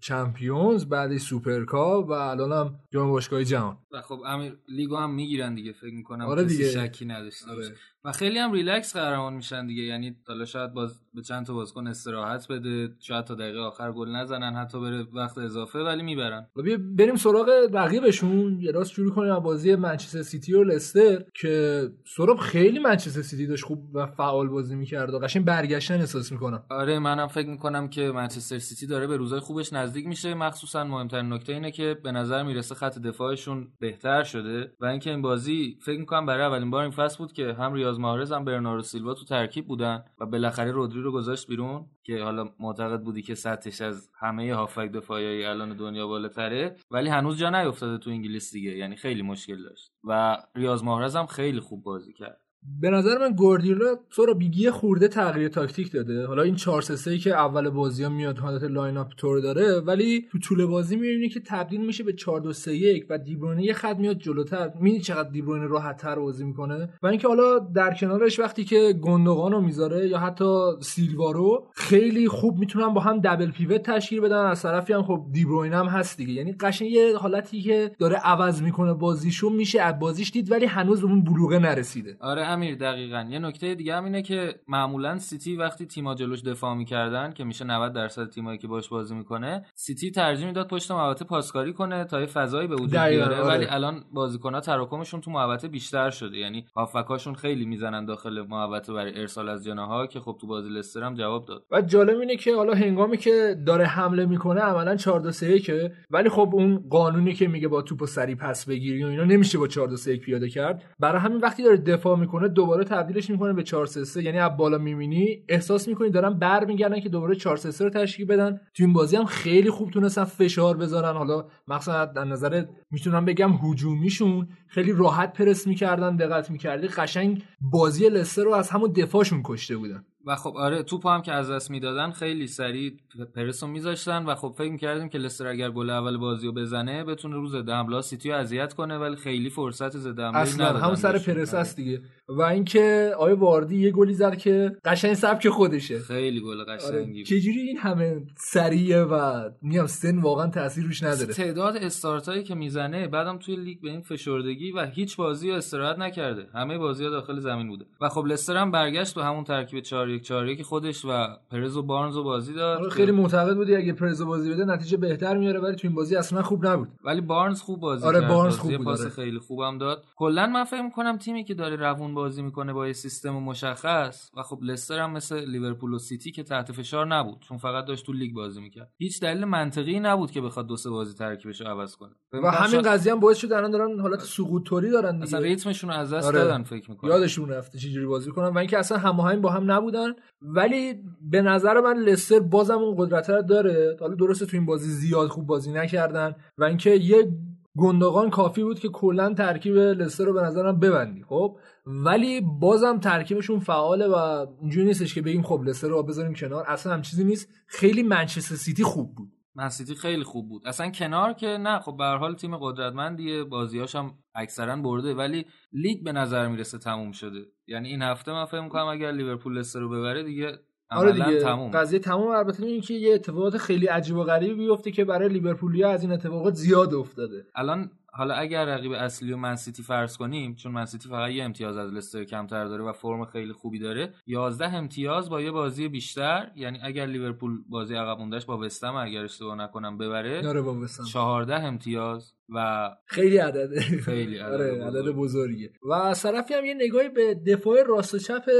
[0.00, 3.76] Champions بعد سوپرکاپ و الان هم جام باشگاهی جهان.
[3.92, 6.68] و خب پریمیر لیگو هم می‌گیرن دیگه فکر می‌کنم آره دیگه.
[6.68, 7.74] شکی نداشته آره.
[8.04, 9.82] و خیلی هم ریلکس قهرمان میشن دیگه.
[9.82, 14.08] یعنی حالا شاید باز به چند تا بازیکن استراحت بده شاید تا دقیقه آخر گل
[14.08, 16.46] نزنن حتی بره وقت اضافه ولی می‌برن.
[16.56, 16.62] و
[16.96, 18.60] بریم سراغ رقیبشون.
[18.60, 23.46] یه راست شروع کنیم از بازی منچستر سیتی و لستر که سراب خیلی منچستر سیتی
[23.46, 26.64] داشت خوب و فعال بازی می‌کرد و قشنگ برگشتن احساس می‌کنم.
[26.70, 30.34] آره منم فکر می‌کنم که منچستر سیتی داره به روزای خوبش نزدیک میشه.
[30.34, 35.22] مخصوصا مهمترین نکته اینه که به نظر می‌رسه خط دفاعشون بهتر شده و اینکه این
[35.22, 38.82] بازی فکر می‌کنم برای اولین بار این فصل بود که هم ریاض محرز هم برناردو
[38.82, 43.34] سیلوا تو ترکیب بودن و بالاخره رودری رو گذاشت بیرون که حالا معتقد بودی که
[43.34, 48.70] سطحش از همه هافبک دفاعی الان دنیا بالاتره ولی هنوز جا نیافتاده تو انگلیس دیگه.
[48.70, 49.92] یعنی خیلی مشکل داشت.
[50.04, 52.40] و ریاض محرز هم خیلی خوب بازی کرد.
[52.80, 54.34] به نظر من گواردیولا تو رو
[54.72, 56.26] خورده تغییر تاکتیک داده.
[56.26, 60.26] حالا این 4 3 که اول بازی ها میاد حالت line up طور داره ولی
[60.32, 63.72] تو طول بازی می‌بینی که تبدیل میشه به 4 2 3 1 و دیبروینه یه
[63.72, 64.72] خط میاد جلوتر.
[64.74, 66.88] می‌بینی چقدر دیبروینه راحت تر بازی می‌کنه.
[67.02, 70.44] و اینکه حالا در کنارش وقتی که گوندوغان رو می‌ذاره یا حتی
[70.80, 74.46] سیلوا رو خیلی خوب می‌تونن با هم double pivot تشکیل بدن.
[74.46, 76.32] از طرفی هم خب دیبروینه هم هست دیگه.
[76.32, 81.04] یعنی قشنگ یه حالتی که داره عوض می‌کنه بازیشو میشه از بازیش دید ولی هنوز
[81.04, 82.16] اون بلوغه نرسیده.
[82.20, 83.26] آره امیر دقیقا.
[83.30, 87.64] یه نکته دیگه هم اینه که معمولا سیتی وقتی تیما جلوش دفاع می‌کردن که میشه
[87.64, 92.20] 90 درصد تیمایی که باش بازی می‌کنه سیتی ترجیح می‌داد پشت محوطه پاسکاری کنه تا
[92.20, 93.36] یه فضایی به وجود بیاره.
[93.36, 93.46] آره.
[93.46, 96.36] ولی الان بازیکن‌ها تراکمشون تو محوطه بیشتر شده.
[96.36, 101.02] یعنی هافکاشون خیلی می‌زنن داخل محوطه برای ارسال از جناها که خب تو بازی لستر
[101.02, 101.62] هم جواب داد.
[101.70, 105.92] و جالب اینه که حالا هنگامی که داره حمله می‌کنه عملا 4 2 3 که
[106.10, 109.58] ولی خب اون قانونی که میگه با توپ و سری پس بگیری و اینا نمیشه
[109.58, 110.84] با 4 2 3 پیاده کرد.
[111.00, 114.56] برای همین وقتی داره دفاع می‌کنه دوباره تبدیلش می‌کنه به 4 3 3 یعنی از
[114.56, 118.60] بالا می‌بینی احساس می‌کنی دارن برمیگردن که دوباره 4 3 3 رو تشکیل بدن.
[118.74, 121.16] تو این بازی هم خیلی خوب تونستن فشار بذارن.
[121.16, 126.88] حالا مثلا در نظر می‌تونم بگم هجومیشون خیلی راحت پرس می‌کردن دقت می‌کردی.
[126.88, 130.04] قشنگ بازی لستر رو از همون دفاعشون کشته بودن.
[130.26, 132.92] و خب آره توپ هم که از دست می‌دادن خیلی سریع
[133.36, 137.04] پرس رو میذاشتن و خب فکر می‌کردیم که لستر اگر گل اول بازی رو بزنه
[137.04, 140.94] بتونه روز حمله سیتی رو اذیت کنه ولی خیلی فرصت ضد حمله اصلا ندادن همون
[140.94, 141.18] سر.
[141.18, 142.00] پرس است دیگه.
[142.38, 145.98] و اینکه آیه واردی یه گلی زد که قشنگ سبک خودشه.
[145.98, 147.26] خیلی گل آره قشنگی بود.
[147.26, 151.34] چجوری این همه سریعه و می‌گم سن واقعا تاثیر روش نداره.
[151.34, 155.98] تعداد استارتایی که می‌زنه بعدم توی لیگ به این فشردگی و هیچ بازی رو استراحت
[155.98, 156.46] نکرده.
[156.54, 157.84] همه بازی ها داخل زمین بوده.
[158.00, 161.76] و خب لستر هم برگشت به همون ترکیب 4 1 4 1 خودش و پرز
[161.76, 165.36] و بارنز رو بازی داد آره خیلی معتقد بودی اگه پرز بازی بده نتیجه بهتر
[165.36, 166.88] میاره ولی تو این بازی اصلا خوب نبود.
[167.04, 169.10] ولی بارنز خوب بازی آره، بارنز بازی خوب بود، پاس آره.
[169.10, 170.04] خیلی خوبم داد.
[170.16, 174.42] کلا من فکر کنم تیمی که داره روون بازی می‌کنه با یه سیستم مشخص و
[174.42, 178.12] خب لستر هم مثل لیورپول و سیتی که تحت فشار نبود چون فقط داشت تو
[178.12, 178.92] لیگ بازی می‌کرد.
[178.98, 182.10] هیچ دلیل منطقی نبود که بخواد دو سه بازی ترکیبش رو عوض کنه.
[182.32, 185.22] و همین شاید- قضیه هم باعث شد الان دارن حالت سقوط توری دارن دیگه.
[185.22, 186.38] اصلا ریتمشون رو از دست آره.
[186.38, 187.10] دادن فکر می‌کنم.
[187.10, 190.12] یادشون رفته چجوری بازی کنن و اینکه اصلا هماهنگ با هم نبودن.
[190.42, 190.94] ولی
[191.30, 193.96] به نظر من لستر بازم اون قدرت رو داره.
[194.00, 197.32] حالا درسته تو این بازی زیاد خوب بازی نکردن و اینکه یه
[197.76, 201.22] گندگان کافی بود که کلا ترکیب لستر رو به نظرم ببندی.
[201.28, 206.64] خب؟ ولی بازم ترکیبشون فعاله و اینجوری نیستش که بگیم خب لستر رو بذاریم کنار.
[206.68, 207.48] اصلا هم چیزی نیست.
[207.66, 209.28] خیلی منچستر سیتی خوب بود.
[209.54, 210.62] منسیتی خیلی خوب بود.
[210.66, 213.44] اصلا کنار که نه خب به حال تیم قدرتمندیه.
[213.44, 217.46] بازیاش هم اکثرا برده ولی لیگ به نظر می‌رسه تموم شده.
[217.66, 220.58] یعنی این هفته من فکر می‌کنم اگر لیورپول لستر رو ببره دیگه
[220.90, 224.90] آره دیگه تموم قضیه تمام البته این که یه اتفاقات خیلی عجیب و غریبی بیفته
[224.90, 227.46] که برای لیورپولیا از این اتفاقات زیاد افتاده.
[227.54, 231.92] الان حالا اگر رقیب اصلی و منسیتی فرض کنیم چون منسیتی فقط یه امتیاز از
[231.92, 236.78] لستر کمتر داره و فرم خیلی خوبی داره 11 امتیاز با یه بازی بیشتر یعنی
[236.82, 241.54] اگر لیورپول بازی عقب موندهش با وستهم اگر اشتباه نکنم ببره آره با وستهم 14
[241.54, 243.80] امتیاز و خیلی عدده.
[243.80, 244.82] خیلی عدد آره بزرگ.
[244.82, 245.70] عدد بزرگیه.
[245.82, 248.50] و از طرفی هم یه نگاهی به دفاع راست و چپ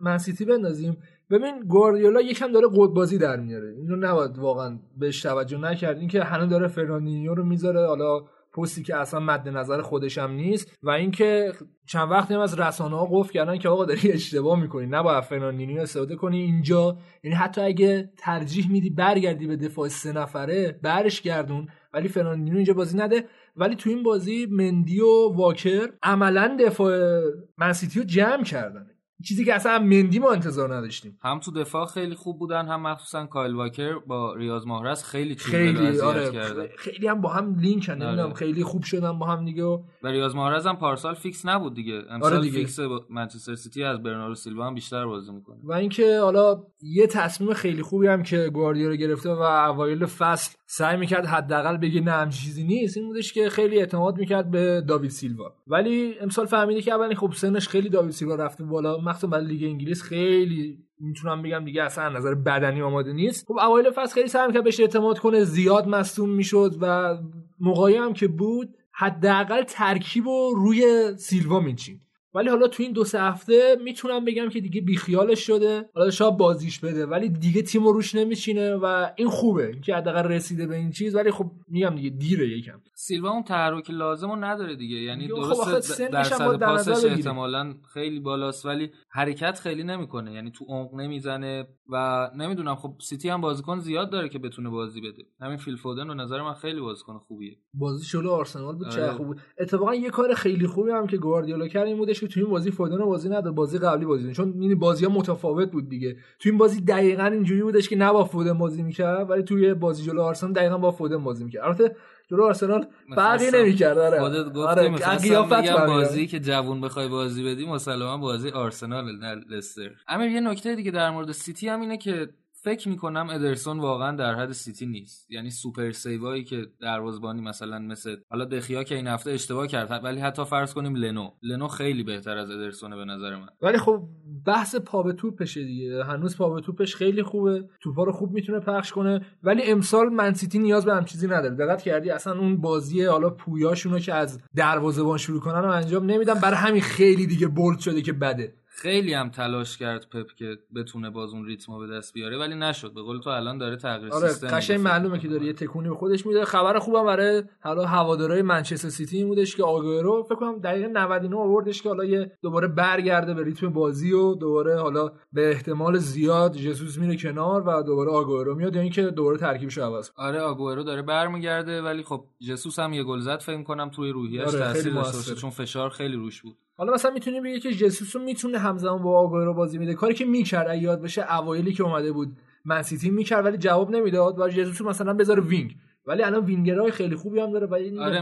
[0.00, 0.96] منسیتی بندازیم.
[1.30, 3.74] ببین گواردیولا یکم داره قد بازی در میاره.
[3.78, 5.98] اینو نباید واقعا بهش توجه نکرد.
[5.98, 10.78] اینکه هنوز داره فرناندینیو رو می‌ذاره حالا پستی که اصلا مد نظر خودش هم نیست
[10.82, 11.52] و اینکه
[11.86, 15.80] چند وقتی هم از رسانه ها قفل کردن که آقا داری اشتباه می‌کنی نباید فرناندینیو
[15.80, 21.68] استفاده کنی اینجا یعنی حتی اگه ترجیح میدی برگردی به دفاع سه نفره برش گردون
[21.92, 23.24] ولی فرناندینیو اینجا بازی نده.
[23.56, 27.20] ولی تو این بازی مندی و واکر عملا دفاع
[27.58, 28.86] منسیتی رو جمع کردن.
[29.24, 33.26] چیزی که اصلا مندی ما انتظار نداشتیم هم تو دفاع خیلی خوب بودن هم مخصوصا
[33.26, 36.66] کایل واکر با ریاض ماهرز خیلی تیم خیلی آره کردن.
[36.78, 38.34] خیلی هم با هم لینک هم نمی‌دونم آره.
[38.34, 42.02] خیلی خوب شدن با هم دیگه و و ریاض ماهرز هم پارسال فیکس نبود دیگه
[42.10, 42.58] امسال آره دیگه.
[42.58, 47.06] فیکس با منچستر سیتی از برناردو سیلوا هم بیشتر بازی می‌کنه و اینکه حالا یه
[47.06, 52.30] تصمیم خیلی خوبی هم که گواردیولا گرفته و اوایل فصل سعی می‌کرد حداقل بگه نه
[52.30, 56.94] چیزی نیست این بودش که خیلی اعتماد می‌کرد به داوید سیلوا ولی امسال فهمیده که
[56.94, 61.64] اولی خب سنش خیلی داوید سیلوا رفته بالا مخصوصا برای لیگ انگلیس خیلی می‌تونم بگم
[61.64, 63.46] دیگه اصلا نظر بدنی آماده نیست.
[63.46, 67.16] خب اوایل فصل خیلی سعی می‌کرد بهش اعتماد کنه زیاد مصدوم می‌شد و
[67.60, 72.00] موقعی هم که بود حداقل ترکیب رو روی سیلوا میچین.
[72.34, 75.88] ولی حالا تو این دو سه هفته می‌تونم بگم که دیگه بیخیالش شده.
[75.94, 80.28] حالا شاید بازیش بده ولی دیگه تیم رو روش نمیچینه و این خوبه که حداقل
[80.28, 81.14] رسیده به این چیز.
[81.14, 82.80] ولی خب میگم دیگه دیره یکم.
[83.00, 84.96] سیلوا اون تحرک لازم رو نداره دیگه.
[84.96, 87.04] یعنی خب آخه درسته سنش د- هم درصد پاسش.
[87.04, 90.32] احتمالا خیلی بالاست ولی حرکت خیلی نمی‌کنه.
[90.32, 95.00] یعنی تو عمق نمی‌زنه و نمی‌دونم خب سیتی هم بازیکن زیاد داره که بتونه بازی
[95.00, 95.22] بده.
[95.40, 97.56] همین فیل فودن به نظر من خیلی بازیکن خوبیه.
[97.74, 99.12] بازی جلو آرسنال بود چه آره.
[99.12, 99.40] خوب بود.
[99.58, 102.70] اتفاقا یه کار خیلی خوبی هم که گواردیولا کرد این بودش که تو این بازی
[102.70, 103.54] فودن رو بازی نداد.
[103.54, 104.32] بازی قبلی بازی داد.
[104.32, 106.16] چون این بازی ها متفاوت بود دیگه.
[106.40, 110.02] تو این بازی دقیقا اینجوری بودش که نه با فودن بازی می‌کرد ولی توی بازی
[110.04, 111.64] جلو آرسنال دقیقا با فودن بازی می‌کرد.
[111.64, 111.96] البته
[112.30, 115.86] جلو آرسنال فرقی نمی‌کرد آره خودت گفتی آره فهمیدم.
[115.86, 120.90] بازی که جوون بخوای بازی بدی مسلما بازی آرسنال نه لستر امیر یه نکته دیگه
[120.90, 122.28] در مورد سیتی هم اینه که
[122.68, 125.30] فکر می‌کنم ادرسون واقعا در حد سیتی نیست.
[125.30, 130.04] یعنی super save ایی که دروازه‌بانی مثلا مثل حالا دخیا که این هفته اشتباه کرد
[130.04, 131.30] ولی حتی فرض کنیم لنو.
[131.42, 133.48] لنو خیلی بهتر از ادرسونه به نظر من.
[133.62, 134.02] ولی خب
[134.46, 136.04] بحث پا به توپشه دیگه.
[136.04, 137.68] هنوز پا به توپش خیلی خوبه.
[137.80, 139.20] توپا رو خوب می‌تونه پخش کنه.
[139.42, 141.54] ولی امسال منسیتی نیاز به هم چیزی نداره.
[141.54, 146.34] دقت کردی؟ اصلا اون بازی حالا پویاشونو که از دروازه‌بان شروع کنن رو انجام نمیدن.
[146.34, 148.54] برای همین خیلی دیگه bold شده که بده.
[148.80, 152.94] خیلی هم تلاش کرد پپ که بتونه باز اون ریتمو به دست بیاره ولی نشد
[152.94, 154.80] به قول تو الان داره تغییر آره سیستم قشنگ.
[154.80, 159.16] معلومه که داره یه تکونی به خودش میده خبر خوبم برای حالا هوادارهای منچستر سیتی
[159.16, 163.44] این بودش که آگوئرو فکر کنم دقیقه 99 آوردش که حالا یه دوباره برگرده به
[163.44, 168.76] ریتم بازی و دوباره حالا به احتمال زیاد ژسوس میره کنار و دوباره آگوئرو میاد
[168.76, 170.10] یا اینکه دوباره ترکیبش عوض.
[170.16, 174.40] آره آگوئرو داره برمیگرده ولی خب جسوس هم یه گل زد فکر کنم توی روحیش
[174.40, 178.22] آره، تاثیر داشته چون فشار خیلی روش بود حالا مثلا می‌تونیم بگی که جسوس رو
[178.22, 179.94] می‌تونه همزمان با آگوئرو بازی میده.
[179.94, 184.48] کاری که می‌کرد یاد بشه اوایلی که اومده بود منسیتی می‌کرد ولی جواب نمی‌داد و
[184.48, 185.76] جسوس مثلا بذاره wing.
[186.06, 188.20] ولی الان وینگرهای خیلی خوبی هم داره و این آره.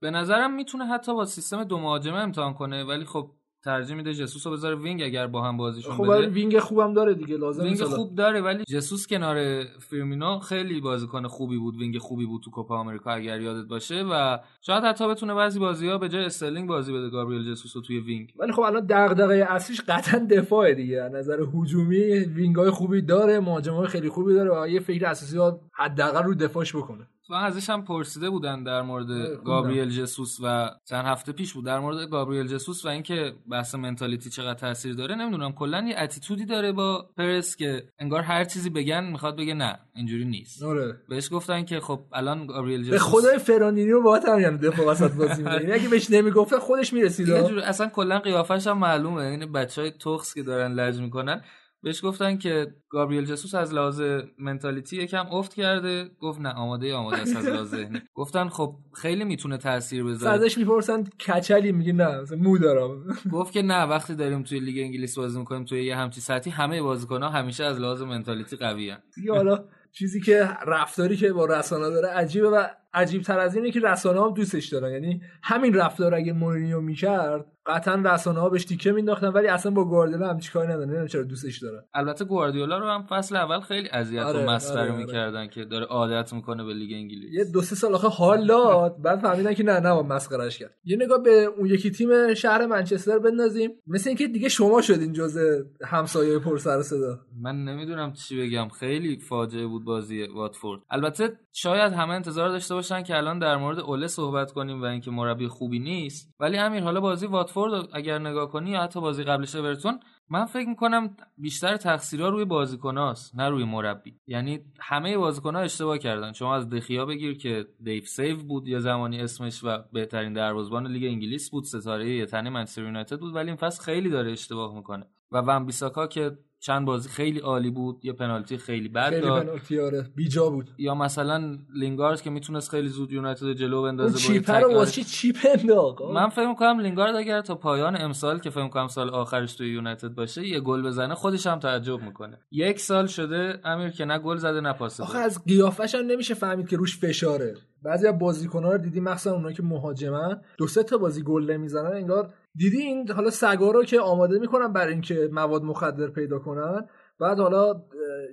[0.00, 3.30] به نظرم می‌تونه حتی با سیستم دو مهاجمه امتحان کنه ولی خب
[3.64, 6.26] ترجیح میده جسوس رو بذاره wing اگر با هم بازیشون خب بده.
[6.26, 7.82] wing خوبم داره دیگه لازم wing.
[7.82, 12.78] خوب داره ولی جسوس کنار فیرمینو خیلی بازیکن خوبی بود wing خوبی بود تو کوپا
[12.78, 14.02] آمریکا اگر یادت باشه.
[14.02, 17.82] و شاید حتی بتونه بعضی بازی ها به جای استرلینگ بازی بده گابریل جسوس رو
[17.82, 18.32] توی wing.
[18.38, 23.40] ولی خب الان دغدغه اصلیش قطعا دفاع دیگه از نظر هجومی wing ای خوبی داره
[23.40, 27.06] مهاجمای خیلی خوبی داره و یه فکر اساسی حداقل رو دفاعش بکنه.
[27.30, 29.06] و ازش هم پرسیده بودن در مورد.
[29.44, 31.64] گابریل جسوس و چند هفته پیش بود.
[31.64, 35.52] در مورد گابریل جسوس و اینکه بحث mentality چقدر تاثیر داره نمی‌دونم.
[35.52, 39.78] کلا یه attitude ی داره با پرس که انگار هر چیزی بگن می‌خواد بگه نه
[39.94, 40.62] اینجوری نیست.
[40.62, 40.96] آره.
[41.08, 44.86] بهش گفتن که خب الان گابریل جسوس به خدای فرانینی رو باهات هم یعنی دفاع
[44.86, 45.60] وسط بازی می‌کنه.
[45.60, 49.22] یعنی اگه بهش نمی‌گفتن خودش می‌رسید یه جور اصلا کلا قیافش هم معلومه.
[49.22, 51.42] این بچه های تخس که دارن لج می‌کنن.
[51.84, 54.02] بهش گفتن که گابریل جسوس از لحاظ
[54.38, 56.10] منتالیتی یکم افت کرده.
[56.20, 58.02] گفت نه آماده آماده است از لحاظ ذهنی.
[58.14, 60.34] گفتن خب خیلی می‌تونه تاثیر بذاره.
[60.34, 63.04] ازش می‌پرسن کچلی میگه نه مو دارم.
[63.32, 66.82] گفت که نه وقتی داریم توی لیگ انگلیس بازی می‌کنیم توی یه همچی سطحی همه
[66.82, 72.08] بازیکن‌ها همیشه از لحاظ منتالیتی قوی دیگه حالا چیزی که رفتاری که با رسانه داره
[72.08, 74.92] عجیبه و عجیب تر از اینه که رسانه هم دوستش دارن.
[74.92, 79.84] یعنی همین رفتار اگه مورینیو می‌کرد قطعا رسانه ها بهش تیکه مینداختن ولی اصلا با
[79.84, 81.82] گواردیولا هم چیکار نداره نمی‌دونم چرا دوستش دارن.
[81.94, 85.04] البته گواردیولا رو هم فصل اول خیلی اذیت آره، و مسخره آره، آره.
[85.06, 87.32] می‌کردن که داره عادت می‌کنه به لیگ انگلیس.
[87.32, 89.02] یه دو سه سال آخه حال داد.
[89.02, 90.74] بعد فهمیدن که نه نه مسخرهش کرد.
[90.84, 93.70] یه نگاه به اون یکی تیم شهر منچستر بندازیم.
[93.86, 97.18] مثل اینکه دیگه شما شدین جزء همسایه پر سر صدا.
[97.42, 98.68] من نمی‌دونم چی بگم.
[98.68, 100.80] خیلی فاجعه بود بازی واتفورد.
[100.90, 105.10] البته شاید همه انتظار داشته باشن که الان در مورد اوله صحبت کنیم و اینکه
[105.10, 106.34] مربی خوبی نیست.
[106.40, 110.68] ولی امیر حالا بازی واتفورد اگر نگاه کنی یا حتی بازی قبلش اورتون من فکر
[110.68, 114.14] می‌کنم بیشتر تقصیرها روی بازیکناست نه روی مربی.
[114.26, 116.32] یعنی همه بازیکنها اشتباه کردن.
[116.32, 121.04] شما از دخیا بگیر که Dave save بود یا زمانی اسمش و بهترین دروازه‌بان لیگ
[121.04, 121.64] انگلیس بود.
[121.64, 123.34] ستاره یه تنه منچستر یونایتد بود.
[123.34, 125.06] ولی این فصل خیلی داره اشتباه می‌کنه.
[125.32, 129.42] و ون بیساکا که چند بازی خیلی عالی بود یه پنالتی خیلی بد خیلی داد.
[129.42, 130.06] پنالتی آره.
[130.16, 130.70] بیجا بود.
[130.78, 134.76] یا مثلا لینگارد که می‌تونست خیلی زود یونایتد جلو بندازه با یه چیپر رو آره.
[134.76, 138.88] واسه چی چیپ انداخت من فکر می‌کنم لینگارد اگر تا پایان امسال که فکر می‌کنم
[138.88, 142.38] سال آخرش توی یونایتد باشه یه گل بزنه خودش هم تعجب می‌کنه.
[142.52, 145.18] یک سال شده امیر که نه گل زده نه پاس آخه.
[145.18, 147.54] از قیافش هم نمیشه فهمید که روش فشاره.
[147.82, 151.92] بعضی از بازیکن‌ها رو دیدی مخصوصا اونایی که مهاجمن دو سه تا بازی گل نمی‌زنن
[151.92, 156.86] انگار دیدی این حالا سگا رو که آماده می‌کنن برای اینکه مواد مخدر پیدا کنن.
[157.20, 157.82] بعد حالا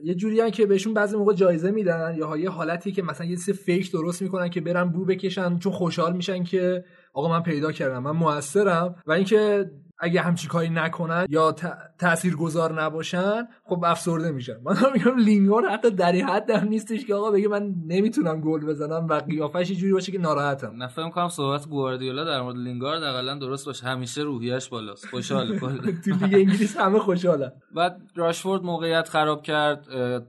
[0.03, 3.53] یه جوری که بهشون بعضی موقع جایزه میدن یا یه حالتی که مثلا یه سه
[3.53, 8.03] فیک درست می‌کنن که برن بو بکشن چون خوشحال میشن که آقا من پیدا کردم
[8.03, 8.95] من موثرم.
[9.07, 11.55] و اینکه اگه همچی کاری نکنن یا
[12.39, 14.55] گذار نباشن خب افسرده میشن.
[14.63, 18.65] من میگم لینگارد حتی در این حد هم نیستش که آقا بگه من نمی‌تونم گل
[18.65, 20.73] بزنم و قیافش یه جوری باشه که ناراحتم.
[20.75, 23.87] نه فکر می‌کنم صحبت گواردیولا در مورد لینگارد اقلا درست باشه.
[23.87, 25.05] همیشه روحیش بالاست.
[25.07, 25.77] خوشحال کلا.
[25.77, 27.51] تو لیگ انگلیس همه خوشحالن.
[27.75, 29.87] بعد راشفورد موقعیت خراب کرد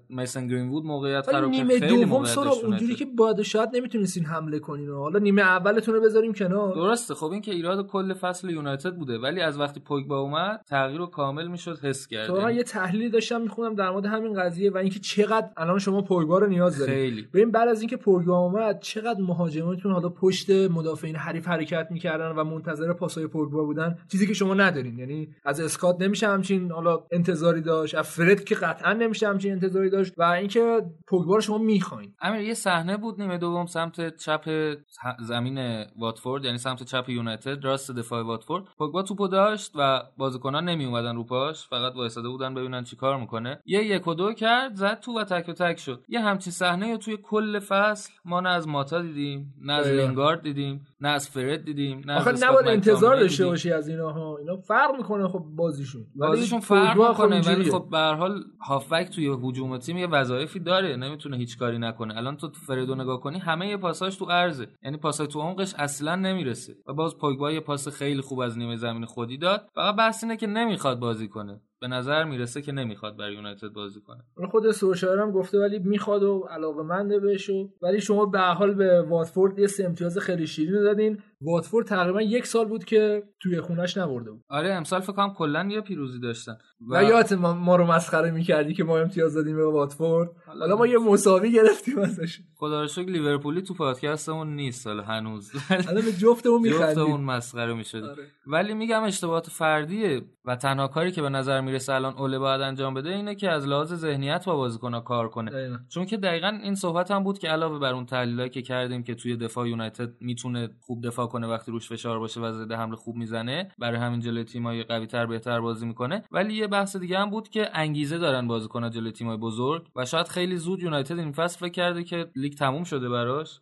[0.09, 1.61] میسن گرین‌وود موقعیت خراب کرد.
[1.61, 2.95] نیمه خیلی دوم داشت اونجوری.
[2.95, 6.75] که باید شاید نمی‌تونستین حمله کنین حالا نیمه اولتون رو بذاریم کنار.
[6.75, 7.15] درسته.
[7.15, 11.07] خب این که ایراد کل فصل یونایتد بوده ولی از وقتی پوگبا اومد تغییر رو
[11.07, 14.99] کامل می‌شد حس کرد تو یه تحلیلی داشتم می‌خونم در مورد همین قضیه و اینکه
[14.99, 16.95] چقدر الان شما پوگبا رو نیاز دارید.
[16.95, 17.23] خیلی.
[17.23, 22.45] ببین بعد از اینکه پوگبا اومد چقدر مهاجمانتون حالا پشت مدافعین حریف حرکت می‌کردن و
[22.45, 24.99] منتظر پاسای پوگبا بودن؟ چیزی که شما ندارین.
[24.99, 27.95] یعنی از اسکات نمیشه همچین حالا انتظاری داشت.
[27.95, 30.13] از فرد که قطعا نمیشه همچین انتظاری داشت.
[30.19, 32.15] و اینکه پوگبا رو شما می‌خواین.
[32.21, 34.75] امیر یه صحنه بود نیمه دوم سمت چپ
[35.21, 38.65] زمین واتفورد یعنی سمت چپ یونایتد راست دفاع واتفورد.
[38.79, 43.21] پوگبا توپو داشت و بازیکنان نمی اومدن رو پاش فقط وایساده بودن ببینن چی کار
[43.21, 43.61] می‌کنه.
[43.67, 46.05] یه یک و دو کرد زد تو و تک و تک شد.
[46.09, 49.87] یه همچین صحنه رو توی کل فصل ما نه از ماتا دیدیم نه از.
[49.87, 53.47] لینگارد دیدیم نه از فرد دیدیم نه آخه نباید انتظار داشته.
[53.47, 56.07] باشی از اینا ها اینا فرق می‌کنه خب بازیشون.
[56.15, 57.71] بازیشون فرق خب می‌کنه ولی.
[57.71, 62.17] خب به هر حال هافبک توی هجوم تیم یه وظایفی داره نمی‌تونه هیچ کاری نکنه.
[62.17, 66.15] الان تو فردو نگاه کنی همه یه پاساش تو عرضه یعنی پاسای تو عمقش اصلا
[66.15, 66.75] نمی‌رسه.
[66.87, 69.69] و باز پوگبا یه پاس خیلی خوب از نیمه زمین خودی داد.
[69.75, 71.42] فقط بحث اینه که نمی‌خواد بازی کنه.
[71.43, 74.23] পিছনে به نظر می‌رسه که نمی‌خواد برای یونایتد بازی کنه.
[74.37, 78.41] حالا خود سوشایر هم گفته ولی می‌خواد و علاقه منده بهش و ولی شما به
[78.41, 81.19] حال به واتفورد یه امتیاز خیلی شیرین دادین.
[81.41, 84.43] واتفورد تقریبا یک سال بود که توی خونش نبرده بود.
[84.49, 86.57] آره امسال فکر کنم کلا یه پیروزی داشتن.
[86.91, 90.31] و یادت ما, ما رو مسخره می‌کردی که ما امتیاز دادیم به واتفورد.
[90.47, 92.41] حالا ما یه مساوی گرفتیم ازش.
[92.57, 95.53] خدا رو شکر لیورپولی تو پادکستمون نیست حالا هنوز.
[95.89, 96.87] الان به جفتمون میخندیم.
[96.87, 98.23] جفتمون مسخره می‌شد آره.
[98.47, 102.95] ولی میگم اشتباهات فردیه و تنها کاری که به نظر می‌رسه الان اوله باید انجام
[102.95, 105.51] بده اینه که از لحاظ ذهنیت با بازیکن‌ها کار کنه.
[105.51, 105.77] دقیقاً.
[105.89, 109.15] چون که دقیقا این صحبت هم بود که علاوه بر اون تحلیلایی که کردیم که
[109.15, 113.17] توی دفاع یونایتد می‌تونه خوب دفاع کنه وقتی روش فشار باشه و ضد حمله خوب
[113.17, 116.23] می‌زنه برای همین جلوی تیمای قوی تر بهتر بازی می‌کنه.
[116.31, 120.29] ولی یه بحث دیگه هم بود که انگیزه دارن بازیکن‌ها جلوی تیمای بزرگ و شاید
[120.29, 123.61] خیلی زود یونایتد این فصل فکر کرده که لیگ تموم شده براش.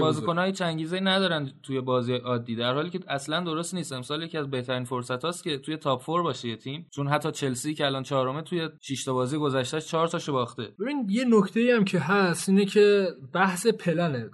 [0.00, 2.56] بازیکن‌ها هیچ انگیزه ندارن توی بازی عادی.
[2.56, 3.92] در حالی که اصلا درست نیست.
[3.92, 6.83] امسال یکی از بهترین فرصت هاست که توی تاپ فور باشه یه تیم.
[6.90, 10.62] چون حتی چلسی که الان چهارمه توی 6 تا بازی گذشتهش 4 تاشو باخته.
[10.80, 14.30] ببین یه نکته ای هم که هست اینه که بحث پلنه.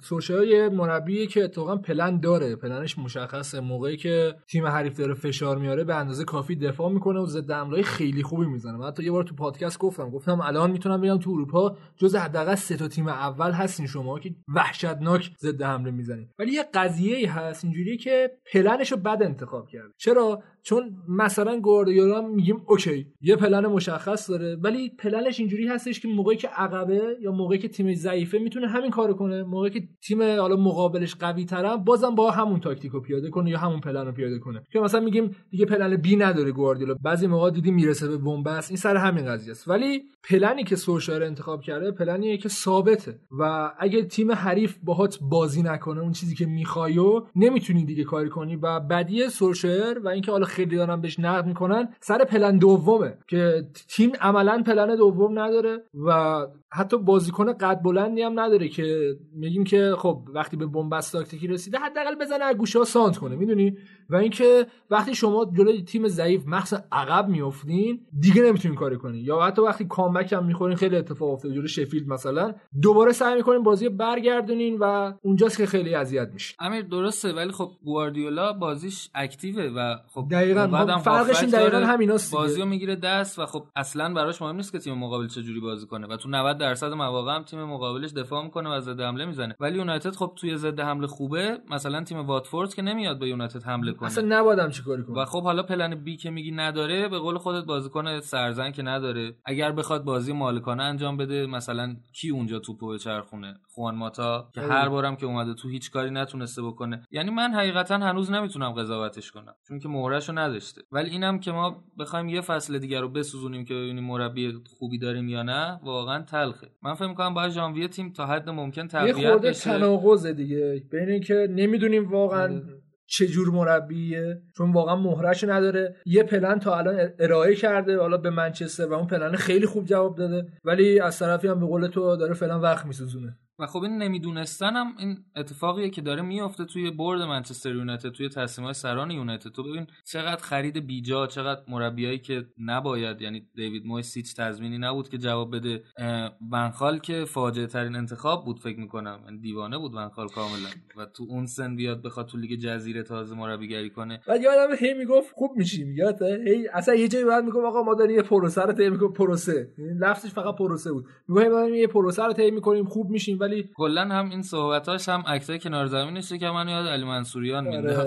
[0.49, 2.57] یه مربی که اتفاقا پلن داره.
[2.57, 3.61] پلنش مشخصه.
[3.61, 7.83] موقعی که تیم حریف داره فشار میاره به اندازه کافی دفاع می‌کنه و ضد حمله
[7.83, 8.77] خیلی خوبی می‌زنه.
[8.77, 10.11] من حتی یه بار تو پادکست گفتم.
[10.11, 14.35] گفتم الان می‌تونم بگم تو اروپا جز حداقل سه تا تیم اول هستین شما که
[14.55, 19.95] وحشتناک ضد حمله می‌زنید ولی یه قضیه ای هست اینجوریه که پلنشو بد انتخاب کرده.
[19.99, 26.09] چرا؟ چون مثلا گواردیولا میگیم اوکی یه پلن مشخص داره ولی پلنش اینجوری هستش که
[26.09, 29.43] موقعی که عقبه یا موقعی که تیم ضعیفه می‌تونه همین کارو کنه.
[29.43, 33.81] موقعی که تیم حالا مقابلش قوی تره بازم با همون تاکتیکو پیاده کنه یا همون
[33.81, 34.63] پلن رو پیاده کنه.
[34.73, 36.95] که مثلا میگیم دیگه پلن B نداره گواردیولا.
[36.95, 38.71] بعضی موقع دیدی می‌رسه به بن‌بست.
[38.71, 39.69] این سر همین قضیه است.
[39.69, 43.19] ولی پلنی که سوشار انتخاب کرده پلنیه که ثابته.
[43.41, 48.57] و اگه تیم حریف باهات بازی نکنه اون چیزی که میخوایو نمی‌تونی دیگه کاری کنی
[48.57, 53.67] و بدی سولشر و اینکه حالا خیلی دارن بهش نقد می‌کنن سر پلن دومه که
[53.89, 56.41] تیم عملا پلن دوم نداره و
[56.73, 61.79] حتی بازیکن قد بلندی هم نداره که میگیم که خب وقتی به بنبست تاکتیکی رسیده
[61.79, 63.77] حداقل بزنه از گوشه ها سانت کنه می‌دونی؟
[64.11, 69.25] و اینکه وقتی شما جلوی تیم ضعیف مخصوصا عقب میافتین دیگه نمی‌تونین کاری کنین.
[69.25, 71.55] یا حتی وقتی کامبک هم می‌خورین خیلی اتفاق افتاده.
[71.55, 72.55] جلوی شفیلد مثلا.
[72.83, 77.71] دوباره سعی می‌کنین بازی برگردونین و اونجاست که خیلی اذیت میشه امیر درسته ولی خب
[77.85, 82.43] گواردیولا بازیش اکتیوه و خب دقیقاً خب فرقش این دقیقاً همیناست دیگه.
[82.43, 85.61] بازی رو می‌گیره دست و خب اصلا براش مهم نیست که تیم مقابل چه جوری
[85.61, 89.25] بازی کنه و تو 90 درصد مواقع هم تیم مقابلش دفاع می‌کنه و ضد حمله
[89.25, 89.57] می‌زنه.
[89.61, 91.59] ولی یونایتد خب توی ضد حمله خوبه.
[91.71, 94.07] مثلا تیم واتفورد که نمیاد به یونایتد حمله کنه.
[94.07, 95.23] اصلا نبادم چیکاری کنه.
[95.23, 99.37] و خب حالا پلن بی که میگی نداره به قول خودت بازیکن سرزن که نداره.
[99.45, 104.89] اگر بخواد بازی مالکانه انجام بده مثلا کی اونجا توپو چرخونه؟ خوان ماتا که هر
[104.89, 107.03] بارم که اومده تو هیچ کاری نتونسته بکنه.
[107.11, 109.55] یعنی من حقیقتا هنوز نمی‌تونم قضاوتش کنم.
[109.69, 109.89] چون که
[110.31, 110.83] مهرشو نداشته.
[110.93, 115.29] ولی اینم که ما بخوایم یه فصل دیگر رو بسوزونیم که ببینیم مربی خوبی داریم
[115.29, 116.69] یا نه واقعا تلخه.
[116.83, 119.71] من فکر می‌کنم باید ژانویه تیم تا حد ممکن یه تقویت خورده بشه.
[119.71, 120.83] تناقضه دیگه.
[120.91, 122.63] بین اینکه نمی‌دونیم واقعا آره.
[123.07, 125.97] چه جور مربیه چون واقعا مهرش نداره.
[126.07, 130.17] یه پلن تا الان ارائه کرده حالا به منچستر و اون پلن خیلی خوب جواب
[130.17, 130.47] داده.
[130.65, 133.37] ولی از طرفی هم به قول تو داره فعلا وقت میسوزونه.
[133.61, 138.29] و خب این نمی‌دونستن هم این اتفاقیه که داره میفته توی برد منچستر یونایتد توی
[138.29, 139.51] تصمیمات سران یونایتد.
[139.51, 145.09] تو ببین چقدر خرید بیجا چقدر مربیایی که نباید یعنی دیوید مویس هیچ تضمینی نبود
[145.09, 145.83] که جواب بده.
[145.99, 149.21] اه، ونخال که فاجعه ترین انتخاب بود فکر می‌کنم.
[149.25, 150.69] یعنی دیوانه بود ونخال کاملا.
[150.97, 154.21] و تو اون سن بیاد بخواد تو لیگ جزیره تازه مربیگری کنه.
[154.27, 155.95] بعد یادم هی می‌گفت خوب میشیم.
[155.97, 159.13] یادته هی اصلا یه جایی بعد می‌گفت آقا ما داریم یه پروسه رو طی می‌کنیم.
[159.13, 159.73] پروسه.
[159.79, 161.07] یعنی لفظش فقط پروسه بود.
[161.29, 162.85] می‌گفت ما داریم یه پروسه رو طی می‌کنیم.
[162.85, 167.05] خوب میشیم ولی کلا هم این صحبتاش هم عکسای کنار زمینشه که من یاد علی
[167.05, 168.07] منصوریان آره.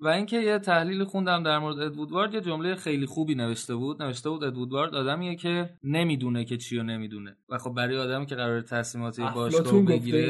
[0.00, 4.02] و اینکه یه تحلیل خوندم در مورد ادوودوارد یه جمله خیلی خوبی نوشته بود.
[4.02, 7.36] نوشته بود ادوودوارد آدمیه که نمی‌دونه که چی رو نمی‌دونه.
[7.48, 10.28] و خب برای آدمی که قرار تصمیمات یه باشگاه افلاطون گفته بگیره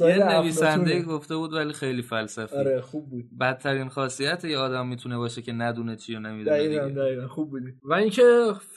[0.00, 1.02] یه نویسنده.
[1.02, 2.56] گفته بود ولی خیلی فلسفی.
[2.56, 3.24] آره خوب بود.
[3.40, 6.88] بدترین خاصیت یه آدم می‌تونه باشه که ندونه چی رو نمی‌دونه دقیقا.
[6.88, 7.72] دقیقا خوب بودی.
[7.82, 8.22] و اینکه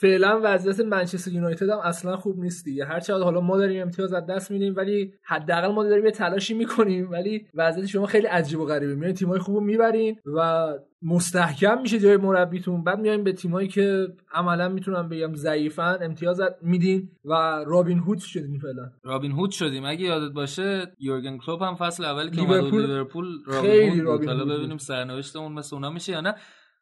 [0.00, 2.84] فعلا وضعیت منچستر یونایتد هم اصلا خوب نیست دیگه.
[2.84, 6.54] هر چقدر حالا ما داریم امتیاز از دست میدیم ولی حداقل ما داریم یه تلاشی
[6.54, 9.05] می‌کنیم ولی وضعیت شما خیلی عجیب و غریبه.
[9.12, 10.68] تیمای خوبو می‌برین و
[11.02, 12.84] مستحکم میشه جای مربیتون.
[12.84, 17.32] بعد میایم به تیمایی که عملا می‌تونم بگم ضعیفن امتیاز میدین و
[17.66, 18.90] رابین هود شدین فعلا.
[19.04, 19.84] رابین هود شدیم.
[19.84, 24.38] اگه یادت باشه یورگن کلوپ هم فصل اولی که لیورپول لیورپول رابین خیلی هود رابین
[24.38, 24.48] بود.
[24.48, 26.34] ببینیم سرنوشتمون مثل اونا میشه یا نه.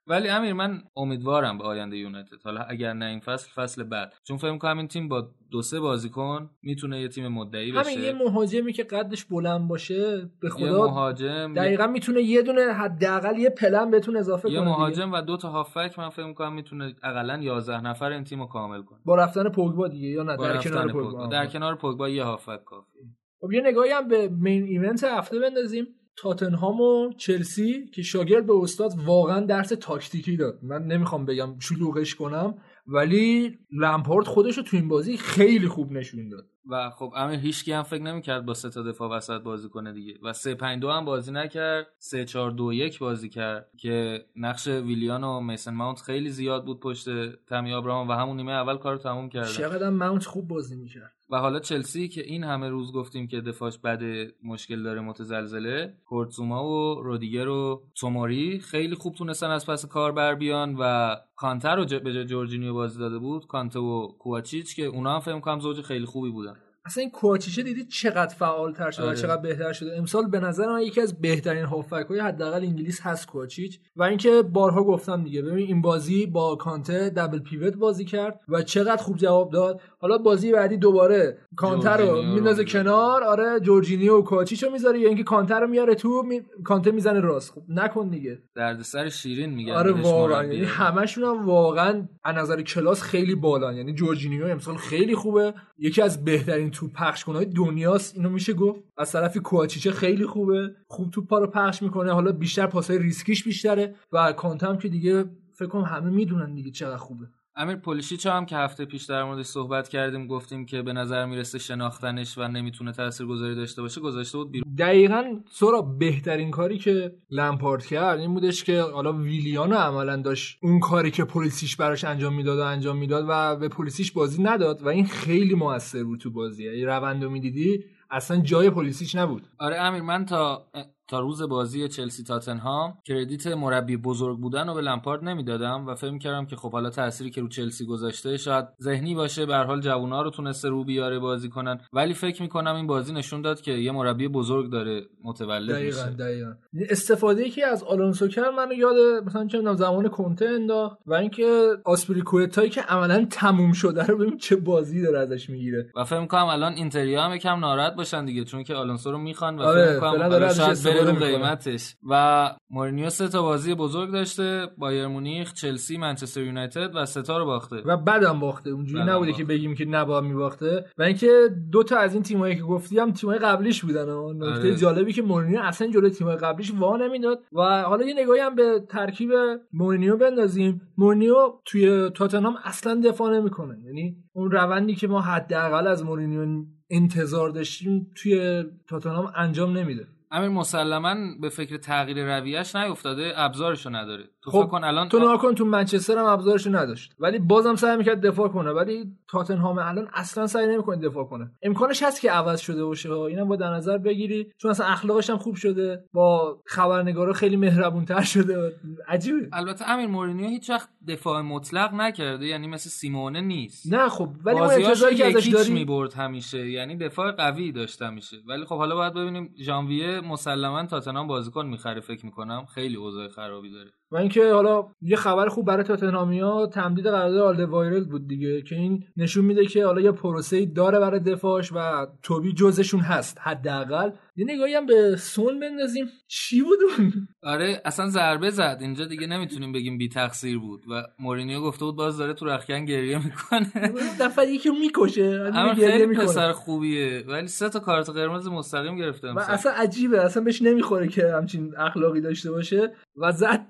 [0.06, 2.42] ولی امیر من امیدوارم به آینده یونایتد.
[2.44, 4.14] حالا اگر نه این فصل فصل بعد.
[4.24, 7.90] چون فکر کنم این تیم با دو سه بازیکن می‌تونه یه تیم مدعی بشه.
[7.90, 12.72] همین یه مهاجمی که قدش بلند باشه به یه خدا مهاجم دقیقا می‌تونه یه دونه
[12.72, 14.78] حداقل یه پلن بهتون اضافه یه کنه دیگه.
[14.78, 18.82] مهاجم و دو تا هافک من فکر می‌کنم می‌تونه اقلا 11 نفر این تیمو کامل
[18.82, 18.98] کنه.
[19.04, 21.10] با رفتن پوگبا دیگه یا نه در کنار پوگبا.
[21.10, 21.26] پوگبا.
[21.26, 22.98] در کنار پوگبا یه هافک کافی
[23.40, 25.86] خب یه نگاهی هم به مین ایونت هفته بندازیم.
[26.16, 30.58] تاتنهام و چلسی که شاگرد به استاد واقعا درس تاکتیکی داد.
[30.62, 32.54] من نمی‌خوام بگم شلوغش کنم
[32.86, 36.46] ولی لمپارد خودش رو تو این بازی خیلی خوب نشون داد.
[36.70, 40.14] و خب امیر هیچکی هم فکر نمی‌کرد با سه تا دفاع وسط بازی کنه دیگه.
[40.22, 44.66] و 3 5 2 هم بازی نکرد 3 4 2 1 بازی کرد که نقش
[44.66, 47.08] ویلیان و میسن ماونت خیلی زیاد بود پشت
[47.46, 51.12] تامی آبراهام و همون نیمه اول کارو تموم کردن چقدر ماونت خوب بازی می‌کرد.
[51.34, 54.02] و حالا چلسی که این همه روز گفتیم که دفاعش بد
[54.42, 60.34] مشکل داره متزلزله کورتزوما و رودیگر و توموری خیلی خوب تونستن از پس کار بر
[60.34, 65.20] بیان و کانتر رو به جورجینیو بازی داده بود کانته و کوواچیچ که اونا هم
[65.20, 66.56] فکر کنم زوج خیلی خوبی بودن.
[66.86, 69.16] اصلا این کوچیچه دیدی چقدر فعال تر شده و آره.
[69.16, 73.26] چقدر بهتر شده؟ امسال به نظر من یکی از بهترین هافک های حداقل انگلیس هست
[73.26, 75.42] کوچیچ و اینکه بارها گفتم دیگه.
[75.42, 79.80] ببین این بازی با کانته دبل پیوت بازی کرد و چقدر خوب جواب داد.
[79.98, 82.64] حالا بازی بعدی دوباره کانته رو میندازه.
[82.64, 83.24] کنار.
[83.24, 85.00] آره جورجینیو و کوچیچ رو می‌ذاره.
[85.00, 86.40] یا اینکه کانته رو میاره تو می...
[86.64, 87.52] کانته می‌زنه راست.
[87.52, 88.38] خب نکن دیگه.
[88.54, 90.44] دردسر شیرین میگن آره واقعا.
[90.44, 93.72] یعنی همشون هم واقعا از نظر کلاس خیلی بالا.
[93.72, 95.54] یعنی جورجینیو امسال خیلی خوبه.
[95.78, 98.80] یکی از بهترین توپ پخش کنهای دنیاست اینو میشه گفت.
[98.96, 100.74] از طرفی کوچیچه خیلی خوبه.
[100.88, 102.12] خوب توپا رو پخش می‌کنه.
[102.12, 103.94] حالا بیشتر پاسای ریسکیش بیشتره.
[104.12, 107.26] و کانتم که دیگه فکر کنم همه می‌دونن دیگه چقدر خوبه.
[107.56, 111.58] امیر پولیشیچ هم که هفته پیش در موردش صحبت کردیم گفتیم که به نظر می‌رسه
[111.58, 114.74] شناختنش و نمی‌تونه تاثیرگذاری داشته باشه گذاشته بود بیرون.
[114.74, 120.80] دقیقا سورا بهترین کاری که لمپارد کرد این بودش که حالا ویلیانو عملا داشت اون
[120.80, 124.88] کاری که پلیسیش براش انجام می‌داد و انجام می‌داد و به پلیسیش بازی نداد و
[124.88, 126.64] این خیلی موثر بود تو بازی.
[126.64, 129.46] یعنی روندو می‌دیدی اصلا جای پلیسیش نبود.
[129.58, 130.66] آره امیر من تا
[131.08, 136.18] تا روز بازی چلسی تاتنهام کردیت مربی بزرگ بودن رو به لمپارد نمی‌دادم و فکر
[136.18, 139.80] کردم که خب حالا تأثیری که رو چلسی گذاشته شاید ذهنی باشه به هر حال
[139.80, 141.80] جوونا رو تونسته رو بیاره بازی کنن.
[141.92, 146.16] ولی فکر می‌کنم این بازی نشون داد که یه مربی بزرگ داره متولد دقیقا میشه.
[146.16, 146.52] دقیقا.
[146.90, 151.72] استفاده ای که از آلونسو کرد منو یاد مثلا چه زمان کنته انداخت و اینکه
[151.84, 155.90] آسپریکوئتایی که عملا تموم شده رو ببین چه بازی داره ازش می‌گیره.
[155.96, 159.58] و فکر می‌کنم الان اینتری‌ها هم یکم ناراحت باشن دیگه چون که آلونسو رو می‌خوان
[159.58, 161.36] و آره، فکر می‌کنم می‌کنه.
[161.36, 161.96] قیمتش.
[162.10, 167.38] و مورینیو سه تا بازی بزرگ داشته بایر مونیخ چلسی منچستر یونایتد و سه تا
[167.38, 167.76] رو باخته.
[167.76, 168.70] و بعدم باخته.
[168.70, 169.32] اونجوری نبوده باخته.
[169.32, 170.84] که بگیم که نباید میباخته.
[170.98, 174.08] و اینکه دو تا از این تیمایی که گفتی هم تیمای قبلیش بودن.
[174.08, 174.76] و نکته آره.
[174.76, 177.40] جالبی که مورینیو اصلا جلوی تیمای قبلیش وا نمی‌داد.
[177.52, 179.30] و حالا یه نگاهی هم به ترکیب
[179.72, 180.80] مورینیو بندازیم.
[180.98, 183.78] مورینیو توی تاتنهام اصلا دفاع نمی‌کنه.
[183.84, 190.06] یعنی اون روندی که ما حداقل از مورینیو انتظار داشتیم توی تاتنهام انجام نمیده.
[190.34, 194.28] امیر مسلما به فکر تغییر رویش نیفتاده ابزارشو نداره.
[194.44, 197.14] تو خب، کن الان تو نگاه کن تو منچستر هم ابزارش نداشت.
[197.18, 198.70] ولی بازم سعی می‌کرد دفاع کنه.
[198.70, 201.50] ولی تاتنهام الان اصلا سعی نمی‌کنه دفاع کنه.
[201.62, 203.12] امکانش هست که عوض شده باشه.
[203.12, 204.52] اینم با در نظر بگیری.
[204.58, 206.04] چون اصلا اخلاقش هم خوب شده.
[206.12, 208.72] با خبرنگارا خیلی مهربونتر شده.
[209.08, 209.48] عجیبه.
[209.52, 212.46] البته امیر مورینیو هیچ وقت دفاع مطلق نکرده.
[212.46, 213.92] یعنی مثل سیمونه نیست.
[213.92, 216.70] نه خب ولی اون انتظاری که ازش داری می‌برد همیشه.
[216.70, 222.00] یعنی دفاع قوی داشته میشه ولی خب حالا باید ببینیم ژانویه مسلما تاتنهام بازیکن می‌خره
[222.00, 222.64] فکر می‌کنم.
[222.74, 223.90] خیلی اوضاع خرابی داره.
[224.14, 229.04] و اینکه حالا یه خبر خوب برای تاتنهامیا تمدید قرارداد آلدوایرل بود دیگه که این
[229.16, 234.10] نشون میده که حالا یه پروسه داره برای دفاعش و توبی جزشون هست حداقل.
[234.36, 236.06] یه نگاهی هم به سون بندازیم.
[236.28, 238.78] چی بود اون؟ آره اصلا ضربه زد.
[238.80, 242.84] اینجا دیگه نمی‌تونیم بگیم بی تقصیر بود و مورینیو گفته بود باز داره تو رخکن
[242.84, 243.92] گریه می‌کنه.
[244.20, 246.24] دفعه یکی رو می‌کشه اما خیلی می‌کنه.
[246.24, 249.38] پسر خوبه ولی سه تا کارت قرمز مستقیم گرفته و.
[249.38, 250.20] اصلا عجیبه.
[250.20, 252.92] اصلا بهش نمی‌خوره که همچین اخلاقی داشته باشه.
[253.16, 253.66] و زد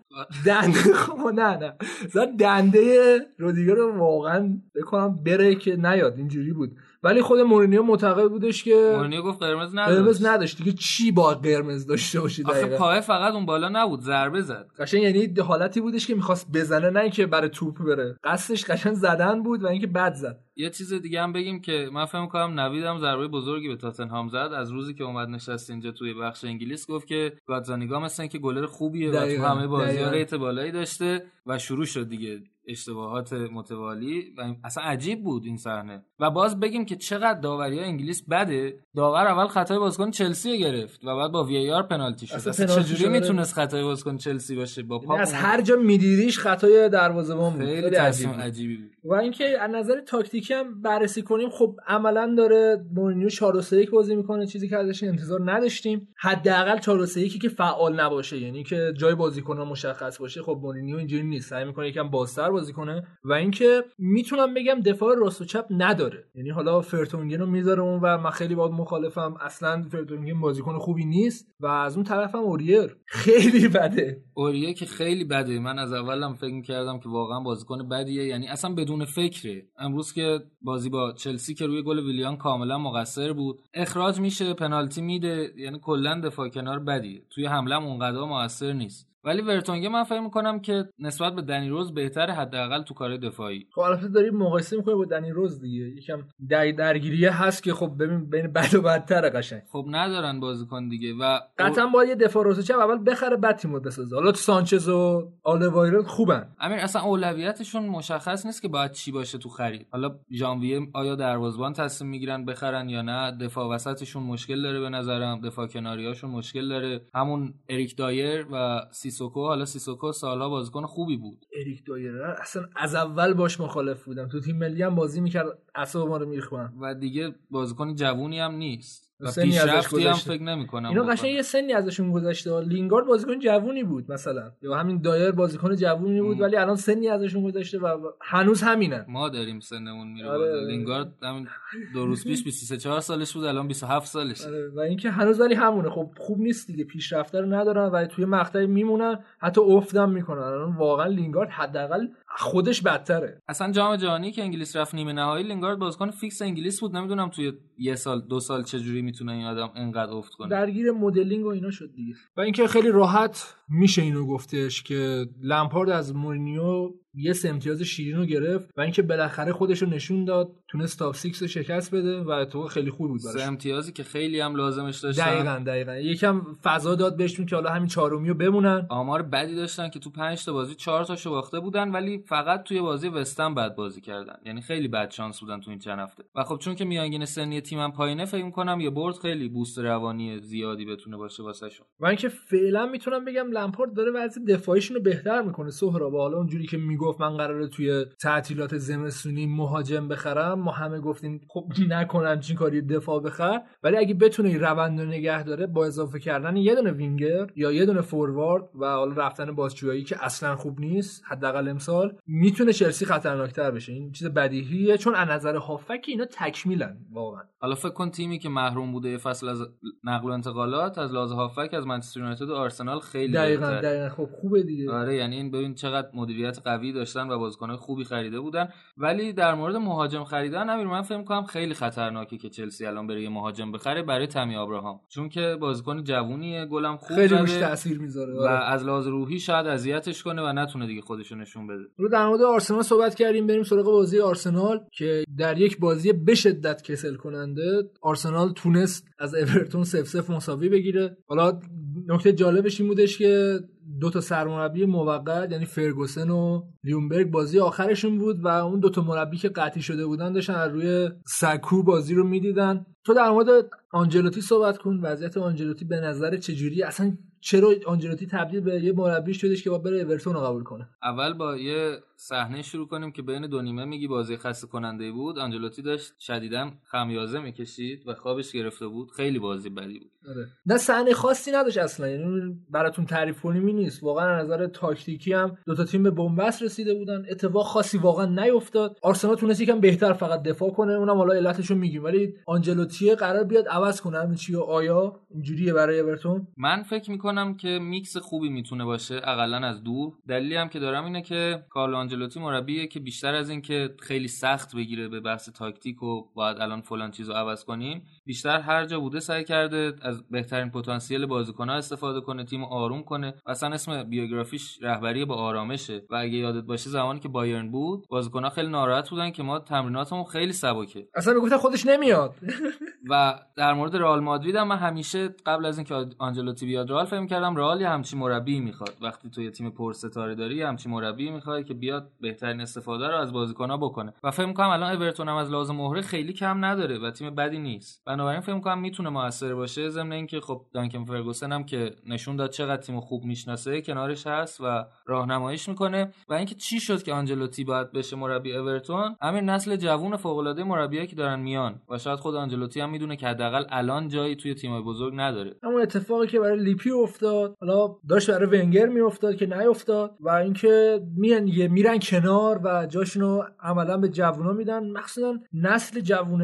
[0.47, 0.79] دنده.
[1.05, 1.75] خب نه نه.
[2.11, 6.19] زد دنده رودیگر رو واقعا بکنم بره که نیاد.
[6.19, 6.77] اینجوری بود.
[7.05, 10.27] ولی خود مورینیو معتقد بودش که مورینیو گفت قرمز قرمز نداشت.
[10.27, 14.67] نداشت دیگه چی با قرمز داشته آخه دقیقا؟ پای فقط اون بالا نبود ضربه زد.
[14.79, 18.17] قشنگ یعنی حالتی بودش که می‌خواست بزنه نه اینکه برای توپ بره.
[18.25, 20.44] قصدش قشنگ زدن بود و اینکه بد زد.
[20.57, 24.37] یه چیز دیگه هم بگیم که من فکر می‌کنم نویدم ضربه بزرگی به تاتنهام زد.
[24.37, 28.67] از روزی که اومد نشست اینجا توی بخش انگلیس گفت که گاتزانیگا مثل که گلر
[28.67, 30.11] خوبیه و تو همه بازی‌ها.
[30.11, 36.05] rate بالایی داشته و شروع شد دیگه اشتباهات متوالی و اصلا عجیب بود این صحنه.
[36.21, 38.79] و باز بگیم که چقدر داوری انگلیس بده.
[38.97, 42.35] داور اول خطای بازیکن چلسی گرفت و بعد با VAR پنالتی شد.
[42.35, 47.53] اصلا چجوری می‌تونست خطای بازیکن چلسی باشه با یعنی از هر جا میدیدیش خطای دروازه‌بان
[47.53, 47.65] بود.
[47.65, 48.94] خیلی تصمیم عجیبی بود.
[49.05, 54.17] و اینکه از نظر تاکتیکی هم بررسی کنیم خب عملا داره مورینیو 4 3 بازی
[54.17, 56.09] می‌کنه چیزی که ازش انتظار نداشتیم.
[56.17, 61.23] حداقل 4 3 که فعال نباشه یعنی که جای بازیکن مشخص باشه خب مورینیو اینجوری
[61.23, 61.51] نیست.
[61.51, 63.07] سعی می‌کنه یکم بازتر بازی کنه.
[63.25, 66.25] و اینکه می‌تونم بگم دفاع راست و چپ نداره.
[66.35, 69.35] یعنی حالا فرتونگن رو می‌ذاره اون و من خیلی باید مخالفم.
[69.41, 72.97] اصلا فرتونگن بازیکن خوبی نیست و از اون طرفم اوریر.
[73.07, 74.23] خیلی بده.
[74.35, 75.59] اوریر که خیلی بده.
[75.59, 78.25] من از اولم فکر کردم که واقعا بازیکن بدیه.
[78.25, 79.67] یعنی اصلا بدون فکره.
[79.79, 85.03] امروز که بازی با چلسی که روی گل ویلیان کاملا مقصر بود اخراج میشه پنالتی
[85.03, 89.14] میده یعنی کلا دفاع کنار بدیه توی حمله اونقدر موثر نیست.
[89.25, 93.67] ولی ورتونگه من فکر می‌کنم که نسبت به دنی روز بهتره حداقل تو کار دفاعی.
[93.75, 95.85] خب البته داری مقایسه می‌کنی با دنی روز دیگه.
[95.85, 99.63] یکم در درگیریه هست که خب ببین بین بد و بدتر قشنگ.
[99.73, 103.81] خب ندارن بازیکن دیگه و قطعا باید یه دفاع روز چپ اول بخره بعد تیمو
[103.81, 104.17] بسازه.
[104.17, 106.49] حالا سانچز و آلوایرو خوبن.
[106.61, 109.87] امیر اصلا اولویتشون مشخص نیست که باید چی باشه تو خرید.
[109.91, 115.41] حالا ژانویه آیا دروازه‌بان تصمیم می‌گیرن بخرن یا نه؟ دفاع وسطشون مشکل داره به نظرم.
[115.41, 117.01] دفاع کناریاشون مشکل داره.
[117.15, 118.81] همون اریک دایر و
[119.15, 121.47] سیسوکو حالا سیسوکو سالها بازیکن خوبی بود.
[121.53, 124.29] اریک دایر اصلا از اول باش مخالف بودم.
[124.29, 128.55] تو تیم ملی هم بازی می‌کرد اصلا ما رو می‌خوام و دیگه بازیکن جوونی هم
[128.55, 129.04] نیست.
[129.21, 132.61] و پیشرفتی هم فکر نمی کنم اینا قشنگ یه سنی ازشون گذشته.
[132.61, 134.53] لینگارد بازیکن جوونی بود مثلا.
[134.63, 139.05] یا همین دایر بازیکن جوونی بود ولی الان سنی ازشون گذشته و هنوز همینه.
[139.09, 140.67] ما داریم سنمون میره آره.
[140.67, 141.49] لینگارد همین
[141.95, 144.69] دو روز پیش 23 4 سالش بود الان 27 سالش آره.
[144.77, 145.91] و اینکه هنوز ولی همونه.
[145.91, 146.85] خب خوب نیست دیگه.
[146.85, 149.19] پیشرفته رو ندارن و توی مقطعی میمونن.
[149.39, 150.43] حتی افتم می‌کنن.
[150.43, 153.43] الان واقعا لینگارد حداقل خودش بدتره.
[153.49, 156.97] اصلا جام جهانی که انگلیس رفت نیمه نهایی لینگارد بازیکن فیکس انگلیس بود.
[156.97, 160.49] نمی‌دونم توی یه سال دو سال چه جوری می‌تونه این آدم انقدر افت کنه.
[160.49, 162.15] درگیر مدلینگ و اینا شد دیگه.
[162.37, 168.17] و اینکه خیلی راحت میشه اینو گفتش که لمپارد از مورینیو یه سه امتیاز شیرین
[168.17, 172.21] رو گرفت و اینکه بالاخره خودش رو نشون داد تونست تاپ 6 رو شکست بده
[172.21, 175.25] و تو خیلی خوب بود سه امتیازی که خیلی هم لازمش داشتن.
[175.25, 175.95] دقیقاً دقیقاً.
[175.95, 178.87] یکم فضا داد بهشون که حالا همین چهارمی رو بمونن.
[178.91, 182.81] آمار بدی داشتن که تو 5 تا بازی 4 تاشو باخته بودن ولی فقط توی
[182.81, 184.37] بازی وستن بد بازی کردن.
[184.47, 186.25] یعنی خیلی بد شانس بودن تو این چند هفته.
[186.35, 190.39] و خب چون که میانگین سنی تیمم پایینه فکر کنم یه برد خیلی بوست روانی
[190.39, 191.87] زیادی بتونه باشه واسهشون.
[192.01, 195.71] و اینکه فعلا می‌تونم بگم لمپارد داره وضع دفاعیشون رو بهتر می‌کنه.
[195.71, 201.41] سهراب حالا اونجوری که می‌گفت من قراره توی تعطیلات زمستونی مهاجم بخرم ما همه گفتیم
[201.49, 203.61] خب نکنم چین کاری دفاع بخر.
[203.83, 207.73] ولی اگه بتونه این روند رو نگه داره با اضافه کردن یه دونه وینگر یا
[207.73, 213.07] یه دونه فوروارد و حالا رفتن بازجویی که اصلا خوب نیست حداقل امسال می‌تونه چلسی
[213.07, 213.93] خطرناکتر بشه.
[213.93, 217.43] این چیز بدیهیه چون از نظر هافک اینا تکمیلن واقعا.
[217.59, 219.59] حالا فکر کن تیمی که محروم بوده یه فصل از
[220.05, 224.09] نقل و انتقالات از لحاظ هافک از منچستر یونایتد و آرسنال خیلی دقیقاً دقیقاً.
[224.09, 224.91] خب خوبه دیگه.
[224.91, 228.69] آره یعنی این ببین چقدر مدیریت قوی داشتن و بازیکن‌های خوبی خریده بودن.
[228.97, 233.23] ولی در مورد مهاجم خریدن امیر من فکر کنم خیلی خطرناکه که چلسی الان بره
[233.23, 235.01] یه مهاجم بخره برای تامی ابراهام.
[235.09, 239.67] چون که بازیکن جوونیه گلم خوب خیلی روش تاثیر می‌ذاره و از لحاظ روحی شاید
[239.67, 241.85] اذیتش کنه و نتونه دیگه خودش نشون بده.
[241.97, 246.35] رو در مورد آرسنال صحبت کردیم بریم سراغ بازی آرسنال که در یک بازی به
[246.35, 251.17] شدت کسل کننده آرسنال تونست از اورتون 0 0 مساوی بگیره.
[251.27, 251.61] حالا
[252.09, 253.61] نکته جالبش این بودش که
[254.01, 259.03] دو تا سرمربی موقت یعنی فرگوسن و لیونبرگ بازی آخرشون بود و اون دو تا
[259.03, 262.87] مربی که قطعی شده بودن داشتن از روی سکو بازی رو می‌دیدن.
[263.05, 263.49] تو در مورد
[263.93, 265.01] آنجلوتی صحبت کن.
[265.03, 269.79] وضعیت آنجلوتی به نظر چجوری؟ اصلا چرا آنجلوتی تبدیل به یه مربی شدش که با
[269.79, 271.99] بره اورتون رو قبول کنه؟ اول با یه
[272.29, 275.39] صحنه شروع کنیم که بین دو نیمه میگی بازی خسته کننده بود.
[275.39, 279.11] آنجلوتی داشت شدیدا خمیازه می‌کشید و خوابش گرفته بود.
[279.11, 280.11] خیلی بازی بدی بود.
[280.29, 280.47] آره.
[280.67, 282.09] نه صحنه خاصی نداشت اصلا.
[282.09, 284.03] یعنی براتون تعریف کنیمی نیست.
[284.03, 287.25] واقعا از نظر تاکتیکی هم دو تا تیم به بنبست رسیده بودن.
[287.31, 288.99] اتفاق خاصی واقعا نیفتاد.
[289.03, 290.93] آرسنال تونست یکم بهتر فقط دفاع کنه.
[290.93, 292.05] اونم حالا علتشو میگیم.
[292.05, 294.19] ولی آنجلوتی قرار بیاد عوض کنه.
[294.19, 299.15] همین چی آیا اینجوریه برای اورتون؟ من فکر می‌کنم که میکس خوبی می‌تونه باشه.
[299.15, 300.13] اقلا از دور.
[300.29, 304.77] دلیلی هم که دارم اینه که کارلو آنجلوتی مربیه که بیشتر از اینکه خیلی سخت
[304.77, 309.21] بگیره به بحث تاکتیک و باید الان فلان چیزو عوض کنیم بیشتر هر جا بوده
[309.21, 313.35] سعی کرده از بهترین پتانسیل بازیکن‌ها استفاده کنه تیم آروم کنه.
[313.47, 316.03] اصلا اسم بیوگرافیش رهبری با آرامشه.
[316.11, 320.25] و اگه یادت باشه زمانی که بایرن بود بازیکن‌ها خیلی ناراحت بودن که ما تمریناتمون
[320.25, 321.09] خیلی سبکه.
[321.15, 322.35] اصلا می‌گفتن خودش نمیاد.
[323.11, 327.27] و در مورد رئال مادرید هم من همیشه قبل از اینکه آنجلوتی بیاد رئال فکر
[327.27, 328.95] کردم رئال یه همچین مربی می‌خواد.
[329.03, 333.17] وقتی تو یه تیم پرستاره داری یه همچین مربی می‌خواد که بیاد بهترین استفاده رو
[333.17, 334.15] از بازیکن‌ها بکنه.
[334.23, 337.59] و فکر می‌کنم الان اورتون هم از لازم مهره خیلی کم نداره و تیم بدی
[337.59, 338.03] نیست.
[338.15, 342.51] بنابراین فکر می‌کنم می‌تونه موثر باشه ضمن اینکه خب دانکن فرگوسن هم که نشون داد
[342.51, 346.13] چقدر تیم خوب می‌شناسه کنارش هست و راهنماییش می‌کنه.
[346.29, 351.07] و اینکه چی شد که آنجلوتی باید بشه مربی اورتون؟ همین نسل جوون فوق‌العاده مربیایی
[351.07, 354.83] که دارن میان و شاید خود آنجلوتی هم می‌دونه که حداقل الان جایی توی تیم‌های
[354.83, 355.55] بزرگ نداره.
[355.63, 361.01] همون اتفاقی که برای لیپی افتاد حالا داشت برای ونگر میافتاد که نیافتاد و اینکه
[361.17, 364.91] میان دیگه میرن کنار و جاشونو عملا به جوونا میدن.
[364.91, 366.43] مخصوصا نسل جوون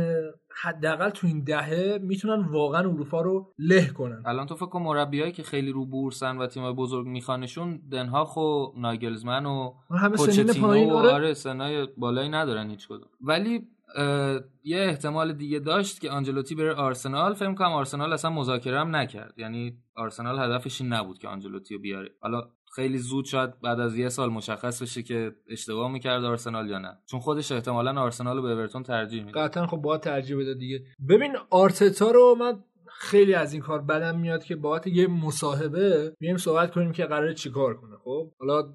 [0.62, 4.22] حداقل تو این دهه می‌تونن واقعا اروپا رو له کنن.
[4.26, 8.66] الان تو فکر کن مربیایی که خیلی رو بورسن و تیم‌های بزرگ میخوانشون دنهاخ و
[8.76, 9.72] ناگلزمن و
[10.16, 11.10] پوچتینو و آره.
[11.10, 13.08] آره سنای بالایی ندارن هیچ کدوم.
[13.20, 13.68] ولی
[14.64, 19.34] یه احتمال دیگه داشت که آنجلوتی بره آرسنال فکر کنم آرسنال اصلا مذاکره هم نکرد.
[19.36, 22.10] یعنی آرسنال هدفش این نبود که آنجلوتی رو بیاره.
[22.20, 22.42] حالا
[22.74, 26.99] خیلی زود شاید بعد از یه سال مشخص بشه که اشتباه می‌کرد آرسنال یا نه.
[27.07, 29.40] چون خودش احتمالا آرسنال رو به اورتون ترجیح میده.
[29.40, 30.84] قطعا خب باید ترجیح بده دیگه.
[31.08, 32.65] ببین آرتتا رو من
[33.02, 37.34] خیلی از این کار بدم میاد که باید یه مصاحبه بیایم صحبت کنیم که قراره
[37.34, 38.68] چیکار کنه خب؟ حالا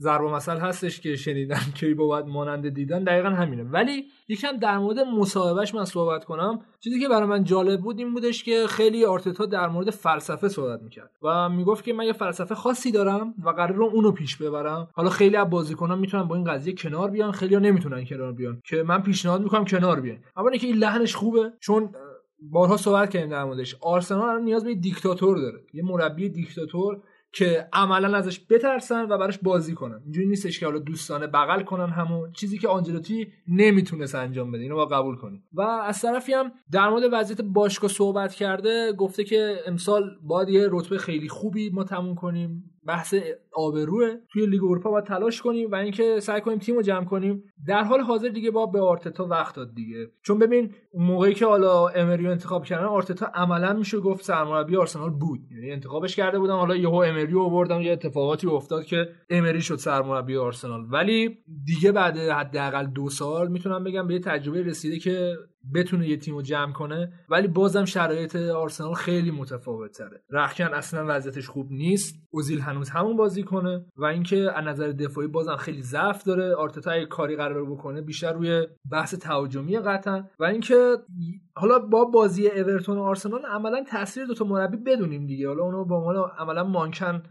[0.00, 3.62] ضرب مثل هستش که شنیدن که باید مانند دیدن دقیقا همینه.
[3.62, 6.60] ولی یکم در مورد مصاحبهش من صحبت کنم.
[6.80, 10.82] چیزی که برای من جالب بود این بودش که خیلی آرتتا در مورد فلسفه صحبت
[10.82, 14.88] می‌کرد و می‌گفت که من یه فلسفه خاصی دارم و قرار اونو پیش ببرم.
[14.94, 18.82] حالا خیلی از بازیکنان می‌تونن با این قضیه کنار بیان خیلی نمی‌تونن کنار بیان که
[18.82, 20.18] من پیشنهاد می‌کنم کنار بیان.
[20.36, 21.90] اما اینکه این لحنش خوبه چون
[22.40, 23.76] بارها صحبت کردیم در موردش.
[23.80, 25.60] آرسنال الان نیاز به دیکتاتور داره.
[25.74, 27.02] یه مربی دیکتاتور
[27.32, 30.00] که عملا ازش بترسن و براش بازی کنن.
[30.04, 34.62] اینجوری نیستش که حالا دوستانه بغل کنن همون چیزی که آنجلوتی نمی‌تونست انجام بده.
[34.62, 35.42] اینو با قبول کنیم.
[35.52, 40.68] و از طرفی هم در مورد وضعیت باشگاه صحبت کرده گفته که امسال باید یه
[40.70, 42.70] رتبه خیلی خوبی ما تموم کنیم.
[42.88, 43.14] بحث
[43.52, 44.14] آبروه.
[44.32, 47.42] توی لیگ اروپا باید تلاش کنیم و اینکه سعی کنیم تیم رو جمع کنیم.
[47.66, 50.10] در حال حاضر دیگه با به آرتتا وقت داد دیگه.
[50.22, 55.40] چون ببین موقعی که حالا امری انتخاب کردن آرتتا عملا میشه گفت سرمربی آرسنال بود.
[55.50, 56.54] یعنی انتخابش کرده بودن.
[56.54, 60.86] حالا یهو امری آوردن یه اتفاقاتی افتاد که امری شد سرمربی آرسنال.
[60.90, 65.36] ولی دیگه بعد حداقل دو سال می‌تونم بگم به تجربه رسیده که
[65.74, 71.04] بتونه یه تیم رو جمع کنه ولی بازم شرایط آرسنال خیلی متفاوت تره رخکن اصلا
[71.08, 72.14] وضعیتش خوب نیست.
[72.30, 76.54] اوزیل هنوز همون بازی کنه و اینکه از نظر دفاعی بازم خیلی ضعف داره.
[76.54, 80.24] آرتتا کاری قرار بکنه بیشتر روی بحث تهاجمی قطعا.
[80.38, 80.96] و اینکه
[81.54, 85.48] حالا با بازی اورتون و آرسنال عملا تاثیر دو تا مربی بدونیم دیگه.
[85.48, 87.22] حالا اونو به عنوان عملا مانکن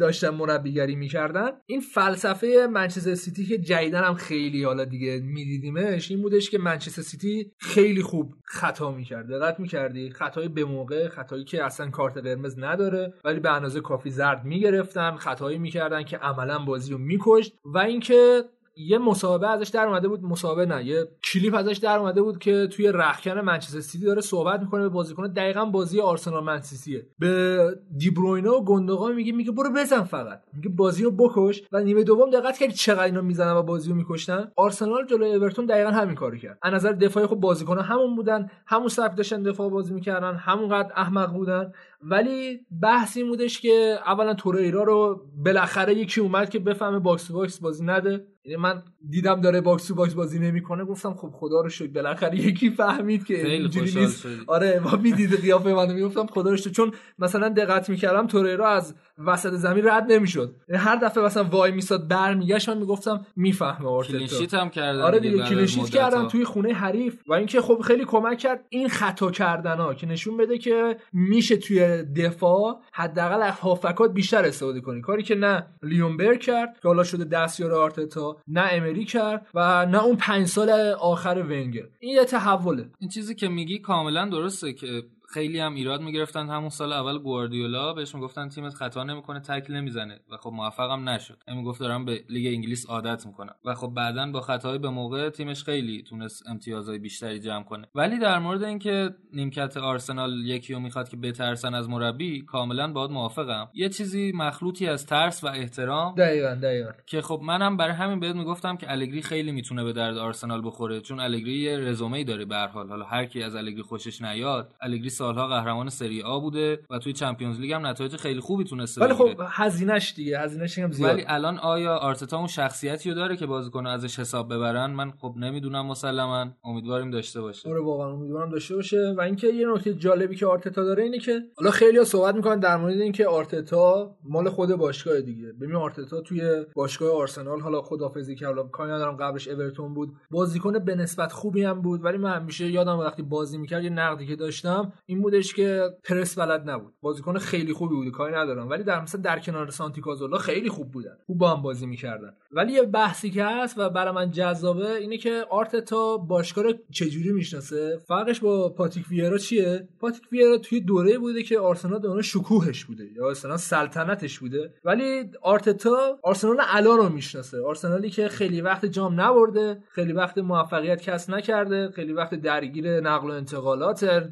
[0.00, 1.50] داشتن مربیگری می‌کردن.
[1.66, 7.02] این فلسفه منچستر سیتی که جدیدن هم خیلی حالا دیگه میدیدیمش این بودش که منچستر
[7.02, 12.58] سیتی خیلی خوب خطا می‌کرد دقت می‌کردی؟ خطای به موقع خطایی که اصلا کارت قرمز
[12.58, 17.78] نداره ولی به اندازه کافی زرد می‌گرفتن خطایی می‌کردن که عملا بازی رو میکشت و
[17.78, 18.44] اینکه
[18.86, 22.68] یه مسابقه ازش در اومده بود مسابقه نه یه کلیپ ازش در اومده بود که
[22.72, 27.06] توی رخکن منچستر سیتی داره صحبت می‌کنه به بازیکن دقیقا بازی آرسنال منچستریه.
[27.18, 27.58] به
[27.96, 30.42] دیبروینه و گوندوغان میگه میگه برو بزن فقط.
[30.52, 31.62] میگه بازی رو بکش.
[31.72, 35.66] و نیمه دوم دقت کردی چقدر اینا می‌زنن و بازی رو میکشتن؟ آرسنال جلوی اورتون
[35.66, 36.58] دقیقا همین کارو کرد.
[36.62, 41.32] از نظر دفاعی خب بازیکن‌ها همون بودن همون سبک داشتن دفاع بازی می‌کردن همونقدر احمق
[41.32, 41.72] بودن.
[42.02, 47.42] ولی بحث این بودش که اولا توریرا رو بالاخره یکی اومد که بفهمه box to
[47.42, 48.26] box بازی نده.
[48.56, 51.92] من دیدم داره box to box بازی نمی‌کنه گفتم خب خدا رو شکر.
[51.92, 54.26] بالاخره یکی فهمید که اینجوری نیست.
[54.46, 56.70] آره ما می‌دید قیافه منو می‌گفتم خدا رو شکر.
[56.70, 60.54] چون مثلا دقت می‌کردم توریرا از وسط زمین رد نمی‌شد.
[60.68, 64.12] یعنی هر دفعه مثلا وای میساد برمیگشت من می‌گفتم می‌فهمه آرتتا.
[64.12, 65.90] clean sheet هم کردن آره دیگه clean sheet.
[65.90, 67.16] کردن توی خونه حریف.
[67.28, 71.56] و اینکه خب خیلی کمک کرد این خطا کردن ها که نشون بده که میشه
[71.56, 75.00] توی دفاع حداقل از هافبکات بیشتر استفاده کنی.
[75.00, 78.36] کاری که نه لیونبرگ کرد که حالا شده دستیار آرتتا.
[78.48, 80.70] نه امری کرد و نه اون پنج سال
[81.00, 81.88] آخر ونگر.
[81.98, 82.90] این یه تحوله.
[82.98, 85.02] این چیزی که میگی کاملا درسته که
[85.32, 90.20] خیلی هم ایراد می‌گرفتن همون سال اول گواردیولا بهش می‌گفتن تیمت خطا نمی‌کنه تکل نمی‌زنه
[90.32, 91.42] و خب موفقم نشد.
[91.48, 93.54] این می‌گفت دارم به لیگ انگلیس عادت می‌کنم.
[93.64, 97.86] و خب بعدا با خطاهای به موقع تیمش خیلی تونست امتیازهای بیشتری جمع کنه.
[97.94, 103.10] ولی در مورد اینکه نیمکت آرسنال یکی رو می‌خواد که بترسن از مربی کاملا باید
[103.10, 103.68] موافقم.
[103.74, 106.90] یه چیزی مخلوطی از ترس و احترام دقیقا دقیقا.
[107.06, 111.00] که خب منم برای همین بهت می‌گفتم که الگری خیلی می‌تونه به درد آرسنال بخوره
[111.00, 112.88] چون الگری یه رزومه ای داره به هر حال.
[112.88, 117.12] حالا هر کی از الگری خوشش نیاد الگری سالها قهرمان سری آ بوده و توی
[117.12, 119.14] Champions League هم نتایج خیلی خوبی تونسته ولی.
[119.14, 121.14] خب هزینهش دیگه هزینهش هم زیاد.
[121.14, 125.34] ولی الان آیا آرتتا اون شخصیتی رو داره که بازیکن ازش حساب ببرن؟ من خب
[125.36, 126.46] نمی‌دونم مسلما.
[126.64, 127.70] امیدواریم داشته باشه.
[127.70, 129.14] آره واقعا امیدوارم داشته باشه.
[129.18, 132.76] و اینکه یه نکته جالبی که آرتتا داره اینه که حالا خیلی صحبت می‌کنن در
[132.76, 135.52] مورد اینکه آرتتا مال خود باشگاه دیگه.
[135.52, 140.12] ببین آرتتا توی باشگاه آرسنال حالا خدافظی که حالا کاری ندارم قبلش اورتون بود.
[140.30, 144.26] بازیکن به نسبت خوبی هم بود ولی من همیشه یادم وقتی بازی می‌کرد یه نقدی
[144.26, 146.92] که داشتم این بودش که پرس بلد نبود.
[147.02, 148.70] بازیکن خیلی خوبی بود کاری ندارم.
[148.70, 151.16] ولی در مثلا در کنار سانتی کازولا خیلی خوب بودن.
[151.26, 152.32] خوب با هم بازی می‌کردن.
[152.52, 157.32] ولی یه بحثی که هست و برای من جذابه اینه که آرتتا باشگاه رو چجوری
[157.32, 162.84] می‌شناسه؟ فرقش با پاتیک ویرا چیه؟ پاتیک ویرا توی دوره بوده که آرسنال دونه شکوهش
[162.84, 163.04] بوده.
[163.16, 164.74] یا مثلا سلطنتش بوده.
[164.84, 167.62] ولی آرتتا آرسنال الان رو می‌شناسه.
[167.62, 173.30] آرسنالی که خیلی وقت جام نبرده خیلی وقت موفقیت کسب نکرده خیلی وقت درگیر نقل
[173.30, 174.30] و انتقالات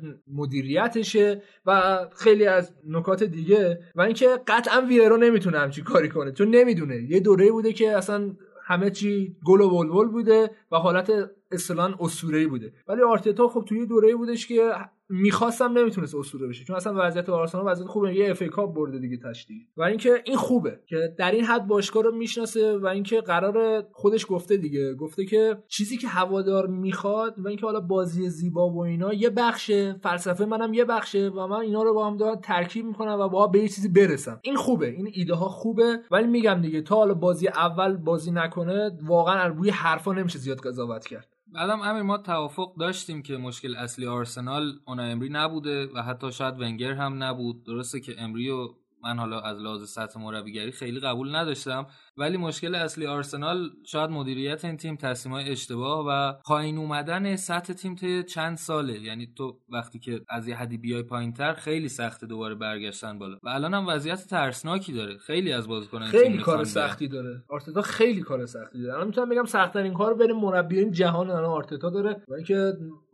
[0.68, 6.32] مدیریتشه و خیلی از نکات دیگه و اینکه قطعا ویرا نمی‌تونه همچین کاری کنه.
[6.32, 6.96] چون نمی‌دونه.
[6.96, 11.12] یه دوره بوده که اصلا همه چی گل و ولول بوده و حالت
[11.52, 12.72] اصطلاحا اسطوره‌ای بوده.
[12.88, 14.70] ولی آرتتا خب توی دوره بودش که
[15.10, 18.14] می‌خواستم نمی‌تونست اسطوره بشه چون اصلا وضعیت آرسنال وضعیت خوبه.
[18.14, 19.68] یه اف کاپ برده دیگه تشدید.
[19.76, 24.26] و اینکه این خوبه که در این حد باشگاه رو می‌شناسه و اینکه قرار خودش
[24.28, 24.94] گفته دیگه.
[24.94, 29.96] گفته که چیزی که هوادار می‌خواد و اینکه حالا بازی زیبا و اینا یه بخشه.
[30.02, 33.46] فلسفه منم یه بخشه و من اینا رو با هم دارم ترکیب می‌کنم و با
[33.46, 34.40] به یه چیزی برسم.
[34.42, 34.86] این خوبه.
[34.86, 35.98] این ایده ها خوبه.
[36.10, 41.06] ولی میگم دیگه تا حالا بازی اول بازی نکنه واقعا روی حرفا نمیشه زیاد قضاوت
[41.06, 41.37] کرد.
[41.54, 46.60] بعدم امیر ما توافق داشتیم که مشکل اصلی آرسنال اونا امری نبوده و حتی شاید
[46.60, 47.64] ونگر هم نبود.
[47.64, 48.68] درسته که امری و
[49.02, 51.86] من حالا از لحاظ سطح مربیگری خیلی قبول نداشتم.
[52.18, 57.94] ولی مشکل اصلی آرسنال شاید مدیریت این تیم تصمیمای اشتباه و پایین اومدن سطح تیم
[57.94, 59.00] طی چند ساله.
[59.00, 63.38] یعنی تو وقتی که از یه حدی بیای پایینتر خیلی سخته دوباره برگشتن بالا.
[63.42, 65.18] و الان هم وضعیت ترسناکی داره.
[65.18, 67.44] خیلی از بازیکنان خیلی کار سختی داره.
[67.50, 68.94] آرتتا خیلی کار سختی داره.
[68.94, 72.72] الان می‌تونم بگم سخت ترین کار بین مربیان جهان الان آرتتا داره و اینکه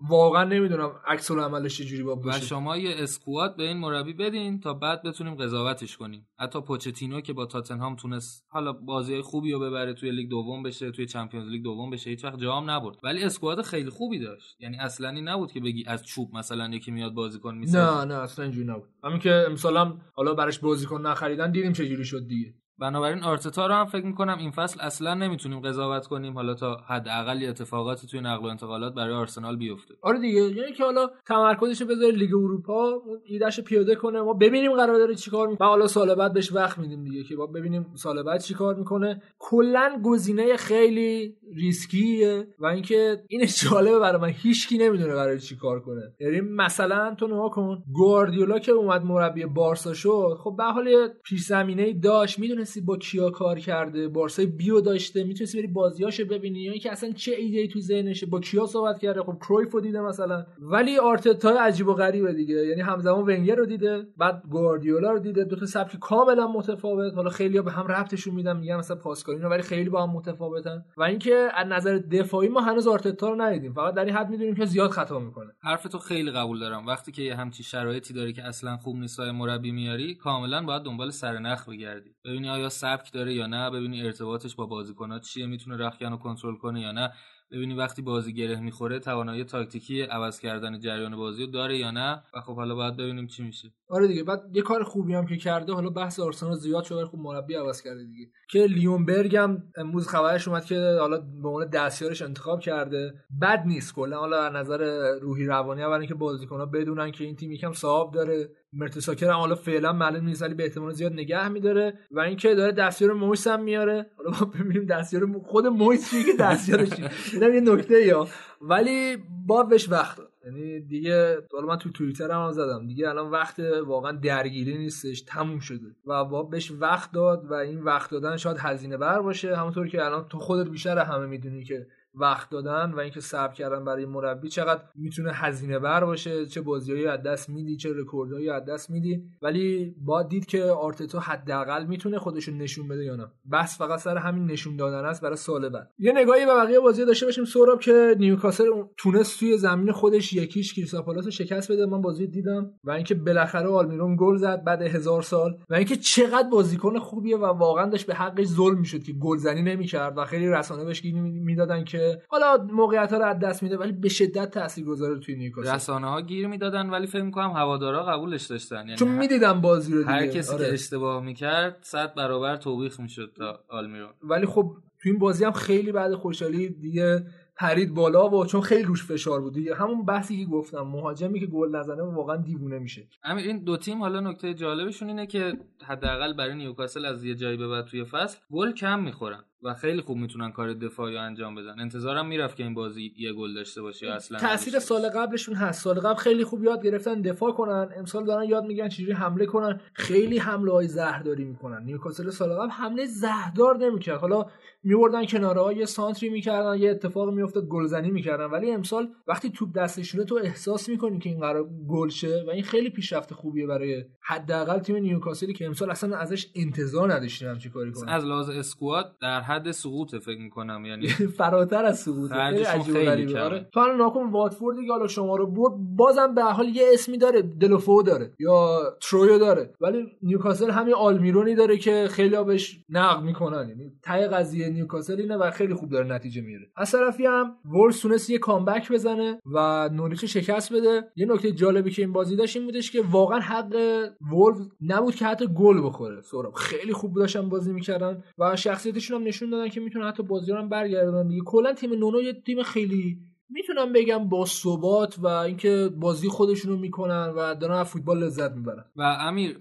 [0.09, 4.75] واقعا نمی‌دونم عکس العملش چجوری با و شما یه اسکواد به این مربی بدین تا
[4.75, 6.29] بعد بتونیم قضاوتش کنیم.
[6.39, 10.91] حتی پوچتینو که با تاتنهام تونست حالا بازی خوبی رو ببره توی لیگ دوم بشه
[10.91, 12.97] توی چمپیونز لیگ دوم بشه هیچ وقت جام نبرد.
[13.03, 14.57] ولی اسکواد خیلی خوبی داشت.
[14.61, 18.23] یعنی اصلا این نبود که بگی از چوب مثلا یکی میاد بازیکن می‌سازه نه نه
[18.23, 18.89] اصلا اینجوری نبود.
[19.05, 22.55] همین که مثلا حالا براش بازیکن نخریدن دیدیم چجوری شد دیگه.
[22.79, 27.45] بنابراین آرتتا رو هم فکر می‌کنم این فصل اصلا نمی‌تونیم قضاوت کنیم حالا تا حداقل
[27.49, 29.95] اتفاقاتی توی نقل و انتقالات برای آرسنال بیفته.
[30.03, 34.97] آره دیگه یعنی که حالا تمرکزش بذاره لیگ اروپا ایدهش پیاده کنه ما ببینیم قرار
[34.99, 38.75] داره چیکار می‌کنه حالا سال بعد بهش وقت میدیم دیگه که ببینیم سال بعد چیکار
[38.75, 39.23] می‌کنه.
[39.39, 46.03] کلا گزینه خیلی ریسکیه و اینکه این جالبه برای من هیچکی نمی‌دونه برای چیکار کنه.
[46.21, 51.41] یعنی مثلا تو نگاه کن گواردیولا که اومد مربی بارسا شد خب به حال پیش
[51.41, 56.73] زمینه داشت می‌دونستی با کیا کار کرده بارسای بیو داشته می‌تونستی بری بازیاشو ببینی یا
[56.73, 60.47] اینکه اصلا چه ایده ای تو ذهنشه با کیا صحبت کرده خب کرویف دیده مثلا.
[60.59, 65.45] ولی آرتتا عجیب و غریبه دیگه یعنی همزمان ونگر رو دیده بعد گواردیولا رو دیده
[65.45, 67.15] دو تا سبک کاملا متفاوت.
[67.15, 70.85] حالا خیلی به هم ربطشون میدم میگم مثلا پاسکالینو ولی خیلی با هم متفاوتن.
[70.97, 73.73] و اینکه از نظر دفاعی ما هنوز آرتتا رو ندیدیم.
[73.73, 75.53] فقط در این حد می‌دونیم که زیاد خطا می‌کنه.
[75.63, 76.87] حرف تو خیلی قبول دارم.
[76.87, 81.69] وقتی که همچی شرایطی داره که اصلا خوب نیست مربی میاری کاملا باید دنبال سرنخ
[81.69, 82.14] بگردی.
[82.25, 86.57] ببینی آیا سبک داره یا نه ببینی ارتباطش با بازیکنات چیه می‌تونه رخکن رو کنترل
[86.57, 87.13] کنه یا نه.
[87.51, 92.23] ببینی وقتی بازی گره می‌خوره توانایی تاکتیکی عوض کردن جریان بازی رو داره یا نه.
[92.35, 93.73] و خب حالا باید ببینیم چی میشه.
[93.89, 97.21] آره دیگه بعد یه کار خوبی هم که کرده حالا بحث آرسنال زیاد شده خوب
[97.21, 98.31] مربی عوض کرده دیگه.
[98.51, 103.15] که لیونبرگ هم امروز خبرش اومد که حالا به عنوان دستیارش انتخاب کرده.
[103.43, 107.53] بد نیست کلا حالا از نظر روحی روانی برای اینکه بازیکن‌ها بدونن که این تیم
[107.53, 108.49] یکم صاحب داره.
[108.73, 111.99] مرتساکر هم حالا فعلا معلوم نیست ولی به احتمال زیاد نگه میداره.
[112.11, 114.07] و اینکه داره دستیار مویس هم میاره.
[114.17, 116.89] حالا ما ببینیم دستیار خود مویس چیه که دستیارش
[117.33, 118.29] اینم یه نکته یا
[118.61, 122.87] ولی با وقت داد یعنی دیگه حالا من تو توییتر هم زدم.
[122.87, 125.95] دیگه الان وقت واقعا درگیری نیستش تموم شده.
[126.07, 129.57] و با بهش وقت داد و این وقت دادن شاید هزینه بر باشه.
[129.57, 133.85] همونطور که الان تو خودت بیشتر همه می‌دونی که وقت دادن و اینکه صبر کردن
[133.85, 138.65] برای مربی چقدر می‌تونه هزینه بر باشه چه بازیایی از دست میدی چه رکوردهایی از
[138.65, 139.23] دست میدی.
[139.43, 143.27] ولی با دید که آرتتا حداقل می‌تونه خودش نشون بده یا نه.
[143.53, 147.05] بس فقط سر همین نشون دادن است برای سال بعد یه نگاهی به بقیه بازی
[147.05, 147.45] داشته باشیم.
[147.45, 148.65] سوراب که نیوکاسل
[148.97, 151.87] تونست توی زمین خودش یکیش کریستاپالاس شکست بده.
[151.87, 156.49] من بازی دیدم و اینکه بالاخره آلمیرون گل زد بعد هزار سال و اینکه چقدر
[156.53, 160.85] بازیکن خوبیه و واقعا داشت به حقش ظلم می‌شد که گلزنی نمی‌کرد و خیلی رسانه
[160.85, 165.19] بهش می‌دادن که که حالا موقعیت ها رو از دست میده ولی به شدت تاثیرگذاره
[165.19, 165.75] توی نیوکاسل.
[165.75, 168.77] رسانه ها گیر می‌دادن ولی فکر می‌کنم هوادارا قبولش داشتن.
[168.77, 170.13] یعنی چون می‌دیدم بازی رو دیگه.
[170.13, 170.67] هر کسی آره.
[170.67, 175.53] که اشتباه می‌کرد صد برابر توبیخ می‌شد تا آلمیرون ولی خب تو این بازی هم
[175.53, 177.27] خیلی بعد خوشحالی دیگه
[177.57, 179.75] پرید بالا و چون خیلی روش فشار بود دیگه.
[179.75, 183.09] همون بحثی که گفتم مهاجمی که گل نزنه واقعا دیوونه میشه.
[183.25, 185.53] امیر این دو تیم حالا نکته جالبشون اینه که
[185.87, 189.45] حداقل برای نیوکاسل از یه جایی به بعد توی فصل گل کم می‌خورن.
[189.65, 191.81] و خیلی خوب می‌تونن کار دفاعی انجام بدن.
[191.81, 195.83] انتظارم می‌رفت که این بازی یه گل داشته باشه اصلا تاثیر سال قبلشون هست.
[195.85, 197.89] سال قبل خیلی خوب یاد گرفتن دفاع کنن.
[197.97, 199.81] امسال دارن یاد میگن چجوری حمله کنن.
[199.93, 201.85] خیلی حمله های زهرداری می‌کنن.
[201.85, 204.21] نیوکاسل سال قبل حمله زهردار نمی‌کرد.
[204.21, 204.47] حالا
[204.83, 208.45] میوردن کناره ها یه سانتری می‌کردن یه اتفاق میافتاد گلزنی می‌کردن.
[208.45, 212.63] ولی امسال وقتی توپ دستشونه تو احساس می‌کنی که این قرار گل شه و این
[212.63, 217.95] خیلی پیشرفت خوبیه برای حداقل تیم نیوکاسلی که امسال اصلا ازش انتظار نداشتیم همچین کاری.
[217.95, 218.13] کنه.
[218.13, 221.09] از لحاظ squad در حد سقوطه فکر می‌کنم یعنی
[221.39, 223.33] فراتر از سقوط خیلی خرجشون عجیب و خیلی غریبه.
[223.33, 223.43] کمه.
[223.43, 223.69] آره.
[223.73, 226.83] تو الان نگا کن واتفورد دیگه حالا شما رو برد بازم به هر حال یه
[226.93, 229.73] اسمی داره دلوفئو داره یا ترویو داره.
[229.81, 233.69] ولی نیوکاسل همین آلمیرونی داره که خیلی بهش نقد می‌کنن.
[233.69, 238.01] یعنی ته قضیه نیوکاسل اینه و خیلی خوب داره نتیجه میاره از طرفی هم ولز
[238.01, 241.05] تونست یه comeback بزنه و نوریچ شکست بده.
[241.17, 243.75] یه نکته جالبی که این بازی داشت این بودش که واقعا حق
[244.21, 246.21] ولف نبود که حتی گل بخوره.
[246.23, 250.53] سوراب خیلی خوب داشتن بازی می‌کردن و شخصیتشون هم نشون دادن که می‌تونن حتی بازی
[250.53, 251.43] رو هم برگردونن دیگه.
[251.47, 257.33] کلا تیم نونو یه تیم خیلی می‌تونم بگم با ثبات و اینکه بازی خودشونو می‌کنن
[257.37, 258.85] و دارن فوتبال لذت می‌برن.
[258.97, 259.59] و امیر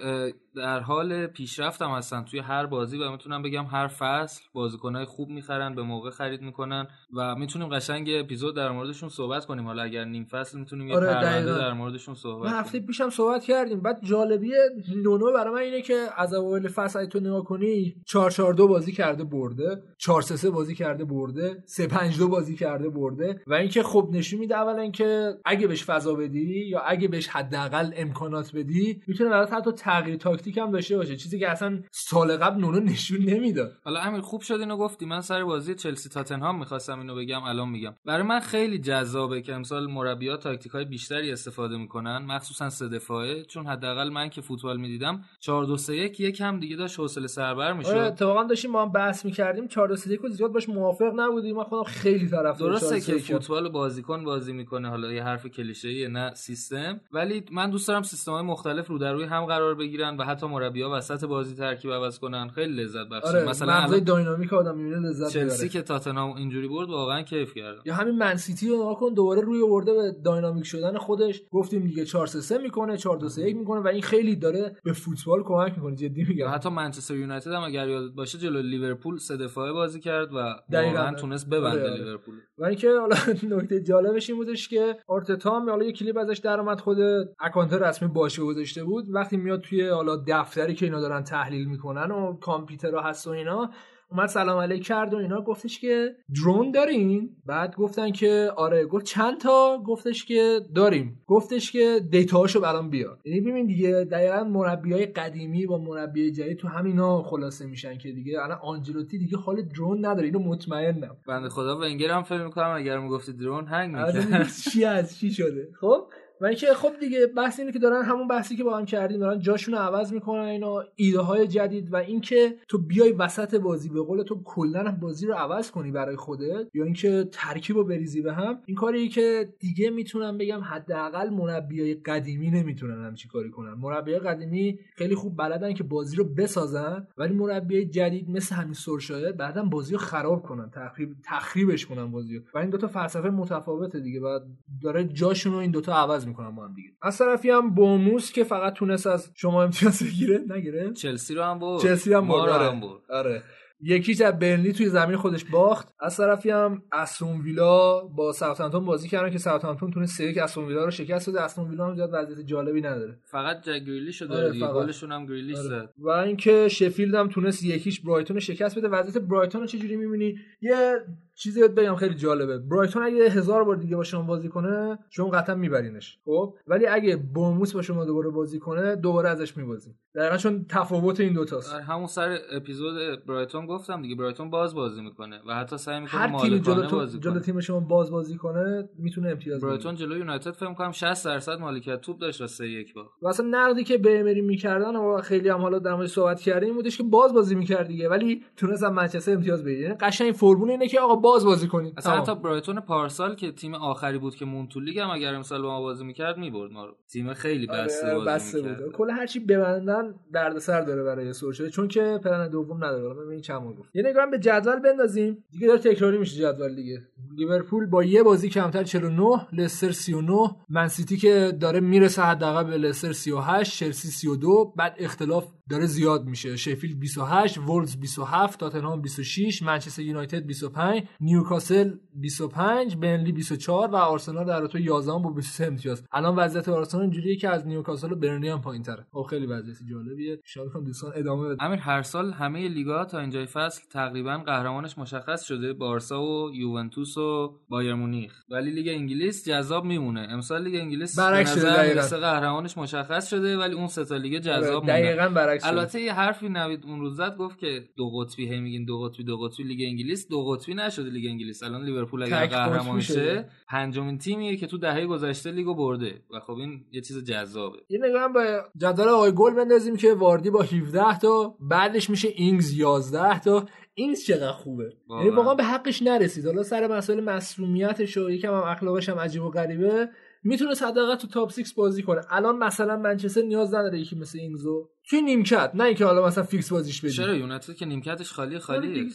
[0.55, 5.29] در حال پیشرفت هم هستن توی هر بازی و می‌تونم بگم هر فصل بازیکنهای خوب
[5.29, 9.65] می‌خرن به موقع خرید می‌کنن و می‌تونیم قشنگ اپیزود در موردشون صحبت کنیم.
[9.65, 11.43] حالا اگر نیم فصل می‌تونیم یه آره،.
[11.45, 12.87] در موردشون صحبت هفته کنیم.
[12.87, 13.81] پیشم صحبت کردیم.
[13.81, 14.51] بعد جالبی
[14.95, 18.67] نونو برای من اینه که از اول فصل اگه تو نگاه کنی 4 4 2
[18.67, 23.41] بازی کرده برده 4 3 3 بازی کرده برده 3 5 2 بازی کرده برده
[23.47, 27.91] و اینکه خب نشون میده اولا که اگه بهش فضا بدی یا اگه بهش حداقل
[27.95, 31.15] امکانات بدی می‌تونه برات حتی تغییر تاکتیک هم داشته باشه.
[31.15, 33.77] چیزی که اصلا سال قبل نونو نشون نمی‌داد.
[33.85, 35.05] حالا امیر خوب شد اینو گفتی.
[35.05, 37.95] من سر بازی چلسی تاتنهام می‌خواستم اینو بگم الان میگم.
[38.05, 43.43] برای من خیلی جذابه که امسال مربیات تاکتیک های بیشتری استفاده می‌کنن مخصوصا سه دفاعه.
[43.43, 47.63] چون حداقل من که فوتبال می‌دیدم 4 2 3 1 یکم دیگه داشت حوصله سربر
[47.63, 49.67] آره می‌شد اتفاقا داشتیم با هم بحث می‌کردیم.
[49.67, 51.55] 4 2 3 زیاد باش موافق نبودیم.
[51.55, 53.33] من خودم خیلی طرفدار درسته 4-3-1 که.
[53.33, 54.89] فوتبال بازیکن بازی می‌کنه.
[54.89, 57.01] حالا یه حرف کلیشه‌ایه نه سیستم.
[57.11, 60.47] ولی من دوست دارم سیستم های مختلف رو در روی هم قرار بگیرن و حتی
[60.47, 65.09] مربی‌ها وسط بازی ترکیب عوض کنن خیلی لذت بخشه آره مثلا مغزای داینامیک آدم می‌بینه
[65.09, 67.81] لذت چلسی که تاتنهام اینجوری برد واقعا کیف کردم.
[67.85, 71.41] یا همین من سیتی رو نگاه کن دوباره روی ورده به داینامیک شدن خودش.
[71.51, 74.75] گفتیم دیگه 4 3 3 می‌کنه 4 2 3 1 می‌کنه و این خیلی داره
[74.83, 76.47] به فوتبال کمک می‌کنه جدی میگم.
[76.49, 80.37] حتی منچستر یونایتد هم اگر یادت باشه جلو لیورپول سه دفاعه بازی کرد و.
[80.71, 82.03] واقعا تونست ببنده آره، آره.
[82.03, 82.35] لیورپول.
[82.57, 83.15] و اینکه حالا
[83.57, 86.97] نکته جالبش این بودش که آرتتا هم حالا یه کلیپ ازش در اومد خود
[87.39, 89.05] account رسمی باشه گذاشته بود.
[89.09, 93.69] وقتی میاد توی حالا دفتری که اینا دارن تحلیل می‌کنن و کامپیوترها هست و اینا
[94.11, 95.41] اومد سلام علیک کرد و اینا.
[95.41, 98.85] گفتش که drone دارین؟ بعد گفتن که آره.
[98.85, 101.21] گفت چند تا؟ گفتش که داریم.
[101.27, 103.17] گفتش که data هاشو برام بیار.
[103.25, 108.39] یعنی ببین دیگه دقیقا مربیای قدیمی با مربی جدید تو همینا خلاصه میشن که دیگه
[108.43, 110.25] الان آنجلوتی دیگه حال drone نداره.
[110.25, 111.17] اینو مطمئنم.
[111.27, 114.15] بنده خدا ونگر هم فکر می‌کنم اگر می‌گفتی درون هنگ می‌کرد.
[114.15, 116.07] این چی از چی شده؟ خب؟
[116.43, 119.39] و اینکه خب دیگه بحث اینه که دارن همون بحثی که با هم کردیم دارن
[119.39, 124.23] جاشون عوض می‌کنن اینا ایده های جدید و اینکه تو بیای وسط بازی به قول
[124.23, 128.59] تو کلا بازی رو عوض کنی برای خودت یا اینکه ترکیب رو بریزی به هم
[128.65, 133.73] این کاری که دیگه می‌تونم بگم حداقل مربیای قدیمی نمی‌تونن همچی کاری کنن.
[133.73, 139.31] مربیای قدیمی خیلی خوب بلدن که بازی رو بسازن ولی مربیای جدید مثل همین سورشایر
[139.31, 142.43] بعدا بازی رو خراب کنن تخریب تخریبش کنن بازی رو.
[142.53, 144.39] و این دوتا فلسفه متفاوته دیگه و
[144.81, 146.89] داره جاشون رو این دوتا عوض با هم دیگه.
[147.01, 150.41] از طرفی هم بورنموث که فقط تونست از شما امتیاز بگیره.
[150.49, 151.81] نگیره؟ چلسی رو هم برد.
[151.81, 152.49] چلسی هم برد.
[152.49, 152.99] رو آره.
[153.09, 153.43] آره.
[153.85, 155.93] یک هیچ از برنلی توی زمین خودش باخت.
[155.99, 160.65] از طرفی هم استون ویلا با ساوثهمپتون بازی کردن که ساوثهمپتون تونست سه یک استون
[160.65, 161.41] ویلا رو شکست بده.
[161.41, 163.19] استون ویلا هم زیاد وضعیت جالبی نداره.
[163.31, 164.73] فقط گریلیش رو آره، داره.
[164.73, 165.67] گلشون هم گریلیش آره.
[165.67, 165.93] زد.
[165.97, 168.87] و اینکه شفیلد هم تونست یک هیچ برایتون رو شکست بده.
[168.87, 170.95] وضعیت برایتون رو چجوری می‌بینی؟ یه
[171.35, 172.57] چیزی بهت بگم خیلی جالبه.
[172.57, 176.19] برایتون اگه هزار بار دیگه با شما بازی کنه شما قطعا میبرینش.
[176.25, 181.19] خب؟ ولی اگه بوموس با شما دوباره بازی کنه دوباره ازش میبازی دقیقا چون تفاوت
[181.19, 184.15] این دوتاست آره، همون سر اپیزود برایتون گفتم دیگه.
[184.15, 187.79] برایتون باز بازی می‌کنه و حتی سعی می‌کنه هر تیمی جلو, بازی جلو تیم شما
[187.79, 192.17] باز بازی کنه می‌تونه امتیاز بگیره برایتون جلو یونایتد فکر می‌کنم 60 درصد مالکیت توپ
[192.17, 193.09] داشت و 3 1 باخت.
[193.21, 196.73] و اصلا نقدی که به امری می‌کردن و خیلی هم حالا در موردش صحبت کردیم
[196.73, 198.09] بودش که باز بازی می‌کرد دیگه.
[198.09, 201.93] ولی تونست از منچستر امتیاز بگیره یعنی قشنگ فرمول اینه که آقا باز بازی کنید
[201.97, 202.21] اصلا.
[202.21, 205.67] حتی برایتون پارسال که تیم آخری بود که مون تو لیگ هم اگر امسال با
[205.67, 206.95] ما بازی می‌کرد می‌برد ما رو.
[207.11, 208.91] تیم خیلی بسته آره، بازی بسته بود.
[208.91, 213.07] کل هرچی ببندن دردسر داره برای سولشر چون که پلن دوم نداره.
[213.07, 213.95] حالا ببین چند گفت.
[213.95, 215.43] یه نگاه به جدول بندازیم.
[215.51, 217.01] دیگه داره تکراری میشه جدول دیگه.
[217.37, 223.11] لیورپول با یه بازی کمتر 49 لستر 39 منسیتی که داره می‌رسه حداقل به لستر
[223.11, 226.55] 38 چلسی 32 بعد اختلاف داره زیاد میشه.
[226.55, 234.45] شفیلد 28 وولز 27 تاتنهام 26 منچستر یونایتد 25 نیوکاسل 25 برنلی 24 و آرسنال
[234.45, 236.03] در رتبه 11 با 23 امتیاز.
[236.11, 239.05] الان وضعیت آرسنال اینجوریه که از نیوکاسل و برنلی هم پایین‌تره.
[239.11, 240.39] خب خیلی وضعیت جالبیه.
[240.45, 244.97] شاید کنم دوستان ادامه بده امیر هر سال همه لیگا تا اینجای فصل تقریبا قهرمانش
[244.97, 248.41] مشخص شده بارسا و یوونتوس و بایرن مونیخ.
[248.49, 250.27] ولی لیگ انگلیس جذاب میمونه.
[250.29, 255.29] امسال لیگ انگلیس برعکس قهرمانش مشخص شده ولی اون سه تا لیگ جذاب مونه دقیقاً
[255.61, 255.77] برعکس.
[255.77, 259.23] البته یه حرفی نوید اون روز زد گفت که دو قطبی هی میگین دو قطبی
[259.23, 260.27] دو قطبی لیگ انگلیس.
[260.27, 261.63] دو قطبی نشده لیگ انگلیس.
[261.63, 262.99] الان لیورپول اگر قهرمان.
[262.99, 266.21] شه پنجمین تیمیه که تو دهه گذشته لیگو برده.
[266.33, 267.77] و خب این یه چیز جذابه.
[267.89, 272.73] یه نگاه به جدول آقای گل بندازیم که واردی با 17 تا بعدش میشه اینگز
[272.73, 273.65] 11 تا.
[273.95, 274.93] اینگز چقدر خوبه.
[275.09, 276.45] یعنی واقعا به حقش نرسید.
[276.45, 280.09] حالا سر مسائل مصدومیتش و یکم هم اخلاقش هم عجیب و غریبه
[280.43, 282.21] می‌تونه حداقل تو top 6 بازی کنه.
[282.29, 286.71] الان مثلا منچستر نیاز نداره یکی مثل اینگزو توی نیمکت نه اینکه حالا مثلا فیکس
[286.71, 287.13] بازیش بدی.
[287.13, 289.11] چرا یونایتد که نیمکتش خالی خالی.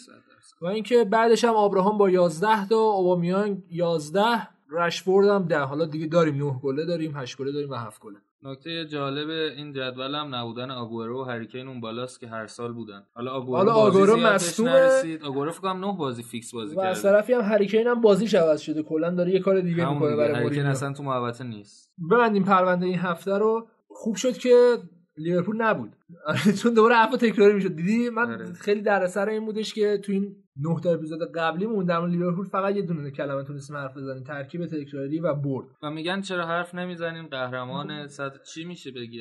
[0.61, 6.07] و اینکه بعدش هم آبراهام با 11 تا اوبامیانگ 11 رشفورد هم 10 حالا دیگه
[6.07, 8.17] داریم 9 گله داریم 8 گله داریم و 7 گله.
[8.43, 13.07] نکته جالب این جدول هم نبودن آگورو و هریکین اون بالاست که هر سال بودن.
[13.15, 14.17] حالا آگورو حالا بازی آگورو.
[14.17, 15.23] نرسید.
[15.23, 18.61] آگورو فکر کنم 9 بازی فیکس بازی و از طرفی هم هریکین هم بازیش عوض
[18.61, 18.83] شده.
[18.83, 20.17] کلا داره یه کار دیگه همون می‌کنه.
[20.17, 21.93] برای هریکین اصلا تو محوطه نیست.
[22.11, 23.69] ببندیم پرونده این هفته رو.
[23.89, 24.79] خوب شد که
[25.19, 25.97] لیورپول نبود
[26.63, 28.53] چون دوباره حرف تکراری می‌شد دیدی من آره.
[28.53, 32.13] خیلی در سر این بودش که تو این نه تا اپیزود قبلی مون در مورد
[32.13, 34.23] لیورپول فقط یه دونه کلمه تونستیم حرف بزنیم.
[34.23, 35.67] ترکیب تکراری و برد.
[35.83, 39.21] و میگن چرا حرف نمی‌زنیم قهرمان صد چی میشه بگی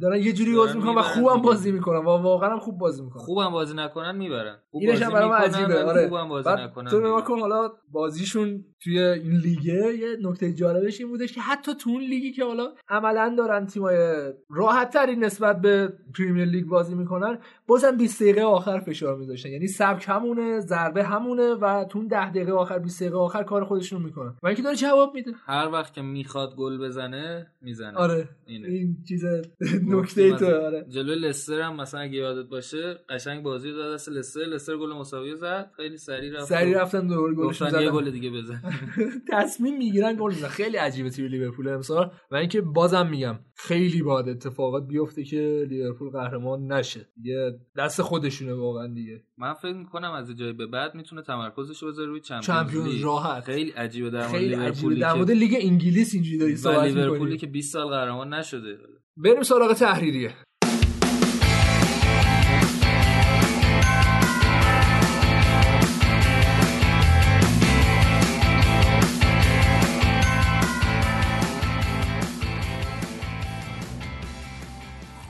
[0.00, 1.42] دارن یه جوری بازی می‌کنن و خوبم.
[1.42, 3.22] بازی می‌کنن و واقعا هم خوب بازی می‌کنن.
[3.22, 4.56] خوبم بازی نکنن می‌برن.
[4.72, 5.84] اینش هم برام عجیبه.
[5.84, 6.08] آره.
[6.08, 7.24] خوبم بازی نکنن تو نگاه.
[7.24, 12.02] کن حالا بازیشون توی این لیگه یه نکته جالبش این بودش که حتی تو اون
[12.02, 13.96] لیگی که حالا عملا دارن تیمای
[14.50, 19.48] راحت تری نسبت به پریمیر لیگ بازی می‌کنن بازم 20 دقیقه آخر فشار میذاشتن.
[19.48, 23.98] یعنی سبک همونه ضربه همونه و تو 10 دقیقه آخر 20 دقیقه آخر کار خودشون
[23.98, 25.30] رو می‌کنن و اینکه داره جواب میده.
[25.46, 27.98] هر وقت که می‌خواد گل بزنه می‌زنه.
[27.98, 28.28] آره.
[28.46, 28.68] اینه.
[28.68, 29.24] این چیز
[29.86, 30.86] نکته تو آره.
[30.88, 35.36] جلوی لستر هم مثلا اگه یادت باشه قشنگ بازی داد دست لستر لستر گل مساوی
[35.36, 35.70] زد.
[35.76, 38.62] خیلی سریع رفت سری رفتن دوباره گلش گفتن یه زدن گل دیگه بزن.
[39.32, 42.10] تصمیم می‌گیرن گل می‌زنن خیلی عجیبه تیم لیورپول امسال.
[42.30, 47.06] و اینکه بازم میگم خیلی باید اتفاقات بیفته که لیورپول قهرمان نشه.
[47.16, 49.22] دیگه دست خودشونه واقعا دیگه.
[49.38, 53.04] من فکر می‌کنم از جای به بعد می‌تونه تمرکزش رو بذاره روی چمپیونز.
[53.04, 53.44] راحت.
[53.44, 57.46] خیلی عجیبه در مورد لیورپولی در مورد لیگ انگلیس اینجوری داری صحبت لیورپولی می‌کنی که
[57.46, 58.78] 20 سال قهرمان نشده.
[59.16, 60.34] بریم سراغ تحریریه.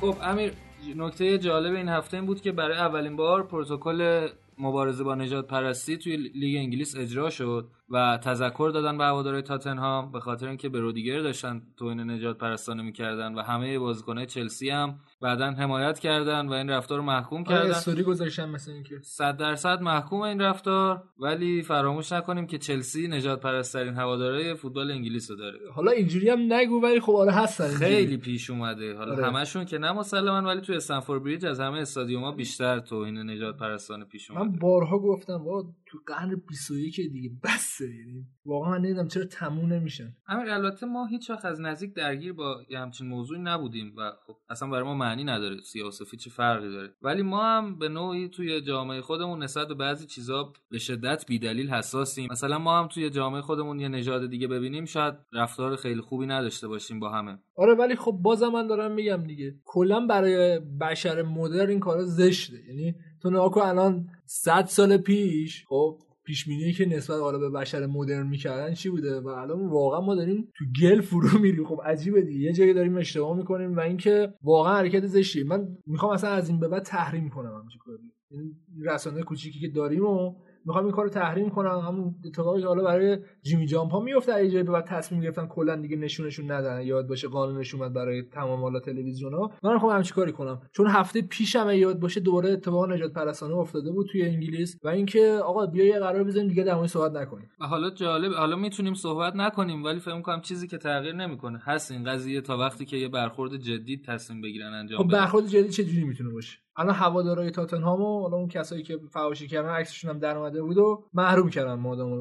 [0.00, 0.52] خب امیر
[0.96, 4.28] نکته جالب این هفته این بود که برای اولین بار پروتکل
[4.58, 7.70] مبارزه با نجات پرستی توی لیگ انگلیس اجرا شد.
[7.90, 12.82] و تذکر دادن به هوادارهای تاتنهام به خاطر اینکه به رودیگر داشتن توهین نجات پرستانه
[12.82, 17.48] می‌کردن و همه بازیکنهای چلسی هم بعدا حمایت کردن و این رفتار رو محکوم آره
[17.48, 17.70] کردن.
[17.70, 19.00] استوری گذاشتن مثل اینکه.
[19.02, 25.30] صد درصد محکوم این رفتار ولی فراموش نکنیم که چلسی نجات پرستترین هوادارهای فوتبال انگلیس
[25.30, 25.58] رو داره.
[25.74, 27.84] حالا اینجوری هم نگو ولی خب آره هستن اینجوری.
[27.84, 28.96] خیلی پیش اومده.
[28.96, 29.26] حالا آره.
[29.26, 34.04] همشون که نه مسلما ولی توی استنفورد بریج از همه استادیوم‌ها بیشتر توهین نجات پرستانه
[34.04, 34.46] پیش اومده.
[34.46, 37.30] من بارها گفتم با تو قرن 21 دیگه.
[37.44, 37.84] بسه.
[37.84, 40.12] یعنی واقعا من نمی‌دونم چرا تموم نمیشن.
[40.28, 44.36] امیر البته ما هیچ وقت از نزدیک درگیر با یه همچین موضوعی نبودیم و خب
[44.50, 46.90] اصلا برای ما معنی نداره سیاسفی چه فرقی داره.
[47.02, 51.70] ولی ما هم به نوعی توی جامعه خودمون نسبت به بعضی چیزا به شدت بیدلیل
[51.70, 52.28] حساسیم.
[52.30, 56.68] مثلا ما هم توی جامعه خودمون یه نژاد دیگه ببینیم شاید رفتار خیلی خوبی نداشته
[56.68, 57.38] باشیم با همه.
[57.56, 59.54] آره ولی خب بازم من دارم میگم دیگه.
[59.64, 62.64] کلا برای بشر مدرن این کارا زشته.
[62.68, 65.98] یعنی تو نگاه الان 100 سال پیش خب
[66.28, 70.14] پیش بینی که نسبت حالا به بشر مدرن می‌کردن چی بوده؟ و الان واقعا ما
[70.14, 71.64] داریم تو گل فرو میریم.
[71.64, 72.40] خب عجیبه دیگه.
[72.40, 75.44] یه جایی داریم اشتباه می‌کنیم و اینکه واقعا حرکت زشتیه.
[75.44, 78.12] من می‌خوام اصلا از این به بعد تحریم کنم همچین کاری.
[78.30, 80.34] این رسانه کوچیکی که داریم و
[80.64, 81.78] می‌خوام این کارو تحریم کنم.
[81.78, 85.76] همون اتفاقی که حالا برای جیمی جامپ ها میفته اگه جایی بعد تصمیم گرفتن کلا
[85.76, 89.50] دیگه نشونشون ندن یاد باشه قانونش اومد برای تمام حالا تلویزیون ها.
[89.62, 90.60] من می‌خوام همچین کاری کنم.
[90.72, 95.40] چون هفته پیشم یاد باشه دوباره اتفاق نجات پرستانه افتاده بود توی انگلیس و اینکه
[95.44, 97.50] آقا بیا یه قرار بزنیم دیگه در صحبت نکنیم.
[97.60, 101.58] و حالا جالب حالا می‌تونیم صحبت نکنیم ولی فکر کنم چیزی که تغییر نمی‌کنه.
[101.64, 105.68] هست این قضیه تا وقتی که یه برخورد جدی تصمیم بگیرن انجام خب برخورد جدی
[105.68, 110.10] چه جوری می‌تونه باشه؟ الان هوادارهای تاتنهام و حالا اون کسایی که فحاشی کردن عکسشون
[110.10, 112.12] هم در اومده بود و محروم کردن مادام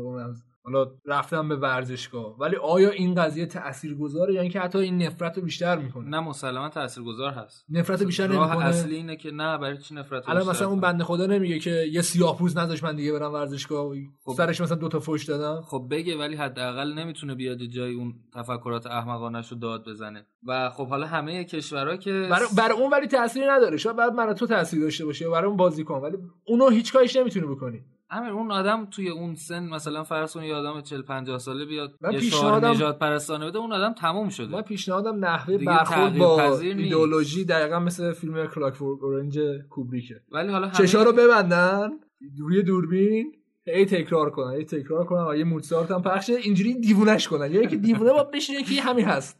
[0.68, 2.38] حالا رفتن به ورزشگاه.
[2.40, 6.10] ولی آیا این قضیه تاثیرگذاره یا اینکه حتی این نفرت رو بیشتر می‌کنه.
[6.10, 7.66] نه مسلما تاثیرگذار هست.
[7.70, 11.26] نفرت بیشتر نمی‌کنه؟ اصلی اینه که نه برای چی نفرت الان مثلا اون بنده خدا
[11.26, 13.96] نمیگه که یه سیاه‌پوست نذاش من دیگه برم ورزشگاه.
[14.24, 14.32] خب.
[14.32, 15.62] سرش مثلا دو تا فوش دادم.
[15.62, 20.26] خب بگه ولی حداقل نمی‌تونه بیاد جای اون تفکرات احمقانه رو داد بزنه.
[20.48, 23.78] و خب حالا همه کشورها که برای بر اون ولی تاثیری نداره.
[23.78, 26.02] شاید بعد من تو تاثیر داشته باشه برای اون بازیکن.
[26.02, 27.82] ولی اونو هیچ کاریش نمی‌تونه بکنی.
[28.10, 31.90] امیر اون آدم توی اون سن مثلا فرض کن یه آدم 40 50 ساله بیاد
[32.11, 34.48] یه پیشنهادم- شعار نجات پرستانه بده اون آدم تموم شده.
[34.56, 36.58] من پیشنهادم نحوه برخورد با.
[36.60, 40.22] ایدئولوژی دقیقا مثل فیلم کلاکفورد اورنج کوبریکه.
[40.32, 41.90] ولی حالا چشا رو ببندن
[42.40, 43.32] روی دوربین
[43.68, 47.52] ای تکرار کنن ای تکرار کنن و یه موزارت هم پخشه اینجوری دیوونش کنن.
[47.52, 49.40] یکی دیوونه با بشینه یکی همین هست.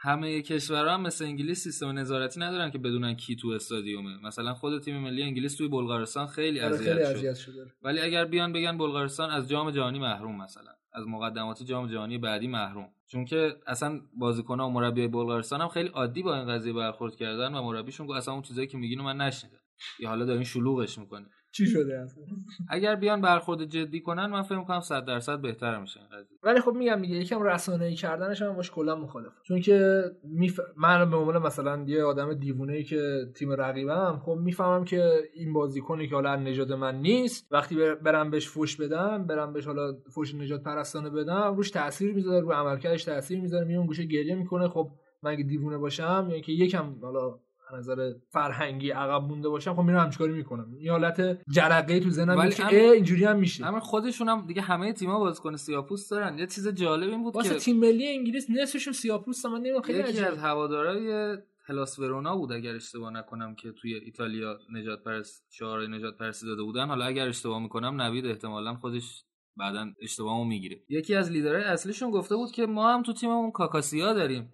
[0.00, 4.26] همه کشورها هم مثل انگلیس سیستم نظارتی ندارن که بدونن کی تو استادیومه.
[4.26, 7.34] مثلا خود تیم ملی انگلیس توی بلغارستان خیلی آره، اذیت شد.
[7.34, 7.66] شده.
[7.82, 12.46] ولی اگر بیان بگن بلغارستان از جام جهانی محروم مثلا از مقدمات جام جهانی بعدی
[12.46, 12.88] محروم.
[13.06, 17.54] چون که اصلا بازیکن‌ها و مربیای بلغارستان هم خیلی عادی با این قضیه برخورد کردن
[17.54, 19.58] و مربیشون گفت اصلا اون چیزایی که میگین من نشنیدم.
[19.98, 22.24] یا حالا دارین شلوغش می‌کنه چی شده اصلا؟
[22.68, 26.38] اگر بیان برخورد جدی کنن من فکر می‌کنم 100 درصد بهتر میشه این قضیه.
[26.42, 30.60] ولی خب میگم دیگه یکم رسانه‌ای کردنش هم باش کلا مخالفم چون که میف...
[30.76, 35.52] من به عنوان مثلا یه آدم دیوونه ای که تیم رقیبم خب می‌فهمم که این
[35.52, 39.96] بازیکنی که حالا نژاد من نیست وقتی بر- برم بهش فوش بدم برم بهش حالا
[40.10, 44.68] فوش نجات پرستانه بدم روش تاثیر می‌ذاره رو عملکردش تاثیر می‌ذاره میون گوشه گریه می‌کنه
[44.68, 44.90] خب
[45.22, 47.38] من اگه دیوونه باشم یا اینکه یکم حالا
[47.76, 50.74] نظر فرهنگی عقب مونده باشم خب میرم همچین کاری می‌کنم.
[50.78, 53.66] این حالت جرقه تو ذهنم ولی اه، اینجوری هم میشه.
[53.66, 56.38] اما خودشون هم دیگه همه تیم‌ها بازیکن سیاپوست دارن.
[56.38, 60.20] یه چیز جالب این بود که تیم ملی انگلیس نصفشون سیاه‌پوست من نمی‌دونم خیلی یکی.
[60.20, 66.16] از هوادارهای هلاس ورونا بود اگر اشتباه نکنم که توی ایتالیا نجات پرست شعار نجات
[66.16, 66.86] پرستی داده بودن.
[66.86, 69.24] حالا اگر اشتباه می‌کنم نوید احتمالا خودش
[69.56, 70.80] بعدا اشتباهمو می‌گیره.
[70.88, 74.52] یکی از لیدرهای اصلیشون گفته بود که ما هم تو تیممون کاکاسیا داریم.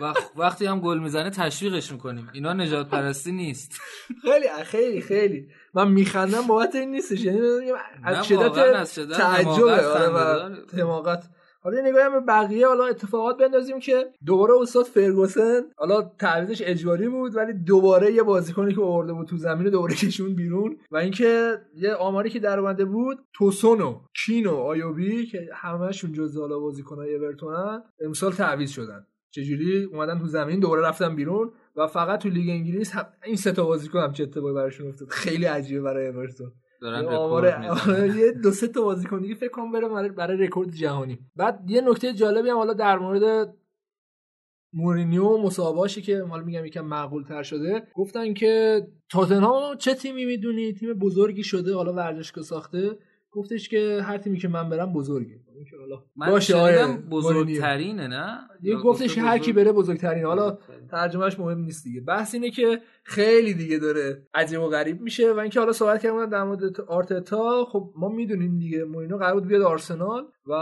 [0.00, 2.30] و وقتی هم گل می‌زنه تشویقش می‌کنیم.
[2.32, 3.72] اینا نجات پرستی نیست.
[4.22, 5.48] خیلی خیلی خیلی.
[5.74, 7.24] من میخندم بابت این نیستش.
[7.24, 7.40] یعنی
[8.04, 10.56] از شدت حماقت آره.
[10.78, 11.24] حماقت
[11.60, 12.66] حالا نگاهی هم به بقیه.
[12.66, 15.60] حالا اتفاقات بندازیم که دوباره استاد فرگوسن.
[15.76, 20.34] حالا تعویضش اجباری بود ولی دوباره یه بازیکنی که آورده بود تو زمین دوباره کشون
[20.34, 20.76] بیرون.
[20.90, 26.58] و اینکه یه آماری که در اومده بود توسونو کینو آیوبی که همهشون جزء حالا
[26.58, 29.06] بازیکنای اورتونن امسال تعویض شدن.
[29.42, 33.52] چجوری اومدن تو زمین دوباره رفتن بیرون و فقط تو لیگ انگلیس هم این سه
[33.52, 36.52] تا بازیکن هم چه اتفاقی براشون افتاد خیلی عجیبه برای اورتون.
[36.80, 40.70] دارن یه آره، یه دو سه تا بازیکن دیگه فکر کنم بره برای- برای رکورد
[40.70, 41.18] جهانی.
[41.36, 43.54] بعد یه نکته جالبی هم حالا در مورد
[44.72, 47.82] مورینیو مصاحبه‌اشی که حالا میگم یکم معقول تر شده.
[47.94, 52.98] گفتن که تاتنهام چه تیمی می‌دونی؟ تیم بزرگی شده حالا ورزشگاه ساخته.
[53.38, 55.40] گفتش که هر تیمی که من برم بزرگه.
[56.16, 56.86] من باشه آره.
[57.10, 60.58] بزرگترینه نه؟ یه گفتش که هر کی بره بزرگترین حالا
[60.90, 62.00] ترجمهش مهم نیست دیگه.
[62.00, 66.28] بحث اینه که خیلی دیگه داره عجیب و غریب میشه و اینکه حالا صحبت کردن
[66.28, 67.64] در مورد آرتتا.
[67.64, 70.54] خب ما می‌دونیم دیگه مورینو قرار بود بیاد آرسنال و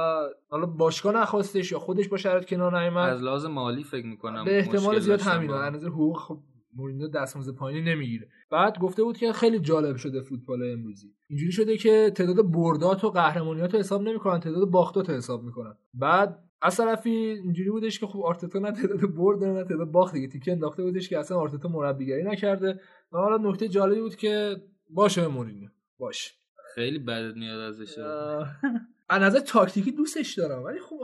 [0.49, 4.59] حالا باشگاه نخواستش یا خودش با شرط کنار نیامد از لحاظ مالی فکر می‌کنم به
[4.59, 6.39] احتمال زیاد با- از نظر حقوق خب
[6.77, 8.29] مورینو دستمزد پایینی نمی‌گیره.
[8.51, 11.15] بعد گفته بود که خیلی جالب شده فوتبال امروزی.
[11.29, 15.75] اینجوری شده که تعداد بردات و قهرمانیات رو حساب نمی‌کنن تعداد باختات رو حساب می‌کنن.
[15.95, 20.29] بعد از طرفی اینجوری بودش که خب آرتتا نه تعداد برد نه تعداد باخت دیگه.
[20.29, 22.81] تیکه انداخته بودش که اصلا آرتتا مربیگری نکرده
[23.13, 24.57] و حالا نکته جالبی بود که
[24.91, 25.69] باشه مورینیو.
[25.99, 26.35] باشه.
[26.75, 27.99] خیلی بدت میاد ازش.
[29.09, 30.97] از نظر تاکتیکی دوستش دارم ولی خب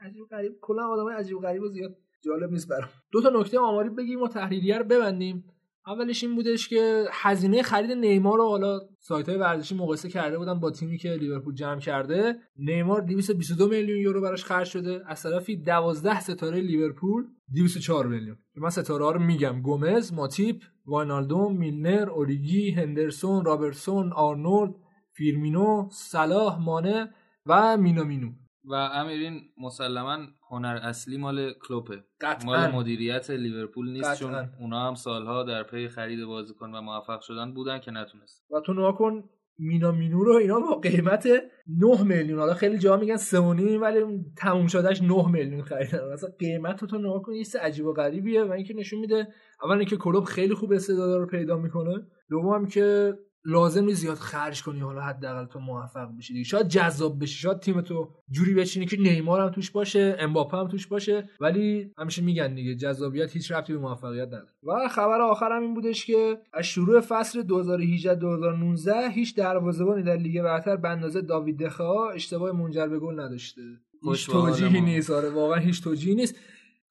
[0.00, 2.88] عجیب غریب کلا آدمای عجیب غریب و زیاد جالب نیست برام.
[3.12, 5.44] دو تا نکته آماری بگیم و تحلیلیه رو ببندیم.
[5.86, 10.60] اولش این بودش که هزینه خرید نیمار رو حالا سایت های ورزشی مقایسه کرده بودن
[10.60, 12.34] با تیمی که لیورپول جمع کرده.
[12.56, 15.02] نیمار 222 میلیون یورو براش خرج شده.
[15.06, 18.36] از طرفی 12 ستاره لیورپول 204 میلیون.
[18.56, 19.62] من ستاره رو میگم.
[19.62, 24.74] گومز ماتیپ واینالدوم میلنر اوریگی هندرسون رابرتسون آرنولد
[25.12, 27.14] فیرمینو صلاح مانه
[27.46, 28.30] و مینامینو
[28.70, 30.18] و امیر این مسلما
[30.50, 32.04] هنر اصلی مال کلوپه.
[32.20, 32.46] قطعاً.
[32.46, 34.30] مال مدیریت لیورپول نیست قطعاً.
[34.30, 38.44] چون اونا هم سالها در پی خرید بازیکن و موفق شدن بودن که نتونست.
[38.50, 39.24] و تو نگا کن
[39.58, 41.28] مینامینو رو اینا با قیمت
[41.66, 42.38] 9 میلیون.
[42.38, 43.36] حالا خیلی جا میگن 3.5
[43.80, 46.12] ولی تموم شدهش 9 میلیون خریدن.
[46.12, 49.28] مثلا قیمت رو تو نگاه کن یه عجیب و غریبیه و اینکه نشون میده
[49.64, 52.06] اول اینکه کلوب خیلی خوب استعداد رو پیدا می‌کنه.
[52.30, 56.44] دوم که لازم نیست زیاد خرج کنی حالا حداقل تو موفق بشی دیگه.
[56.44, 60.68] شاید جذاب بشی شاید تیم تو جوری بچینی که نیمار هم توش باشه امباپه هم
[60.68, 64.48] توش باشه ولی همیشه میگن دیگه جذابیت هیچ ربطی به موفقیت نداره.
[64.62, 70.42] و خبر آخرم این بودش که از شروع فصل 2018 2019 هیچ دروازه‌بانی در لیگ
[70.42, 73.62] برتر به اندازه داوید دخا اشتباه منجر به گل نداشته.
[74.02, 76.36] هیچ توجیهی نیست آره واقعا هیچ توجیهی نیست.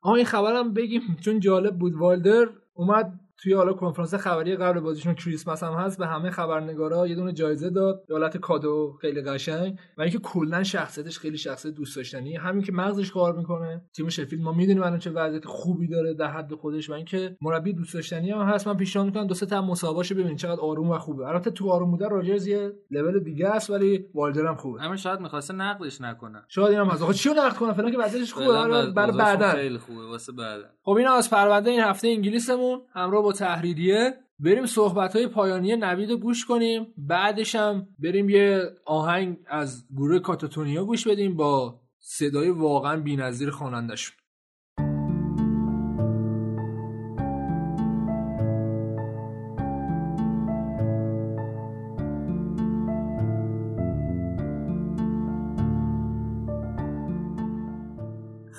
[0.03, 1.94] اما این خبرم بگیم چون جالب بود.
[1.94, 7.16] والدر اومد توی حالا کنفرانس خبری قبل بازیشون کریسمس هم هست به همه خبرنگارا یه
[7.16, 9.77] دونه جایزه داد حالت کادو خیلی قشنگ.
[9.98, 12.35] و اینکه کلا شخصیتش خیلی شخصیت دوست داشتنی.
[12.35, 16.27] همین که مغزش کار می‌کنه تیم شفیلد ما می‌دونیم الان چه وضعیت خوبی داره در
[16.27, 18.68] حد خودش و اینکه مربی دوست داشتنی هم هست.
[18.68, 21.27] من پیشنهاد می‌کنم دو سه تا مسابقه ببینید چقدر آروم و خوبه.
[21.27, 24.84] البته تو آروم بودن راجرز یه لول دیگه است ولی والدر هم خوبه.
[24.84, 26.43] اما شاید می‌خواسته نقدش نکنه.
[26.48, 28.48] شاید اینم از آقا چیو نقد کنه؟ فلان که وضعیتش خوبه.
[28.92, 32.82] برای بعدا خیلی خوبه واسه بعدا خب اینا از پرونده این هفته انگلیسمون.
[32.93, 36.88] همراه با تحریریه بریم صحبت های پایانی نوید گوش کنیم.
[36.98, 44.18] بعدش هم بریم یه آهنگ از گروه کاتاتونیا گوش بدیم با صدای واقعا بی‌نظیر خواننده‌شون.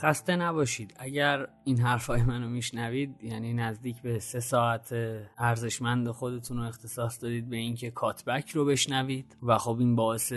[0.00, 0.94] خسته نباشید.
[0.98, 4.94] اگر این حرفای منو میشنوید یعنی نزدیک به سه ساعت
[5.38, 10.32] ارزشمند خودتون رو اختصاص دادید به اینکه کاتبک رو بشنوید و خب این باعث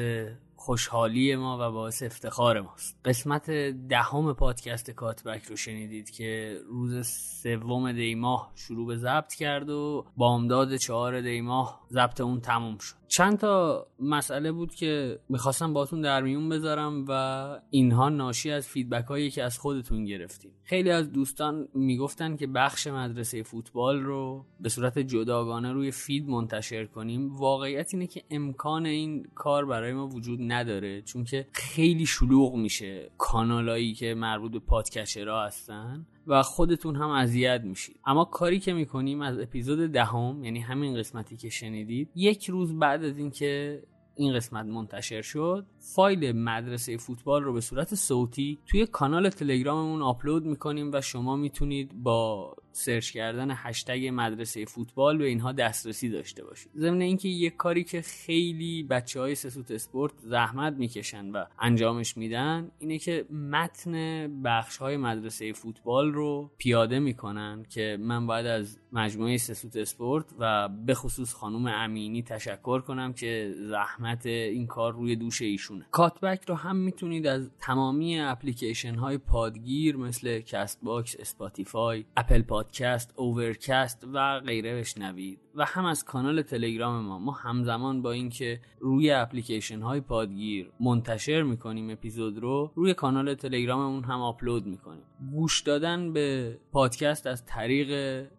[0.55, 2.99] خوشحالی ما و باعث افتخار ماست.
[3.05, 3.51] قسمت
[3.89, 10.05] دهم پادکست کاتبک رو شنیدید که روز سوم دی ماه شروع به ضبط کرد و
[10.17, 13.02] با امداد چهار دی ماه ضبط اون تموم شد.
[13.13, 17.13] چند تا مسئله بود که می‌خواستم باتون در میون بذارم و
[17.69, 20.51] اینها ناشی از feedback هایی که از خودتون گرفتیم.
[20.63, 26.85] خیلی از دوستان می‌گفتن که بخش مدرسه فوتبال رو به صورت جداگانه روی feed منتشر
[26.85, 27.35] کنیم.
[27.35, 33.11] واقعیت اینه که امکان این کار برای ما وجود نداره چون که خیلی شلوغ میشه
[33.17, 36.05] کانالایی که مربوط به podcatcher ها هستن.
[36.27, 37.99] و خودتون هم اذیت میشید.
[38.05, 43.03] اما کاری که می‌کنیم از اپیزود دهم یعنی همین قسمتی که شنیدید یک روز بعد
[43.03, 43.83] از اینکه
[44.15, 50.45] این قسمت منتشر شد فایل مدرسه فوتبال رو به صورت صوتی توی کانال تلگراممون آپلود
[50.45, 56.71] می‌کنیم و شما می‌تونید با سرچ کردن هشتگ مدرسه فوتبال به اینها دسترسی داشته باشید.
[56.77, 62.71] ضمن اینکه یک کاری که خیلی بچه های سسوت اسپورت زحمت می‌کشن و انجامش میدن
[62.79, 69.37] اینه که متن بخش های مدرسه فوتبال رو پیاده می‌کنن که من باید از مجموعه
[69.37, 75.41] سسوت اسپورت و به خصوص خانم امینی تشکر کنم که زحمت این کار روی دوش
[75.41, 75.85] ایشونه.
[75.91, 84.03] کاتبک رو هم می‌تونید از تمامی اپلیکیشن های پادگیر مثل Castbox Spotify Apple Podcast Overcast
[84.13, 85.42] و غیره بشنوید.
[85.55, 87.19] و هم از کانال تلگرام ما.
[87.19, 94.03] ما همزمان با اینکه روی اپلیکیشن های پادگیر منتشر می‌کنیم اپیزود رو روی کانال تلگراممون
[94.03, 95.03] هم آپلود می‌کنیم.
[95.31, 97.89] گوش دادن به پادکست از طریق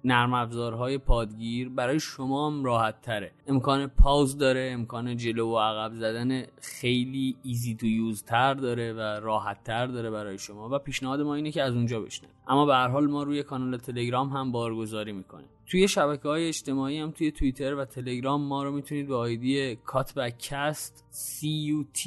[0.04, 5.94] نرم افزارهای پادگیر برای شما هم راحت تره امکان pause داره امکان جلو و عقب
[5.94, 11.20] زدن خیلی easy to use تر داره و راحت تر داره برای شما و پیشنهاد
[11.20, 12.34] ما اینه که از اونجا بشنوید.
[12.48, 15.48] اما به هر حال ما روی کانال تلگرام هم بارگذاری می‌کنیم.
[15.66, 21.04] توی شبکه های اجتماعی هم توی توییتر و تلگرام ما رو می‌تونید به آیدی کاتبکست
[21.12, 22.00] C U T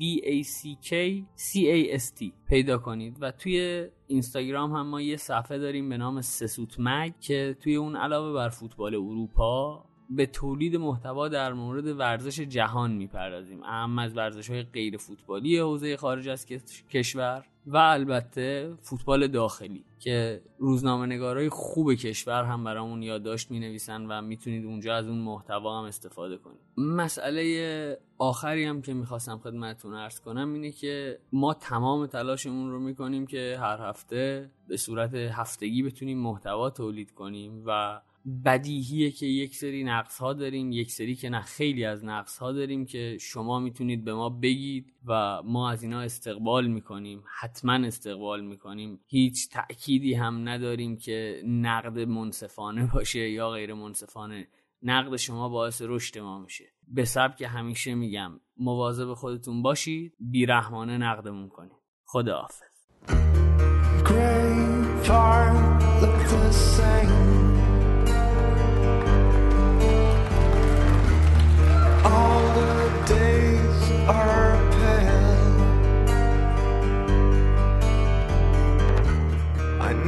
[0.00, 0.92] B A C K
[1.36, 3.16] C A S T پیدا کنید.
[3.20, 7.96] و توی اینستاگرام هم ما یه صفحه داریم به نام سسوت مگ که توی اون
[7.96, 13.62] علاوه بر فوتبال اروپا به تولید محتوا در مورد ورزش جهان می‌پردازیم.
[13.62, 16.46] اهم از ورزش های غیر فوتبالی حوزه خارج از
[16.90, 17.44] کشور.
[17.68, 24.22] و البته فوتبال داخلی که روزنامه نگارای خوب کشور هم برامون یادداشت می نویسن و
[24.22, 26.60] می‌تونید اونجا از اون محتوا هم استفاده کنید.
[26.76, 33.26] مسئله آخری هم که می‌خواستم خدمتتون ارز کنم اینه که ما تمام تلاشمون رو می‌کنیم
[33.26, 38.00] که هر هفته به صورت هفتگی بتونیم محتوا تولید کنیم و
[38.44, 42.52] بدیهیه که یک سری نقص ها داریم یک سری که نه خیلی از نقص ها
[42.52, 48.44] داریم که شما می‌تونید به ما بگید و ما از اینا استقبال می‌کنیم حتما استقبال
[48.44, 49.00] می‌کنیم.
[49.06, 54.48] هیچ تأکیدی هم نداریم که نقد منصفانه باشه یا غیر منصفانه.
[54.82, 56.64] نقد شما باعث رشد ما میشه.
[56.88, 61.72] به سبک همیشه میگم مواظب خودتون باشید بیرحمانه نقدمون کنید.
[62.04, 62.48] خدا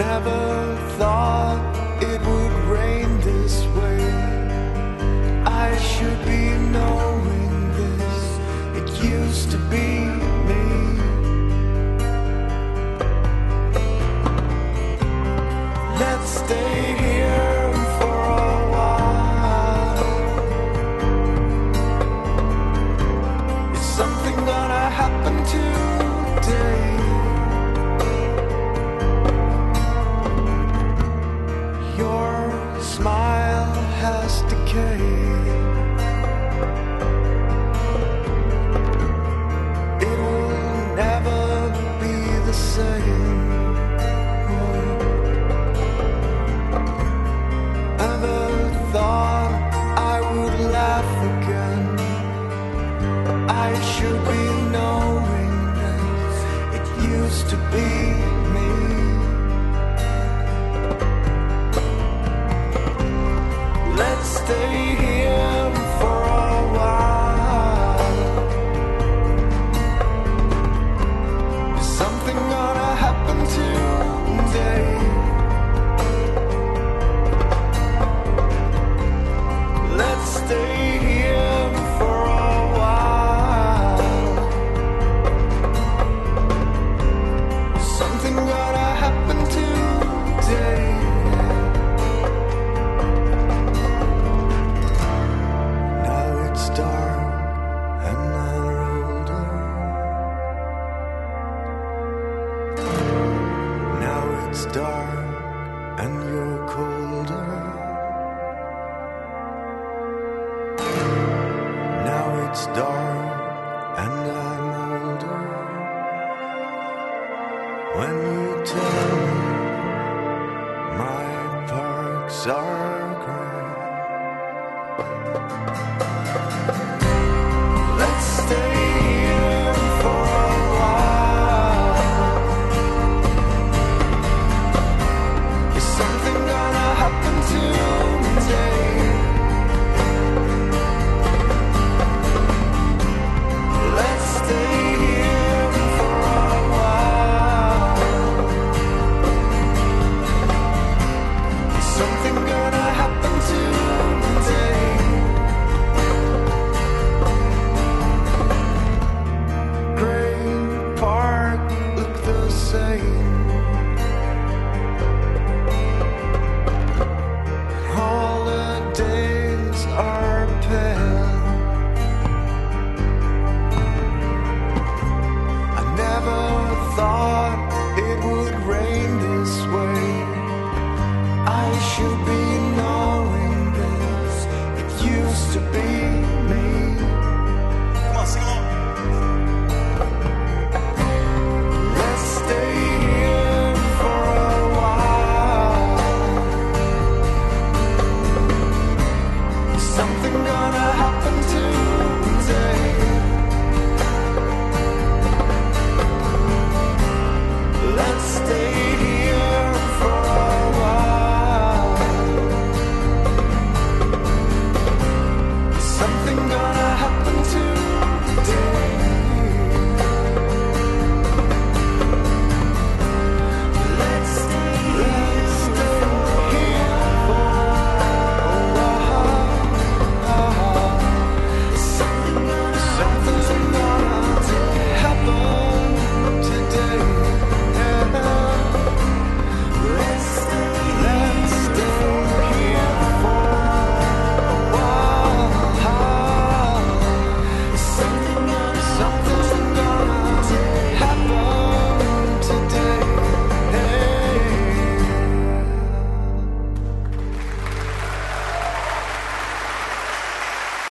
[0.01, 0.50] never